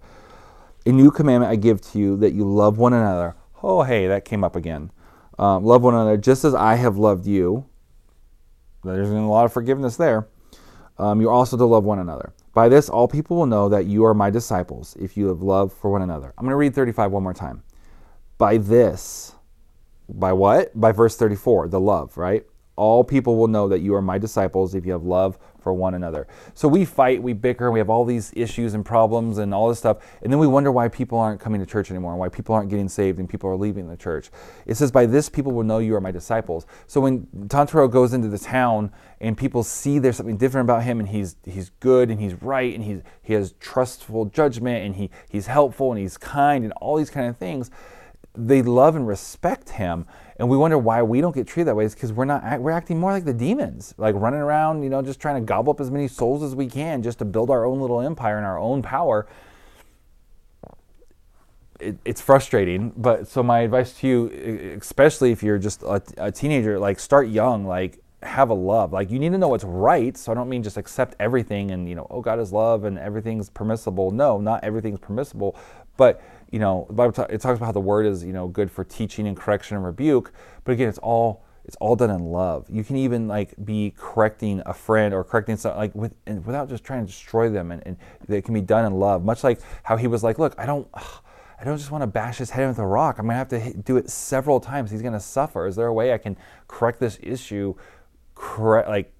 a 0.85 0.91
new 0.91 1.13
commandment 1.13 1.53
I 1.53 1.55
give 1.55 1.81
to 1.93 1.99
you 2.01 2.17
that 2.17 2.33
you 2.33 2.45
love 2.45 2.77
one 2.77 2.93
another. 2.93 3.37
Oh, 3.63 3.85
hey, 3.85 4.09
that 4.09 4.25
came 4.25 4.43
up 4.43 4.57
again. 4.57 4.91
Um, 5.39 5.65
love 5.65 5.83
one 5.83 5.95
another 5.95 6.17
just 6.17 6.45
as 6.45 6.57
I 6.57 6.75
have 6.75 6.99
loved 6.99 7.25
you. 7.25 7.67
There's 8.83 9.11
a 9.11 9.15
lot 9.21 9.45
of 9.45 9.53
forgiveness 9.53 9.97
there. 9.97 10.27
Um, 10.99 11.21
you're 11.21 11.31
also 11.31 11.57
to 11.57 11.65
love 11.65 11.85
one 11.85 12.01
another. 12.01 12.33
By 12.53 12.69
this, 12.69 12.89
all 12.89 13.07
people 13.07 13.37
will 13.37 13.47
know 13.47 13.69
that 13.69 13.87
you 13.87 14.05
are 14.05 14.13
my 14.13 14.29
disciples 14.29 14.97
if 15.01 15.17
you 15.17 15.29
have 15.29 15.41
love 15.41 15.73
for 15.73 15.89
one 15.89 16.03
another. 16.03 16.35
I'm 16.37 16.45
going 16.45 16.51
to 16.51 16.57
read 16.57 16.75
35 16.75 17.13
one 17.13 17.23
more 17.23 17.33
time. 17.33 17.63
By 18.39 18.57
this, 18.57 19.37
by 20.13 20.33
what? 20.33 20.79
By 20.79 20.93
verse 20.93 21.17
34, 21.17 21.69
the 21.69 21.81
love, 21.81 22.17
right? 22.17 22.45
all 22.77 23.05
people 23.05 23.37
will 23.37 23.49
know 23.49 23.69
that 23.69 23.81
you 23.81 23.95
are 23.95 24.03
my 24.03 24.19
disciples 24.19 24.75
if 24.75 24.87
you 24.87 24.93
have 24.93 25.05
love 25.05 25.39
for 25.61 25.73
one 25.73 25.95
another. 25.95 26.27
So 26.55 26.67
we 26.67 26.85
fight, 26.85 27.23
we 27.23 27.35
bicker, 27.35 27.71
we 27.71 27.79
have 27.79 27.91
all 27.91 28.05
these 28.05 28.33
issues 28.35 28.75
and 28.75 28.85
problems 28.85 29.39
and 29.39 29.55
all 29.55 29.69
this 29.69 29.79
stuff, 29.79 29.99
and 30.23 30.33
then 30.33 30.41
we 30.41 30.47
wonder 30.47 30.73
why 30.73 30.89
people 30.89 31.19
aren't 31.19 31.41
coming 31.41 31.61
to 31.61 31.67
church 31.67 31.91
anymore, 31.91 32.13
and 32.13 32.19
why 32.19 32.29
people 32.29 32.55
aren't 32.55 32.71
getting 32.71 32.89
saved 32.89 33.19
and 33.19 33.29
people 33.29 33.49
are 33.49 33.57
leaving 33.57 33.89
the 33.89 33.97
church. 33.97 34.31
It 34.67 34.77
says, 34.77 34.91
By 34.91 35.07
this 35.07 35.29
people 35.29 35.53
will 35.53 35.63
know 35.63 35.79
you 35.79 35.95
are 35.95 36.01
my 36.01 36.11
disciples. 36.11 36.67
So 36.87 37.01
when 37.01 37.27
Tanjiro 37.47 37.91
goes 37.91 38.15
into 38.15 38.29
the 38.29 38.39
town 38.39 38.91
and 39.21 39.37
people 39.37 39.63
see 39.63 39.99
there's 39.99 40.17
something 40.17 40.39
different 40.39 40.67
about 40.67 40.83
him 40.83 40.99
and 40.99 41.09
he's 41.09 41.37
he's 41.45 41.71
good 41.79 42.11
and 42.11 42.21
he's 42.21 42.35
right 42.43 42.75
and 42.75 42.83
he's 42.83 43.03
he 43.23 43.35
has 43.35 43.53
trustful 43.61 44.25
judgment 44.25 44.85
and 44.85 44.97
he 44.97 45.11
he's 45.31 45.47
helpful 45.47 45.93
and 45.93 46.01
he's 46.01 46.17
kind 46.17 46.65
and 46.65 46.73
all 46.75 46.97
these 46.97 47.11
kind 47.11 47.29
of 47.29 47.37
things, 47.37 47.71
they 48.35 48.63
love 48.63 48.97
and 48.97 49.07
respect 49.07 49.71
him 49.71 50.07
and 50.37 50.49
we 50.49 50.57
wonder 50.57 50.79
why 50.79 51.03
we 51.03 51.21
don't 51.21 51.35
get 51.35 51.47
treated 51.47 51.69
that 51.69 51.77
way 51.77 51.85
is 51.85 51.95
because 51.95 52.13
we're 52.13 52.25
not 52.25 52.61
we're 52.61 52.71
acting 52.71 52.99
more 52.99 53.13
like 53.13 53.25
the 53.25 53.33
demons 53.33 53.95
like 53.99 54.15
running 54.17 54.41
around 54.41 54.83
you 54.83 54.89
know 54.89 55.03
just 55.03 55.21
trying 55.21 55.35
to 55.35 55.47
gobble 55.47 55.73
up 55.73 55.81
as 55.81 55.91
many 55.91 56.09
souls 56.09 56.43
as 56.43 56.55
we 56.55 56.67
can 56.67 57.03
just 57.03 57.19
to 57.19 57.25
build 57.25 57.51
our 57.51 57.65
own 57.65 57.81
little 57.81 58.01
empire 58.01 58.37
and 58.37 58.47
our 58.47 58.59
own 58.59 58.83
power. 58.83 59.27
It, 61.79 61.99
it's 62.05 62.21
frustrating 62.21 62.93
but 62.97 63.29
so 63.29 63.43
my 63.43 63.61
advice 63.61 63.93
to 63.99 64.09
you 64.09 64.77
especially 64.81 65.33
if 65.33 65.43
you're 65.43 65.59
just 65.59 65.83
a, 65.83 66.01
a 66.17 66.33
teenager 66.33 66.79
like 66.79 66.99
start 67.01 67.29
young 67.29 67.67
like 67.67 67.99
have 68.25 68.51
a 68.51 68.55
love. 68.55 68.93
Like 68.93 69.11
you 69.11 69.19
need 69.19 69.33
to 69.33 69.39
know 69.39 69.49
what's 69.49 69.65
right 69.65 70.17
so 70.17 70.33
i 70.33 70.35
don't 70.35 70.49
mean 70.49 70.63
just 70.63 70.77
accept 70.77 71.17
everything 71.21 71.71
and 71.71 71.89
you 71.89 71.95
know 71.95 72.07
oh 72.11 72.21
god 72.21 72.39
is 72.41 72.53
love 72.53 72.85
and 72.85 72.99
everything's 72.99 73.51
permissible. 73.51 74.11
No 74.11 74.39
not 74.39 74.65
everything's 74.65 75.01
permissible 75.01 75.57
but 75.97 76.23
you 76.53 76.59
know, 76.59 76.87
the 76.89 76.95
Bible 76.95 77.27
it 77.31 77.41
talks 77.41 77.57
about 77.57 77.67
how 77.67 77.73
the 77.73 77.81
word 77.81 78.07
is, 78.07 78.23
you 78.23 78.33
know, 78.33 78.47
good 78.47 78.71
for 78.71 78.85
teaching 78.85 79.27
and 79.27 79.37
correction 79.37 79.77
and 79.77 79.85
rebuke. 79.85 80.33
But 80.65 80.73
again, 80.73 80.89
it's 80.89 80.99
all 80.99 81.45
it's 81.65 81.77
all 81.77 81.97
done 81.97 82.11
in 82.11 82.27
love. 82.27 82.67
You 82.69 82.85
can 82.85 82.97
even 82.97 83.27
like 83.27 83.55
be 83.65 83.95
correcting 83.97 84.63
a 84.67 84.75
friend 84.75 85.15
or 85.15 85.25
correcting 85.25 85.57
something 85.57 85.79
like 85.79 85.95
with 85.95 86.15
and 86.27 86.45
without 86.45 86.69
just 86.69 86.85
trying 86.85 87.01
to 87.01 87.07
destroy 87.07 87.49
them, 87.49 87.73
and, 87.73 87.83
and 87.87 87.97
it 88.29 88.45
can 88.45 88.53
be 88.53 88.61
done 88.61 88.85
in 88.85 88.93
love. 88.93 89.25
Much 89.25 89.43
like 89.43 89.61
how 89.83 89.97
he 89.97 90.07
was 90.07 90.23
like, 90.23 90.39
look, 90.39 90.55
I 90.59 90.67
don't. 90.67 90.87
I 90.95 91.65
don't 91.65 91.79
just 91.79 91.93
want 91.93 92.03
to 92.03 92.09
bash 92.09 92.39
his 92.39 92.51
head 92.51 92.67
with 92.67 92.81
a 92.81 92.87
rock. 92.87 93.21
I'm 93.21 93.27
gonna 93.27 93.39
have 93.39 93.47
to 93.51 93.61
hit, 93.61 93.85
do 93.85 93.97
it 93.97 94.11
several 94.11 94.59
times. 94.59 94.91
He's 94.91 95.01
gonna 95.01 95.21
suffer. 95.21 95.69
Is 95.69 95.77
there 95.77 95.87
a 95.87 95.93
way 95.93 96.13
I 96.13 96.19
can 96.19 96.37
correct 96.67 96.99
this 96.99 97.21
issue, 97.23 97.77
correct 98.35 98.89
like 98.89 99.13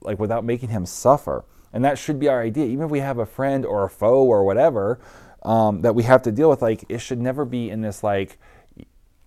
like 0.00 0.20
without 0.20 0.44
making 0.44 0.68
him 0.68 0.86
suffer. 0.86 1.44
And 1.72 1.84
that 1.84 1.98
should 1.98 2.20
be 2.20 2.28
our 2.28 2.40
idea. 2.40 2.66
Even 2.66 2.84
if 2.84 2.90
we 2.92 3.00
have 3.00 3.18
a 3.18 3.26
friend 3.26 3.66
or 3.66 3.84
a 3.84 3.90
foe 3.90 4.24
or 4.24 4.44
whatever 4.44 5.00
um, 5.46 5.80
that 5.82 5.94
we 5.94 6.02
have 6.02 6.22
to 6.22 6.32
deal 6.32 6.50
with, 6.50 6.60
like 6.60 6.84
it 6.88 6.98
should 6.98 7.20
never 7.20 7.44
be 7.44 7.70
in 7.70 7.80
this 7.80 8.02
like, 8.02 8.38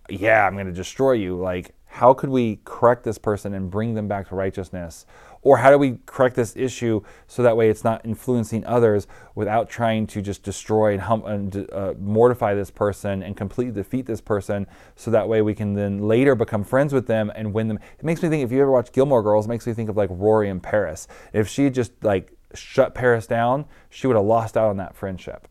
yeah, 0.10 0.46
I'm 0.46 0.54
going 0.54 0.68
to 0.68 0.72
destroy 0.72 1.14
you. 1.14 1.38
Like, 1.38 1.74
how 1.86 2.14
could 2.14 2.30
we 2.30 2.60
correct 2.66 3.04
this 3.04 3.18
person 3.18 3.54
and 3.54 3.72
bring 3.72 3.96
them 3.96 4.08
back 4.08 4.30
to 4.30 4.36
righteousness? 4.36 5.06
Or 5.42 5.58
how 5.58 5.72
do 5.72 5.78
we 5.78 6.00
correct 6.06 6.36
this 6.36 6.58
issue 6.58 7.02
so 7.28 7.42
that 7.44 7.56
way 7.56 7.70
it's 7.70 7.86
not 7.86 8.06
influencing 8.06 8.66
others 8.66 9.08
without 9.34 9.70
trying 9.70 10.06
to 10.08 10.22
just 10.22 10.44
destroy 10.44 10.92
and, 10.92 11.02
hum- 11.02 11.26
and 11.26 11.72
uh, 11.72 11.94
mortify 11.98 12.54
this 12.54 12.70
person 12.70 13.24
and 13.24 13.38
completely 13.38 13.74
defeat 13.74 14.06
this 14.06 14.20
person 14.20 14.68
so 14.98 15.10
that 15.12 15.30
way 15.30 15.42
we 15.42 15.56
can 15.56 15.74
then 15.74 16.00
later 16.00 16.36
become 16.36 16.66
friends 16.66 16.94
with 16.94 17.08
them 17.08 17.32
and 17.34 17.54
win 17.54 17.70
them? 17.70 17.80
It 17.98 18.04
makes 18.04 18.22
me 18.22 18.28
think, 18.28 18.44
if 18.44 18.52
you 18.52 18.62
ever 18.62 18.72
watch 18.72 18.92
Gilmore 18.92 19.24
Girls, 19.24 19.46
it 19.46 19.50
makes 19.50 19.66
me 19.66 19.74
think 19.74 19.90
of 19.90 19.96
like 19.96 20.10
Rory 20.12 20.50
and 20.50 20.62
Paris. 20.62 21.08
If 21.32 21.48
she 21.48 21.70
just 21.70 21.94
like 22.04 22.34
shut 22.54 22.94
Paris 22.94 23.26
down, 23.26 23.66
she 23.90 24.06
would 24.08 24.18
have 24.18 24.26
lost 24.26 24.58
out 24.58 24.70
on 24.70 24.78
that 24.78 24.96
friendship. 24.96 25.48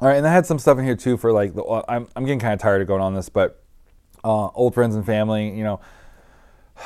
All 0.00 0.08
right, 0.08 0.16
and 0.16 0.26
I 0.26 0.32
had 0.32 0.46
some 0.46 0.58
stuff 0.58 0.78
in 0.78 0.84
here 0.84 0.96
too 0.96 1.18
for 1.18 1.30
like, 1.30 1.54
the, 1.54 1.84
I'm, 1.86 2.08
I'm 2.16 2.24
getting 2.24 2.38
kind 2.38 2.54
of 2.54 2.58
tired 2.60 2.80
of 2.80 2.88
going 2.88 3.02
on 3.02 3.14
this, 3.14 3.28
but 3.28 3.62
uh, 4.24 4.46
old 4.48 4.72
friends 4.72 4.96
and 4.96 5.04
family, 5.04 5.50
you 5.50 5.62
know, 5.62 5.80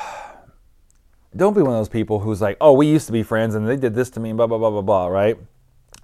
don't 1.35 1.53
be 1.53 1.61
one 1.61 1.71
of 1.71 1.79
those 1.79 1.87
people 1.87 2.19
who's 2.19 2.41
like, 2.41 2.57
oh, 2.59 2.73
we 2.73 2.87
used 2.87 3.05
to 3.05 3.13
be 3.13 3.23
friends 3.23 3.55
and 3.55 3.65
they 3.65 3.77
did 3.77 3.95
this 3.95 4.09
to 4.11 4.19
me 4.19 4.33
blah, 4.33 4.47
blah, 4.47 4.57
blah, 4.57 4.69
blah, 4.69 4.81
blah, 4.81 5.07
right? 5.07 5.37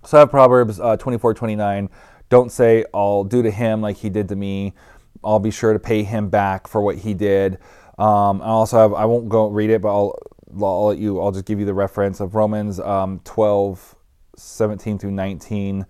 So 0.05 0.17
I 0.17 0.19
have 0.21 0.29
Proverbs 0.29 0.79
uh, 0.79 0.95
24, 0.95 1.33
29. 1.33 1.89
Don't 2.29 2.49
say, 2.49 2.85
I'll 2.93 3.25
do 3.25 3.43
to 3.43 3.51
him 3.51 3.81
like 3.81 3.97
he 3.97 4.09
did 4.09 4.29
to 4.29 4.37
me. 4.37 4.73
I'll 5.21 5.39
be 5.39 5.51
sure 5.51 5.73
to 5.73 5.79
pay 5.79 6.03
him 6.03 6.29
back 6.29 6.65
for 6.65 6.81
what 6.81 6.97
he 6.97 7.13
did. 7.13 7.57
Um, 7.99 8.41
I 8.41 8.47
also 8.47 8.77
have, 8.77 8.93
I 8.93 9.03
won't 9.03 9.27
go 9.27 9.49
read 9.49 9.69
it, 9.69 9.81
but 9.81 9.89
I'll, 9.89 10.17
I'll 10.61 10.87
let 10.87 10.97
you, 10.97 11.19
I'll 11.19 11.31
just 11.31 11.45
give 11.45 11.59
you 11.59 11.65
the 11.65 11.73
reference 11.73 12.21
of 12.21 12.35
Romans 12.35 12.79
um, 12.79 13.19
12, 13.25 13.95
17 14.37 14.97
through 14.97 15.11
19. 15.11 15.85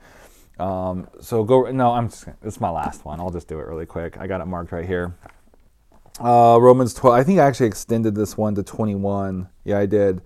Um, 0.62 1.08
so 1.20 1.44
go, 1.44 1.72
no, 1.72 1.92
I'm 1.92 2.10
just, 2.10 2.26
it's 2.44 2.62
my 2.62 2.70
last 2.70 3.04
one. 3.04 3.20
I'll 3.20 3.32
just 3.32 3.48
do 3.48 3.60
it 3.60 3.66
really 3.66 3.88
quick. 3.88 4.18
I 4.18 4.28
got 4.28 4.42
it 4.42 4.46
marked 4.46 4.72
right 4.72 4.86
here. 4.86 5.16
Uh, 6.20 6.60
Romans 6.62 6.94
12. 6.94 7.16
I 7.16 7.24
think 7.24 7.40
I 7.40 7.48
actually 7.48 7.66
extended 7.66 8.14
this 8.14 8.38
one 8.38 8.54
to 8.56 8.64
21. 8.64 9.50
Yeah, 9.64 9.80
I 9.80 9.88
did. 9.88 10.22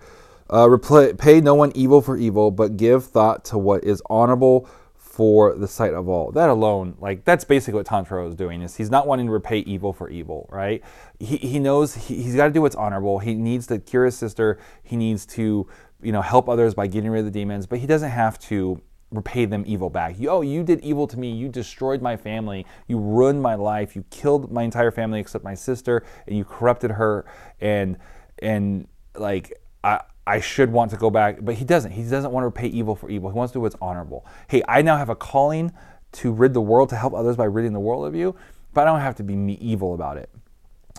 Uh, 0.50 0.78
pay 1.18 1.40
no 1.40 1.56
one 1.56 1.72
evil 1.74 2.02
for 2.02 2.18
evil, 2.18 2.52
but 2.52 2.76
give 2.76 3.06
thought 3.06 3.46
to 3.46 3.58
what 3.58 3.84
is 3.86 4.02
honorable 4.10 4.70
for 4.96 5.56
the 5.56 5.68
sight 5.68 5.94
of 5.94 6.10
all. 6.10 6.32
That 6.32 6.50
alone, 6.50 6.98
like 7.00 7.24
that's 7.24 7.46
basically 7.46 7.78
what 7.78 7.88
Tanjiro 7.88 8.28
is 8.28 8.36
doing. 8.36 8.62
Is 8.62 8.76
he's 8.76 8.92
not 8.92 9.08
wanting 9.08 9.28
to 9.28 9.32
repay 9.32 9.60
evil 9.60 9.94
for 9.94 10.10
evil, 10.10 10.50
right? 10.52 10.84
He, 11.20 11.38
he 11.38 11.60
knows 11.60 11.96
he, 11.96 12.22
he's 12.22 12.36
got 12.36 12.48
to 12.48 12.54
do 12.54 12.62
what's 12.62 12.76
honorable. 12.76 13.20
He 13.20 13.34
needs 13.34 13.68
to 13.68 13.80
cure 13.80 14.06
his 14.06 14.18
sister. 14.18 14.60
He 14.84 14.98
needs 14.98 15.26
to, 15.28 15.68
you 16.02 16.12
know, 16.12 16.22
help 16.22 16.50
others 16.50 16.74
by 16.74 16.88
getting 16.88 17.10
rid 17.10 17.20
of 17.20 17.26
the 17.26 17.32
demons, 17.32 17.66
but 17.66 17.80
he 17.80 17.88
doesn't 17.88 18.12
have 18.12 18.38
to 18.40 18.82
repay 19.12 19.46
them 19.46 19.64
evil 19.66 19.90
back. 19.90 20.20
You, 20.20 20.30
oh, 20.30 20.42
you 20.42 20.64
did 20.64 20.82
evil 20.82 21.08
to 21.08 21.18
me. 21.18 21.32
You 21.32 21.48
destroyed 21.50 22.02
my 22.02 22.18
family. 22.18 22.66
You 22.88 22.98
ruined 22.98 23.42
my 23.42 23.56
life. 23.56 23.96
You 23.96 24.04
killed 24.10 24.52
my 24.52 24.64
entire 24.64 24.92
family 24.92 25.20
except 25.20 25.44
my 25.44 25.56
sister, 25.56 26.04
and 26.28 26.38
you 26.38 26.44
corrupted 26.44 26.92
her. 26.92 27.26
And 27.62 27.98
and 28.40 28.88
like 29.16 29.54
I. 29.84 30.02
I 30.28 30.40
should 30.40 30.72
want 30.72 30.90
to 30.90 30.98
go 30.98 31.12
back, 31.12 31.38
but 31.42 31.54
he 31.54 31.64
doesn't. 31.64 31.92
He 31.92 32.02
doesn't 32.02 32.32
want 32.32 32.42
to 32.42 32.48
repay 32.48 32.66
evil 32.66 32.96
for 32.96 33.12
evil. 33.12 33.30
He 33.30 33.36
wants 33.36 33.52
to 33.52 33.58
do 33.58 33.62
what's 33.62 33.76
honorable. 33.80 34.26
Hey, 34.48 34.64
I 34.68 34.82
now 34.82 34.98
have 34.98 35.10
a 35.10 35.16
calling 35.16 35.72
to 36.14 36.32
rid 36.32 36.56
the 36.56 36.62
world, 36.62 36.90
to 36.90 36.96
help 36.96 37.14
others 37.14 37.36
by 37.36 37.44
ridding 37.44 37.74
the 37.74 37.80
world 37.80 38.08
of 38.08 38.16
you, 38.16 38.36
but 38.74 38.88
I 38.88 38.92
don't 38.92 39.02
have 39.02 39.16
to 39.18 39.24
be 39.24 39.36
evil 39.64 39.94
about 39.94 40.18
it. 40.18 40.32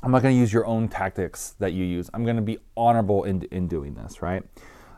I'm 0.03 0.13
not 0.13 0.23
going 0.23 0.35
to 0.35 0.39
use 0.39 0.53
your 0.53 0.65
own 0.67 0.89
tactics 0.89 1.57
that 1.59 1.73
you 1.73 1.85
use. 1.85 2.09
I'm 2.15 2.23
going 2.23 2.37
to 2.37 2.43
be 2.43 2.59
honorable 2.77 3.25
in, 3.25 3.43
in 3.51 3.67
doing 3.67 3.95
this, 3.95 4.23
right? 4.23 4.45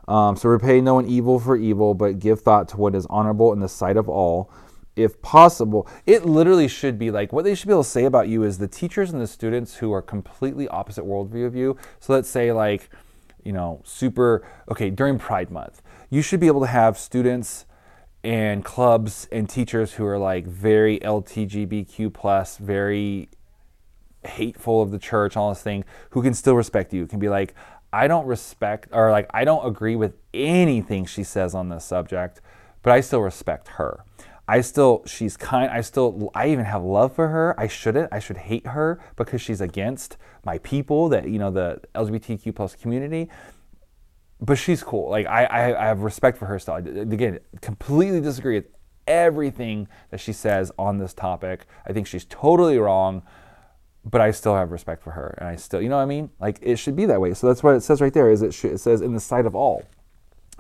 Um, 0.09 0.37
so 0.37 0.49
repay 0.49 0.81
no 0.81 0.95
one 0.95 1.07
evil 1.07 1.39
for 1.39 1.55
evil, 1.55 1.93
but 1.93 2.19
give 2.19 2.41
thought 2.41 2.67
to 2.71 2.79
what 2.79 2.95
is 2.95 3.07
honorable 3.11 3.53
in 3.53 3.61
the 3.61 3.69
sight 3.69 3.99
of 3.99 4.09
all. 4.09 4.51
If 4.97 5.21
possible, 5.23 5.87
it 6.07 6.25
literally 6.25 6.67
should 6.67 6.99
be 6.99 7.11
like 7.11 7.33
what 7.33 7.45
they 7.45 7.55
should 7.55 7.69
be 7.69 7.75
able 7.75 7.85
to 7.85 7.89
say 7.89 8.05
about 8.07 8.27
you 8.27 8.43
is 8.43 8.59
the 8.59 8.67
teachers 8.67 9.13
and 9.13 9.21
the 9.21 9.27
students 9.27 9.77
who 9.77 9.93
are 9.93 10.03
completely 10.03 10.67
opposite 10.69 11.05
worldview 11.05 11.47
of 11.47 11.55
you. 11.55 11.77
So 12.01 12.15
let's 12.15 12.29
say, 12.29 12.51
like, 12.53 12.89
you 13.45 13.53
know, 13.53 13.83
super, 13.85 14.45
okay, 14.69 14.91
during 14.91 15.19
Pride 15.19 15.51
Month, 15.51 15.83
you 16.11 16.23
should 16.23 16.41
be 16.41 16.47
able 16.47 16.63
to 16.63 16.67
have 16.67 16.99
students 16.99 17.67
and 18.25 18.65
clubs 18.65 19.29
and 19.31 19.49
teachers 19.49 19.93
who 19.93 20.07
are 20.07 20.19
like 20.19 20.47
very 20.47 20.99
LTGBQ 21.01 22.13
plus, 22.13 22.57
very 22.57 23.29
hateful 24.25 24.83
of 24.83 24.91
the 24.91 24.99
church, 24.99 25.37
all 25.37 25.51
this 25.51 25.63
thing, 25.63 25.85
who 26.11 26.23
can 26.23 26.35
still 26.35 26.57
respect 26.57 26.93
you, 26.93 27.07
can 27.07 27.19
be 27.19 27.29
like, 27.29 27.55
I 27.93 28.07
don't 28.09 28.27
respect 28.27 28.89
or 28.93 29.11
like 29.11 29.29
I 29.33 29.45
don't 29.45 29.67
agree 29.67 29.97
with 29.97 30.15
anything 30.35 31.07
she 31.07 31.25
says 31.25 31.55
on 31.55 31.69
this 31.69 31.85
subject, 31.85 32.41
but 32.83 32.93
I 32.93 33.01
still 33.01 33.21
respect 33.21 33.69
her. 33.69 34.05
I 34.47 34.61
still 34.61 35.03
she's 35.07 35.37
kind 35.37 35.71
I 35.71 35.81
still 35.81 36.31
I 36.35 36.49
even 36.49 36.65
have 36.65 36.83
love 36.83 37.15
for 37.15 37.29
her. 37.29 37.59
I 37.59 37.67
shouldn't. 37.67 38.13
I 38.13 38.19
should 38.19 38.37
hate 38.37 38.67
her 38.67 39.01
because 39.17 39.41
she's 39.41 39.61
against 39.61 40.17
my 40.45 40.59
people, 40.59 41.09
that 41.11 41.29
you 41.29 41.39
know, 41.39 41.51
the 41.51 41.81
LGBTQ 41.95 42.55
plus 42.55 42.75
community. 42.75 43.29
But 44.41 44.57
she's 44.57 44.83
cool. 44.83 45.11
Like 45.11 45.27
I, 45.27 45.45
I, 45.45 45.85
I 45.85 45.87
have 45.87 46.01
respect 46.01 46.39
for 46.39 46.47
her 46.47 46.59
still. 46.59 46.77
Again, 46.77 47.41
completely 47.61 48.21
disagree 48.21 48.57
with 48.57 48.69
everything 49.07 49.89
that 50.11 50.21
she 50.21 50.33
says 50.33 50.71
on 50.79 50.99
this 50.99 51.15
topic. 51.15 51.67
I 51.87 51.93
think 51.93 52.07
she's 52.07 52.27
totally 52.27 52.79
wrong 52.79 53.23
but 54.11 54.21
I 54.21 54.31
still 54.31 54.55
have 54.55 54.73
respect 54.73 55.03
for 55.03 55.11
her, 55.13 55.35
and 55.39 55.49
I 55.49 55.57
still, 55.57 55.83
you 55.83 55.89
know 55.89 55.97
what 55.97 56.03
I 56.03 56.07
mean? 56.07 56.31
Like 56.41 56.59
it 56.63 56.77
should 56.77 56.97
be 56.97 57.07
that 57.07 57.21
way. 57.21 57.35
So 57.35 57.47
that's 57.47 57.63
what 57.63 57.75
it 57.75 57.83
says 57.83 58.01
right 58.01 58.13
there. 58.13 58.31
Is 58.31 58.43
it, 58.43 58.55
should, 58.55 58.73
it 58.73 58.79
says 58.79 59.01
in 59.01 59.13
the 59.13 59.21
sight 59.21 59.47
of 59.47 59.55
all, 59.55 59.83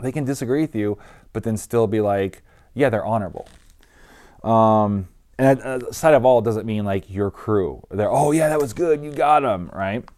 they 0.00 0.12
can 0.12 0.24
disagree 0.24 0.60
with 0.62 0.74
you, 0.74 0.98
but 1.32 1.42
then 1.42 1.56
still 1.56 1.86
be 1.86 2.00
like, 2.00 2.42
yeah, 2.74 2.90
they're 2.90 3.04
honorable. 3.04 3.48
Um, 4.44 5.08
and 5.38 5.60
uh, 5.60 5.92
sight 5.92 6.14
of 6.14 6.24
all 6.24 6.40
doesn't 6.40 6.66
mean 6.66 6.84
like 6.84 7.10
your 7.10 7.30
crew. 7.30 7.82
They're 7.90 8.10
oh 8.10 8.32
yeah, 8.32 8.48
that 8.48 8.60
was 8.60 8.72
good, 8.72 9.02
you 9.02 9.12
got 9.12 9.40
them 9.40 9.70
right. 9.72 10.04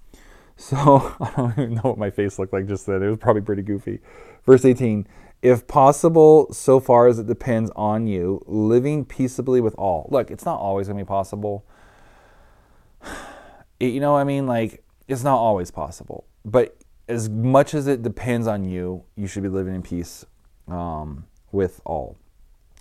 So 0.56 0.76
I 1.22 1.32
don't 1.38 1.52
even 1.52 1.74
know 1.76 1.80
what 1.84 1.96
my 1.96 2.10
face 2.10 2.38
looked 2.38 2.52
like 2.52 2.66
just 2.66 2.84
then. 2.84 3.02
It 3.02 3.08
was 3.08 3.16
probably 3.16 3.40
pretty 3.40 3.62
goofy. 3.62 4.00
Verse 4.44 4.62
18. 4.66 5.06
If 5.40 5.66
possible, 5.66 6.52
so 6.52 6.80
far 6.80 7.06
as 7.06 7.18
it 7.18 7.26
depends 7.26 7.70
on 7.74 8.06
you, 8.06 8.42
living 8.46 9.06
peaceably 9.06 9.62
with 9.62 9.74
all. 9.76 10.06
Look, 10.10 10.30
it's 10.30 10.44
not 10.44 10.60
always 10.60 10.86
going 10.86 10.98
to 10.98 11.04
be 11.04 11.08
possible 11.08 11.64
you 13.80 14.00
know 14.00 14.12
what 14.12 14.20
I 14.20 14.24
mean? 14.24 14.46
Like, 14.46 14.84
it's 15.08 15.24
not 15.24 15.36
always 15.36 15.70
possible. 15.70 16.26
But 16.44 16.76
as 17.08 17.28
much 17.28 17.74
as 17.74 17.86
it 17.86 18.02
depends 18.02 18.46
on 18.46 18.64
you, 18.64 19.04
you 19.16 19.26
should 19.26 19.42
be 19.42 19.48
living 19.48 19.74
in 19.74 19.82
peace 19.82 20.24
um, 20.68 21.24
with 21.52 21.80
all. 21.84 22.16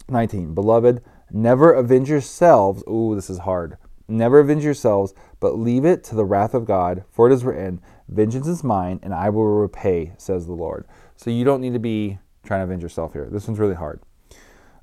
19. 0.07 0.53
Beloved, 0.53 1.03
never 1.31 1.73
avenge 1.73 2.09
yourselves. 2.09 2.83
Ooh, 2.87 3.15
this 3.15 3.29
is 3.29 3.39
hard. 3.39 3.77
Never 4.07 4.39
avenge 4.39 4.63
yourselves, 4.63 5.13
but 5.39 5.59
leave 5.59 5.85
it 5.85 6.03
to 6.05 6.15
the 6.15 6.25
wrath 6.25 6.53
of 6.53 6.65
God, 6.65 7.03
for 7.11 7.29
it 7.29 7.33
is 7.33 7.43
written, 7.43 7.79
Vengeance 8.07 8.47
is 8.47 8.63
mine, 8.63 8.99
and 9.03 9.13
I 9.13 9.29
will 9.29 9.45
repay, 9.45 10.13
says 10.17 10.47
the 10.47 10.53
Lord. 10.53 10.87
So 11.15 11.29
you 11.29 11.45
don't 11.45 11.61
need 11.61 11.73
to 11.73 11.79
be 11.79 12.17
trying 12.43 12.61
to 12.61 12.63
avenge 12.63 12.81
yourself 12.81 13.13
here. 13.13 13.27
This 13.31 13.47
one's 13.47 13.59
really 13.59 13.75
hard. 13.75 14.01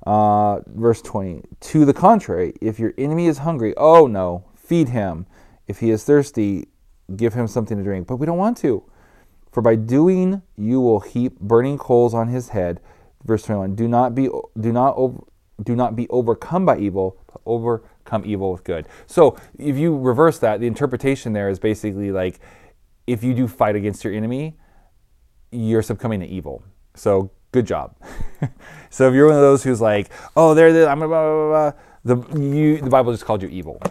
Uh, 0.05 0.61
verse 0.67 1.01
20. 1.01 1.41
To 1.59 1.83
the 1.83 1.93
contrary, 1.93 2.53
if 2.61 2.79
your 2.79 2.93
enemy 2.97 3.27
is 3.27 3.39
hungry, 3.39 3.73
oh 3.75 4.07
no, 4.07 4.45
feed 4.67 4.89
him. 4.89 5.25
If 5.67 5.79
he 5.79 5.89
is 5.89 6.03
thirsty, 6.03 6.67
give 7.15 7.33
him 7.33 7.47
something 7.47 7.77
to 7.77 7.83
drink. 7.83 8.07
But 8.07 8.17
we 8.17 8.25
don't 8.25 8.37
want 8.37 8.57
to. 8.57 8.83
For 9.51 9.61
by 9.61 9.75
doing 9.75 10.41
you 10.55 10.81
will 10.81 10.99
heap 10.99 11.39
burning 11.39 11.77
coals 11.77 12.13
on 12.13 12.27
his 12.27 12.49
head. 12.49 12.79
Verse 13.23 13.43
21. 13.43 13.75
Do 13.75 13.87
not 13.87 14.13
be 14.13 14.29
do 14.59 14.71
not 14.71 14.95
over, 14.97 15.23
do 15.63 15.75
not 15.75 15.95
be 15.95 16.07
overcome 16.09 16.65
by 16.65 16.77
evil, 16.77 17.17
but 17.31 17.41
overcome 17.45 18.23
evil 18.25 18.51
with 18.51 18.63
good. 18.63 18.87
So 19.07 19.37
if 19.57 19.77
you 19.77 19.97
reverse 19.97 20.39
that, 20.39 20.59
the 20.59 20.67
interpretation 20.67 21.33
there 21.33 21.49
is 21.49 21.59
basically 21.59 22.11
like 22.11 22.39
if 23.07 23.23
you 23.23 23.33
do 23.33 23.47
fight 23.47 23.75
against 23.75 24.03
your 24.03 24.13
enemy, 24.13 24.57
you're 25.51 25.81
succumbing 25.81 26.19
to 26.19 26.27
evil. 26.27 26.63
So 26.93 27.31
good 27.51 27.65
job. 27.65 27.95
so 28.89 29.07
if 29.07 29.15
you're 29.15 29.27
one 29.27 29.35
of 29.35 29.41
those 29.41 29.63
who's 29.63 29.81
like, 29.81 30.09
oh, 30.35 30.53
there, 30.53 30.87
I'm 30.87 30.99
blah, 30.99 31.07
blah, 31.07 31.47
blah, 31.47 31.71
the 32.03 32.39
you, 32.39 32.77
the 32.81 32.89
Bible 32.89 33.11
just 33.11 33.25
called 33.25 33.41
you 33.41 33.49
evil. 33.49 33.81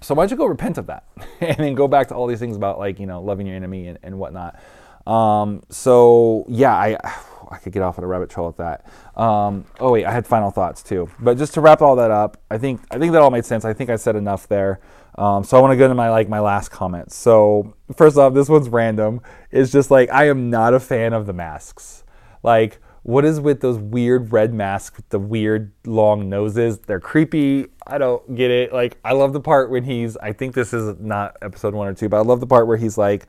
So 0.00 0.14
why 0.14 0.22
don't 0.22 0.30
you 0.30 0.36
go 0.36 0.46
repent 0.46 0.78
of 0.78 0.86
that 0.86 1.04
and 1.40 1.56
then 1.56 1.74
go 1.74 1.88
back 1.88 2.08
to 2.08 2.14
all 2.14 2.26
these 2.26 2.38
things 2.38 2.56
about 2.56 2.78
like, 2.78 3.00
you 3.00 3.06
know, 3.06 3.20
loving 3.20 3.46
your 3.46 3.56
enemy 3.56 3.88
and, 3.88 3.98
and 4.02 4.18
whatnot. 4.18 4.58
Um, 5.06 5.62
so 5.70 6.44
yeah, 6.48 6.74
I, 6.74 6.96
I 7.50 7.56
could 7.56 7.72
get 7.72 7.82
off 7.82 7.98
on 7.98 8.04
a 8.04 8.06
rabbit 8.06 8.28
trail 8.28 8.46
with 8.46 8.58
that. 8.58 8.86
Um, 9.16 9.64
oh 9.80 9.92
wait, 9.92 10.04
I 10.04 10.12
had 10.12 10.26
final 10.26 10.50
thoughts 10.50 10.82
too. 10.82 11.08
But 11.18 11.38
just 11.38 11.54
to 11.54 11.62
wrap 11.62 11.80
all 11.80 11.96
that 11.96 12.10
up, 12.10 12.36
I 12.50 12.58
think 12.58 12.82
I 12.90 12.98
think 12.98 13.12
that 13.12 13.22
all 13.22 13.30
made 13.30 13.46
sense. 13.46 13.64
I 13.64 13.72
think 13.72 13.88
I 13.88 13.96
said 13.96 14.16
enough 14.16 14.46
there. 14.48 14.80
Um, 15.14 15.42
so 15.42 15.56
I 15.56 15.60
want 15.60 15.72
to 15.72 15.76
go 15.76 15.84
into 15.84 15.94
my 15.94 16.10
like 16.10 16.28
my 16.28 16.40
last 16.40 16.68
comments. 16.68 17.16
So 17.16 17.74
first 17.96 18.18
off, 18.18 18.34
this 18.34 18.50
one's 18.50 18.68
random. 18.68 19.22
It's 19.50 19.72
just 19.72 19.90
like 19.90 20.10
I 20.10 20.28
am 20.28 20.50
not 20.50 20.74
a 20.74 20.80
fan 20.80 21.14
of 21.14 21.26
the 21.26 21.32
masks. 21.32 22.04
Like 22.42 22.78
what 23.08 23.24
is 23.24 23.40
with 23.40 23.62
those 23.62 23.78
weird 23.78 24.30
red 24.34 24.52
masks 24.52 24.94
with 24.98 25.08
the 25.08 25.18
weird 25.18 25.72
long 25.86 26.28
noses? 26.28 26.78
They're 26.80 27.00
creepy. 27.00 27.68
I 27.86 27.96
don't 27.96 28.34
get 28.34 28.50
it. 28.50 28.70
Like, 28.70 28.98
I 29.02 29.14
love 29.14 29.32
the 29.32 29.40
part 29.40 29.70
when 29.70 29.82
he's, 29.82 30.18
I 30.18 30.34
think 30.34 30.54
this 30.54 30.74
is 30.74 31.00
not 31.00 31.34
episode 31.40 31.72
one 31.72 31.88
or 31.88 31.94
two, 31.94 32.10
but 32.10 32.18
I 32.18 32.20
love 32.20 32.40
the 32.40 32.46
part 32.46 32.66
where 32.66 32.76
he's 32.76 32.98
like, 32.98 33.26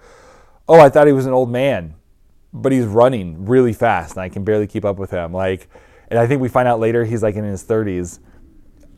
oh, 0.68 0.82
I 0.82 0.90
thought 0.90 1.08
he 1.08 1.14
was 1.14 1.28
an 1.28 1.32
old 1.32 1.50
man. 1.50 1.96
but 2.52 2.72
he's 2.74 2.86
running 2.86 3.46
really 3.46 3.72
fast, 3.72 4.16
and 4.16 4.22
I 4.22 4.28
can 4.28 4.44
barely 4.44 4.68
keep 4.68 4.84
up 4.84 4.98
with 4.98 5.12
him. 5.12 5.32
Like, 5.32 5.70
and 6.10 6.20
I 6.20 6.28
think 6.28 6.42
we 6.42 6.50
find 6.50 6.68
out 6.68 6.82
later 6.82 7.06
he's 7.06 7.24
like 7.24 7.36
in 7.36 7.44
his 7.46 7.64
30s. 7.64 8.20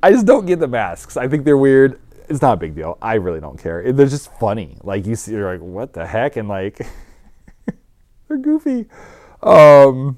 I 0.02 0.12
just 0.12 0.26
don't 0.26 0.48
get 0.48 0.60
the 0.60 0.68
masks. 0.68 1.16
I 1.16 1.28
think 1.28 1.46
they're 1.46 1.58
weird. 1.58 2.00
It's 2.28 2.42
not 2.42 2.54
a 2.54 2.58
big 2.58 2.74
deal. 2.74 2.98
I 3.02 3.16
really 3.16 3.40
don't 3.40 3.62
care. 3.62 3.92
They're 3.92 4.08
just 4.08 4.34
funny. 4.40 4.78
Like 4.82 5.06
you 5.06 5.16
see, 5.16 5.34
you're 5.34 5.52
like, 5.52 5.62
what 5.62 5.94
the 5.94 6.08
heck, 6.08 6.38
and 6.38 6.48
like 6.48 6.88
they're 8.28 8.38
goofy. 8.38 8.88
Um, 9.44 10.18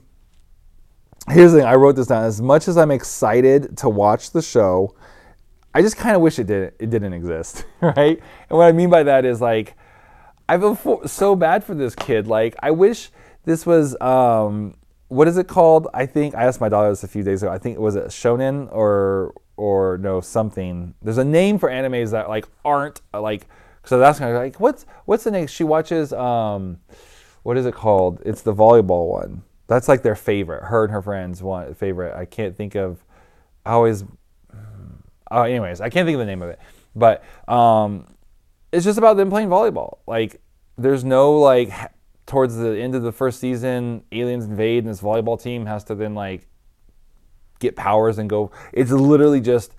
here's 1.29 1.51
the 1.51 1.59
thing. 1.59 1.67
I 1.67 1.75
wrote 1.75 1.95
this 1.95 2.07
down. 2.07 2.23
As 2.23 2.41
much 2.41 2.67
as 2.67 2.77
I'm 2.77 2.91
excited 2.91 3.77
to 3.77 3.89
watch 3.89 4.31
the 4.31 4.41
show, 4.41 4.95
I 5.73 5.81
just 5.81 5.97
kind 5.97 6.15
of 6.15 6.21
wish 6.21 6.39
it 6.39 6.47
didn't. 6.47 6.75
It 6.79 6.89
didn't 6.89 7.13
exist, 7.13 7.65
right? 7.81 8.21
And 8.49 8.57
what 8.57 8.65
I 8.65 8.71
mean 8.71 8.89
by 8.89 9.03
that 9.03 9.25
is 9.25 9.41
like, 9.41 9.75
I 10.47 10.57
feel 10.57 10.75
for, 10.75 11.07
so 11.07 11.35
bad 11.35 11.63
for 11.63 11.73
this 11.73 11.95
kid. 11.95 12.27
Like, 12.27 12.55
I 12.61 12.71
wish 12.71 13.11
this 13.45 13.65
was. 13.65 13.99
Um, 14.01 14.75
what 15.09 15.27
is 15.27 15.37
it 15.37 15.47
called? 15.47 15.87
I 15.93 16.07
think 16.07 16.33
I 16.33 16.45
asked 16.45 16.59
my 16.59 16.69
daughter 16.69 16.89
this 16.89 17.03
a 17.03 17.07
few 17.07 17.21
days 17.21 17.43
ago. 17.43 17.51
I 17.51 17.59
think 17.59 17.75
it 17.75 17.81
was 17.81 17.95
it 17.95 18.05
shonen 18.05 18.67
or 18.71 19.33
or 19.57 19.99
no 19.99 20.21
something. 20.21 20.95
There's 21.03 21.19
a 21.19 21.23
name 21.23 21.59
for 21.59 21.69
animes 21.69 22.11
that 22.11 22.29
like 22.29 22.47
aren't 22.65 23.01
like. 23.13 23.47
So 23.85 23.99
that's 23.99 24.17
kind 24.17 24.31
of 24.31 24.37
like 24.37 24.59
what's 24.59 24.85
what's 25.05 25.23
the 25.23 25.31
name? 25.31 25.47
She 25.47 25.63
watches 25.63 26.13
um, 26.13 26.79
what 27.43 27.57
is 27.57 27.65
it 27.65 27.75
called? 27.75 28.21
It's 28.25 28.41
the 28.41 28.53
volleyball 28.53 29.09
one. 29.09 29.43
That's 29.67 29.87
like 29.87 30.03
their 30.03 30.15
favorite. 30.15 30.65
Her 30.65 30.83
and 30.83 30.93
her 30.93 31.01
friends 31.01 31.41
one 31.41 31.73
favorite. 31.73 32.15
I 32.15 32.25
can't 32.25 32.55
think 32.55 32.75
of. 32.75 33.03
I 33.65 33.71
always. 33.71 34.03
Oh, 35.31 35.43
anyways, 35.43 35.81
I 35.81 35.89
can't 35.89 36.05
think 36.05 36.15
of 36.15 36.19
the 36.19 36.25
name 36.25 36.43
of 36.43 36.49
it, 36.49 36.59
but 36.95 37.23
um, 37.47 38.05
it's 38.71 38.85
just 38.85 38.99
about 38.99 39.17
them 39.17 39.31
playing 39.31 39.49
volleyball. 39.49 39.97
Like, 40.05 40.41
there's 40.77 41.03
no 41.03 41.39
like 41.39 41.71
towards 42.25 42.55
the 42.55 42.77
end 42.79 42.95
of 42.95 43.03
the 43.03 43.11
first 43.11 43.39
season, 43.39 44.03
aliens 44.11 44.45
invade 44.45 44.83
and 44.83 44.93
this 44.93 45.01
volleyball 45.01 45.41
team 45.41 45.65
has 45.65 45.83
to 45.85 45.95
then 45.95 46.15
like 46.15 46.47
get 47.59 47.75
powers 47.75 48.17
and 48.17 48.29
go. 48.29 48.51
It's 48.71 48.91
literally 48.91 49.41
just 49.41 49.73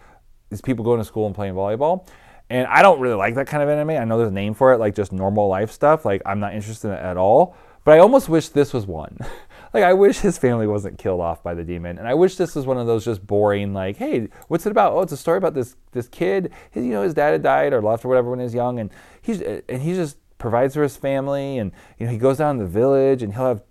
these 0.51 0.61
people 0.61 0.85
going 0.85 0.99
to 0.99 1.05
school 1.05 1.26
and 1.26 1.35
playing 1.35 1.55
volleyball. 1.55 2.07
And 2.51 2.66
I 2.66 2.82
don't 2.82 3.01
really 3.01 3.14
like 3.14 3.37
that 3.37 3.47
kind 3.47 3.62
of 3.62 3.68
anime. 3.68 3.91
I 3.91 4.05
know 4.05 4.18
there's 4.18 4.30
a 4.30 4.35
name 4.35 4.55
for 4.55 4.72
it, 4.72 4.78
like 4.78 4.95
just 4.95 5.12
normal 5.12 5.49
life 5.49 5.70
stuff. 5.70 6.05
Like 6.05 6.22
I'm 6.26 6.41
not 6.41 6.55
interested 6.55 6.89
in 6.89 6.95
it 6.95 7.01
at 7.01 7.16
all. 7.16 7.57
But 7.85 7.97
I 7.97 7.99
almost 7.99 8.28
wish 8.28 8.49
this 8.49 8.72
was 8.72 8.87
one. 8.87 9.18
like 9.75 9.83
I 9.83 9.93
wish 9.93 10.20
his 10.20 10.39
family 10.39 10.68
wasn't 10.68 10.99
killed 10.99 11.20
off 11.20 11.43
by 11.43 11.53
the 11.53 11.64
demon, 11.64 11.99
and 11.99 12.07
I 12.07 12.14
wish 12.14 12.37
this 12.37 12.55
was 12.55 12.64
one 12.64 12.79
of 12.79 12.87
those 12.87 13.05
just 13.05 13.27
boring. 13.27 13.75
Like, 13.75 13.97
hey, 13.97 14.29
what's 14.47 14.64
it 14.64 14.70
about? 14.70 14.93
Oh, 14.93 15.01
it's 15.01 15.12
a 15.12 15.16
story 15.16 15.37
about 15.37 15.55
this 15.55 15.77
this 15.91 16.07
kid. 16.07 16.53
His, 16.70 16.85
you 16.85 16.93
know, 16.93 17.03
his 17.03 17.12
dad 17.12 17.33
had 17.33 17.43
died 17.43 17.72
or 17.72 17.83
left 17.83 18.05
or 18.05 18.09
whatever 18.09 18.31
when 18.31 18.39
he 18.39 18.45
was 18.45 18.55
young, 18.55 18.79
and 18.79 18.91
he's 19.20 19.43
and 19.43 19.83
he 19.83 19.95
just 19.95 20.16
provides 20.39 20.75
for 20.75 20.85
his 20.85 20.97
family, 20.97 21.59
and 21.59 21.72
you 21.99 22.07
know 22.07 22.12
he 22.12 22.18
goes 22.18 22.39
down 22.39 22.59
to 22.59 22.64
the 22.64 22.70
village 22.70 23.22
and 23.22 23.35
he'll 23.35 23.47
have 23.47 23.62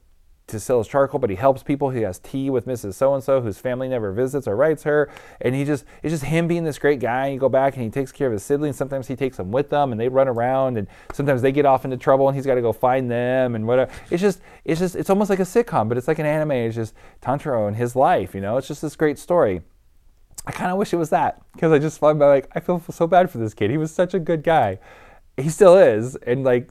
to 0.48 0.60
sell 0.60 0.80
his 0.80 0.88
charcoal, 0.88 1.20
but 1.20 1.30
he 1.30 1.36
helps 1.36 1.64
people. 1.64 1.90
He 1.90 2.02
has 2.02 2.20
tea 2.20 2.50
with 2.50 2.66
Mrs. 2.66 2.96
So 2.96 3.14
and 3.14 3.24
so, 3.24 3.42
whose 3.42 3.58
family 3.58 3.88
never 3.88 4.12
visits 4.12 4.48
or 4.48 4.56
writes 4.56 4.84
her, 4.84 5.10
and 5.40 5.56
he 5.56 5.64
just 5.64 5.86
it's 6.02 6.12
just 6.12 6.26
him 6.26 6.48
being 6.48 6.64
this 6.64 6.78
great 6.78 7.00
guy. 7.00 7.28
And 7.28 7.34
you 7.34 7.40
go 7.40 7.50
back 7.50 7.76
and 7.76 7.84
he 7.84 7.90
takes 7.90 8.12
care 8.12 8.28
of 8.28 8.34
his 8.34 8.44
siblings. 8.44 8.76
Sometimes 8.76 9.08
he 9.08 9.16
takes 9.16 9.38
them 9.38 9.52
with 9.52 9.70
them, 9.70 9.92
and 9.92 10.00
they 10.00 10.10
run 10.10 10.28
around, 10.28 10.78
and 10.78 10.88
sometimes 11.14 11.42
they 11.42 11.52
get 11.52 11.66
off 11.66 11.86
into 11.86 11.98
trouble, 11.98 12.28
and 12.28 12.36
he's 12.36 12.46
got 12.46 12.56
to 12.56 12.62
go 12.62 12.74
find 12.74 13.10
them 13.10 13.56
and 13.56 13.66
whatever. 13.66 13.92
It's 14.10 14.22
just 14.22 14.42
it's 14.66 14.80
just 14.80 14.96
it's 14.96 15.10
almost 15.10 15.30
like 15.30 15.40
a 15.40 15.44
sitcom, 15.44 15.88
but 15.88 15.98
it's 15.98 16.08
like 16.08 16.20
an 16.20 16.26
anime. 16.26 16.52
It's 16.52 16.76
just 16.76 16.94
Tanjiro 17.22 17.68
and 17.68 17.78
his 17.78 17.96
life. 17.96 18.36
You 18.36 18.42
know, 18.42 18.58
it's 18.58 18.68
just 18.68 18.82
this 18.82 18.96
great 18.96 19.18
story. 19.18 19.62
I 20.46 20.52
kind 20.52 20.72
of 20.72 20.78
wish 20.78 20.92
it 20.92 20.98
was 20.98 21.10
that 21.12 21.42
because 21.54 21.72
I 21.72 21.80
just 21.80 22.00
find 22.00 22.20
like 22.20 22.50
I 22.54 22.60
feel 22.60 22.84
so 22.92 23.08
bad 23.08 23.30
for 23.30 23.38
this 23.38 23.54
kid. 23.54 23.72
He 23.72 23.78
was 23.78 23.94
such 23.94 24.14
a 24.14 24.20
good 24.20 24.44
guy. 24.44 24.80
He 25.38 25.50
still 25.50 25.78
is, 25.78 26.16
and 26.18 26.44
like 26.44 26.70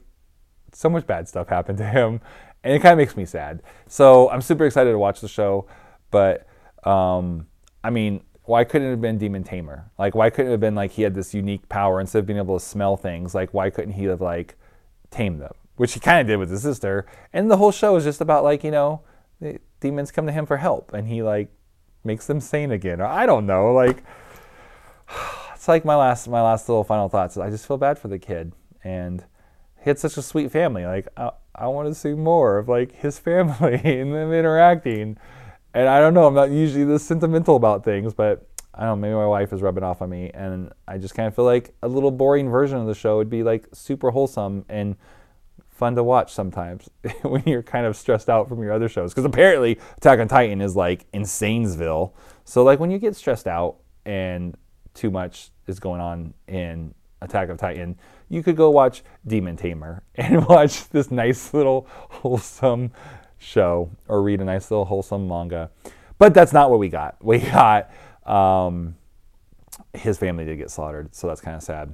so 0.73 0.89
much 0.89 1.07
bad 1.07 1.27
stuff 1.27 1.49
happened 1.49 1.77
to 1.79 1.85
him, 1.85 2.21
and 2.63 2.73
it 2.73 2.81
kind 2.81 2.93
of 2.93 2.97
makes 2.97 3.17
me 3.17 3.25
sad. 3.25 3.61
So 3.87 4.29
I'm 4.29 4.41
super 4.41 4.65
excited 4.65 4.91
to 4.91 4.97
watch 4.97 5.21
the 5.21 5.27
show, 5.27 5.67
but 6.11 6.47
um, 6.83 7.47
I 7.83 7.89
mean, 7.89 8.23
why 8.45 8.63
couldn't 8.63 8.87
it 8.87 8.91
have 8.91 9.01
been 9.01 9.17
Demon 9.17 9.43
Tamer? 9.43 9.89
Like, 9.97 10.15
why 10.15 10.29
couldn't 10.29 10.47
it 10.47 10.51
have 10.51 10.59
been 10.59 10.75
like 10.75 10.91
he 10.91 11.01
had 11.01 11.15
this 11.15 11.33
unique 11.33 11.67
power 11.69 11.99
instead 11.99 12.19
of 12.19 12.25
being 12.25 12.39
able 12.39 12.59
to 12.59 12.65
smell 12.65 12.97
things? 12.97 13.33
Like, 13.33 13.53
why 13.53 13.69
couldn't 13.69 13.93
he 13.93 14.05
have 14.05 14.21
like 14.21 14.55
tamed 15.11 15.41
them? 15.41 15.53
Which 15.75 15.93
he 15.93 15.99
kind 15.99 16.21
of 16.21 16.27
did 16.27 16.37
with 16.37 16.49
his 16.49 16.61
sister. 16.61 17.05
And 17.31 17.49
the 17.49 17.57
whole 17.57 17.71
show 17.71 17.95
is 17.95 18.03
just 18.03 18.21
about 18.21 18.43
like 18.43 18.63
you 18.63 18.71
know, 18.71 19.01
demons 19.79 20.11
come 20.11 20.25
to 20.25 20.31
him 20.31 20.45
for 20.45 20.57
help, 20.57 20.93
and 20.93 21.07
he 21.07 21.23
like 21.23 21.49
makes 22.03 22.27
them 22.27 22.39
sane 22.39 22.71
again. 22.71 23.01
Or 23.01 23.05
I 23.05 23.25
don't 23.25 23.45
know, 23.45 23.73
like. 23.73 24.03
It's 25.55 25.69
like 25.69 25.85
my 25.85 25.95
last 25.95 26.27
my 26.27 26.41
last 26.41 26.67
little 26.67 26.83
final 26.83 27.07
thoughts. 27.07 27.37
I 27.37 27.49
just 27.49 27.65
feel 27.65 27.77
bad 27.77 27.97
for 27.97 28.09
the 28.09 28.19
kid, 28.19 28.51
and 28.83 29.23
he 29.81 29.89
had 29.89 29.97
such 29.97 30.17
a 30.17 30.21
sweet 30.21 30.51
family. 30.51 30.85
Like 30.85 31.07
I, 31.15 31.31
I 31.55 31.67
want 31.67 31.87
to 31.87 31.95
see 31.95 32.13
more 32.13 32.57
of 32.57 32.67
like 32.67 32.93
his 32.93 33.19
family 33.19 33.75
and 33.83 34.13
them 34.13 34.33
interacting. 34.33 35.17
And 35.73 35.87
I 35.87 35.99
don't 35.99 36.13
know, 36.13 36.27
I'm 36.27 36.33
not 36.33 36.51
usually 36.51 36.83
this 36.83 37.03
sentimental 37.03 37.55
about 37.55 37.83
things, 37.83 38.13
but 38.13 38.47
I 38.75 38.85
don't 38.85 39.01
know, 39.01 39.07
maybe 39.07 39.15
my 39.15 39.27
wife 39.27 39.53
is 39.53 39.61
rubbing 39.61 39.83
off 39.83 40.01
on 40.01 40.09
me 40.09 40.31
and 40.33 40.71
I 40.87 40.97
just 40.97 41.15
kind 41.15 41.27
of 41.27 41.35
feel 41.35 41.45
like 41.45 41.75
a 41.83 41.87
little 41.87 42.11
boring 42.11 42.49
version 42.49 42.77
of 42.77 42.87
the 42.87 42.95
show 42.95 43.17
would 43.17 43.29
be 43.29 43.43
like 43.43 43.67
super 43.73 44.11
wholesome 44.11 44.65
and 44.69 44.95
fun 45.69 45.95
to 45.95 46.03
watch 46.03 46.33
sometimes 46.33 46.89
when 47.23 47.43
you're 47.45 47.63
kind 47.63 47.85
of 47.85 47.95
stressed 47.95 48.29
out 48.29 48.47
from 48.47 48.61
your 48.61 48.71
other 48.71 48.89
shows. 48.89 49.11
Because 49.11 49.25
apparently 49.25 49.79
Attack 49.97 50.19
on 50.19 50.27
Titan 50.27 50.61
is 50.61 50.75
like 50.75 51.11
Insanesville. 51.11 52.13
So 52.45 52.63
like 52.63 52.79
when 52.79 52.91
you 52.91 52.99
get 52.99 53.15
stressed 53.15 53.47
out 53.47 53.77
and 54.05 54.55
too 54.93 55.11
much 55.11 55.51
is 55.67 55.79
going 55.79 56.01
on 56.01 56.33
in 56.47 56.93
Attack 57.21 57.49
of 57.49 57.57
Titan, 57.57 57.97
you 58.33 58.41
could 58.41 58.55
go 58.55 58.71
watch 58.71 59.03
Demon 59.25 59.55
Tamer 59.55 60.03
and 60.15 60.45
watch 60.47 60.89
this 60.89 61.11
nice 61.11 61.53
little 61.53 61.87
wholesome 61.89 62.91
show 63.37 63.91
or 64.07 64.23
read 64.23 64.41
a 64.41 64.43
nice 64.43 64.71
little 64.71 64.85
wholesome 64.85 65.27
manga. 65.27 65.69
But 66.17 66.33
that's 66.33 66.53
not 66.53 66.69
what 66.69 66.79
we 66.79 66.89
got. 66.89 67.23
We 67.23 67.39
got 67.39 67.91
um, 68.25 68.95
his 69.93 70.17
family 70.17 70.45
did 70.45 70.57
get 70.57 70.71
slaughtered, 70.71 71.13
so 71.13 71.27
that's 71.27 71.41
kind 71.41 71.55
of 71.55 71.63
sad. 71.63 71.93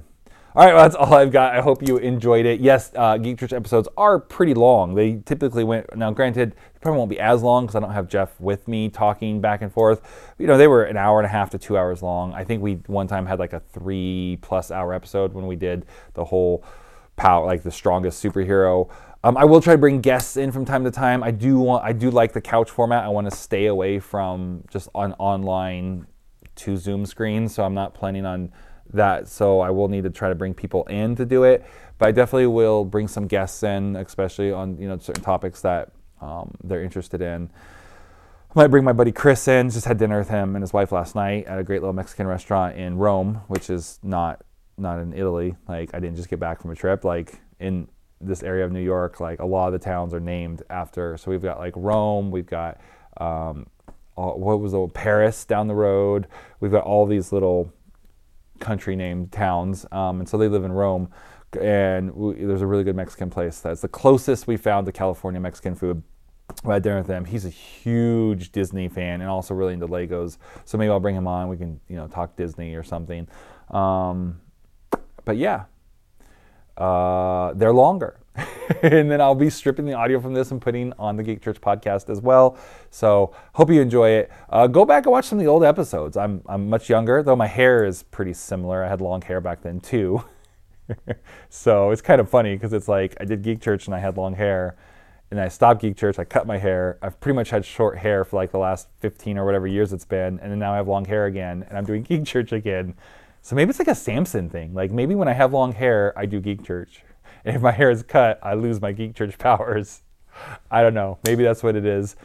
All 0.52 0.64
right, 0.64 0.74
well, 0.74 0.82
that's 0.82 0.96
all 0.96 1.14
I've 1.14 1.30
got. 1.30 1.54
I 1.54 1.60
hope 1.60 1.86
you 1.86 1.98
enjoyed 1.98 2.44
it. 2.44 2.58
Yes, 2.58 2.90
uh, 2.96 3.16
Geek 3.18 3.38
Church 3.38 3.52
episodes 3.52 3.88
are 3.96 4.18
pretty 4.18 4.52
long. 4.52 4.96
They 4.96 5.22
typically 5.24 5.62
went, 5.62 5.96
now 5.96 6.10
granted, 6.10 6.56
probably 6.80 6.98
won't 6.98 7.08
be 7.08 7.20
as 7.20 7.40
long 7.40 7.66
because 7.66 7.76
I 7.76 7.80
don't 7.80 7.92
have 7.92 8.08
Jeff 8.08 8.40
with 8.40 8.66
me 8.66 8.88
talking 8.88 9.40
back 9.40 9.62
and 9.62 9.72
forth. 9.72 10.34
You 10.38 10.48
know, 10.48 10.58
they 10.58 10.66
were 10.66 10.82
an 10.82 10.96
hour 10.96 11.20
and 11.20 11.26
a 11.26 11.28
half 11.28 11.50
to 11.50 11.58
two 11.58 11.78
hours 11.78 12.02
long. 12.02 12.32
I 12.34 12.42
think 12.42 12.64
we 12.64 12.74
one 12.88 13.06
time 13.06 13.26
had 13.26 13.38
like 13.38 13.52
a 13.52 13.60
three 13.60 14.38
plus 14.42 14.72
hour 14.72 14.92
episode 14.92 15.34
when 15.34 15.46
we 15.46 15.54
did 15.54 15.86
the 16.14 16.24
whole 16.24 16.64
power, 17.14 17.46
like 17.46 17.62
the 17.62 17.70
strongest 17.70 18.20
superhero. 18.20 18.90
Um, 19.22 19.36
I 19.36 19.44
will 19.44 19.60
try 19.60 19.74
to 19.74 19.78
bring 19.78 20.00
guests 20.00 20.36
in 20.36 20.50
from 20.50 20.64
time 20.64 20.82
to 20.82 20.90
time. 20.90 21.22
I 21.22 21.30
do 21.30 21.60
want, 21.60 21.84
I 21.84 21.92
do 21.92 22.10
like 22.10 22.32
the 22.32 22.40
couch 22.40 22.72
format. 22.72 23.04
I 23.04 23.08
want 23.08 23.30
to 23.30 23.36
stay 23.36 23.66
away 23.66 24.00
from 24.00 24.64
just 24.68 24.88
on 24.96 25.12
online 25.12 26.08
two 26.56 26.76
Zoom 26.76 27.06
screens, 27.06 27.54
so 27.54 27.62
I'm 27.62 27.74
not 27.74 27.94
planning 27.94 28.26
on 28.26 28.50
that. 28.92 29.28
So 29.28 29.60
I 29.60 29.70
will 29.70 29.88
need 29.88 30.04
to 30.04 30.10
try 30.10 30.28
to 30.28 30.34
bring 30.34 30.54
people 30.54 30.84
in 30.84 31.16
to 31.16 31.26
do 31.26 31.44
it, 31.44 31.64
but 31.98 32.08
I 32.08 32.12
definitely 32.12 32.46
will 32.46 32.84
bring 32.84 33.08
some 33.08 33.26
guests 33.26 33.62
in, 33.62 33.96
especially 33.96 34.52
on 34.52 34.76
you 34.78 34.88
know 34.88 34.98
certain 34.98 35.22
topics 35.22 35.60
that 35.62 35.92
um, 36.20 36.54
they're 36.62 36.82
interested 36.82 37.20
in. 37.20 37.50
I 38.50 38.52
might 38.54 38.66
bring 38.68 38.82
my 38.82 38.92
buddy 38.92 39.12
Chris 39.12 39.46
in. 39.46 39.70
Just 39.70 39.86
had 39.86 39.98
dinner 39.98 40.18
with 40.18 40.28
him 40.28 40.56
and 40.56 40.62
his 40.62 40.72
wife 40.72 40.90
last 40.90 41.14
night 41.14 41.46
at 41.46 41.58
a 41.58 41.62
great 41.62 41.82
little 41.82 41.92
Mexican 41.92 42.26
restaurant 42.26 42.76
in 42.76 42.98
Rome, 42.98 43.42
which 43.46 43.70
is 43.70 43.98
not 44.02 44.42
not 44.76 44.98
in 44.98 45.12
Italy. 45.12 45.56
Like 45.68 45.90
I 45.94 46.00
didn't 46.00 46.16
just 46.16 46.28
get 46.28 46.40
back 46.40 46.60
from 46.60 46.70
a 46.70 46.76
trip. 46.76 47.04
Like 47.04 47.40
in 47.60 47.88
this 48.20 48.42
area 48.42 48.64
of 48.64 48.72
New 48.72 48.82
York, 48.82 49.20
like 49.20 49.38
a 49.38 49.46
lot 49.46 49.68
of 49.68 49.72
the 49.72 49.78
towns 49.78 50.12
are 50.12 50.20
named 50.20 50.62
after. 50.68 51.16
So 51.16 51.30
we've 51.30 51.42
got 51.42 51.58
like 51.58 51.74
Rome, 51.76 52.30
we've 52.30 52.46
got 52.46 52.80
um, 53.18 53.66
all, 54.16 54.38
what 54.38 54.60
was 54.60 54.74
it, 54.74 54.94
Paris 54.94 55.44
down 55.44 55.68
the 55.68 55.74
road. 55.74 56.26
We've 56.60 56.72
got 56.72 56.84
all 56.84 57.06
these 57.06 57.32
little 57.32 57.72
country 58.60 58.96
named 58.96 59.32
towns, 59.32 59.86
um, 59.92 60.20
and 60.20 60.28
so 60.28 60.38
they 60.38 60.48
live 60.48 60.64
in 60.64 60.72
Rome. 60.72 61.10
And 61.60 62.14
we, 62.14 62.34
there's 62.34 62.62
a 62.62 62.66
really 62.66 62.84
good 62.84 62.94
Mexican 62.94 63.28
place 63.28 63.60
that's 63.60 63.80
the 63.80 63.88
closest 63.88 64.46
we 64.46 64.56
found 64.56 64.86
to 64.86 64.92
California 64.92 65.40
Mexican 65.40 65.74
food. 65.74 66.02
I 66.64 66.74
had 66.74 66.82
dinner 66.82 66.98
with 66.98 67.08
him. 67.08 67.24
He's 67.24 67.44
a 67.44 67.50
huge 67.50 68.52
Disney 68.52 68.88
fan 68.88 69.20
and 69.20 69.30
also 69.30 69.54
really 69.54 69.74
into 69.74 69.88
Legos. 69.88 70.36
So 70.64 70.78
maybe 70.78 70.90
I'll 70.90 71.00
bring 71.00 71.16
him 71.16 71.26
on. 71.26 71.48
We 71.48 71.56
can 71.56 71.80
you 71.88 71.96
know 71.96 72.06
talk 72.06 72.36
Disney 72.36 72.74
or 72.74 72.82
something. 72.82 73.26
Um, 73.70 74.40
but 75.24 75.36
yeah, 75.36 75.64
uh, 76.76 77.52
they're 77.54 77.72
longer. 77.72 78.19
and 78.82 79.10
then 79.10 79.20
I'll 79.20 79.34
be 79.34 79.50
stripping 79.50 79.84
the 79.84 79.94
audio 79.94 80.20
from 80.20 80.34
this 80.34 80.50
and 80.50 80.60
putting 80.60 80.92
on 80.98 81.16
the 81.16 81.22
Geek 81.22 81.42
Church 81.42 81.60
podcast 81.60 82.08
as 82.08 82.20
well. 82.20 82.56
So 82.90 83.34
hope 83.54 83.70
you 83.70 83.80
enjoy 83.80 84.10
it. 84.10 84.30
Uh, 84.48 84.66
go 84.66 84.84
back 84.84 85.04
and 85.04 85.12
watch 85.12 85.26
some 85.26 85.38
of 85.38 85.44
the 85.44 85.50
old 85.50 85.64
episodes. 85.64 86.16
I'm 86.16 86.42
I'm 86.46 86.68
much 86.68 86.88
younger, 86.88 87.22
though 87.22 87.36
my 87.36 87.46
hair 87.46 87.84
is 87.84 88.02
pretty 88.04 88.32
similar. 88.32 88.84
I 88.84 88.88
had 88.88 89.00
long 89.00 89.22
hair 89.22 89.40
back 89.40 89.62
then 89.62 89.80
too. 89.80 90.24
so 91.48 91.90
it's 91.90 92.02
kind 92.02 92.20
of 92.20 92.28
funny 92.28 92.54
because 92.54 92.72
it's 92.72 92.88
like 92.88 93.16
I 93.20 93.24
did 93.24 93.42
Geek 93.42 93.60
Church 93.60 93.86
and 93.86 93.94
I 93.94 93.98
had 93.98 94.16
long 94.16 94.34
hair, 94.34 94.76
and 95.30 95.40
I 95.40 95.48
stopped 95.48 95.82
Geek 95.82 95.96
Church. 95.96 96.18
I 96.18 96.24
cut 96.24 96.46
my 96.46 96.58
hair. 96.58 96.98
I've 97.02 97.18
pretty 97.20 97.36
much 97.36 97.50
had 97.50 97.64
short 97.64 97.98
hair 97.98 98.24
for 98.24 98.36
like 98.36 98.52
the 98.52 98.58
last 98.58 98.88
15 99.00 99.38
or 99.38 99.44
whatever 99.44 99.66
years 99.66 99.92
it's 99.92 100.04
been, 100.04 100.38
and 100.40 100.52
then 100.52 100.58
now 100.58 100.72
I 100.72 100.76
have 100.76 100.88
long 100.88 101.04
hair 101.04 101.26
again, 101.26 101.64
and 101.68 101.76
I'm 101.76 101.84
doing 101.84 102.02
Geek 102.08 102.24
Church 102.24 102.52
again. 102.52 102.94
So 103.42 103.56
maybe 103.56 103.70
it's 103.70 103.78
like 103.78 103.88
a 103.88 103.94
Samson 103.94 104.50
thing. 104.50 104.74
Like 104.74 104.90
maybe 104.90 105.14
when 105.14 105.28
I 105.28 105.32
have 105.32 105.52
long 105.52 105.72
hair, 105.72 106.12
I 106.16 106.26
do 106.26 106.40
Geek 106.40 106.62
Church. 106.64 107.02
And 107.44 107.56
if 107.56 107.62
my 107.62 107.72
hair 107.72 107.90
is 107.90 108.02
cut, 108.02 108.38
I 108.42 108.54
lose 108.54 108.80
my 108.80 108.92
Geek 108.92 109.14
Church 109.14 109.38
powers. 109.38 110.02
I 110.70 110.82
don't 110.82 110.94
know. 110.94 111.18
Maybe 111.24 111.42
that's 111.42 111.62
what 111.62 111.76
it 111.76 111.84
is. 111.84 112.16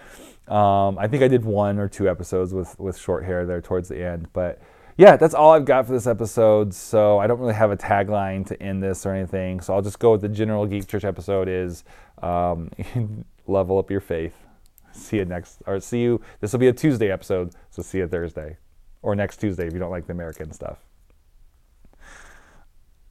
Um, 0.47 0.99
I 0.99 1.07
think 1.07 1.23
I 1.23 1.27
did 1.27 1.43
one 1.43 1.79
or 1.79 1.87
two 1.87 2.07
episodes 2.07 2.53
with 2.53 2.77
with 2.79 2.97
short 2.97 3.25
hair 3.25 3.45
there 3.45 3.61
towards 3.61 3.89
the 3.89 4.03
end, 4.03 4.27
but 4.31 4.61
yeah, 4.97 5.17
that's 5.17 5.33
all 5.33 5.51
I've 5.51 5.65
got 5.65 5.87
for 5.87 5.91
this 5.91 6.07
episode. 6.07 6.73
So 6.73 7.17
I 7.19 7.27
don't 7.27 7.39
really 7.39 7.53
have 7.53 7.71
a 7.71 7.77
tagline 7.77 8.45
to 8.47 8.63
end 8.63 8.81
this 8.81 9.05
or 9.05 9.13
anything. 9.13 9.59
So 9.59 9.73
I'll 9.73 9.81
just 9.81 9.99
go 9.99 10.13
with 10.13 10.21
the 10.21 10.29
general 10.29 10.65
Geek 10.65 10.87
Church 10.87 11.03
episode 11.03 11.49
is 11.49 11.83
um, 12.21 12.71
level 13.47 13.77
up 13.77 13.91
your 13.91 13.99
faith. 13.99 14.35
See 14.93 15.17
you 15.17 15.25
next, 15.25 15.61
or 15.65 15.79
see 15.81 16.01
you. 16.01 16.21
This 16.39 16.53
will 16.53 16.59
be 16.59 16.69
a 16.69 16.73
Tuesday 16.73 17.11
episode, 17.11 17.51
so 17.69 17.81
see 17.81 17.97
you 17.97 18.07
Thursday, 18.07 18.57
or 19.01 19.13
next 19.13 19.37
Tuesday 19.37 19.67
if 19.67 19.73
you 19.73 19.79
don't 19.79 19.91
like 19.91 20.07
the 20.07 20.13
American 20.13 20.53
stuff. 20.53 20.77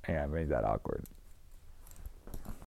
Yeah, 0.09 0.24
I 0.24 0.26
made 0.26 0.48
that 0.48 0.64
awkward. 0.64 1.05